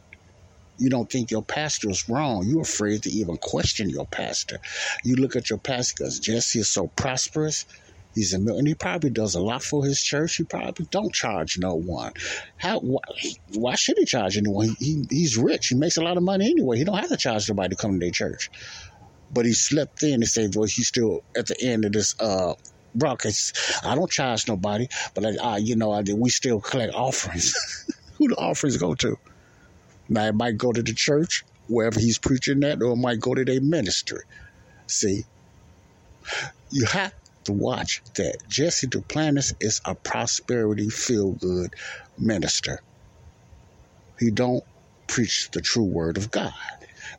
You 0.79 0.91
don't 0.91 1.11
think 1.11 1.31
your 1.31 1.43
pastor 1.43 1.91
is 1.91 2.09
wrong. 2.09 2.45
You're 2.47 2.63
afraid 2.63 3.05
to 3.05 3.11
even 3.11 3.37
question 3.37 3.89
your 3.89 4.07
pastor. 4.07 4.59
You 5.05 5.17
look 5.17 5.37
at 5.37 5.49
your 5.51 5.59
pastor 5.59 5.95
because 5.99 6.19
Jesse 6.19 6.61
is 6.61 6.73
so 6.73 6.89
prosperous. 6.89 7.67
He's 8.15 8.35
a 8.35 8.37
and 8.39 8.67
he 8.67 8.75
probably 8.75 9.11
does 9.11 9.35
a 9.35 9.41
lot 9.41 9.63
for 9.63 9.85
his 9.85 10.03
church. 10.03 10.37
He 10.37 10.45
probably 10.45 10.87
don't 10.91 11.15
charge 11.15 11.57
no 11.59 11.75
one. 11.77 12.13
How? 12.59 12.81
Why, 12.81 13.01
why 13.55 13.75
should 13.75 13.97
he 13.99 14.05
charge 14.05 14.37
anyone? 14.37 14.77
He, 14.79 14.85
he, 14.85 15.07
he's 15.09 15.39
rich. 15.39 15.69
He 15.69 15.77
makes 15.77 15.97
a 15.97 16.03
lot 16.03 16.17
of 16.17 16.23
money 16.23 16.51
anyway. 16.51 16.77
He 16.79 16.85
don't 16.85 16.99
have 16.99 17.09
to 17.09 17.17
charge 17.17 17.49
nobody 17.49 17.71
to 17.71 17.81
come 17.81 17.93
to 17.93 17.99
their 17.99 18.11
church. 18.11 18.51
But 19.33 19.47
he 19.47 19.55
slept 19.55 20.03
in 20.03 20.15
and 20.15 20.29
said, 20.29 20.55
"Well, 20.55 20.67
he's 20.69 20.89
still 20.89 21.21
at 21.37 21.47
the 21.47 21.57
end 21.63 21.87
of 21.87 21.93
this 21.93 22.15
uh, 22.21 22.55
broadcast. 22.95 23.85
I 23.85 23.95
don't 23.95 24.11
charge 24.11 24.49
nobody, 24.49 24.89
but 25.15 25.25
I, 25.27 25.37
I 25.43 25.57
you 25.59 25.77
know, 25.77 25.93
I, 25.93 26.03
we 26.15 26.31
still 26.31 26.61
collect 26.61 26.95
offerings. 26.95 27.55
Who 28.19 28.29
the 28.29 28.37
offerings 28.37 28.77
go 28.77 28.95
to? 28.95 29.17
Now 30.09 30.27
it 30.27 30.35
might 30.35 30.57
go 30.59 30.73
to 30.73 30.83
the 30.83 30.95
church 30.95 31.45
wherever 31.69 31.99
he's 31.99 32.19
preaching 32.19 32.63
at, 32.65 32.83
or 32.83 32.93
it 32.93 32.97
might 32.97 33.21
go 33.21 33.35
to 33.35 33.45
their 33.45 33.61
ministry. 33.61 34.21
See, 34.87 35.25
you 36.71 36.87
have 36.87 37.13
to 37.45 37.53
watch 37.53 38.03
that. 38.15 38.39
Jesse 38.49 38.87
Duplantis 38.87 39.55
is 39.61 39.81
a 39.85 39.95
prosperity 39.95 40.89
feel 40.91 41.33
good 41.33 41.75
minister. 42.19 42.81
He 44.19 44.31
don't 44.31 44.63
preach 45.09 45.51
the 45.53 45.61
true 45.61 45.85
word 45.85 46.17
of 46.17 46.31
God. 46.31 46.53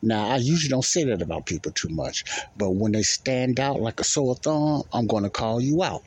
Now, 0.05 0.27
I 0.27 0.35
usually 0.35 0.69
don't 0.69 0.83
say 0.83 1.05
that 1.05 1.21
about 1.21 1.45
people 1.45 1.71
too 1.71 1.87
much, 1.87 2.25
but 2.57 2.71
when 2.71 2.91
they 2.91 3.03
stand 3.03 3.57
out 3.57 3.79
like 3.79 4.01
a 4.01 4.03
sore 4.03 4.35
thumb, 4.35 4.83
I'm 4.91 5.07
going 5.07 5.23
to 5.23 5.29
call 5.29 5.61
you 5.61 5.81
out. 5.81 6.03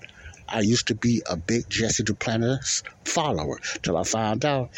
I 0.46 0.60
used 0.60 0.88
to 0.88 0.94
be 0.94 1.22
a 1.26 1.36
big 1.38 1.70
Jesse 1.70 2.04
Duplantis 2.04 2.82
follower 3.06 3.58
till 3.82 3.96
I 3.96 4.04
found 4.04 4.44
out 4.44 4.68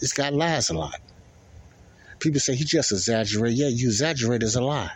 this 0.00 0.12
guy 0.12 0.30
lies 0.30 0.70
a 0.70 0.74
lot. 0.74 0.96
People 2.18 2.40
say 2.40 2.56
he 2.56 2.64
just 2.64 2.90
exaggerates. 2.90 3.56
Yeah, 3.56 3.68
you 3.68 3.86
exaggerate 3.86 4.42
is 4.42 4.56
a 4.56 4.60
lie. 4.60 4.90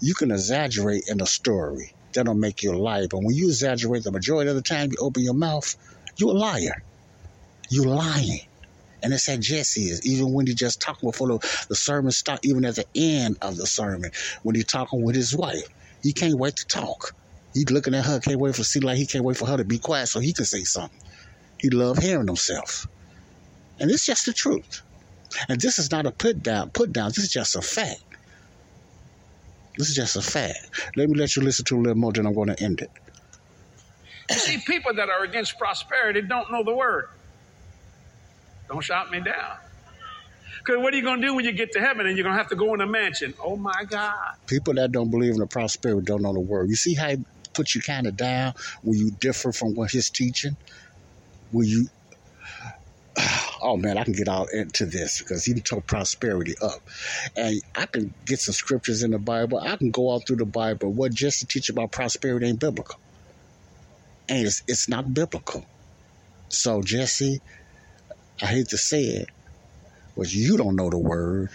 You 0.00 0.14
can 0.14 0.30
exaggerate 0.30 1.02
in 1.08 1.20
a 1.20 1.26
story. 1.26 1.92
That 2.12 2.26
don't 2.26 2.38
make 2.38 2.62
you 2.62 2.72
a 2.72 2.78
liar. 2.78 3.08
But 3.10 3.24
when 3.24 3.34
you 3.34 3.48
exaggerate 3.48 4.04
the 4.04 4.12
majority 4.12 4.50
of 4.50 4.56
the 4.56 4.62
time 4.62 4.90
you 4.92 4.98
open 5.00 5.24
your 5.24 5.34
mouth, 5.34 5.74
you're 6.16 6.30
a 6.30 6.38
liar. 6.38 6.80
You're 7.70 7.86
lying. 7.86 8.40
And 9.02 9.12
it's 9.12 9.26
how 9.26 9.36
Jesse 9.36 9.82
is. 9.82 10.06
Even 10.06 10.32
when 10.32 10.46
he 10.46 10.54
just 10.54 10.80
talking 10.80 11.08
before 11.08 11.28
the, 11.28 11.66
the 11.68 11.76
sermon 11.76 12.10
start, 12.10 12.40
even 12.44 12.64
at 12.64 12.76
the 12.76 12.86
end 12.94 13.38
of 13.42 13.56
the 13.56 13.66
sermon, 13.66 14.10
when 14.42 14.54
he's 14.54 14.66
talking 14.66 15.02
with 15.02 15.14
his 15.14 15.34
wife, 15.36 15.68
he 16.02 16.12
can't 16.12 16.38
wait 16.38 16.56
to 16.56 16.66
talk. 16.66 17.14
He's 17.54 17.70
looking 17.70 17.94
at 17.94 18.04
her, 18.04 18.20
can't 18.20 18.38
wait 18.38 18.54
for 18.54 18.64
see 18.64 18.80
like 18.80 18.96
he 18.96 19.06
can't 19.06 19.24
wait 19.24 19.36
for 19.36 19.46
her 19.46 19.56
to 19.56 19.64
be 19.64 19.78
quiet 19.78 20.08
so 20.08 20.20
he 20.20 20.32
can 20.32 20.44
say 20.44 20.62
something. 20.62 20.98
He 21.58 21.70
love 21.70 21.98
hearing 21.98 22.26
himself. 22.26 22.86
And 23.78 23.90
it's 23.90 24.06
just 24.06 24.26
the 24.26 24.32
truth. 24.32 24.82
And 25.48 25.60
this 25.60 25.78
is 25.78 25.90
not 25.90 26.06
a 26.06 26.10
put 26.10 26.42
down, 26.42 26.70
put 26.70 26.92
down. 26.92 27.08
This 27.08 27.18
is 27.18 27.32
just 27.32 27.56
a 27.56 27.62
fact. 27.62 28.02
This 29.76 29.88
is 29.88 29.96
just 29.96 30.16
a 30.16 30.22
fact. 30.22 30.90
Let 30.96 31.08
me 31.08 31.18
let 31.18 31.36
you 31.36 31.42
listen 31.42 31.64
to 31.66 31.76
a 31.76 31.80
little 31.80 31.96
more, 31.96 32.12
then 32.12 32.26
I'm 32.26 32.34
going 32.34 32.48
to 32.48 32.62
end 32.62 32.80
it. 32.80 32.90
You 34.30 34.36
see, 34.36 34.58
people 34.66 34.94
that 34.94 35.08
are 35.08 35.24
against 35.24 35.58
prosperity 35.58 36.22
don't 36.22 36.50
know 36.52 36.62
the 36.62 36.74
word. 36.74 37.06
Don't 38.70 38.82
shout 38.82 39.10
me 39.10 39.20
down. 39.20 39.34
Because 40.58 40.82
what 40.82 40.94
are 40.94 40.96
you 40.96 41.02
going 41.02 41.20
to 41.20 41.26
do 41.26 41.34
when 41.34 41.44
you 41.44 41.52
get 41.52 41.72
to 41.72 41.80
heaven 41.80 42.06
and 42.06 42.16
you're 42.16 42.24
going 42.24 42.34
to 42.34 42.38
have 42.38 42.50
to 42.50 42.56
go 42.56 42.72
in 42.74 42.80
a 42.80 42.86
mansion? 42.86 43.34
Oh 43.42 43.56
my 43.56 43.84
God. 43.88 44.14
People 44.46 44.74
that 44.74 44.92
don't 44.92 45.10
believe 45.10 45.32
in 45.32 45.38
the 45.38 45.46
prosperity 45.46 46.04
don't 46.04 46.22
know 46.22 46.32
the 46.32 46.40
word. 46.40 46.68
You 46.68 46.76
see 46.76 46.94
how 46.94 47.08
he 47.08 47.18
puts 47.54 47.74
you 47.74 47.80
kind 47.80 48.06
of 48.06 48.16
down 48.16 48.52
when 48.82 48.98
you 48.98 49.10
differ 49.10 49.52
from 49.52 49.74
what 49.74 49.90
his 49.90 50.10
teaching? 50.10 50.56
When 51.50 51.66
you 51.66 51.88
oh 53.62 53.76
man, 53.76 53.98
I 53.98 54.04
can 54.04 54.12
get 54.12 54.28
all 54.28 54.46
into 54.52 54.86
this 54.86 55.20
because 55.20 55.44
he 55.44 55.54
took 55.54 55.86
prosperity 55.86 56.54
up. 56.62 56.80
And 57.36 57.60
I 57.74 57.86
can 57.86 58.14
get 58.26 58.38
some 58.40 58.54
scriptures 58.54 59.02
in 59.02 59.10
the 59.10 59.18
Bible. 59.18 59.58
I 59.58 59.76
can 59.76 59.90
go 59.90 60.08
all 60.08 60.20
through 60.20 60.36
the 60.36 60.46
Bible. 60.46 60.92
What 60.92 61.12
just 61.12 61.40
to 61.40 61.46
teach 61.46 61.68
about 61.68 61.92
prosperity 61.92 62.46
ain't 62.46 62.60
biblical. 62.60 63.00
And 64.28 64.46
it's, 64.46 64.62
it's 64.68 64.88
not 64.88 65.12
biblical. 65.12 65.66
So, 66.50 66.82
Jesse, 66.82 67.40
I 68.42 68.46
hate 68.46 68.68
to 68.68 68.78
say 68.78 69.02
it, 69.02 69.28
but 70.16 70.32
you 70.32 70.56
don't 70.56 70.76
know 70.76 70.90
the 70.90 70.98
word, 70.98 71.50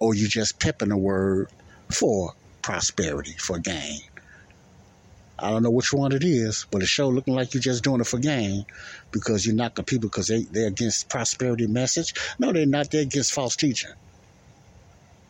or 0.00 0.14
you 0.14 0.28
just 0.28 0.60
pepping 0.60 0.88
the 0.90 0.96
word 0.96 1.48
for 1.92 2.32
prosperity, 2.62 3.34
for 3.38 3.58
gain. 3.58 4.00
I 5.38 5.50
don't 5.50 5.62
know 5.62 5.70
which 5.70 5.92
one 5.92 6.12
it 6.12 6.24
is, 6.24 6.66
but 6.70 6.82
it 6.82 6.86
sure 6.86 7.06
looking 7.06 7.34
like 7.34 7.54
you're 7.54 7.60
just 7.60 7.84
doing 7.84 8.00
it 8.00 8.06
for 8.06 8.18
gain 8.18 8.64
because 9.10 9.44
you're 9.44 9.54
knocking 9.54 9.84
people 9.84 10.08
because 10.08 10.28
they, 10.28 10.44
they're 10.44 10.68
against 10.68 11.08
prosperity 11.10 11.66
message. 11.66 12.14
No, 12.38 12.52
they're 12.52 12.66
not. 12.66 12.90
They're 12.90 13.02
against 13.02 13.32
false 13.32 13.56
teaching. 13.56 13.92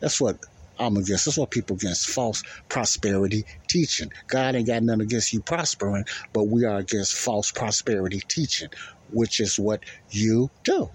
That's 0.00 0.20
what 0.20 0.36
I'm 0.78 0.96
against. 0.96 1.24
That's 1.24 1.38
what 1.38 1.50
people 1.50 1.76
against 1.76 2.10
false 2.10 2.42
prosperity 2.68 3.44
teaching. 3.68 4.10
God 4.28 4.54
ain't 4.56 4.66
got 4.66 4.82
nothing 4.82 5.02
against 5.02 5.32
you 5.32 5.40
prospering, 5.40 6.04
but 6.32 6.44
we 6.48 6.64
are 6.64 6.78
against 6.78 7.14
false 7.16 7.50
prosperity 7.50 8.20
teaching, 8.28 8.68
which 9.14 9.40
is 9.40 9.58
what 9.58 9.84
you 10.10 10.50
do. 10.64 10.90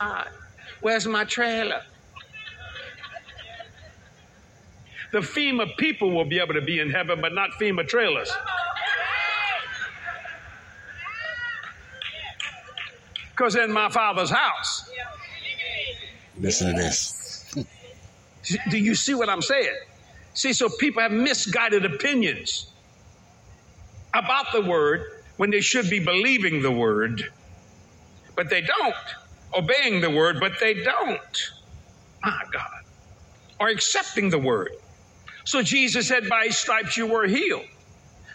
Uh, 0.00 0.24
where's 0.80 1.06
my 1.06 1.24
trailer? 1.24 1.82
The 5.10 5.18
FEMA 5.20 5.76
people 5.76 6.10
will 6.10 6.24
be 6.24 6.38
able 6.38 6.54
to 6.54 6.60
be 6.60 6.80
in 6.80 6.90
heaven, 6.90 7.20
but 7.20 7.32
not 7.32 7.50
FEMA 7.60 7.86
trailers. 7.86 8.30
Because 13.30 13.54
in 13.54 13.72
my 13.72 13.88
father's 13.88 14.30
house. 14.30 14.90
Listen 16.38 16.74
to 16.74 16.82
this. 16.82 17.54
Do 18.70 18.78
you 18.78 18.94
see 18.94 19.14
what 19.14 19.28
I'm 19.28 19.42
saying? 19.42 19.76
See, 20.34 20.52
so 20.52 20.68
people 20.68 21.02
have 21.02 21.12
misguided 21.12 21.84
opinions 21.84 22.70
about 24.14 24.52
the 24.52 24.62
word 24.62 25.17
when 25.38 25.50
they 25.50 25.62
should 25.62 25.90
be 25.90 26.00
believing 26.00 26.62
the 26.62 26.72
word, 26.72 27.24
but 28.36 28.50
they 28.50 28.62
don't. 28.62 28.94
Obeying 29.56 30.02
the 30.02 30.10
word, 30.10 30.38
but 30.40 30.60
they 30.60 30.74
don't. 30.74 31.52
My 32.22 32.42
God. 32.52 32.82
Or 33.60 33.68
accepting 33.68 34.30
the 34.30 34.38
word. 34.38 34.70
So 35.44 35.62
Jesus 35.62 36.08
said, 36.08 36.28
By 36.28 36.46
his 36.46 36.58
stripes 36.58 36.96
you 36.96 37.06
were 37.06 37.26
healed. 37.26 37.66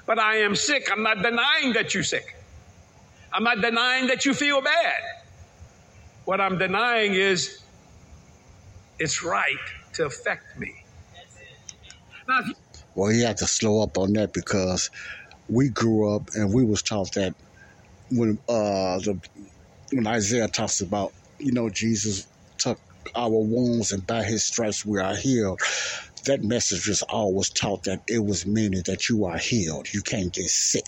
But 0.06 0.20
I 0.20 0.38
am 0.38 0.56
sick. 0.56 0.90
I'm 0.92 1.04
not 1.04 1.22
denying 1.24 1.74
that 1.74 1.94
you're 1.94 2.04
sick. 2.04 2.36
I'm 3.34 3.44
not 3.44 3.62
denying 3.62 4.08
that 4.08 4.26
you 4.26 4.34
feel 4.34 4.62
bad. 4.62 5.02
What 6.26 6.42
I'm 6.42 6.58
denying 6.58 7.14
is 7.16 7.64
it's 9.00 9.24
right 9.24 9.58
to 9.94 10.06
affect 10.06 10.58
me. 10.58 10.74
Now, 12.28 12.42
well, 12.96 13.12
you 13.12 13.26
have 13.26 13.38
to 13.38 13.48
slow 13.48 13.84
up 13.84 13.98
on 13.98 14.14
that 14.14 14.34
because 14.34 14.92
we 15.54 15.70
grew 15.70 16.16
up 16.16 16.30
and 16.36 16.54
we 16.54 16.64
was 16.64 16.82
taught 16.82 17.14
that 17.14 17.34
when 18.12 18.38
uh, 18.50 19.00
the 19.00 19.20
when 19.92 20.08
Isaiah 20.08 20.48
talks 20.48 20.82
about 20.82 21.14
you 21.40 21.52
know 21.52 21.70
Jesus 21.70 22.28
took 22.58 22.80
our 23.16 23.30
wounds 23.30 23.92
and 23.92 24.06
by 24.06 24.24
his 24.24 24.44
stripes 24.44 24.86
we 24.86 25.00
are 25.00 25.16
healed 25.16 25.60
that 26.26 26.44
message 26.44 26.88
was 26.88 27.02
always 27.04 27.50
taught 27.50 27.84
that 27.84 28.02
it 28.08 28.24
was 28.24 28.46
meaning 28.46 28.82
that 28.86 29.10
you 29.10 29.26
are 29.26 29.38
healed. 29.38 29.94
You 29.94 30.02
can't 30.02 30.32
get 30.32 30.46
sick, 30.46 30.86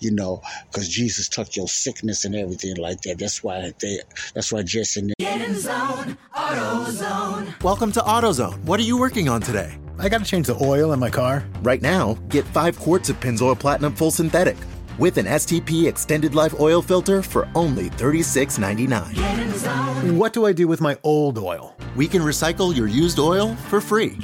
you 0.00 0.10
know, 0.10 0.42
because 0.70 0.88
Jesus 0.88 1.28
took 1.28 1.56
your 1.56 1.68
sickness 1.68 2.24
and 2.24 2.34
everything 2.34 2.76
like 2.76 3.00
that. 3.02 3.18
That's 3.18 3.42
why 3.42 3.72
they. 3.80 4.00
That's 4.34 4.52
why 4.52 4.62
Jesse. 4.62 5.12
Get 5.18 5.40
in 5.40 5.54
zone, 5.54 6.18
AutoZone. 6.34 7.62
Welcome 7.62 7.92
to 7.92 8.00
AutoZone. 8.00 8.64
What 8.64 8.78
are 8.80 8.84
you 8.84 8.98
working 8.98 9.28
on 9.28 9.40
today? 9.40 9.78
I 9.98 10.08
got 10.08 10.18
to 10.18 10.24
change 10.24 10.46
the 10.46 10.56
oil 10.62 10.92
in 10.92 11.00
my 11.00 11.10
car. 11.10 11.44
Right 11.62 11.80
now, 11.80 12.14
get 12.28 12.44
five 12.46 12.78
quarts 12.78 13.08
of 13.08 13.18
Pennzoil 13.20 13.58
Platinum 13.58 13.94
Full 13.94 14.10
Synthetic 14.10 14.56
with 14.98 15.16
an 15.18 15.26
STP 15.26 15.88
Extended 15.88 16.34
Life 16.34 16.58
Oil 16.60 16.82
Filter 16.82 17.22
for 17.22 17.48
only 17.54 17.90
$36.99. 17.90 20.16
What 20.16 20.32
do 20.32 20.46
I 20.46 20.52
do 20.52 20.66
with 20.68 20.80
my 20.80 20.96
old 21.02 21.38
oil? 21.38 21.76
We 21.94 22.08
can 22.08 22.22
recycle 22.22 22.74
your 22.76 22.86
used 22.86 23.18
oil 23.18 23.54
for 23.68 23.80
free. 23.80 24.18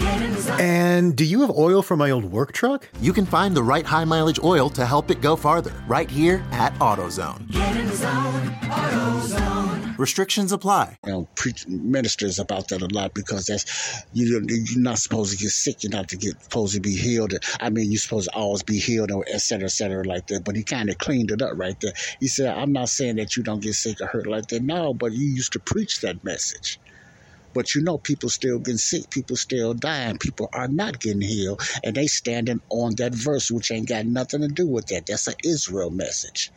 And 0.59 1.17
do 1.17 1.25
you 1.25 1.41
have 1.41 1.51
oil 1.51 1.83
for 1.83 1.97
my 1.97 2.11
old 2.11 2.25
work 2.25 2.53
truck? 2.53 2.89
You 3.01 3.13
can 3.13 3.27
find 3.27 3.55
the 3.55 3.63
right 3.63 3.87
high 3.87 4.05
mileage 4.05 4.41
oil 4.43 4.69
to 4.71 4.87
help 4.87 5.11
it 5.11 5.21
go 5.21 5.37
farther 5.37 5.73
right 5.87 6.11
here 6.11 6.45
at 6.53 6.75
AutoZone. 6.75 7.51
Get 7.51 7.77
in 7.77 7.93
zone, 7.93 8.49
AutoZone. 8.63 9.82
Restrictions 10.03 10.51
apply. 10.51 10.99
You 11.07 11.13
know, 11.13 11.29
preach 11.37 11.69
ministers 11.69 12.41
about 12.41 12.67
that 12.69 12.83
a 12.83 12.89
lot 12.89 13.15
because 13.15 13.47
that's 13.47 14.03
you. 14.13 14.45
You're 14.49 14.81
not 14.81 14.99
supposed 14.99 15.31
to 15.31 15.39
get 15.39 15.51
sick. 15.51 15.85
You're 15.85 15.93
not 15.93 16.09
to 16.09 16.17
get 16.17 16.43
supposed 16.43 16.75
to 16.75 16.81
be 16.81 16.97
healed. 16.97 17.35
I 17.61 17.71
mean, 17.71 17.93
you're 17.93 18.01
supposed 18.01 18.29
to 18.29 18.37
always 18.37 18.65
be 18.65 18.81
healed, 18.81 19.13
or 19.13 19.25
et 19.29 19.41
cetera, 19.41 19.67
et 19.67 19.71
cetera, 19.71 20.03
like 20.03 20.27
that. 20.27 20.43
But 20.43 20.57
he 20.57 20.65
kind 20.65 20.91
of 20.91 20.99
cleaned 20.99 21.31
it 21.31 21.41
up 21.41 21.53
right 21.55 21.79
there. 21.81 21.93
He 22.19 22.27
said, 22.27 22.49
"I'm 22.49 22.73
not 22.73 22.89
saying 22.89 23.15
that 23.17 23.37
you 23.37 23.45
don't 23.45 23.63
get 23.63 23.75
sick 23.75 24.01
or 24.01 24.07
hurt 24.07 24.27
like 24.27 24.49
that. 24.49 24.65
No, 24.65 24.93
but 24.93 25.13
you 25.13 25.25
used 25.25 25.53
to 25.53 25.61
preach 25.61 26.01
that 26.01 26.25
message." 26.25 26.81
But 27.55 27.77
you 27.77 27.83
know, 27.83 27.97
people 27.97 28.29
still 28.29 28.59
getting 28.59 28.79
sick, 28.79 29.09
people 29.09 29.37
still 29.37 29.73
dying, 29.73 30.19
people 30.19 30.49
are 30.53 30.67
not 30.67 30.99
getting 30.99 31.21
healed, 31.21 31.63
and 31.85 31.95
they 31.95 32.09
standing 32.09 32.61
on 32.71 32.97
that 32.97 33.15
verse, 33.15 33.53
which 33.53 33.71
ain't 33.71 33.89
got 33.89 34.07
nothing 34.07 34.41
to 34.41 34.49
do 34.49 34.67
with 34.67 34.87
that. 34.87 35.07
That's 35.07 35.29
an 35.29 35.35
Israel 35.45 35.91
message 35.91 36.51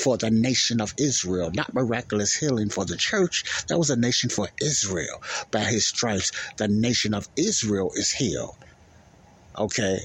for 0.00 0.16
the 0.16 0.30
nation 0.30 0.80
of 0.80 0.94
Israel, 0.98 1.50
not 1.54 1.74
miraculous 1.74 2.34
healing 2.34 2.70
for 2.70 2.84
the 2.84 2.96
church. 2.96 3.44
That 3.68 3.78
was 3.78 3.90
a 3.90 3.96
nation 3.96 4.30
for 4.30 4.48
Israel. 4.60 5.22
By 5.50 5.60
his 5.60 5.86
stripes, 5.88 6.32
the 6.56 6.68
nation 6.68 7.14
of 7.14 7.28
Israel 7.36 7.90
is 7.94 8.12
healed. 8.12 8.56
Okay? 9.58 9.98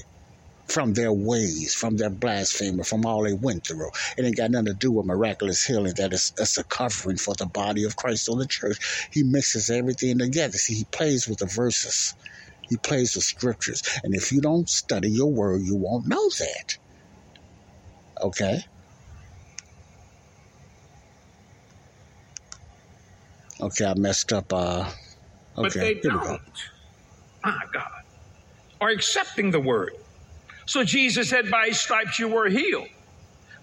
From 0.68 0.94
their 0.94 1.12
ways, 1.12 1.74
from 1.74 1.96
their 1.96 2.10
blasphemy, 2.10 2.82
from 2.82 3.06
all 3.06 3.22
they 3.22 3.34
went 3.34 3.66
through. 3.66 3.90
It 4.18 4.24
ain't 4.24 4.36
got 4.36 4.50
nothing 4.50 4.66
to 4.66 4.74
do 4.74 4.92
with 4.92 5.06
miraculous 5.06 5.64
healing. 5.64 5.94
That 5.96 6.12
is 6.12 6.32
a 6.58 6.64
covering 6.64 7.18
for 7.18 7.34
the 7.34 7.46
body 7.46 7.84
of 7.84 7.96
Christ 7.96 8.28
or 8.28 8.36
the 8.36 8.46
church. 8.48 9.08
He 9.12 9.22
mixes 9.22 9.70
everything 9.70 10.18
together. 10.18 10.58
See, 10.58 10.74
he 10.74 10.84
plays 10.86 11.28
with 11.28 11.38
the 11.38 11.46
verses. 11.46 12.14
He 12.68 12.76
plays 12.76 13.14
with 13.14 13.24
scriptures. 13.24 13.82
And 14.02 14.14
if 14.14 14.32
you 14.32 14.40
don't 14.40 14.68
study 14.68 15.10
your 15.10 15.32
word, 15.32 15.62
you 15.62 15.76
won't 15.76 16.08
know 16.08 16.28
that. 16.38 16.78
Okay? 18.22 18.60
Okay, 23.60 23.86
I 23.86 23.94
messed 23.94 24.32
up. 24.32 24.52
Uh, 24.52 24.90
But 25.60 25.76
okay, 25.76 25.80
they 25.80 25.94
we 25.94 26.10
go. 26.10 26.20
don't. 26.24 26.42
My 27.44 27.60
God. 27.72 27.84
Are 28.80 28.90
accepting 28.90 29.50
the 29.50 29.60
word. 29.60 29.92
So 30.66 30.84
Jesus 30.84 31.30
said, 31.30 31.50
By 31.50 31.68
his 31.68 31.80
stripes 31.80 32.18
you 32.18 32.28
were 32.28 32.48
healed. 32.48 32.88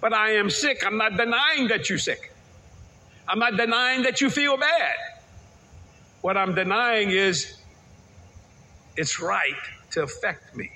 But 0.01 0.13
I 0.13 0.35
am 0.35 0.49
sick. 0.49 0.83
I'm 0.85 0.97
not 0.97 1.17
denying 1.17 1.69
that 1.69 1.89
you're 1.89 1.99
sick. 1.99 2.33
I'm 3.27 3.39
not 3.39 3.57
denying 3.57 4.03
that 4.03 4.21
you 4.21 4.29
feel 4.29 4.57
bad. 4.57 4.95
What 6.21 6.37
I'm 6.37 6.55
denying 6.55 7.11
is 7.11 7.57
it's 8.97 9.19
right 9.21 9.53
to 9.91 10.03
affect 10.03 10.55
me. 10.55 10.71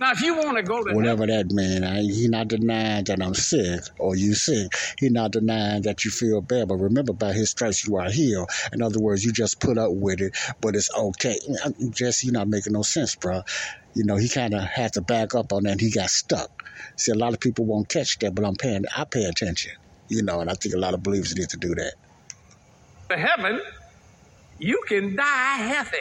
Now, 0.00 0.12
if 0.12 0.20
you 0.20 0.36
want 0.36 0.56
to 0.56 0.62
go 0.62 0.82
to 0.82 0.94
Whatever 0.94 1.26
that 1.26 1.50
means, 1.50 1.82
I, 1.82 2.00
he 2.00 2.28
not 2.28 2.48
denying 2.48 3.04
that 3.04 3.22
I'm 3.22 3.34
sick 3.34 3.80
or 3.98 4.16
you 4.16 4.34
sick. 4.34 4.72
He 4.98 5.08
not 5.08 5.32
denying 5.32 5.82
that 5.82 6.04
you 6.04 6.10
feel 6.10 6.40
bad. 6.40 6.68
But 6.68 6.76
remember, 6.76 7.12
by 7.12 7.32
his 7.32 7.50
stripes 7.50 7.86
you 7.86 7.96
are 7.96 8.10
healed. 8.10 8.50
In 8.72 8.82
other 8.82 9.00
words, 9.00 9.24
you 9.24 9.32
just 9.32 9.60
put 9.60 9.78
up 9.78 9.90
with 9.92 10.20
it, 10.20 10.36
but 10.60 10.74
it's 10.74 10.90
okay. 10.96 11.38
Uh, 11.64 11.70
Jesse, 11.90 12.26
you're 12.26 12.34
not 12.34 12.48
making 12.48 12.72
no 12.72 12.82
sense, 12.82 13.14
bro. 13.16 13.42
You 13.94 14.04
know, 14.04 14.16
he 14.16 14.28
kind 14.28 14.54
of 14.54 14.62
had 14.62 14.92
to 14.94 15.00
back 15.00 15.34
up 15.34 15.52
on 15.52 15.64
that. 15.64 15.72
and 15.72 15.80
He 15.80 15.90
got 15.90 16.10
stuck. 16.10 16.50
See, 16.96 17.12
a 17.12 17.16
lot 17.16 17.32
of 17.32 17.40
people 17.40 17.64
won't 17.64 17.88
catch 17.88 18.18
that, 18.20 18.34
but 18.34 18.44
I'm 18.44 18.54
paying. 18.56 18.84
I 18.96 19.04
pay 19.04 19.24
attention. 19.24 19.72
You 20.08 20.22
know, 20.22 20.40
and 20.40 20.48
I 20.50 20.54
think 20.54 20.74
a 20.74 20.78
lot 20.78 20.94
of 20.94 21.02
believers 21.02 21.36
need 21.36 21.48
to 21.50 21.56
do 21.56 21.74
that. 21.74 21.94
to 23.10 23.16
heaven, 23.16 23.60
you 24.58 24.82
can 24.88 25.16
die 25.16 25.56
healthy. 25.56 25.98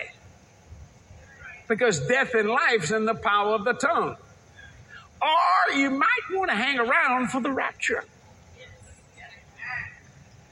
Because 1.67 2.05
death 2.07 2.33
and 2.33 2.49
life's 2.49 2.91
in 2.91 3.05
the 3.05 3.15
power 3.15 3.53
of 3.53 3.65
the 3.65 3.73
tongue. 3.73 4.15
Or 5.21 5.75
you 5.75 5.89
might 5.89 6.25
want 6.31 6.49
to 6.49 6.55
hang 6.55 6.79
around 6.79 7.29
for 7.29 7.41
the 7.41 7.51
rapture. 7.51 8.03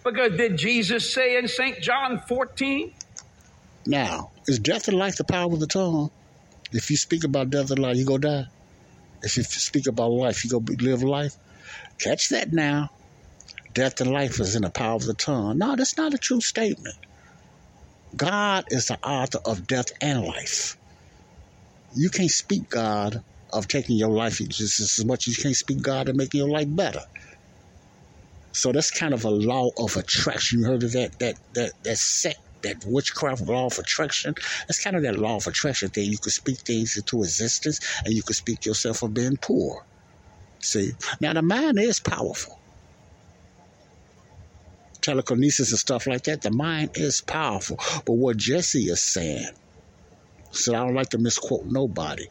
Because 0.03 0.37
did 0.37 0.57
Jesus 0.57 1.11
say 1.11 1.37
in 1.37 1.47
St. 1.47 1.81
John 1.81 2.19
14? 2.19 2.93
Now, 3.87 4.31
is 4.47 4.59
death 4.59 4.87
and 4.87 4.97
life 4.97 5.17
the 5.17 5.23
power 5.23 5.51
of 5.51 5.59
the 5.59 5.67
tongue? 5.67 6.11
If 6.71 6.91
you 6.91 6.97
speak 6.97 7.23
about 7.23 7.49
death 7.49 7.71
and 7.71 7.79
life, 7.79 7.97
you 7.97 8.05
go 8.05 8.17
die. 8.17 8.45
If 9.21 9.37
you 9.37 9.43
speak 9.43 9.87
about 9.87 10.11
life, 10.11 10.43
you 10.43 10.51
go 10.51 10.63
live 10.79 11.01
life. 11.03 11.35
Catch 11.99 12.29
that 12.29 12.53
now. 12.53 12.91
Death 13.73 13.99
and 14.01 14.11
life 14.11 14.39
is 14.39 14.55
in 14.55 14.61
the 14.61 14.69
power 14.69 14.95
of 14.95 15.05
the 15.05 15.13
tongue. 15.13 15.57
No, 15.57 15.75
that's 15.75 15.97
not 15.97 16.13
a 16.13 16.17
true 16.17 16.41
statement. 16.41 16.95
God 18.15 18.65
is 18.69 18.87
the 18.87 18.99
author 19.05 19.39
of 19.45 19.67
death 19.67 19.87
and 20.01 20.23
life. 20.23 20.77
You 21.95 22.09
can't 22.09 22.29
speak 22.29 22.69
God 22.69 23.23
of 23.53 23.67
taking 23.67 23.95
your 23.97 24.09
life 24.09 24.39
just 24.49 24.79
as 24.81 25.05
much 25.05 25.27
as 25.27 25.37
you 25.37 25.43
can't 25.43 25.55
speak 25.55 25.81
God 25.81 26.09
of 26.09 26.15
making 26.15 26.39
your 26.39 26.49
life 26.49 26.67
better. 26.69 27.01
So 28.51 28.71
that's 28.71 28.91
kind 28.91 29.13
of 29.13 29.23
a 29.25 29.29
law 29.29 29.69
of 29.77 29.95
attraction. 29.95 30.59
You 30.59 30.65
heard 30.65 30.83
of 30.83 30.91
that 30.93 31.19
that 31.19 31.35
that 31.53 31.71
that 31.83 31.97
sect, 31.97 32.39
that 32.63 32.83
witchcraft 32.85 33.41
law 33.41 33.67
of 33.67 33.79
attraction? 33.79 34.35
That's 34.67 34.83
kind 34.83 34.95
of 34.95 35.03
that 35.03 35.17
law 35.17 35.37
of 35.37 35.47
attraction 35.47 35.89
thing. 35.89 36.11
You 36.11 36.17
could 36.17 36.33
speak 36.33 36.59
things 36.59 36.97
into 36.97 37.23
existence 37.23 37.79
and 38.03 38.13
you 38.13 38.23
could 38.23 38.35
speak 38.35 38.65
yourself 38.65 39.03
of 39.03 39.13
being 39.13 39.37
poor. 39.37 39.85
See? 40.59 40.91
Now 41.21 41.33
the 41.33 41.41
mind 41.41 41.79
is 41.79 41.99
powerful. 41.99 42.59
Telekinesis 45.01 45.71
and 45.71 45.79
stuff 45.79 46.07
like 46.07 46.23
that, 46.23 46.41
the 46.41 46.51
mind 46.51 46.91
is 46.95 47.21
powerful. 47.21 47.77
But 48.05 48.13
what 48.13 48.37
Jesse 48.37 48.85
is 48.85 49.01
saying, 49.01 49.49
so 50.55 50.73
I 50.73 50.79
don't 50.79 50.95
like 50.95 51.09
to 51.09 51.17
misquote 51.17 51.65
nobody. 51.65 52.25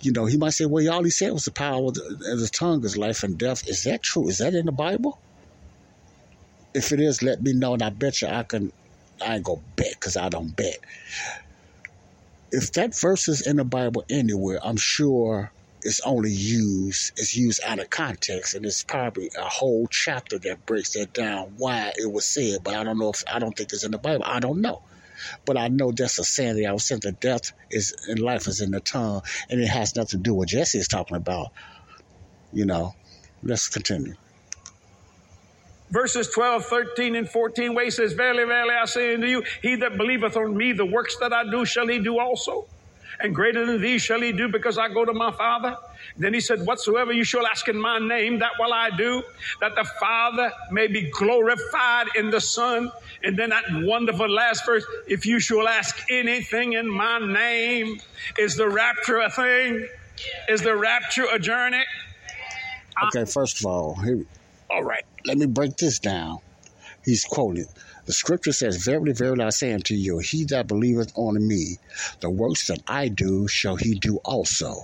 You 0.00 0.12
know, 0.12 0.26
he 0.26 0.36
might 0.36 0.52
say, 0.52 0.66
well, 0.66 0.92
all 0.92 1.04
he 1.04 1.10
said 1.10 1.32
was 1.32 1.44
the 1.44 1.50
power 1.50 1.88
of 1.88 1.94
the, 1.94 2.02
the 2.18 2.50
tongue 2.52 2.84
is 2.84 2.96
life 2.96 3.22
and 3.22 3.38
death. 3.38 3.68
Is 3.68 3.84
that 3.84 4.02
true? 4.02 4.28
Is 4.28 4.38
that 4.38 4.54
in 4.54 4.66
the 4.66 4.72
Bible? 4.72 5.18
If 6.74 6.92
it 6.92 7.00
is, 7.00 7.22
let 7.22 7.42
me 7.42 7.52
know, 7.52 7.74
and 7.74 7.82
I 7.82 7.90
bet 7.90 8.22
you 8.22 8.28
I 8.28 8.42
can. 8.42 8.72
I 9.24 9.36
ain't 9.36 9.44
gonna 9.44 9.60
bet 9.76 9.92
because 9.94 10.16
I 10.16 10.28
don't 10.28 10.54
bet. 10.56 10.78
If 12.50 12.72
that 12.72 12.98
verse 12.98 13.28
is 13.28 13.46
in 13.46 13.56
the 13.56 13.64
Bible 13.64 14.04
anywhere, 14.10 14.58
I'm 14.62 14.76
sure 14.76 15.52
it's 15.82 16.00
only 16.00 16.32
used. 16.32 17.12
It's 17.16 17.36
used 17.36 17.60
out 17.64 17.78
of 17.78 17.90
context, 17.90 18.54
and 18.54 18.66
it's 18.66 18.82
probably 18.82 19.30
a 19.38 19.44
whole 19.44 19.86
chapter 19.88 20.38
that 20.40 20.66
breaks 20.66 20.94
that 20.94 21.12
down 21.12 21.54
why 21.58 21.92
it 21.96 22.10
was 22.10 22.26
said. 22.26 22.64
But 22.64 22.74
I 22.74 22.82
don't 22.82 22.98
know 22.98 23.10
if 23.10 23.22
I 23.32 23.38
don't 23.38 23.56
think 23.56 23.72
it's 23.72 23.84
in 23.84 23.92
the 23.92 23.98
Bible. 23.98 24.24
I 24.26 24.40
don't 24.40 24.60
know. 24.60 24.82
But 25.46 25.56
I 25.58 25.68
know 25.68 25.92
that's 25.92 26.18
a 26.18 26.24
that 26.54 26.66
I 26.68 26.72
was 26.72 26.86
saying 26.86 27.02
that 27.04 27.20
death 27.20 27.52
is 27.70 27.94
and 28.08 28.18
life 28.20 28.46
is 28.48 28.60
in 28.60 28.72
the 28.72 28.80
tongue, 28.80 29.22
and 29.50 29.60
it 29.60 29.68
has 29.68 29.96
nothing 29.96 30.18
to 30.20 30.24
do 30.24 30.34
with 30.34 30.48
Jesse 30.50 30.78
is 30.78 30.88
talking 30.88 31.16
about. 31.16 31.48
You 32.52 32.66
know, 32.66 32.94
let's 33.42 33.68
continue. 33.68 34.14
verses 35.90 36.28
12, 36.30 36.66
13, 36.66 37.16
and 37.16 37.28
14, 37.30 37.74
where 37.74 37.84
he 37.84 37.90
says, 37.92 38.12
Verily, 38.14 38.44
verily, 38.44 38.74
I 38.74 38.86
say 38.86 39.14
unto 39.14 39.26
you, 39.26 39.44
he 39.62 39.76
that 39.76 39.96
believeth 39.98 40.36
on 40.36 40.56
me, 40.56 40.72
the 40.72 40.86
works 40.86 41.16
that 41.20 41.32
I 41.32 41.44
do 41.50 41.64
shall 41.66 41.88
he 41.88 42.00
do 42.00 42.20
also. 42.20 42.66
And 43.20 43.34
greater 43.34 43.66
than 43.66 43.82
these 43.82 44.02
shall 44.02 44.22
he 44.22 44.32
do 44.32 44.48
because 44.48 44.78
I 44.78 44.88
go 44.88 45.04
to 45.04 45.12
my 45.12 45.32
Father. 45.32 45.76
Then 46.16 46.34
he 46.34 46.40
said, 46.40 46.66
Whatsoever 46.66 47.12
you 47.12 47.24
shall 47.24 47.46
ask 47.46 47.68
in 47.68 47.80
my 47.80 47.98
name, 47.98 48.40
that 48.40 48.52
will 48.58 48.72
I 48.72 48.90
do, 48.96 49.22
that 49.60 49.74
the 49.76 49.84
Father 50.00 50.52
may 50.70 50.86
be 50.88 51.10
glorified 51.10 52.08
in 52.16 52.30
the 52.30 52.40
Son. 52.40 52.92
And 53.24 53.38
then 53.38 53.50
that 53.50 53.64
wonderful 53.70 54.28
last 54.28 54.66
verse, 54.66 54.84
if 55.08 55.24
you 55.24 55.40
shall 55.40 55.66
ask 55.66 55.96
anything 56.10 56.74
in 56.74 56.88
my 56.88 57.18
name, 57.18 57.98
is 58.38 58.56
the 58.56 58.68
rapture 58.68 59.18
a 59.20 59.30
thing? 59.30 59.88
Is 60.48 60.60
the 60.60 60.76
rapture 60.76 61.26
a 61.32 61.38
journey? 61.38 61.82
Okay, 63.06 63.24
first 63.24 63.60
of 63.60 63.66
all, 63.66 63.94
here, 63.94 64.24
All 64.70 64.84
right. 64.84 65.04
let 65.24 65.38
me 65.38 65.46
break 65.46 65.76
this 65.76 65.98
down. 65.98 66.38
He's 67.04 67.24
quoted. 67.24 67.66
The 68.06 68.12
scripture 68.12 68.52
says, 68.52 68.84
Verily, 68.84 69.12
verily, 69.12 69.44
I 69.44 69.50
say 69.50 69.72
unto 69.72 69.94
you, 69.94 70.18
he 70.18 70.44
that 70.44 70.66
believeth 70.66 71.12
on 71.16 71.46
me, 71.46 71.78
the 72.20 72.30
works 72.30 72.68
that 72.68 72.80
I 72.86 73.08
do 73.08 73.48
shall 73.48 73.76
he 73.76 73.94
do 73.94 74.18
also. 74.24 74.74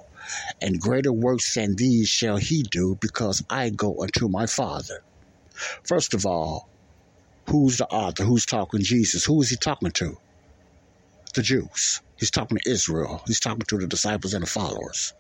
And 0.63 0.81
greater 0.81 1.13
works 1.13 1.55
than 1.55 1.77
these 1.77 2.09
shall 2.09 2.37
he 2.37 2.63
do, 2.63 2.97
because 3.01 3.43
I 3.51 3.71
go 3.71 4.03
unto 4.03 4.29
my 4.29 4.47
Father. 4.47 5.03
First 5.85 6.15
of 6.15 6.25
all, 6.25 6.69
who's 7.51 7.79
the 7.79 7.87
author? 7.87 8.25
Who's 8.25 8.47
talking 8.47 8.81
Jesus? 8.83 9.25
Who 9.25 9.43
is 9.43 9.51
he 9.51 9.57
talking 9.57 9.91
to? 9.93 10.17
The 11.35 11.43
Jews. 11.43 12.01
He's 12.19 12.31
talking 12.31 12.59
to 12.59 12.71
Israel. 12.71 13.23
He's 13.27 13.41
talking 13.41 13.65
to 13.69 13.79
the 13.79 13.87
disciples 13.87 14.35
and 14.35 14.43
the 14.43 14.51
followers. 14.51 15.15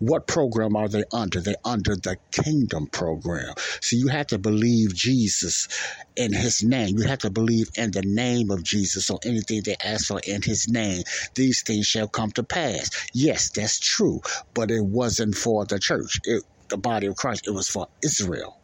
What 0.00 0.26
program 0.26 0.76
are 0.76 0.88
they 0.88 1.04
under? 1.12 1.40
They're 1.40 1.56
under 1.64 1.96
the 1.96 2.16
kingdom 2.32 2.88
program. 2.92 3.54
So 3.82 3.96
you 3.96 4.08
have 4.08 4.28
to 4.28 4.38
believe 4.38 4.94
Jesus 4.94 5.68
in 6.16 6.32
his 6.32 6.62
name. 6.62 6.98
You 6.98 7.06
have 7.06 7.20
to 7.20 7.30
believe 7.30 7.68
in 7.76 7.90
the 7.92 8.02
name 8.04 8.50
of 8.50 8.64
Jesus. 8.64 9.06
So 9.06 9.18
anything 9.24 9.62
they 9.64 9.76
ask 9.84 10.06
for 10.06 10.20
in 10.26 10.42
his 10.42 10.68
name, 10.68 11.02
these 11.34 11.62
things 11.66 11.86
shall 11.86 12.08
come 12.08 12.30
to 12.32 12.42
pass. 12.42 12.90
Yes, 13.14 13.50
that's 13.50 13.78
true. 13.78 14.20
But 14.54 14.70
it 14.70 14.84
wasn't 14.84 15.34
for 15.34 15.66
the 15.66 15.78
church, 15.78 16.20
it, 16.24 16.44
the 16.70 16.78
body 16.78 17.06
of 17.06 17.16
Christ. 17.16 17.46
It 17.46 17.52
was 17.52 17.68
for 17.68 17.88
Israel. 18.04 18.59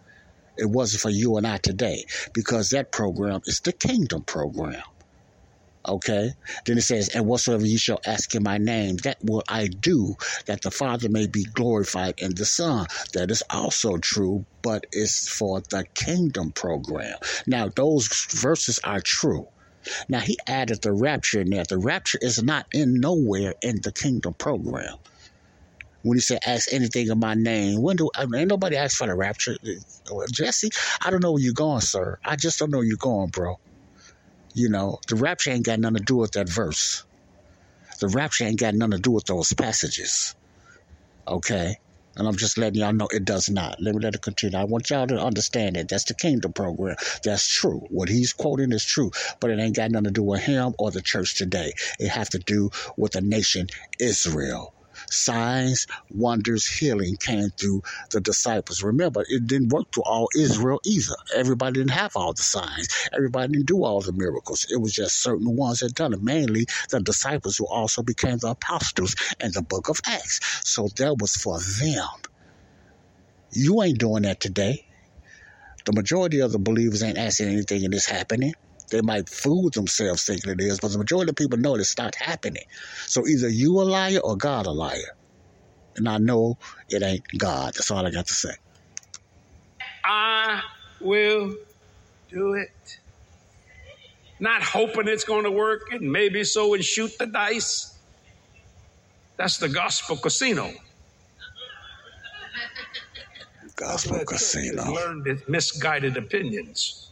It 0.56 0.70
wasn't 0.70 1.02
for 1.02 1.10
you 1.10 1.36
and 1.36 1.46
I 1.46 1.58
today 1.58 2.04
because 2.32 2.70
that 2.70 2.92
program 2.92 3.42
is 3.46 3.60
the 3.60 3.72
kingdom 3.72 4.22
program. 4.22 4.82
Okay. 5.88 6.32
Then 6.64 6.78
it 6.78 6.82
says, 6.82 7.10
and 7.14 7.26
whatsoever 7.26 7.64
you 7.64 7.78
shall 7.78 8.00
ask 8.06 8.34
in 8.34 8.42
my 8.42 8.58
name, 8.58 8.96
that 9.04 9.18
will 9.22 9.44
I 9.48 9.68
do, 9.68 10.16
that 10.46 10.62
the 10.62 10.70
Father 10.70 11.08
may 11.08 11.26
be 11.26 11.44
glorified 11.44 12.14
in 12.18 12.34
the 12.34 12.44
Son. 12.44 12.86
That 13.12 13.30
is 13.30 13.42
also 13.50 13.96
true, 13.98 14.44
but 14.62 14.86
it's 14.90 15.28
for 15.28 15.60
the 15.60 15.84
kingdom 15.94 16.50
program. 16.52 17.16
Now, 17.46 17.68
those 17.68 18.08
verses 18.30 18.80
are 18.82 19.00
true. 19.00 19.46
Now, 20.08 20.18
he 20.18 20.36
added 20.48 20.82
the 20.82 20.92
rapture 20.92 21.40
in 21.40 21.50
there. 21.50 21.64
The 21.64 21.78
rapture 21.78 22.18
is 22.20 22.42
not 22.42 22.66
in 22.72 23.00
nowhere 23.00 23.54
in 23.62 23.80
the 23.82 23.92
kingdom 23.92 24.34
program. 24.34 24.96
When 26.06 26.16
he 26.16 26.20
said, 26.20 26.38
ask 26.46 26.72
anything 26.72 27.08
in 27.08 27.18
my 27.18 27.34
name, 27.34 27.82
when 27.82 27.96
do 27.96 28.08
I 28.14 28.26
mean, 28.26 28.42
ain't 28.42 28.48
nobody 28.48 28.76
asked 28.76 28.96
for 28.96 29.08
the 29.08 29.14
rapture? 29.14 29.56
Jesse, 30.30 30.70
I 31.04 31.10
don't 31.10 31.20
know 31.20 31.32
where 31.32 31.42
you're 31.42 31.52
going, 31.52 31.80
sir. 31.80 32.20
I 32.24 32.36
just 32.36 32.60
don't 32.60 32.70
know 32.70 32.78
where 32.78 32.86
you're 32.86 32.96
going, 32.96 33.30
bro. 33.30 33.58
You 34.54 34.68
know, 34.68 35.00
the 35.08 35.16
rapture 35.16 35.50
ain't 35.50 35.66
got 35.66 35.80
nothing 35.80 35.96
to 35.96 36.04
do 36.04 36.14
with 36.14 36.30
that 36.32 36.48
verse. 36.48 37.04
The 37.98 38.06
rapture 38.06 38.44
ain't 38.44 38.60
got 38.60 38.74
nothing 38.74 38.92
to 38.92 38.98
do 39.00 39.10
with 39.10 39.24
those 39.24 39.52
passages. 39.52 40.36
Okay? 41.26 41.74
And 42.16 42.28
I'm 42.28 42.36
just 42.36 42.56
letting 42.56 42.80
y'all 42.80 42.92
know 42.92 43.08
it 43.10 43.24
does 43.24 43.50
not. 43.50 43.82
Let 43.82 43.96
me 43.96 44.00
let 44.00 44.14
it 44.14 44.22
continue. 44.22 44.56
I 44.56 44.62
want 44.64 44.88
y'all 44.88 45.08
to 45.08 45.18
understand 45.20 45.74
that 45.74 45.88
that's 45.88 46.04
the 46.04 46.14
kingdom 46.14 46.52
program. 46.52 46.94
That's 47.24 47.52
true. 47.52 47.84
What 47.90 48.08
he's 48.08 48.32
quoting 48.32 48.70
is 48.70 48.84
true, 48.84 49.10
but 49.40 49.50
it 49.50 49.58
ain't 49.58 49.74
got 49.74 49.90
nothing 49.90 50.04
to 50.04 50.10
do 50.12 50.22
with 50.22 50.42
him 50.42 50.72
or 50.78 50.92
the 50.92 51.02
church 51.02 51.34
today. 51.34 51.72
It 51.98 52.10
has 52.10 52.28
to 52.28 52.38
do 52.38 52.70
with 52.96 53.12
the 53.12 53.22
nation 53.22 53.66
Israel. 53.98 54.72
Signs, 55.10 55.86
wonders, 56.10 56.66
healing 56.66 57.16
came 57.20 57.50
through 57.50 57.82
the 58.10 58.20
disciples. 58.20 58.82
Remember, 58.82 59.24
it 59.28 59.46
didn't 59.46 59.70
work 59.70 59.86
through 59.92 60.04
all 60.04 60.28
Israel 60.36 60.80
either. 60.84 61.14
Everybody 61.34 61.80
didn't 61.80 61.90
have 61.92 62.12
all 62.16 62.32
the 62.32 62.42
signs. 62.42 62.88
Everybody 63.14 63.52
didn't 63.52 63.66
do 63.66 63.84
all 63.84 64.00
the 64.00 64.12
miracles. 64.12 64.66
It 64.70 64.80
was 64.80 64.92
just 64.92 65.22
certain 65.22 65.56
ones 65.56 65.80
that 65.80 65.94
done 65.94 66.12
it. 66.12 66.22
Mainly 66.22 66.66
the 66.90 67.00
disciples 67.00 67.56
who 67.56 67.66
also 67.66 68.02
became 68.02 68.38
the 68.38 68.50
apostles 68.50 69.14
in 69.40 69.52
the 69.52 69.62
book 69.62 69.88
of 69.88 70.00
Acts. 70.06 70.40
So 70.64 70.88
that 70.96 71.16
was 71.20 71.32
for 71.32 71.58
them. 71.60 72.08
You 73.52 73.82
ain't 73.82 73.98
doing 73.98 74.24
that 74.24 74.40
today. 74.40 74.84
The 75.86 75.92
majority 75.92 76.40
of 76.40 76.52
the 76.52 76.58
believers 76.58 77.02
ain't 77.02 77.18
asking 77.18 77.48
anything 77.48 77.84
and 77.84 77.94
it's 77.94 78.08
happening. 78.08 78.52
They 78.90 79.02
might 79.02 79.28
fool 79.28 79.70
themselves 79.70 80.24
thinking 80.24 80.52
it 80.52 80.60
is, 80.60 80.80
but 80.80 80.92
the 80.92 80.98
majority 80.98 81.30
of 81.30 81.36
people 81.36 81.58
know 81.58 81.74
it's 81.76 81.98
not 81.98 82.14
happening. 82.16 82.64
So 83.06 83.26
either 83.26 83.48
you 83.48 83.80
a 83.80 83.84
liar 83.84 84.20
or 84.22 84.36
God 84.36 84.66
a 84.66 84.72
liar. 84.72 85.14
And 85.96 86.08
I 86.08 86.18
know 86.18 86.56
it 86.88 87.02
ain't 87.02 87.24
God. 87.38 87.74
That's 87.74 87.90
all 87.90 88.06
I 88.06 88.10
got 88.10 88.26
to 88.28 88.34
say. 88.34 88.54
I 90.04 90.62
will 91.00 91.54
do 92.30 92.54
it. 92.54 92.68
Not 94.40 94.62
hoping 94.62 95.08
it's 95.08 95.24
going 95.24 95.44
to 95.44 95.50
work 95.50 95.80
and 95.92 96.12
maybe 96.12 96.44
so 96.44 96.74
and 96.74 96.84
shoot 96.84 97.12
the 97.18 97.26
dice. 97.26 97.98
That's 99.38 99.58
the 99.58 99.68
gospel 99.68 100.16
casino. 100.16 100.72
Gospel 103.76 104.24
casino. 104.26 104.92
Learned 104.92 105.42
misguided 105.48 106.16
opinions. 106.16 107.05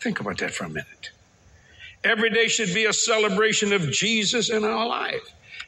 Think 0.00 0.20
about 0.20 0.38
that 0.38 0.52
for 0.54 0.64
a 0.64 0.68
minute. 0.68 1.10
Every 2.04 2.30
day 2.30 2.48
should 2.48 2.72
be 2.72 2.84
a 2.84 2.92
celebration 2.92 3.72
of 3.72 3.90
Jesus 3.90 4.50
in 4.50 4.64
our 4.64 4.86
life. 4.86 5.22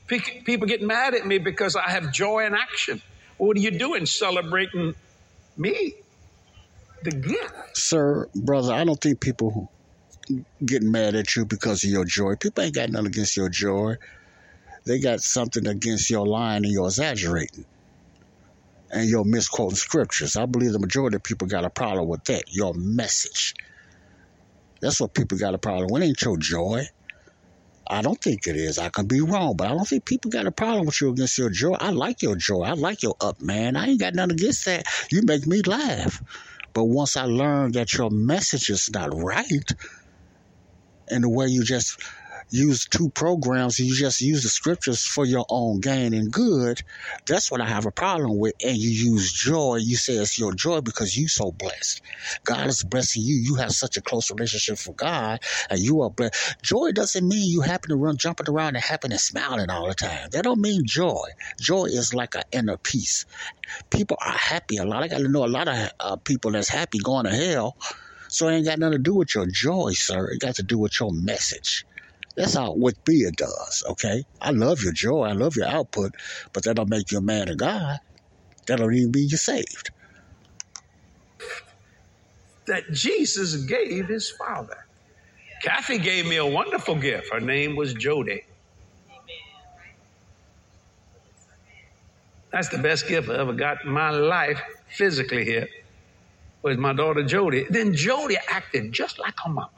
People 0.06 0.68
get 0.68 0.82
mad 0.82 1.14
at 1.14 1.26
me 1.26 1.38
because 1.38 1.76
I 1.76 1.90
have 1.90 2.12
joy 2.12 2.46
in 2.46 2.54
action. 2.54 3.02
What 3.38 3.56
are 3.56 3.60
you 3.60 3.70
doing 3.72 4.06
celebrating 4.06 4.94
me? 5.56 5.94
The 7.02 7.12
gift. 7.12 7.52
Sir, 7.74 8.28
brother, 8.34 8.72
I 8.72 8.84
don't 8.84 9.00
think 9.00 9.20
people 9.20 9.70
get 10.64 10.82
mad 10.82 11.14
at 11.14 11.34
you 11.36 11.44
because 11.44 11.84
of 11.84 11.90
your 11.90 12.04
joy. 12.04 12.36
People 12.36 12.64
ain't 12.64 12.74
got 12.74 12.90
nothing 12.90 13.06
against 13.08 13.36
your 13.36 13.48
joy. 13.48 13.96
They 14.84 14.98
got 15.00 15.20
something 15.20 15.66
against 15.66 16.10
your 16.10 16.26
lying 16.26 16.64
and 16.64 16.72
your 16.72 16.86
exaggerating 16.86 17.66
and 18.90 19.08
your 19.08 19.24
misquoting 19.24 19.76
scriptures. 19.76 20.36
I 20.36 20.46
believe 20.46 20.72
the 20.72 20.78
majority 20.78 21.16
of 21.16 21.22
people 21.22 21.46
got 21.46 21.64
a 21.64 21.70
problem 21.70 22.08
with 22.08 22.24
that. 22.24 22.44
Your 22.48 22.74
message. 22.74 23.54
That's 24.80 25.00
what 25.00 25.14
people 25.14 25.38
got 25.38 25.54
a 25.54 25.58
problem 25.58 25.88
with. 25.90 26.02
It 26.02 26.06
ain't 26.06 26.22
your 26.22 26.36
joy. 26.36 26.84
I 27.90 28.02
don't 28.02 28.20
think 28.20 28.46
it 28.46 28.56
is. 28.56 28.78
I 28.78 28.90
can 28.90 29.06
be 29.06 29.20
wrong, 29.20 29.56
but 29.56 29.66
I 29.66 29.70
don't 29.70 29.88
think 29.88 30.04
people 30.04 30.30
got 30.30 30.46
a 30.46 30.52
problem 30.52 30.86
with 30.86 31.00
you 31.00 31.10
against 31.10 31.38
your 31.38 31.50
joy. 31.50 31.72
I 31.72 31.90
like 31.90 32.22
your 32.22 32.36
joy. 32.36 32.62
I 32.62 32.72
like 32.72 33.02
your 33.02 33.14
up, 33.20 33.40
man. 33.40 33.76
I 33.76 33.86
ain't 33.86 34.00
got 34.00 34.14
nothing 34.14 34.32
against 34.32 34.66
that. 34.66 34.84
You 35.10 35.22
make 35.24 35.46
me 35.46 35.62
laugh. 35.62 36.22
But 36.74 36.84
once 36.84 37.16
I 37.16 37.24
learned 37.24 37.74
that 37.74 37.94
your 37.94 38.10
message 38.10 38.68
is 38.68 38.90
not 38.92 39.14
right, 39.14 39.72
and 41.10 41.24
the 41.24 41.30
way 41.30 41.46
you 41.46 41.64
just 41.64 41.98
use 42.50 42.86
two 42.86 43.10
programs, 43.10 43.78
you 43.78 43.94
just 43.94 44.20
use 44.20 44.42
the 44.42 44.48
scriptures 44.48 45.04
for 45.04 45.24
your 45.24 45.44
own 45.48 45.80
gain 45.80 46.14
and 46.14 46.32
good, 46.32 46.80
that's 47.26 47.50
what 47.50 47.60
I 47.60 47.66
have 47.66 47.86
a 47.86 47.90
problem 47.90 48.38
with. 48.38 48.54
And 48.64 48.76
you 48.76 48.90
use 49.12 49.32
joy, 49.32 49.76
you 49.76 49.96
say 49.96 50.14
it's 50.14 50.38
your 50.38 50.54
joy 50.54 50.80
because 50.80 51.16
you 51.16 51.28
so 51.28 51.52
blessed. 51.52 52.02
God 52.44 52.66
is 52.66 52.84
blessing 52.84 53.22
you. 53.24 53.36
You 53.36 53.56
have 53.56 53.72
such 53.72 53.96
a 53.96 54.02
close 54.02 54.30
relationship 54.30 54.78
with 54.86 54.96
God, 54.96 55.40
and 55.70 55.78
you 55.78 56.02
are 56.02 56.10
blessed. 56.10 56.56
Joy 56.62 56.92
doesn't 56.92 57.26
mean 57.26 57.50
you 57.50 57.60
happen 57.60 57.90
to 57.90 57.96
run 57.96 58.16
jumping 58.16 58.48
around 58.48 58.76
and 58.76 58.84
happy 58.84 59.08
and 59.10 59.20
smiling 59.20 59.70
all 59.70 59.88
the 59.88 59.94
time. 59.94 60.28
That 60.32 60.44
don't 60.44 60.60
mean 60.60 60.82
joy. 60.86 61.26
Joy 61.60 61.84
is 61.84 62.14
like 62.14 62.34
an 62.34 62.42
inner 62.52 62.76
peace. 62.78 63.26
People 63.90 64.16
are 64.24 64.32
happy 64.32 64.78
a 64.78 64.84
lot. 64.84 65.02
I 65.02 65.08
got 65.08 65.18
to 65.18 65.28
know 65.28 65.44
a 65.44 65.46
lot 65.46 65.68
of 65.68 65.90
uh, 66.00 66.16
people 66.16 66.52
that's 66.52 66.68
happy 66.68 66.98
going 66.98 67.26
to 67.26 67.30
hell. 67.30 67.76
So 68.28 68.48
it 68.48 68.56
ain't 68.56 68.66
got 68.66 68.78
nothing 68.78 68.98
to 68.98 69.02
do 69.02 69.14
with 69.14 69.34
your 69.34 69.46
joy, 69.46 69.92
sir. 69.94 70.30
It 70.30 70.40
got 70.40 70.56
to 70.56 70.62
do 70.62 70.78
with 70.78 70.98
your 71.00 71.10
message. 71.12 71.86
That's 72.38 72.54
how 72.54 72.72
what 72.74 72.94
beer 73.06 73.32
does, 73.36 73.84
okay? 73.90 74.24
I 74.42 74.52
love 74.52 74.82
your 74.82 74.94
joy, 74.94 75.24
I 75.24 75.34
love 75.34 75.56
your 75.56 75.68
output, 75.68 76.12
but 76.54 76.64
that 76.64 76.76
don't 76.76 76.90
make 76.90 77.12
you 77.12 77.18
a 77.18 77.22
man 77.22 77.50
of 77.50 77.58
God. 77.58 77.98
That 78.68 78.78
don't 78.78 78.94
even 78.94 79.12
mean 79.12 79.28
you're 79.30 79.38
saved. 79.38 79.90
That 82.68 82.84
Jesus 82.92 83.56
gave 83.66 84.08
his 84.08 84.32
father. 84.38 84.78
Cathy 85.62 85.98
gave 85.98 86.26
me 86.26 86.36
a 86.36 86.46
wonderful 86.46 86.96
gift. 86.96 87.28
Her 87.32 87.40
name 87.40 87.76
was 87.76 87.94
Jody. 87.94 88.42
That's 92.52 92.70
the 92.70 92.78
best 92.78 93.08
gift 93.08 93.30
I 93.30 93.38
ever 93.38 93.54
got 93.54 93.84
in 93.84 93.92
my 93.92 94.10
life, 94.10 94.62
physically 94.96 95.44
here, 95.44 95.68
was 96.62 96.78
my 96.78 96.94
daughter 96.94 97.24
Jody. 97.24 97.66
Then 97.70 97.94
Jody 97.94 98.38
acted 98.50 98.92
just 98.92 99.18
like 99.20 99.34
her 99.44 99.50
mama 99.52 99.70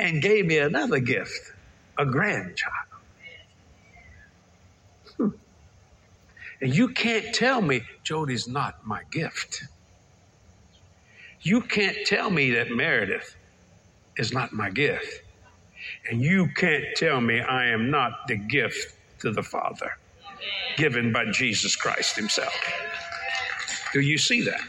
and 0.00 0.22
gave 0.22 0.46
me 0.46 0.58
another 0.58 0.98
gift, 0.98 1.52
a 1.98 2.06
grandchild. 2.06 2.74
Hmm. 5.16 5.28
And 6.60 6.74
you 6.74 6.88
can't 6.88 7.34
tell 7.34 7.60
me 7.60 7.82
Jody's 8.02 8.48
not 8.48 8.86
my 8.86 9.02
gift. 9.10 9.64
You 11.42 11.62
can't 11.62 11.96
tell 12.04 12.30
me 12.30 12.50
that 12.52 12.70
Meredith 12.70 13.36
is 14.16 14.32
not 14.32 14.52
my 14.52 14.70
gift. 14.70 15.22
And 16.10 16.20
you 16.20 16.48
can't 16.54 16.84
tell 16.96 17.20
me 17.20 17.40
I 17.40 17.68
am 17.68 17.90
not 17.90 18.12
the 18.28 18.36
gift 18.36 18.94
to 19.20 19.30
the 19.30 19.42
Father 19.42 19.92
given 20.76 21.12
by 21.12 21.26
Jesus 21.30 21.76
Christ 21.76 22.16
Himself. 22.16 22.54
Do 23.92 24.00
you 24.00 24.18
see 24.18 24.42
that? 24.42 24.60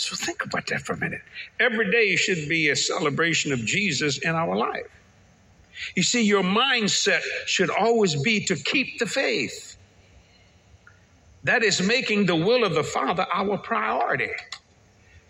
So 0.00 0.16
think 0.16 0.42
about 0.42 0.66
that 0.68 0.80
for 0.80 0.94
a 0.94 0.96
minute. 0.96 1.20
Every 1.60 1.90
day 1.90 2.16
should 2.16 2.48
be 2.48 2.70
a 2.70 2.76
celebration 2.76 3.52
of 3.52 3.58
Jesus 3.66 4.16
in 4.16 4.34
our 4.34 4.56
life. 4.56 4.86
You 5.94 6.02
see, 6.02 6.22
your 6.22 6.42
mindset 6.42 7.20
should 7.44 7.68
always 7.68 8.16
be 8.22 8.42
to 8.46 8.56
keep 8.56 8.98
the 8.98 9.04
faith. 9.04 9.76
That 11.44 11.62
is 11.62 11.82
making 11.82 12.24
the 12.24 12.34
will 12.34 12.64
of 12.64 12.72
the 12.72 12.82
Father 12.82 13.26
our 13.30 13.58
priority. 13.58 14.30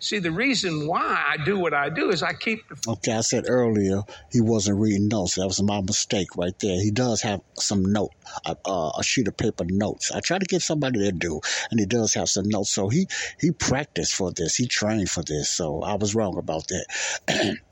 See, 0.01 0.17
the 0.17 0.31
reason 0.31 0.87
why 0.87 1.23
I 1.29 1.37
do 1.45 1.59
what 1.59 1.75
I 1.75 1.89
do 1.89 2.09
is 2.09 2.23
I 2.23 2.33
keep 2.33 2.67
the 2.67 2.75
Okay, 2.93 3.13
I 3.13 3.21
said 3.21 3.45
earlier 3.47 4.01
he 4.31 4.41
wasn't 4.41 4.79
reading 4.79 5.07
notes. 5.07 5.35
That 5.35 5.45
was 5.45 5.61
my 5.61 5.79
mistake 5.79 6.27
right 6.35 6.55
there. 6.59 6.81
He 6.81 6.89
does 6.89 7.21
have 7.21 7.39
some 7.59 7.83
note, 7.83 8.09
uh, 8.47 8.91
a 8.97 9.03
sheet 9.03 9.27
of 9.27 9.37
paper 9.37 9.63
notes. 9.67 10.11
I 10.11 10.19
try 10.19 10.39
to 10.39 10.45
get 10.45 10.63
somebody 10.63 10.99
to 11.01 11.11
do, 11.11 11.39
and 11.69 11.79
he 11.79 11.85
does 11.85 12.15
have 12.15 12.29
some 12.29 12.45
notes. 12.47 12.73
So 12.73 12.89
he 12.89 13.07
he 13.39 13.51
practiced 13.51 14.15
for 14.15 14.31
this. 14.35 14.55
He 14.55 14.65
trained 14.65 15.11
for 15.11 15.21
this. 15.21 15.51
So 15.51 15.83
I 15.83 15.93
was 15.93 16.15
wrong 16.15 16.35
about 16.39 16.63
that. 16.69 17.57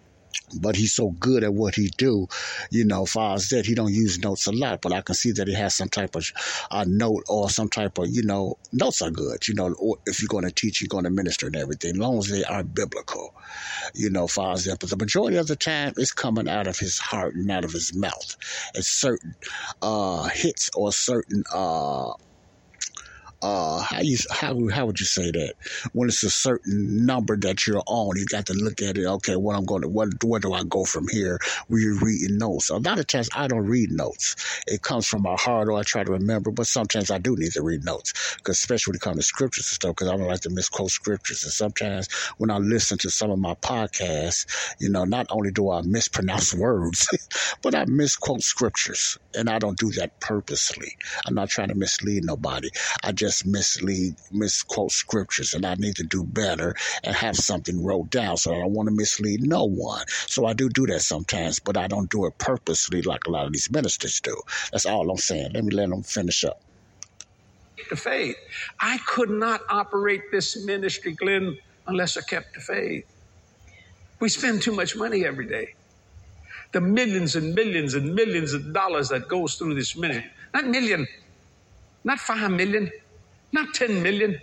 but 0.59 0.75
he's 0.75 0.93
so 0.93 1.11
good 1.11 1.43
at 1.43 1.53
what 1.53 1.75
he 1.75 1.89
do, 1.97 2.27
you 2.71 2.85
know, 2.85 3.05
far 3.05 3.35
as 3.35 3.49
that 3.49 3.65
he 3.65 3.75
don't 3.75 3.93
use 3.93 4.19
notes 4.19 4.47
a 4.47 4.51
lot, 4.51 4.81
but 4.81 4.93
I 4.93 5.01
can 5.01 5.15
see 5.15 5.31
that 5.33 5.47
he 5.47 5.53
has 5.53 5.75
some 5.75 5.89
type 5.89 6.15
of 6.15 6.25
a 6.71 6.85
note 6.85 7.23
or 7.27 7.49
some 7.49 7.69
type 7.69 7.97
of, 7.97 8.07
you 8.09 8.23
know, 8.23 8.57
notes 8.71 9.01
are 9.01 9.11
good, 9.11 9.47
you 9.47 9.53
know, 9.53 9.97
if 10.05 10.21
you're 10.21 10.27
going 10.27 10.45
to 10.45 10.51
teach, 10.51 10.81
you're 10.81 10.87
going 10.87 11.03
to 11.03 11.09
minister 11.09 11.47
and 11.47 11.55
everything, 11.55 11.91
as 11.91 11.97
long 11.97 12.17
as 12.17 12.27
they 12.27 12.43
are 12.43 12.63
biblical, 12.63 13.33
you 13.93 14.09
know, 14.09 14.27
far 14.27 14.53
as 14.53 14.65
that. 14.65 14.79
But 14.79 14.89
the 14.89 14.97
majority 14.97 15.37
of 15.37 15.47
the 15.47 15.55
time, 15.55 15.93
it's 15.97 16.11
coming 16.11 16.47
out 16.49 16.67
of 16.67 16.77
his 16.77 16.97
heart 16.97 17.35
and 17.35 17.49
out 17.51 17.65
of 17.65 17.71
his 17.71 17.93
mouth. 17.95 18.37
It's 18.75 18.87
certain 18.87 19.35
uh, 19.81 20.29
hits 20.29 20.69
or 20.75 20.91
certain 20.91 21.43
uh, 21.53 22.13
uh 23.41 23.79
how 23.79 24.01
you 24.01 24.17
how 24.31 24.67
how 24.69 24.85
would 24.85 24.99
you 24.99 25.05
say 25.05 25.31
that? 25.31 25.53
When 25.93 26.09
it's 26.09 26.23
a 26.23 26.29
certain 26.29 27.05
number 27.05 27.37
that 27.37 27.65
you're 27.67 27.81
on 27.87 28.17
you 28.17 28.25
got 28.25 28.47
to 28.47 28.53
look 28.53 28.81
at 28.81 28.97
it 28.97 29.05
okay 29.05 29.35
what 29.35 29.55
i'm 29.55 29.65
going 29.65 29.81
to 29.81 29.87
what 29.87 30.09
where 30.23 30.39
do 30.39 30.53
i 30.53 30.63
go 30.63 30.83
from 30.85 31.07
here? 31.07 31.39
Where 31.67 31.79
you're 31.79 31.99
reading 31.99 32.37
notes? 32.37 32.69
A 32.69 32.77
lot 32.77 32.99
of 32.99 33.07
times 33.07 33.29
i 33.35 33.47
don't 33.47 33.65
read 33.67 33.91
notes. 33.91 34.35
It 34.67 34.81
comes 34.81 35.07
from 35.07 35.21
my 35.23 35.35
heart 35.39 35.69
or 35.69 35.73
i 35.73 35.83
try 35.83 36.03
to 36.03 36.11
remember 36.11 36.51
but 36.51 36.67
sometimes 36.67 37.11
i 37.11 37.17
do 37.17 37.35
need 37.37 37.53
to 37.53 37.63
read 37.63 37.85
notes 37.85 38.13
because 38.37 38.57
especially 38.57 38.91
when 38.91 38.97
it 38.97 39.01
comes 39.01 39.17
to 39.17 39.23
scriptures 39.23 39.65
and 39.65 39.75
stuff 39.75 39.91
because 39.95 40.09
i 40.09 40.17
don't 40.17 40.27
like 40.27 40.41
to 40.41 40.49
misquote 40.49 40.91
scriptures. 40.91 41.43
And 41.43 41.53
sometimes 41.53 42.09
when 42.37 42.49
i 42.51 42.57
listen 42.57 42.97
to 42.99 43.09
some 43.09 43.31
of 43.31 43.39
my 43.39 43.55
podcasts 43.55 44.45
you 44.79 44.89
know 44.89 45.05
not 45.05 45.27
only 45.29 45.51
do 45.51 45.69
i 45.71 45.81
mispronounce 45.81 46.53
words 46.53 47.07
but 47.61 47.75
i 47.75 47.85
misquote 47.85 48.41
scriptures 48.41 49.17
and 49.35 49.49
i 49.49 49.59
don't 49.59 49.77
do 49.77 49.91
that 49.91 50.19
purposely. 50.19 50.95
I'm 51.25 51.33
not 51.35 51.49
trying 51.49 51.69
to 51.69 51.75
mislead 51.75 52.23
nobody. 52.25 52.69
I 53.03 53.11
just 53.11 53.28
just 53.29 53.45
mislead, 53.45 54.15
misquote 54.31 54.91
scriptures, 54.91 55.53
and 55.53 55.63
I 55.63 55.75
need 55.75 55.95
to 55.97 56.03
do 56.03 56.23
better 56.23 56.73
and 57.03 57.15
have 57.15 57.35
something 57.35 57.83
wrote 57.85 58.09
down 58.09 58.37
so 58.37 58.51
I 58.51 58.57
don't 58.57 58.73
want 58.73 58.89
to 58.89 58.95
mislead 58.95 59.41
no 59.43 59.65
one. 59.65 60.03
So 60.25 60.47
I 60.47 60.53
do 60.53 60.67
do 60.67 60.87
that 60.87 61.01
sometimes, 61.01 61.59
but 61.59 61.77
I 61.77 61.87
don't 61.87 62.09
do 62.09 62.25
it 62.25 62.33
purposely 62.39 63.03
like 63.03 63.27
a 63.27 63.29
lot 63.29 63.45
of 63.45 63.53
these 63.53 63.69
ministers 63.69 64.19
do. 64.19 64.35
That's 64.71 64.87
all 64.87 65.11
I'm 65.11 65.17
saying. 65.17 65.51
Let 65.53 65.63
me 65.63 65.75
let 65.75 65.89
them 65.89 66.01
finish 66.01 66.43
up. 66.43 66.59
The 67.91 67.95
faith. 67.95 68.35
I 68.81 68.97
could 69.05 69.29
not 69.29 69.61
operate 69.69 70.21
this 70.31 70.65
ministry, 70.65 71.11
Glenn, 71.11 71.55
unless 71.85 72.17
I 72.17 72.21
kept 72.21 72.55
the 72.55 72.61
faith. 72.61 73.05
We 74.19 74.29
spend 74.29 74.63
too 74.63 74.73
much 74.73 74.95
money 74.95 75.23
every 75.23 75.47
day. 75.47 75.67
The 76.73 76.81
millions 76.81 77.35
and 77.35 77.53
millions 77.53 77.93
and 77.93 78.15
millions 78.15 78.53
of 78.53 78.73
dollars 78.73 79.09
that 79.09 79.27
goes 79.27 79.55
through 79.55 79.75
this 79.75 79.95
ministry. 79.95 80.31
Not 80.53 80.65
million, 80.65 81.07
not 82.03 82.19
five 82.19 82.51
million, 82.51 82.91
not 83.51 83.73
10 83.73 84.01
million, 84.01 84.39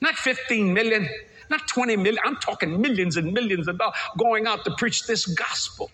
not 0.00 0.14
15 0.14 0.72
million, 0.72 1.08
not 1.50 1.66
20 1.68 1.96
million. 1.96 2.18
I'm 2.24 2.36
talking 2.36 2.80
millions 2.80 3.16
and 3.16 3.32
millions 3.32 3.68
of 3.68 3.78
dollars 3.78 3.96
going 4.18 4.46
out 4.46 4.64
to 4.64 4.74
preach 4.76 5.06
this 5.06 5.26
gospel. 5.26 5.90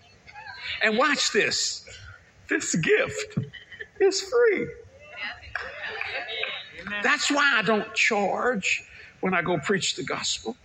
And 0.83 0.97
watch 0.97 1.31
this 1.31 1.85
this 2.49 2.75
gift 2.75 3.37
is 3.99 4.21
free. 4.21 4.67
That's 7.03 7.29
why 7.29 7.57
I 7.57 7.61
don't 7.61 7.93
charge 7.93 8.83
when 9.21 9.33
I 9.33 9.41
go 9.41 9.59
preach 9.59 9.95
the 9.95 10.03
gospel. 10.03 10.55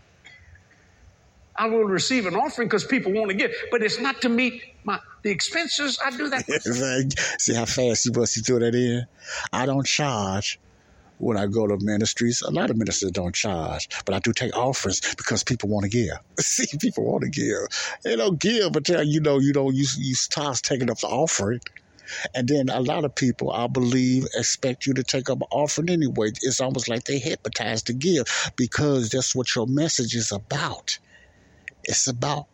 I 1.57 1.67
will 1.67 1.85
receive 1.85 2.27
an 2.27 2.35
offering 2.35 2.67
because 2.67 2.85
people 2.85 3.13
want 3.13 3.31
to 3.31 3.37
give, 3.37 3.53
but 3.71 3.83
it's 3.83 4.01
not 4.01 4.23
to 4.23 4.29
meet 4.29 4.63
my 4.83 4.99
the 5.23 5.31
expenses. 5.31 5.99
I 6.05 6.11
do 6.11 6.29
that. 6.31 6.45
See 7.39 7.55
how 7.55 7.65
fast 7.65 8.07
you 8.07 8.13
bust 8.13 8.37
you 8.37 8.43
throw 8.43 8.59
that 8.59 8.75
in? 8.75 9.07
I 9.53 9.67
don't 9.67 9.87
charge 9.87 10.59
when 11.19 11.37
I 11.37 11.47
go 11.47 11.67
to 11.67 11.79
ministries. 11.81 12.43
A 12.43 12.51
lot 12.51 12.71
of 12.71 12.77
ministers 12.77 13.11
don't 13.11 13.35
charge, 13.35 13.89
but 14.05 14.15
I 14.15 14.19
do 14.19 14.33
take 14.33 14.57
offerings 14.57 15.01
because 15.17 15.45
people 15.45 15.69
want 15.69 15.85
to 15.85 15.91
give. 15.91 16.19
See, 16.41 16.77
people 16.79 17.05
want 17.05 17.25
to 17.25 17.31
give. 17.31 17.69
They 18.03 18.17
don't 18.17 18.39
give 18.39 18.77
until 18.77 19.03
you 19.03 19.21
know 19.21 19.39
you 19.39 19.53
don't 19.53 19.75
you 19.75 19.87
you 19.99 20.15
start 20.15 20.61
taking 20.63 20.91
up 20.91 20.99
the 20.99 21.09
offering. 21.09 21.61
And 22.35 22.47
then 22.47 22.69
a 22.69 22.81
lot 22.81 23.05
of 23.05 23.15
people, 23.15 23.51
I 23.51 23.67
believe, 23.67 24.27
expect 24.35 24.87
you 24.87 24.93
to 24.95 25.03
take 25.03 25.31
up 25.31 25.41
an 25.41 25.47
offering 25.51 25.89
anyway. 25.89 26.33
It's 26.43 26.61
almost 26.61 26.89
like 26.89 27.05
they 27.05 27.19
hypnotized 27.19 27.87
to 27.87 27.95
give 27.95 28.53
because 28.57 29.09
that's 29.09 29.35
what 29.35 29.55
your 29.55 29.67
message 29.67 30.15
is 30.15 30.31
about. 30.31 30.99
It's 31.85 32.07
about 32.07 32.47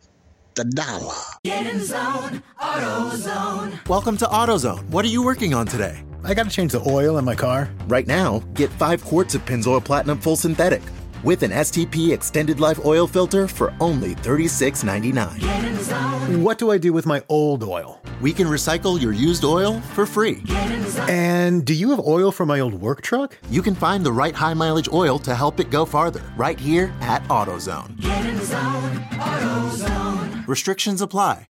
the 0.55 0.65
dollar. 0.65 1.13
Get 1.43 1.67
in 1.67 1.81
zone, 1.81 2.43
AutoZone. 2.59 3.87
Welcome 3.87 4.17
to 4.17 4.25
AutoZone. 4.25 4.89
What 4.89 5.05
are 5.05 5.09
you 5.09 5.23
working 5.23 5.53
on 5.53 5.65
today? 5.65 6.03
I 6.23 6.33
got 6.33 6.43
to 6.43 6.49
change 6.51 6.71
the 6.73 6.87
oil 6.87 7.17
in 7.17 7.25
my 7.25 7.35
car. 7.35 7.69
Right 7.87 8.05
now, 8.05 8.39
get 8.53 8.69
five 8.71 9.03
quarts 9.03 9.33
of 9.33 9.43
Pennzoil 9.45 9.83
Platinum 9.83 10.19
Full 10.19 10.35
Synthetic 10.35 10.81
with 11.23 11.41
an 11.43 11.51
STP 11.51 12.13
Extended 12.13 12.59
Life 12.59 12.83
Oil 12.85 13.07
Filter 13.07 13.47
for 13.47 13.73
only 13.79 14.15
$36.99. 14.15 15.39
Get 15.39 15.63
in 15.63 15.77
zone. 15.83 16.43
What 16.43 16.57
do 16.57 16.71
I 16.71 16.77
do 16.77 16.93
with 16.93 17.05
my 17.05 17.23
old 17.29 17.63
oil? 17.63 18.01
We 18.21 18.33
can 18.33 18.47
recycle 18.47 19.01
your 19.01 19.13
used 19.13 19.43
oil 19.43 19.81
for 19.93 20.05
free. 20.05 20.41
Get 20.45 20.71
in 20.71 20.87
zone. 20.89 21.09
And 21.09 21.65
do 21.65 21.73
you 21.73 21.89
have 21.89 21.99
oil 21.99 22.31
for 22.31 22.45
my 22.45 22.59
old 22.59 22.75
work 22.75 23.01
truck? 23.01 23.37
You 23.49 23.63
can 23.63 23.73
find 23.75 24.05
the 24.05 24.13
right 24.13 24.35
high 24.35 24.53
mileage 24.53 24.89
oil 24.91 25.17
to 25.19 25.35
help 25.35 25.59
it 25.59 25.71
go 25.71 25.85
farther 25.85 26.21
right 26.37 26.59
here 26.59 26.93
at 27.01 27.23
AutoZone. 27.25 27.99
Zone, 28.41 28.97
AutoZone. 29.11 30.47
Restrictions 30.47 31.01
apply. 31.01 31.47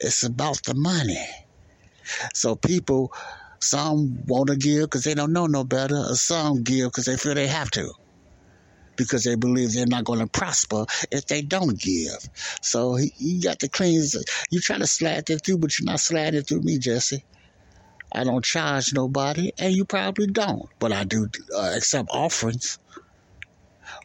It's 0.00 0.22
about 0.22 0.62
the 0.64 0.74
money. 0.74 1.26
So 2.34 2.56
people, 2.56 3.12
some 3.60 4.24
want 4.26 4.48
to 4.48 4.56
give 4.56 4.82
because 4.82 5.04
they 5.04 5.14
don't 5.14 5.32
know 5.32 5.46
no 5.46 5.64
better, 5.64 6.02
some 6.14 6.62
give 6.62 6.88
because 6.88 7.04
they 7.04 7.16
feel 7.16 7.34
they 7.34 7.46
have 7.46 7.70
to. 7.72 7.92
Because 8.96 9.24
they 9.24 9.34
believe 9.34 9.72
they're 9.72 9.86
not 9.86 10.04
going 10.04 10.18
to 10.18 10.26
prosper 10.26 10.84
if 11.10 11.26
they 11.26 11.42
don't 11.42 11.78
give. 11.78 12.18
So 12.60 12.98
you 12.98 13.40
got 13.40 13.60
to 13.60 13.68
clean. 13.68 14.02
You 14.50 14.60
try 14.60 14.78
to 14.78 14.86
slide 14.86 15.26
that 15.26 15.44
through, 15.44 15.58
but 15.58 15.78
you're 15.78 15.86
not 15.86 16.00
sliding 16.00 16.42
through 16.42 16.62
me, 16.62 16.78
Jesse. 16.78 17.24
I 18.12 18.24
don't 18.24 18.44
charge 18.44 18.92
nobody, 18.92 19.52
and 19.58 19.72
you 19.72 19.84
probably 19.84 20.26
don't. 20.26 20.68
But 20.78 20.92
I 20.92 21.04
do 21.04 21.28
uh, 21.56 21.72
accept 21.76 22.08
offerings. 22.12 22.78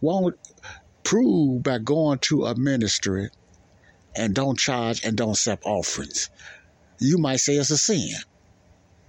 Won't 0.02 0.36
prove 1.04 1.64
by 1.64 1.80
going 1.80 2.20
to 2.20 2.46
a 2.46 2.56
ministry 2.56 3.30
and 4.16 4.34
don't 4.34 4.58
charge 4.58 5.04
and 5.04 5.18
don't 5.18 5.32
accept 5.32 5.66
offerings. 5.66 6.30
You 7.00 7.18
might 7.18 7.38
say 7.38 7.54
it's 7.56 7.72
a 7.72 7.78
sin. 7.78 8.10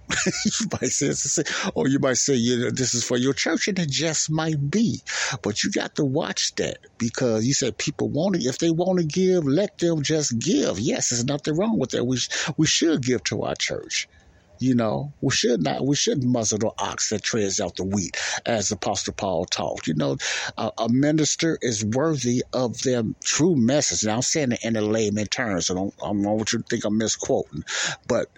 you 0.45 0.67
might 0.81 0.91
say. 0.91 1.43
Or 1.75 1.87
you 1.87 1.99
might 1.99 2.17
say 2.17 2.35
you 2.35 2.57
know, 2.57 2.71
this 2.71 2.93
is 2.93 3.03
for 3.03 3.17
your 3.17 3.33
church, 3.33 3.67
and 3.67 3.79
it 3.79 3.89
just 3.89 4.31
might 4.31 4.69
be. 4.69 5.01
But 5.41 5.63
you 5.63 5.71
got 5.71 5.95
to 5.95 6.05
watch 6.05 6.55
that 6.55 6.77
because 6.97 7.45
you 7.45 7.53
said 7.53 7.77
people 7.77 8.09
want 8.09 8.35
to, 8.35 8.41
if 8.47 8.57
they 8.59 8.69
want 8.69 8.99
to 8.99 9.05
give, 9.05 9.45
let 9.45 9.77
them 9.77 10.01
just 10.01 10.37
give. 10.39 10.79
Yes, 10.79 11.09
there's 11.09 11.25
nothing 11.25 11.55
wrong 11.55 11.77
with 11.77 11.91
that. 11.91 12.05
We, 12.05 12.19
we 12.57 12.67
should 12.67 13.03
give 13.03 13.23
to 13.25 13.43
our 13.43 13.55
church. 13.55 14.07
You 14.59 14.73
know, 14.73 15.13
we 15.21 15.31
should 15.31 15.61
not, 15.61 15.85
we 15.85 15.95
shouldn't 15.95 16.25
muzzle 16.25 16.57
the 16.57 16.71
ox 16.79 17.09
that 17.09 17.21
treads 17.21 17.59
out 17.59 17.75
the 17.75 17.83
wheat, 17.83 18.17
as 18.45 18.71
Apostle 18.71 19.13
Paul 19.13 19.45
taught. 19.45 19.85
You 19.85 19.93
know, 19.93 20.17
a, 20.57 20.71
a 20.79 20.89
minister 20.89 21.59
is 21.61 21.85
worthy 21.85 22.43
of 22.53 22.81
their 22.81 23.03
true 23.23 23.55
message. 23.55 24.03
Now, 24.07 24.15
I'm 24.15 24.21
saying 24.23 24.53
it 24.53 24.65
in 24.65 24.75
a 24.75 24.81
layman 24.81 25.27
terms, 25.27 25.67
so 25.67 25.75
don't, 25.75 25.93
I 26.03 26.07
don't 26.07 26.23
what 26.23 26.53
you 26.53 26.63
think 26.67 26.85
I'm 26.85 26.97
misquoting, 26.97 27.63
but 28.07 28.31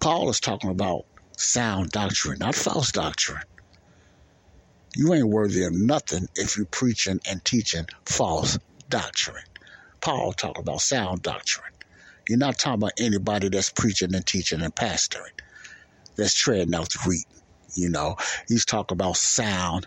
Paul 0.00 0.30
is 0.30 0.40
talking 0.40 0.70
about 0.70 1.04
sound 1.36 1.90
doctrine, 1.90 2.38
not 2.38 2.54
false 2.54 2.90
doctrine. 2.90 3.42
You 4.96 5.12
ain't 5.12 5.28
worthy 5.28 5.64
of 5.64 5.74
nothing 5.74 6.26
if 6.34 6.56
you're 6.56 6.66
preaching 6.66 7.20
and 7.28 7.44
teaching 7.44 7.86
false 8.06 8.58
doctrine. 8.88 9.44
Paul 10.00 10.32
talked 10.32 10.58
about 10.58 10.80
sound 10.80 11.22
doctrine. 11.22 11.72
You're 12.28 12.38
not 12.38 12.58
talking 12.58 12.82
about 12.82 12.92
anybody 12.98 13.50
that's 13.50 13.70
preaching 13.70 14.14
and 14.14 14.24
teaching 14.26 14.62
and 14.62 14.74
pastoring, 14.74 15.38
that's 16.16 16.34
treading 16.34 16.74
out 16.74 16.88
the 16.90 16.98
wheat. 17.06 17.26
You 17.74 17.90
know, 17.90 18.16
he's 18.48 18.64
talking 18.64 18.96
about 18.96 19.16
sound 19.16 19.86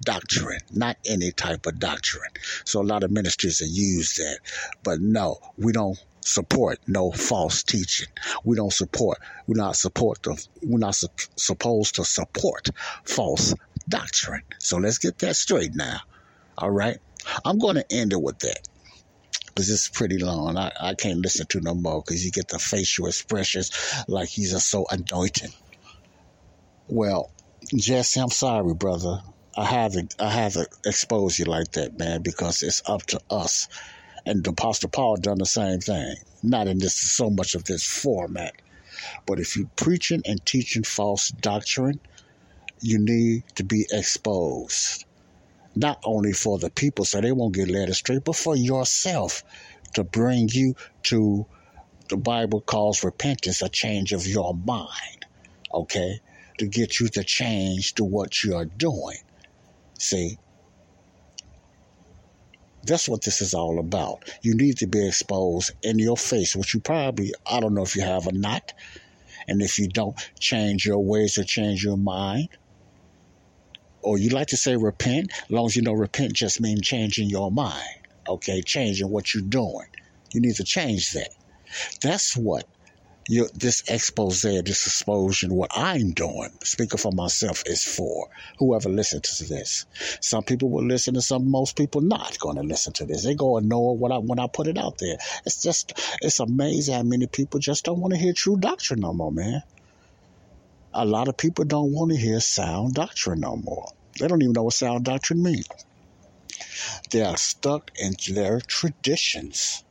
doctrine, 0.00 0.60
not 0.72 0.98
any 1.06 1.32
type 1.32 1.64
of 1.66 1.78
doctrine. 1.78 2.30
So 2.64 2.82
a 2.82 2.84
lot 2.84 3.02
of 3.02 3.10
ministries 3.10 3.60
have 3.60 3.68
used 3.70 4.18
that. 4.18 4.40
But 4.82 5.00
no, 5.00 5.38
we 5.56 5.72
don't 5.72 5.98
support 6.24 6.78
no 6.86 7.12
false 7.12 7.62
teaching. 7.62 8.08
We 8.44 8.56
don't 8.56 8.72
support, 8.72 9.18
we're 9.46 9.62
not 9.62 9.76
support 9.76 10.22
the, 10.22 10.46
we're 10.62 10.78
not 10.78 10.94
su- 10.94 11.08
supposed 11.36 11.96
to 11.96 12.04
support 12.04 12.70
false 13.04 13.54
doctrine. 13.88 14.42
So 14.58 14.78
let's 14.78 14.98
get 14.98 15.18
that 15.18 15.36
straight 15.36 15.74
now. 15.74 16.00
All 16.58 16.70
right. 16.70 16.98
I'm 17.44 17.58
going 17.58 17.76
to 17.76 17.92
end 17.92 18.12
it 18.12 18.20
with 18.20 18.38
that 18.40 18.68
because 19.46 19.70
it's 19.70 19.88
pretty 19.88 20.18
long. 20.18 20.56
I, 20.56 20.72
I 20.80 20.94
can't 20.94 21.20
listen 21.20 21.46
to 21.48 21.60
no 21.60 21.74
more 21.74 22.02
because 22.02 22.24
you 22.24 22.30
get 22.30 22.48
the 22.48 22.58
facial 22.58 23.06
expressions 23.06 23.70
like 24.08 24.28
he's 24.28 24.64
so 24.64 24.86
anointing. 24.90 25.50
Well, 26.88 27.30
Jesse, 27.74 28.20
I'm 28.20 28.30
sorry, 28.30 28.74
brother. 28.74 29.20
I 29.56 29.64
had 29.64 29.92
to 29.92 30.08
I 30.18 30.30
had 30.30 30.52
to 30.52 30.66
expose 30.84 31.38
you 31.38 31.44
like 31.44 31.70
that, 31.72 31.98
man, 31.98 32.22
because 32.22 32.62
it's 32.62 32.82
up 32.86 33.02
to 33.06 33.20
us. 33.30 33.68
And 34.26 34.42
the 34.42 34.50
Apostle 34.50 34.88
Paul 34.88 35.16
done 35.16 35.38
the 35.38 35.46
same 35.46 35.80
thing. 35.80 36.16
Not 36.42 36.66
in 36.66 36.78
this 36.78 36.94
so 36.94 37.30
much 37.30 37.54
of 37.54 37.64
this 37.64 37.84
format. 37.84 38.54
But 39.26 39.40
if 39.40 39.56
you're 39.56 39.70
preaching 39.76 40.22
and 40.24 40.44
teaching 40.44 40.84
false 40.84 41.28
doctrine, 41.28 42.00
you 42.80 42.98
need 42.98 43.44
to 43.56 43.64
be 43.64 43.86
exposed. 43.90 45.04
Not 45.74 46.00
only 46.04 46.32
for 46.32 46.58
the 46.58 46.70
people 46.70 47.04
so 47.04 47.20
they 47.20 47.32
won't 47.32 47.54
get 47.54 47.68
led 47.68 47.88
astray, 47.88 48.18
but 48.18 48.36
for 48.36 48.56
yourself 48.56 49.42
to 49.94 50.04
bring 50.04 50.48
you 50.52 50.74
to 51.04 51.46
the 52.08 52.16
Bible 52.16 52.60
calls 52.60 53.02
repentance, 53.02 53.62
a 53.62 53.68
change 53.68 54.12
of 54.12 54.26
your 54.26 54.54
mind. 54.54 55.26
Okay? 55.72 56.20
To 56.58 56.66
get 56.66 57.00
you 57.00 57.08
to 57.08 57.24
change 57.24 57.94
to 57.94 58.04
what 58.04 58.44
you're 58.44 58.66
doing. 58.66 59.18
See? 59.98 60.38
That's 62.86 63.08
what 63.08 63.22
this 63.22 63.40
is 63.40 63.54
all 63.54 63.78
about. 63.78 64.30
You 64.42 64.54
need 64.54 64.78
to 64.78 64.86
be 64.86 65.06
exposed 65.06 65.72
in 65.82 65.98
your 65.98 66.16
face, 66.16 66.54
which 66.54 66.74
you 66.74 66.80
probably, 66.80 67.32
I 67.50 67.60
don't 67.60 67.74
know 67.74 67.82
if 67.82 67.96
you 67.96 68.02
have 68.02 68.26
or 68.26 68.32
not. 68.32 68.72
And 69.48 69.62
if 69.62 69.78
you 69.78 69.88
don't, 69.88 70.16
change 70.38 70.86
your 70.86 70.98
ways 70.98 71.38
or 71.38 71.44
change 71.44 71.84
your 71.84 71.96
mind. 71.96 72.48
Or 74.02 74.18
you 74.18 74.30
like 74.30 74.48
to 74.48 74.56
say 74.56 74.76
repent, 74.76 75.32
as 75.32 75.50
long 75.50 75.66
as 75.66 75.76
you 75.76 75.82
know 75.82 75.92
repent 75.92 76.34
just 76.34 76.60
means 76.60 76.82
changing 76.82 77.30
your 77.30 77.50
mind. 77.50 77.98
Okay, 78.28 78.60
changing 78.62 79.08
what 79.08 79.34
you're 79.34 79.42
doing. 79.42 79.86
You 80.32 80.40
need 80.40 80.56
to 80.56 80.64
change 80.64 81.12
that. 81.12 81.30
That's 82.02 82.36
what 82.36 82.66
your, 83.28 83.48
this 83.54 83.82
expose, 83.88 84.42
this 84.42 84.86
exposure, 84.86 85.48
what 85.48 85.70
I'm 85.74 86.12
doing, 86.12 86.50
speaking 86.62 86.98
for 86.98 87.12
myself, 87.12 87.62
is 87.66 87.82
for. 87.84 88.28
Whoever 88.58 88.88
listens 88.88 89.38
to 89.38 89.44
this. 89.44 89.86
Some 90.20 90.44
people 90.44 90.70
will 90.70 90.84
listen 90.84 91.14
to 91.14 91.22
some, 91.22 91.50
most 91.50 91.76
people 91.76 92.00
not 92.02 92.38
going 92.38 92.56
to 92.56 92.62
listen 92.62 92.92
to 92.94 93.06
this. 93.06 93.24
They 93.24 93.34
go 93.34 93.58
ignore 93.58 93.96
what 93.96 94.12
I, 94.12 94.18
when 94.18 94.38
I 94.38 94.46
put 94.52 94.66
it 94.66 94.78
out 94.78 94.98
there. 94.98 95.16
It's 95.46 95.62
just, 95.62 95.98
it's 96.20 96.40
amazing 96.40 96.94
how 96.94 97.02
many 97.02 97.26
people 97.26 97.60
just 97.60 97.84
don't 97.84 98.00
want 98.00 98.12
to 98.12 98.20
hear 98.20 98.32
true 98.32 98.58
doctrine 98.58 99.00
no 99.00 99.12
more, 99.12 99.32
man. 99.32 99.62
A 100.92 101.04
lot 101.04 101.28
of 101.28 101.36
people 101.36 101.64
don't 101.64 101.92
want 101.92 102.12
to 102.12 102.16
hear 102.16 102.40
sound 102.40 102.94
doctrine 102.94 103.40
no 103.40 103.56
more. 103.56 103.88
They 104.20 104.28
don't 104.28 104.42
even 104.42 104.52
know 104.52 104.64
what 104.64 104.74
sound 104.74 105.04
doctrine 105.04 105.42
means. 105.42 105.66
They 107.10 107.22
are 107.22 107.36
stuck 107.36 107.90
in 107.96 108.14
their 108.32 108.60
traditions. 108.60 109.82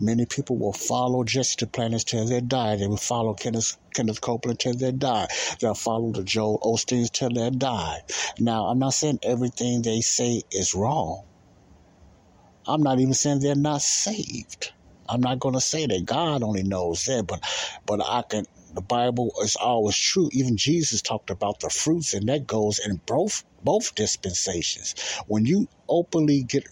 Many 0.00 0.26
people 0.26 0.58
will 0.58 0.74
follow 0.74 1.24
Jesse 1.24 1.56
Duplantis 1.56 2.04
till 2.04 2.26
they 2.26 2.40
die. 2.42 2.76
They 2.76 2.86
will 2.88 2.98
follow 2.98 3.34
Kenneth, 3.34 3.78
Kenneth 3.94 4.20
Copeland 4.20 4.60
till 4.60 4.74
they 4.76 4.92
die. 4.92 5.28
They'll 5.60 5.74
follow 5.74 6.12
the 6.12 6.24
Joel 6.24 6.60
Osteens 6.62 7.10
till 7.12 7.30
they 7.30 7.50
die. 7.50 7.98
Now, 8.38 8.66
I'm 8.66 8.78
not 8.78 8.94
saying 8.94 9.20
everything 9.22 9.82
they 9.82 10.02
say 10.02 10.42
is 10.52 10.74
wrong. 10.74 11.22
I'm 12.66 12.82
not 12.82 13.00
even 13.00 13.14
saying 13.14 13.40
they're 13.40 13.56
not 13.56 13.82
saved. 13.82 14.72
I'm 15.08 15.20
not 15.20 15.40
going 15.40 15.54
to 15.54 15.60
say 15.62 15.86
that 15.86 16.06
God 16.06 16.42
only 16.44 16.64
knows 16.64 17.04
that, 17.06 17.26
but 17.28 17.40
but 17.86 18.00
I 18.02 18.24
can. 18.30 18.46
The 18.74 18.82
Bible 18.82 19.32
is 19.44 19.56
always 19.56 19.98
true. 19.98 20.30
Even 20.32 20.56
Jesus 20.56 21.02
talked 21.02 21.30
about 21.30 21.60
the 21.60 21.70
fruits, 21.70 22.14
and 22.14 22.28
that 22.30 22.48
goes 22.48 22.80
in 22.80 23.02
both 23.06 23.44
both 23.62 23.94
dispensations. 23.96 24.94
When 25.28 25.46
you 25.46 25.68
openly 25.88 26.44
get 26.44 26.64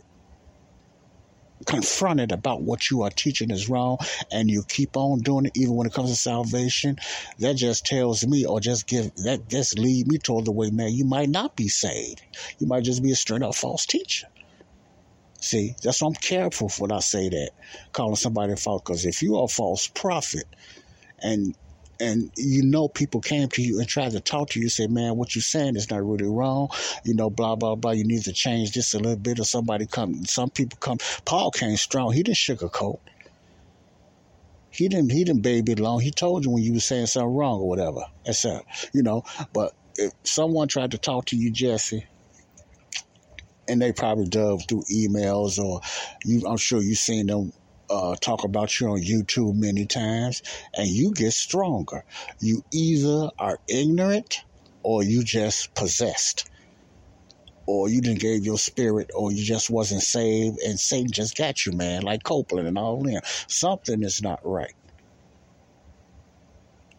confronted 1.65 2.33
about 2.33 2.63
what 2.63 2.91
you 2.91 3.03
are 3.03 3.11
teaching 3.11 3.51
is 3.51 3.69
wrong 3.69 3.99
and 4.31 4.51
you 4.51 4.65
keep 4.69 4.97
on 4.97 5.21
doing 5.21 5.47
it 5.47 5.53
even 5.57 5.75
when 5.75 5.87
it 5.87 5.93
comes 5.93 6.11
to 6.11 6.17
salvation 6.17 6.97
that 7.39 7.55
just 7.57 7.87
tells 7.87 8.27
me 8.27 8.47
or 8.47 8.61
just 8.61 8.87
give 8.87 9.15
that 9.17 9.49
just 9.49 9.79
lead 9.79 10.07
me 10.07 10.19
toward 10.19 10.45
the 10.45 10.53
way 10.53 10.71
man 10.71 10.93
you 10.93 11.05
might 11.05 11.29
not 11.29 11.57
be 11.57 11.69
saved. 11.69 12.23
You 12.59 12.67
might 12.67 12.85
just 12.85 13.03
be 13.03 13.13
a 13.13 13.17
straight 13.17 13.43
up 13.43 13.55
false 13.55 13.87
teacher. 13.87 14.27
See 15.41 15.75
that's 15.83 16.01
why 16.01 16.09
i'm 16.09 16.15
careful 16.15 16.71
when 16.79 16.93
i 16.93 17.01
say 17.01 17.29
that. 17.29 17.51
Calling 17.93 18.17
somebody 18.17 18.53
a 18.53 18.57
false 18.57 18.83
because 18.83 19.05
if 19.05 19.23
you 19.23 19.37
are 19.37 19.45
a 19.45 19.49
false 19.49 19.89
prophet 19.89 20.45
and 21.21 21.55
and 22.01 22.31
you 22.37 22.65
know 22.65 22.89
people 22.89 23.21
came 23.21 23.49
to 23.51 23.63
you 23.63 23.79
and 23.79 23.89
tried 23.89 24.13
to 24.13 24.21
talk 24.21 24.51
to 24.51 24.61
you 24.61 24.69
say 24.69 24.87
man 24.87 25.17
what 25.17 25.35
you're 25.35 25.43
saying 25.43 25.77
is 25.77 25.91
not 25.91 26.05
really 26.05 26.27
wrong. 26.27 26.69
You 27.05 27.15
know 27.15 27.31
blah 27.31 27.57
blah 27.57 27.77
blah. 27.77 27.93
You 27.93 28.05
need 28.05 28.25
to 28.25 28.33
change 28.33 28.73
this 28.73 28.95
a 28.95 28.99
little 28.99 29.17
bit 29.17 29.41
or 29.41 29.45
somebody 29.45 29.87
come 29.87 30.25
some 30.25 30.51
people 30.51 30.79
come. 30.81 30.99
Paul 31.25 31.51
came 31.51 31.77
strong. 31.77 32.13
He 32.13 32.23
didn't 32.23 32.39
sugarcoat. 32.39 33.01
He 34.71 34.89
didn't 34.89 35.13
he 35.13 35.25
didn't 35.25 35.43
baby 35.43 35.73
it 35.73 35.81
long. 35.81 36.01
He 36.01 36.11
told 36.11 36.45
you 36.45 36.51
when 36.51 36.63
you 36.63 36.75
were 36.75 36.81
saying 36.81 37.07
something 37.07 37.35
wrong 37.35 37.61
or 37.61 37.69
whatever. 37.69 38.03
That's 38.25 38.45
it 38.45 38.63
you 38.93 39.03
know. 39.03 39.23
But 39.53 39.73
if 39.97 40.13
someone 40.25 40.69
tried 40.69 40.93
to 40.93 40.99
talk 40.99 41.27
to 41.27 41.37
you 41.37 41.53
jesse 41.53 42.07
and 43.69 43.81
they 43.81 43.93
probably 43.93 44.27
dove 44.27 44.63
through 44.69 44.85
emails 44.93 45.59
or 45.59 45.81
you 46.25 46.47
i'm 46.49 46.57
sure 46.57 46.83
you've 46.83 46.99
seen 46.99 47.27
them 47.27 47.53
uh, 47.91 48.17
talk 48.21 48.45
about 48.45 48.81
you 48.81 48.89
on 48.89 49.01
YouTube 49.01 49.55
many 49.57 49.87
times, 49.87 50.43
and 50.77 50.89
you 50.89 51.13
get 51.15 51.33
stronger. 51.33 52.05
You 52.41 52.63
either 52.73 53.31
are 53.39 53.59
ignorant 53.69 54.39
or 54.83 55.03
you 55.03 55.25
just 55.25 55.75
possessed. 55.75 56.49
Or 57.67 57.89
you 57.89 58.03
didn't 58.03 58.21
gave 58.21 58.45
your 58.45 58.59
spirit, 58.59 59.11
or 59.15 59.33
you 59.33 59.43
just 59.45 59.71
wasn't 59.71 60.03
saved, 60.03 60.59
and 60.67 60.79
Satan 60.79 61.11
just 61.11 61.37
got 61.37 61.65
you, 61.65 61.73
man, 61.73 62.03
like 62.03 62.23
Copeland 62.23 62.69
and 62.69 62.77
all 62.77 63.03
them. 63.03 63.23
Something 63.49 64.03
is 64.03 64.21
not 64.23 64.41
right 64.45 64.75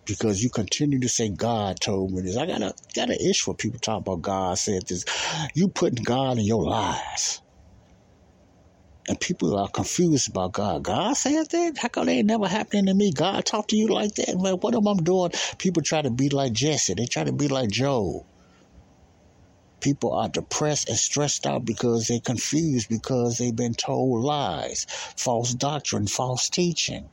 because 0.05 0.43
you 0.43 0.49
continue 0.49 0.99
to 0.99 1.09
say 1.09 1.29
God 1.29 1.79
told 1.81 2.11
me 2.11 2.21
this. 2.23 2.37
I 2.37 2.45
got 2.45 2.61
a 2.61 2.73
got 2.95 3.09
an 3.09 3.17
issue 3.19 3.51
with 3.51 3.59
people 3.59 3.79
talking 3.79 4.03
about 4.07 4.21
God 4.21 4.57
said 4.57 4.83
this. 4.87 5.05
You 5.55 5.69
putting 5.69 6.03
God 6.03 6.37
in 6.37 6.45
your 6.45 6.63
lies. 6.63 7.41
And 9.07 9.19
people 9.19 9.57
are 9.57 9.69
confused 9.69 10.29
about 10.29 10.53
God. 10.53 10.83
God 10.83 11.13
said 11.15 11.47
that? 11.51 11.77
How 11.77 11.89
come 11.89 12.07
they 12.07 12.19
ain't 12.19 12.27
never 12.27 12.47
happening 12.47 12.87
to 12.87 12.93
me? 12.95 13.11
God 13.13 13.45
talk 13.45 13.67
to 13.69 13.75
you 13.77 13.87
like 13.87 14.15
that? 14.15 14.35
Man, 14.39 14.55
what 14.55 14.75
am 14.75 14.87
I 14.87 14.95
doing? 14.95 15.31
People 15.59 15.83
try 15.83 16.01
to 16.01 16.09
be 16.09 16.29
like 16.29 16.53
Jesse. 16.53 16.95
They 16.95 17.05
try 17.05 17.23
to 17.23 17.33
be 17.33 17.47
like 17.47 17.69
Job. 17.69 18.25
People 19.81 20.13
are 20.13 20.29
depressed 20.29 20.89
and 20.89 20.97
stressed 20.97 21.45
out 21.45 21.65
because 21.65 22.07
they're 22.07 22.19
confused 22.19 22.89
because 22.89 23.37
they've 23.37 23.55
been 23.55 23.75
told 23.75 24.23
lies, 24.23 24.85
false 25.17 25.53
doctrine, 25.53 26.07
false 26.07 26.49
teaching. 26.49 27.09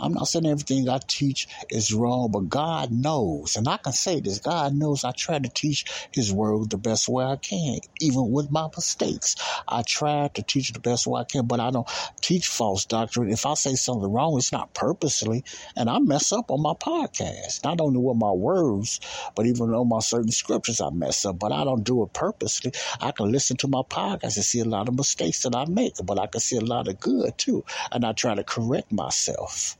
I'm 0.00 0.12
not 0.12 0.26
saying 0.26 0.46
everything 0.46 0.88
I 0.88 0.98
teach 1.06 1.46
is 1.70 1.94
wrong, 1.94 2.30
but 2.32 2.48
God 2.48 2.90
knows. 2.90 3.56
And 3.56 3.68
I 3.68 3.76
can 3.76 3.92
say 3.92 4.20
this 4.20 4.40
God 4.40 4.74
knows 4.74 5.04
I 5.04 5.12
try 5.12 5.38
to 5.38 5.48
teach 5.48 5.84
His 6.12 6.32
word 6.32 6.70
the 6.70 6.78
best 6.78 7.08
way 7.08 7.24
I 7.24 7.36
can, 7.36 7.78
even 8.00 8.30
with 8.30 8.50
my 8.50 8.68
mistakes. 8.74 9.36
I 9.68 9.82
try 9.82 10.28
to 10.34 10.42
teach 10.42 10.72
the 10.72 10.80
best 10.80 11.06
way 11.06 11.20
I 11.20 11.24
can, 11.24 11.46
but 11.46 11.60
I 11.60 11.70
don't 11.70 11.88
teach 12.20 12.48
false 12.48 12.86
doctrine. 12.86 13.30
If 13.30 13.46
I 13.46 13.54
say 13.54 13.74
something 13.76 14.10
wrong, 14.10 14.36
it's 14.36 14.50
not 14.52 14.74
purposely. 14.74 15.44
And 15.76 15.88
I 15.88 16.00
mess 16.00 16.32
up 16.32 16.50
on 16.50 16.60
my 16.60 16.74
podcast. 16.74 17.62
Not 17.62 17.80
only 17.80 17.98
with 17.98 18.16
my 18.16 18.32
words, 18.32 19.00
but 19.36 19.46
even 19.46 19.72
on 19.74 19.88
my 19.88 20.00
certain 20.00 20.32
scriptures, 20.32 20.80
I 20.80 20.90
mess 20.90 21.24
up. 21.24 21.38
But 21.38 21.52
I 21.52 21.64
don't 21.64 21.84
do 21.84 22.02
it 22.02 22.12
purposely. 22.12 22.72
I 23.00 23.12
can 23.12 23.30
listen 23.30 23.56
to 23.58 23.68
my 23.68 23.82
podcast 23.88 24.36
and 24.36 24.44
see 24.44 24.60
a 24.60 24.64
lot 24.64 24.88
of 24.88 24.96
mistakes 24.96 25.42
that 25.42 25.54
I 25.54 25.66
make, 25.66 25.94
but 26.04 26.18
I 26.18 26.26
can 26.26 26.40
see 26.40 26.56
a 26.56 26.60
lot 26.60 26.88
of 26.88 26.98
good 26.98 27.38
too. 27.38 27.64
And 27.92 28.04
I 28.04 28.12
try 28.12 28.34
to 28.34 28.44
correct 28.44 28.90
myself 28.92 29.76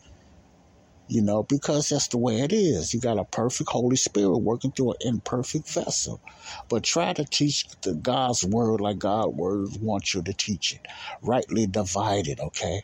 you 1.09 1.23
know, 1.23 1.43
because 1.45 1.91
that's 1.91 2.09
the 2.09 2.19
way 2.19 2.41
it 2.41 2.53
is. 2.53 2.95
You 2.95 3.01
got 3.01 3.19
a 3.19 3.25
perfect 3.25 3.71
Holy 3.71 3.97
Spirit 3.97 4.39
working 4.39 4.73
through 4.73 4.93
an 4.93 4.97
imperfect 5.03 5.69
vessel. 5.69 6.21
But 6.69 6.85
try 6.85 7.13
to 7.13 7.25
teach 7.25 7.69
the 7.83 7.95
God's 7.95 8.45
word 8.45 8.81
like 8.81 8.99
God's 8.99 9.37
word 9.37 9.69
wants 9.81 10.15
you 10.15 10.23
to 10.23 10.33
teach 10.33 10.73
it. 10.75 10.87
Rightly 11.23 11.67
divided, 11.67 12.41
okay? 12.41 12.83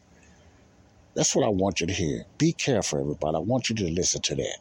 That's 1.15 1.35
what 1.37 1.47
I 1.47 1.51
want 1.51 1.81
you 1.81 1.87
to 1.89 1.93
hear. 1.93 2.25
Be 2.39 2.53
careful, 2.53 3.01
everybody. 3.01 3.37
I 3.37 3.41
want 3.41 3.69
you 3.71 3.77
to 3.77 3.91
listen 3.91 4.23
to 4.23 4.37
that. 4.37 4.59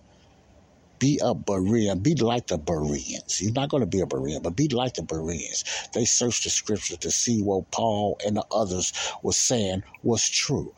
Be 0.99 1.19
a 1.23 1.35
Berean. 1.35 2.03
Be 2.03 2.15
like 2.15 2.47
the 2.47 2.57
Bereans. 2.57 3.39
You're 3.41 3.53
not 3.53 3.69
going 3.69 3.81
to 3.81 3.87
be 3.87 4.01
a 4.01 4.07
Berean, 4.07 4.43
but 4.43 4.57
be 4.57 4.69
like 4.69 4.95
the 4.95 5.03
Bereans. 5.03 5.63
They 5.93 6.05
searched 6.05 6.43
the 6.45 6.49
scripture 6.49 6.97
to 6.97 7.11
see 7.11 7.41
what 7.41 7.71
Paul 7.71 8.17
and 8.25 8.37
the 8.37 8.45
others 8.51 8.93
were 9.23 9.33
saying 9.33 9.83
was 10.03 10.27
true. 10.29 10.73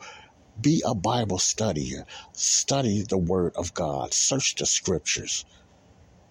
Be 0.60 0.82
a 0.86 0.94
Bible 0.94 1.38
studier. 1.38 2.04
Study 2.32 3.04
the 3.08 3.18
Word 3.18 3.52
of 3.56 3.74
God. 3.74 4.14
Search 4.14 4.54
the 4.56 4.66
Scriptures. 4.66 5.44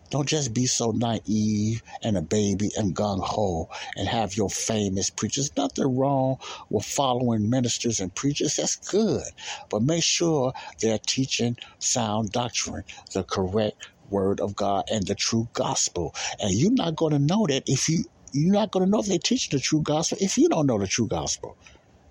Don't 0.10 0.28
just 0.28 0.54
be 0.54 0.66
so 0.66 0.92
naive 0.92 1.82
and 2.04 2.18
a 2.18 2.22
baby 2.22 2.72
and 2.78 2.96
gung 2.96 3.22
ho 3.22 3.68
and 3.96 4.08
have 4.08 4.36
your 4.36 4.50
famous 4.50 5.10
preachers. 5.10 5.52
Nothing 5.58 5.98
wrong 5.98 6.38
with 6.70 6.86
following 6.86 7.50
ministers 7.50 8.00
and 8.00 8.14
preachers. 8.16 8.56
That's 8.56 8.78
good. 8.78 9.24
But 9.70 9.84
make 9.84 10.04
sure 10.04 10.54
they're 10.82 11.00
teaching 11.08 11.58
sound 11.80 12.32
doctrine, 12.32 12.84
the 13.14 13.24
correct 13.24 13.78
word 14.10 14.40
of 14.42 14.56
God 14.56 14.86
and 14.92 15.06
the 15.08 15.16
true 15.16 15.50
gospel. 15.54 16.16
And 16.40 16.52
you're 16.54 16.74
not 16.74 16.96
going 16.96 17.14
to 17.14 17.20
know 17.20 17.46
that 17.48 17.64
if 17.68 17.90
you, 17.90 18.06
you're 18.34 18.54
not 18.54 18.72
going 18.72 18.86
to 18.86 18.92
know 18.92 19.00
if 19.00 19.08
they 19.08 19.18
teach 19.18 19.50
the 19.50 19.60
true 19.60 19.82
gospel 19.84 20.18
if 20.22 20.38
you 20.38 20.50
don't 20.50 20.68
know 20.68 20.80
the 20.80 20.88
true 20.88 21.08
gospel 21.08 21.58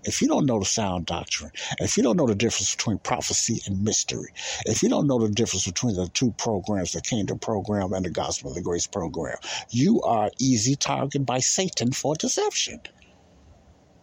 if 0.03 0.21
you 0.21 0.27
don't 0.27 0.45
know 0.45 0.59
the 0.59 0.65
sound 0.65 1.05
doctrine, 1.05 1.51
if 1.79 1.97
you 1.97 2.03
don't 2.03 2.17
know 2.17 2.27
the 2.27 2.35
difference 2.35 2.75
between 2.75 2.97
prophecy 2.97 3.61
and 3.65 3.83
mystery, 3.83 4.33
if 4.65 4.81
you 4.81 4.89
don't 4.89 5.07
know 5.07 5.19
the 5.19 5.29
difference 5.29 5.65
between 5.65 5.95
the 5.95 6.07
two 6.07 6.31
programs, 6.31 6.93
the 6.93 7.01
kingdom 7.01 7.39
program 7.39 7.93
and 7.93 8.05
the 8.05 8.09
gospel 8.09 8.51
of 8.51 8.55
the 8.55 8.61
grace 8.61 8.87
program, 8.87 9.37
you 9.69 10.01
are 10.01 10.31
easy 10.39 10.75
target 10.75 11.25
by 11.25 11.39
Satan 11.39 11.91
for 11.91 12.15
deception. 12.15 12.81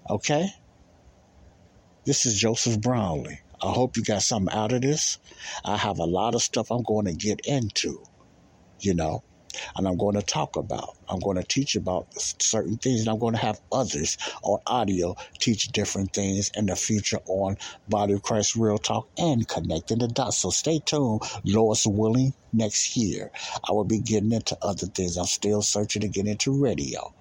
Okay? 0.08 0.48
This 2.04 2.26
is 2.26 2.40
Joseph 2.40 2.80
Brownlee. 2.80 3.40
I 3.60 3.72
hope 3.72 3.96
you 3.96 4.04
got 4.04 4.22
something 4.22 4.54
out 4.54 4.72
of 4.72 4.82
this. 4.82 5.18
I 5.64 5.76
have 5.76 5.98
a 5.98 6.04
lot 6.04 6.34
of 6.34 6.42
stuff 6.42 6.70
I'm 6.70 6.82
going 6.82 7.06
to 7.06 7.12
get 7.12 7.40
into, 7.44 8.02
you 8.80 8.94
know 8.94 9.24
and 9.76 9.86
I'm 9.86 9.96
going 9.96 10.16
to 10.16 10.22
talk 10.22 10.56
about. 10.56 10.96
I'm 11.08 11.20
going 11.20 11.36
to 11.36 11.42
teach 11.42 11.76
about 11.76 12.06
certain 12.14 12.76
things, 12.76 13.00
and 13.00 13.08
I'm 13.08 13.18
going 13.18 13.34
to 13.34 13.40
have 13.40 13.60
others 13.72 14.18
on 14.42 14.60
audio 14.66 15.16
teach 15.38 15.68
different 15.68 16.12
things 16.12 16.50
in 16.54 16.66
the 16.66 16.76
future 16.76 17.20
on 17.26 17.56
Body 17.88 18.14
of 18.14 18.22
Christ 18.22 18.56
Real 18.56 18.78
Talk 18.78 19.08
and 19.18 19.46
connecting 19.46 19.98
the 19.98 20.08
dots. 20.08 20.38
So 20.38 20.50
stay 20.50 20.80
tuned, 20.84 21.22
Lord's 21.44 21.86
willing, 21.86 22.34
next 22.52 22.96
year. 22.96 23.30
I 23.68 23.72
will 23.72 23.84
be 23.84 24.00
getting 24.00 24.32
into 24.32 24.56
other 24.62 24.86
things. 24.86 25.16
I'm 25.16 25.26
still 25.26 25.62
searching 25.62 26.02
to 26.02 26.08
get 26.08 26.26
into 26.26 26.52
radio 26.52 27.12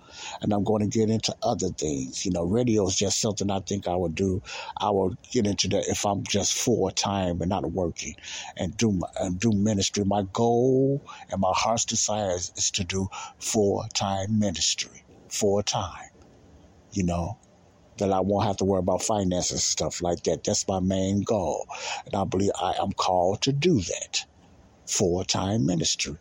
and 0.41 0.53
I'm 0.53 0.63
going 0.63 0.81
to 0.81 0.97
get 0.97 1.09
into 1.09 1.35
other 1.43 1.69
things. 1.69 2.25
You 2.25 2.31
know, 2.31 2.43
radio 2.43 2.87
is 2.87 2.95
just 2.95 3.19
something 3.19 3.49
I 3.49 3.59
think 3.59 3.87
I 3.87 3.95
would 3.95 4.15
do. 4.15 4.41
I 4.77 4.89
will 4.89 5.15
get 5.31 5.47
into 5.47 5.67
that 5.69 5.87
if 5.87 6.05
I'm 6.05 6.23
just 6.23 6.53
full 6.53 6.89
time 6.91 7.41
and 7.41 7.49
not 7.49 7.71
working, 7.71 8.15
and 8.55 8.75
do 8.77 8.91
my, 8.91 9.07
and 9.19 9.39
do 9.39 9.51
ministry. 9.51 10.03
My 10.03 10.23
goal 10.33 11.03
and 11.31 11.41
my 11.41 11.53
heart's 11.53 11.85
desire 11.85 12.31
is, 12.31 12.51
is 12.55 12.71
to 12.71 12.83
do 12.83 13.07
full 13.39 13.85
time 13.93 14.39
ministry, 14.39 15.03
full 15.29 15.61
time. 15.63 16.09
You 16.91 17.03
know, 17.03 17.37
that 17.97 18.11
I 18.11 18.19
won't 18.19 18.45
have 18.45 18.57
to 18.57 18.65
worry 18.65 18.79
about 18.79 19.01
finances 19.01 19.51
and 19.51 19.59
stuff 19.59 20.01
like 20.01 20.23
that. 20.23 20.43
That's 20.43 20.67
my 20.67 20.79
main 20.79 21.21
goal. 21.21 21.67
And 22.05 22.15
I 22.15 22.23
believe 22.23 22.51
I 22.59 22.75
am 22.79 22.91
called 22.91 23.41
to 23.43 23.51
do 23.51 23.81
that. 23.81 24.25
Full 24.87 25.23
time 25.25 25.65
ministry. 25.65 26.17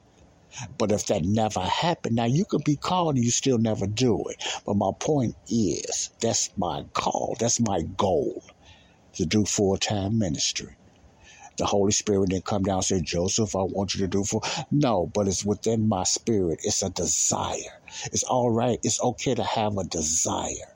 But 0.78 0.92
if 0.92 1.06
that 1.06 1.22
never 1.24 1.60
happened, 1.60 2.16
now 2.16 2.26
you 2.26 2.46
could 2.48 2.64
be 2.64 2.76
called 2.76 3.16
and 3.16 3.24
you 3.24 3.30
still 3.32 3.58
never 3.58 3.86
do 3.86 4.24
it. 4.30 4.36
But 4.66 4.76
my 4.76 4.92
point 5.00 5.34
is, 5.48 6.10
that's 6.22 6.50
my 6.56 6.84
call. 6.94 7.36
That's 7.40 7.60
my 7.60 7.82
goal 7.96 8.42
to 9.14 9.26
do 9.26 9.44
full 9.46 9.78
time 9.78 10.18
ministry. 10.18 10.76
The 11.58 11.66
Holy 11.66 11.92
Spirit 11.92 12.30
didn't 12.30 12.46
come 12.46 12.64
down 12.64 12.78
and 12.78 12.84
say, 12.84 13.00
Joseph, 13.02 13.56
I 13.56 13.60
want 13.62 13.94
you 13.94 14.00
to 14.02 14.08
do 14.08 14.24
for. 14.24 14.42
No, 14.72 15.10
but 15.14 15.28
it's 15.28 15.44
within 15.46 15.88
my 15.88 16.04
spirit. 16.04 16.60
It's 16.64 16.82
a 16.82 16.90
desire. 16.90 17.56
It's 18.12 18.24
all 18.24 18.50
right. 18.50 18.78
It's 18.82 19.00
okay 19.02 19.36
to 19.36 19.44
have 19.44 19.76
a 19.78 19.84
desire. 19.84 20.68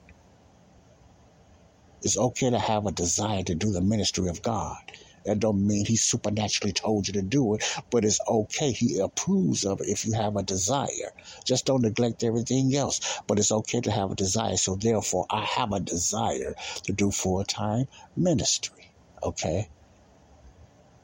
It's 2.01 2.17
okay 2.17 2.51
to 2.51 2.59
have 2.59 2.87
a 2.87 2.93
desire 2.93 3.43
to 3.43 3.55
do 3.55 3.71
the 3.71 3.81
ministry 3.81 4.29
of 4.29 4.41
God. 4.41 4.77
That 5.25 5.39
don't 5.39 5.65
mean 5.67 5.85
he 5.85 5.97
supernaturally 5.97 6.73
told 6.73 7.07
you 7.07 7.13
to 7.13 7.21
do 7.21 7.55
it, 7.55 7.63
but 7.91 8.05
it's 8.05 8.19
okay. 8.27 8.71
He 8.71 8.99
approves 8.99 9.65
of 9.65 9.81
it 9.81 9.87
if 9.89 10.05
you 10.05 10.13
have 10.13 10.35
a 10.35 10.43
desire. 10.43 11.11
Just 11.45 11.65
don't 11.65 11.83
neglect 11.83 12.23
everything 12.23 12.73
else. 12.75 12.99
But 13.27 13.39
it's 13.39 13.51
okay 13.51 13.81
to 13.81 13.91
have 13.91 14.11
a 14.11 14.15
desire. 14.15 14.57
So 14.57 14.77
therefore, 14.79 15.25
I 15.31 15.45
have 15.45 15.73
a 15.73 15.79
desire 15.79 16.55
to 16.85 16.93
do 16.93 17.11
full 17.11 17.43
time 17.43 17.85
ministry. 18.15 18.85
Okay. 19.23 19.67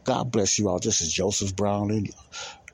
God 0.05 0.31
bless 0.31 0.57
you 0.57 0.69
all. 0.69 0.79
This 0.79 1.01
is 1.01 1.13
Joseph 1.13 1.55
Brownlee. 1.55 2.11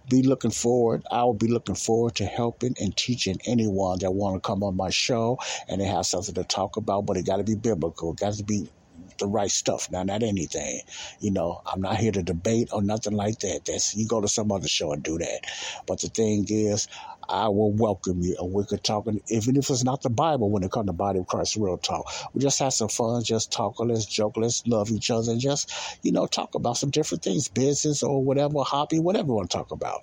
Be 0.10 0.24
looking 0.24 0.52
forward. 0.52 1.04
I 1.12 1.24
will 1.24 1.34
be 1.36 1.48
looking 1.48 1.76
forward 1.76 2.16
to 2.16 2.26
helping 2.26 2.76
and 2.80 2.96
teaching 2.98 3.38
anyone 3.48 4.00
that 4.02 4.12
want 4.12 4.36
to 4.36 4.48
come 4.48 4.64
on 4.64 4.78
my 4.78 4.90
show 4.92 5.38
and 5.70 5.82
they 5.82 5.86
have 5.86 6.06
something 6.06 6.36
to 6.36 6.44
talk 6.44 6.78
about, 6.78 7.06
but 7.06 7.18
it 7.18 7.26
got 7.26 7.38
to 7.38 7.44
be 7.44 7.56
biblical. 7.56 8.14
It 8.14 8.20
got 8.20 8.34
to 8.34 8.44
be 8.44 8.70
the 9.18 9.28
right 9.28 9.52
stuff. 9.52 9.90
Now, 9.92 10.04
not 10.04 10.24
anything. 10.24 10.82
You 11.20 11.32
know, 11.32 11.62
I'm 11.66 11.82
not 11.82 11.98
here 11.98 12.12
to 12.12 12.24
debate 12.24 12.70
or 12.72 12.82
nothing 12.82 13.14
like 13.14 13.40
that. 13.40 13.66
That's 13.66 13.96
you 13.96 14.08
go 14.08 14.22
to 14.22 14.28
some 14.28 14.52
other 14.52 14.68
show 14.68 14.92
and 14.94 15.04
do 15.04 15.18
that. 15.18 15.42
But 15.86 16.02
the 16.02 16.08
thing 16.08 16.46
is, 16.50 16.88
I 17.30 17.48
will 17.48 17.72
welcome 17.72 18.22
you 18.22 18.36
and 18.40 18.54
we 18.54 18.66
could 18.66 18.84
talk, 18.84 19.08
and 19.08 19.22
even 19.30 19.56
if 19.56 19.70
it's 19.70 19.84
not 19.84 20.02
the 20.02 20.10
Bible 20.10 20.50
when 20.50 20.64
it 20.64 20.72
comes 20.72 20.88
to 20.88 20.94
body 20.94 21.20
of 21.20 21.28
Christ 21.28 21.56
real 21.56 21.78
talk. 21.78 22.12
We 22.34 22.42
just 22.42 22.60
have 22.60 22.74
some 22.74 22.90
fun, 22.90 23.24
just 23.24 23.52
talk, 23.52 23.80
let's 23.80 24.06
joke, 24.06 24.38
let's 24.38 24.66
love 24.68 24.92
each 24.92 25.10
other, 25.10 25.32
and 25.32 25.40
just, 25.40 25.72
you 26.04 26.12
know, 26.12 26.28
talk 26.28 26.56
about 26.56 26.78
some 26.78 26.90
different 26.90 27.24
things, 27.24 27.48
business 27.48 28.04
or 28.04 28.24
whatever, 28.24 28.60
hobby, 28.60 29.00
whatever 29.00 29.28
we 29.28 29.36
want 29.36 29.50
to 29.52 29.58
talk 29.58 29.72
about. 29.72 30.02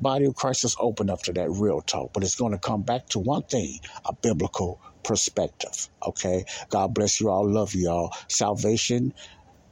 Body 0.00 0.26
of 0.26 0.34
Christ 0.34 0.64
is 0.64 0.76
open 0.78 1.10
up 1.10 1.22
to 1.22 1.32
that 1.34 1.50
real 1.50 1.80
talk, 1.80 2.12
but 2.12 2.22
it's 2.22 2.34
going 2.34 2.52
to 2.52 2.58
come 2.58 2.82
back 2.82 3.08
to 3.08 3.18
one 3.18 3.42
thing 3.42 3.78
a 4.04 4.12
biblical 4.12 4.80
perspective. 5.04 5.88
Okay? 6.06 6.44
God 6.70 6.94
bless 6.94 7.20
you 7.20 7.30
all. 7.30 7.50
Love 7.50 7.74
you 7.74 7.90
all. 7.90 8.10
Salvation 8.28 9.12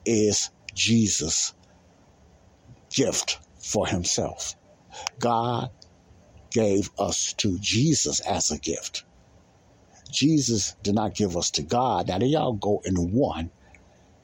is 0.06 0.50
Jesus' 0.74 1.54
gift 2.94 3.38
for 3.58 3.86
himself. 3.86 4.54
God 5.20 5.70
gave 6.52 6.90
us 6.98 7.34
to 7.38 7.58
Jesus 7.60 8.20
as 8.20 8.50
a 8.50 8.58
gift. 8.58 9.04
Jesus 10.10 10.74
did 10.82 10.94
not 10.94 11.14
give 11.14 11.36
us 11.36 11.50
to 11.52 11.62
God. 11.62 12.08
Now 12.08 12.18
they 12.18 12.34
all 12.34 12.54
go 12.54 12.80
in 12.84 12.94
one. 13.12 13.50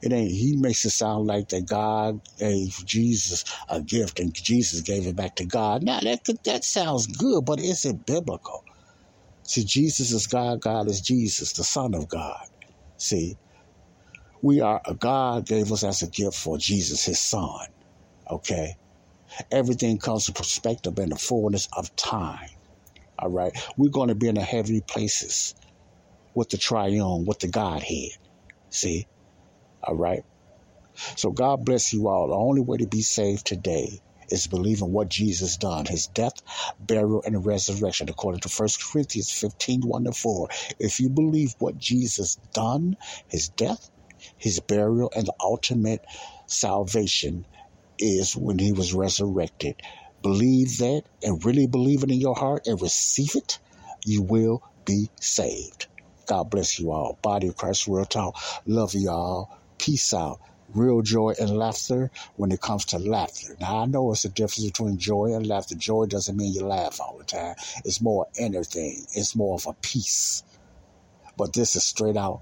It 0.01 0.13
ain't 0.13 0.31
he 0.31 0.55
makes 0.55 0.85
it 0.85 0.91
sound 0.91 1.27
like 1.27 1.49
that 1.49 1.67
God 1.67 2.21
gave 2.37 2.73
Jesus 2.85 3.43
a 3.67 3.81
gift 3.81 4.19
and 4.19 4.33
Jesus 4.33 4.81
gave 4.81 5.07
it 5.07 5.15
back 5.15 5.35
to 5.35 5.45
God. 5.45 5.83
Now 5.83 5.99
that 5.99 6.21
that 6.45 6.63
sounds 6.63 7.07
good, 7.07 7.43
but 7.45 7.59
is 7.59 7.83
it 7.83 8.05
biblical? 8.05 8.63
See, 9.49 9.65
Jesus 9.65 10.11
is 10.11 10.27
God, 10.27 10.61
God 10.61 10.87
is 10.89 11.01
Jesus, 11.01 11.53
the 11.53 11.63
Son 11.63 11.95
of 11.95 12.07
God. 12.07 12.37
See, 12.97 13.35
we 14.43 14.61
are 14.61 14.79
God 14.99 15.47
gave 15.47 15.71
us 15.71 15.83
as 15.83 16.03
a 16.03 16.09
gift 16.09 16.35
for 16.37 16.59
Jesus, 16.59 17.03
his 17.03 17.19
son. 17.19 17.65
Okay? 18.29 18.75
Everything 19.51 19.97
comes 19.97 20.25
to 20.25 20.33
perspective 20.33 20.99
in 20.99 21.09
the 21.09 21.17
fullness 21.17 21.67
of 21.75 21.95
time. 21.95 22.47
All 23.17 23.31
right. 23.31 23.51
We're 23.75 23.89
going 23.89 24.09
to 24.09 24.15
be 24.15 24.27
in 24.27 24.35
the 24.35 24.43
heavenly 24.43 24.83
places 24.87 25.55
with 26.35 26.49
the 26.49 26.57
triune, 26.57 27.25
with 27.27 27.39
the 27.39 27.49
Godhead. 27.49 28.11
See? 28.69 29.07
All 29.83 29.95
right. 29.95 30.21
So 31.17 31.31
God 31.31 31.65
bless 31.65 31.91
you 31.91 32.07
all. 32.07 32.27
The 32.29 32.35
only 32.35 32.61
way 32.61 32.77
to 32.77 32.87
be 32.87 33.01
saved 33.01 33.47
today 33.47 33.99
is 34.31 34.47
believing 34.47 34.91
what 34.91 35.09
Jesus 35.09 35.57
done, 35.57 35.85
his 35.85 36.07
death, 36.07 36.33
burial, 36.79 37.23
and 37.25 37.45
resurrection, 37.45 38.09
according 38.09 38.41
to 38.41 38.49
1 38.49 38.69
Corinthians 38.91 39.31
15, 39.31 39.81
1 39.81 40.03
to 40.05 40.11
4. 40.11 40.49
If 40.79 40.99
you 40.99 41.09
believe 41.09 41.55
what 41.59 41.77
Jesus 41.77 42.35
done, 42.53 42.97
his 43.27 43.49
death, 43.49 43.89
his 44.37 44.59
burial, 44.59 45.11
and 45.15 45.27
the 45.27 45.33
ultimate 45.41 46.01
salvation 46.47 47.45
is 47.99 48.35
when 48.35 48.59
he 48.59 48.71
was 48.71 48.93
resurrected. 48.93 49.75
Believe 50.21 50.77
that 50.79 51.03
and 51.23 51.43
really 51.45 51.67
believe 51.67 52.03
it 52.03 52.11
in 52.11 52.19
your 52.19 52.35
heart 52.35 52.67
and 52.67 52.81
receive 52.81 53.35
it, 53.35 53.59
you 54.05 54.21
will 54.21 54.63
be 54.85 55.09
saved. 55.21 55.87
God 56.27 56.49
bless 56.49 56.79
you 56.79 56.91
all. 56.91 57.17
Body 57.21 57.47
of 57.47 57.55
Christ, 57.55 57.87
real 57.87 58.05
talk. 58.05 58.35
Love 58.65 58.93
you 58.93 59.09
all. 59.09 59.59
Peace 59.77 60.13
out. 60.13 60.39
Real 60.73 61.01
joy 61.01 61.33
and 61.39 61.57
laughter 61.57 62.11
when 62.35 62.51
it 62.51 62.61
comes 62.61 62.85
to 62.85 62.99
laughter. 62.99 63.55
Now, 63.59 63.79
I 63.79 63.85
know 63.85 64.11
it's 64.11 64.25
a 64.25 64.29
difference 64.29 64.65
between 64.65 64.97
joy 64.97 65.33
and 65.33 65.47
laughter. 65.47 65.75
Joy 65.75 66.05
doesn't 66.05 66.37
mean 66.37 66.53
you 66.53 66.65
laugh 66.65 66.99
all 66.99 67.17
the 67.17 67.23
time, 67.23 67.55
it's 67.85 68.01
more 68.01 68.27
inner 68.39 68.63
thing, 68.63 69.05
it's 69.13 69.35
more 69.35 69.55
of 69.55 69.65
a 69.67 69.73
peace. 69.81 70.43
But 71.37 71.53
this 71.53 71.75
is 71.75 71.83
straight 71.83 72.17
out 72.17 72.41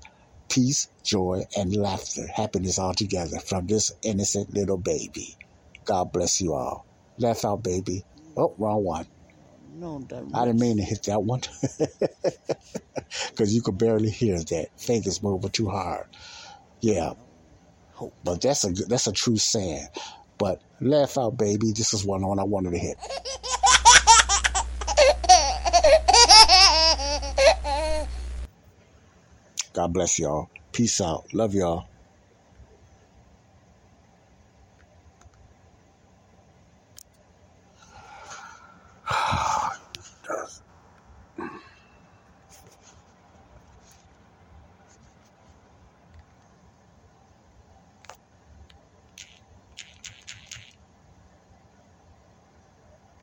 peace, 0.49 0.89
joy, 1.03 1.43
and 1.55 1.75
laughter, 1.75 2.27
happiness 2.27 2.79
all 2.79 2.93
together 2.93 3.39
from 3.39 3.67
this 3.67 3.91
innocent 4.01 4.53
little 4.53 4.77
baby. 4.77 5.37
God 5.85 6.11
bless 6.11 6.41
you 6.41 6.53
all. 6.53 6.85
Laugh 7.17 7.45
out, 7.45 7.63
baby. 7.63 8.03
Oh, 8.35 8.53
wrong 8.57 8.83
one. 8.83 9.07
No, 9.79 10.03
I 10.33 10.45
didn't 10.45 10.59
mean 10.59 10.77
to 10.77 10.83
hit 10.83 11.03
that 11.03 11.21
one 11.21 11.41
because 13.29 13.53
you 13.53 13.61
could 13.61 13.77
barely 13.77 14.09
hear 14.09 14.37
that. 14.37 14.67
Fingers 14.77 15.21
moving 15.21 15.51
too 15.51 15.69
hard. 15.69 16.07
Yeah, 16.81 17.13
but 18.23 18.41
that's 18.41 18.63
a 18.63 18.71
that's 18.87 19.07
a 19.07 19.11
true 19.11 19.37
saying. 19.37 19.87
But 20.37 20.61
laugh 20.81 21.17
out, 21.17 21.37
baby. 21.37 21.71
This 21.71 21.93
is 21.93 22.05
one 22.05 22.23
on 22.23 22.39
I 22.39 22.43
wanted 22.43 22.71
to 22.71 22.77
hit. 22.77 22.97
God 29.73 29.93
bless 29.93 30.19
y'all. 30.19 30.49
Peace 30.71 31.01
out. 31.01 31.25
Love 31.33 31.53
y'all. 31.53 31.87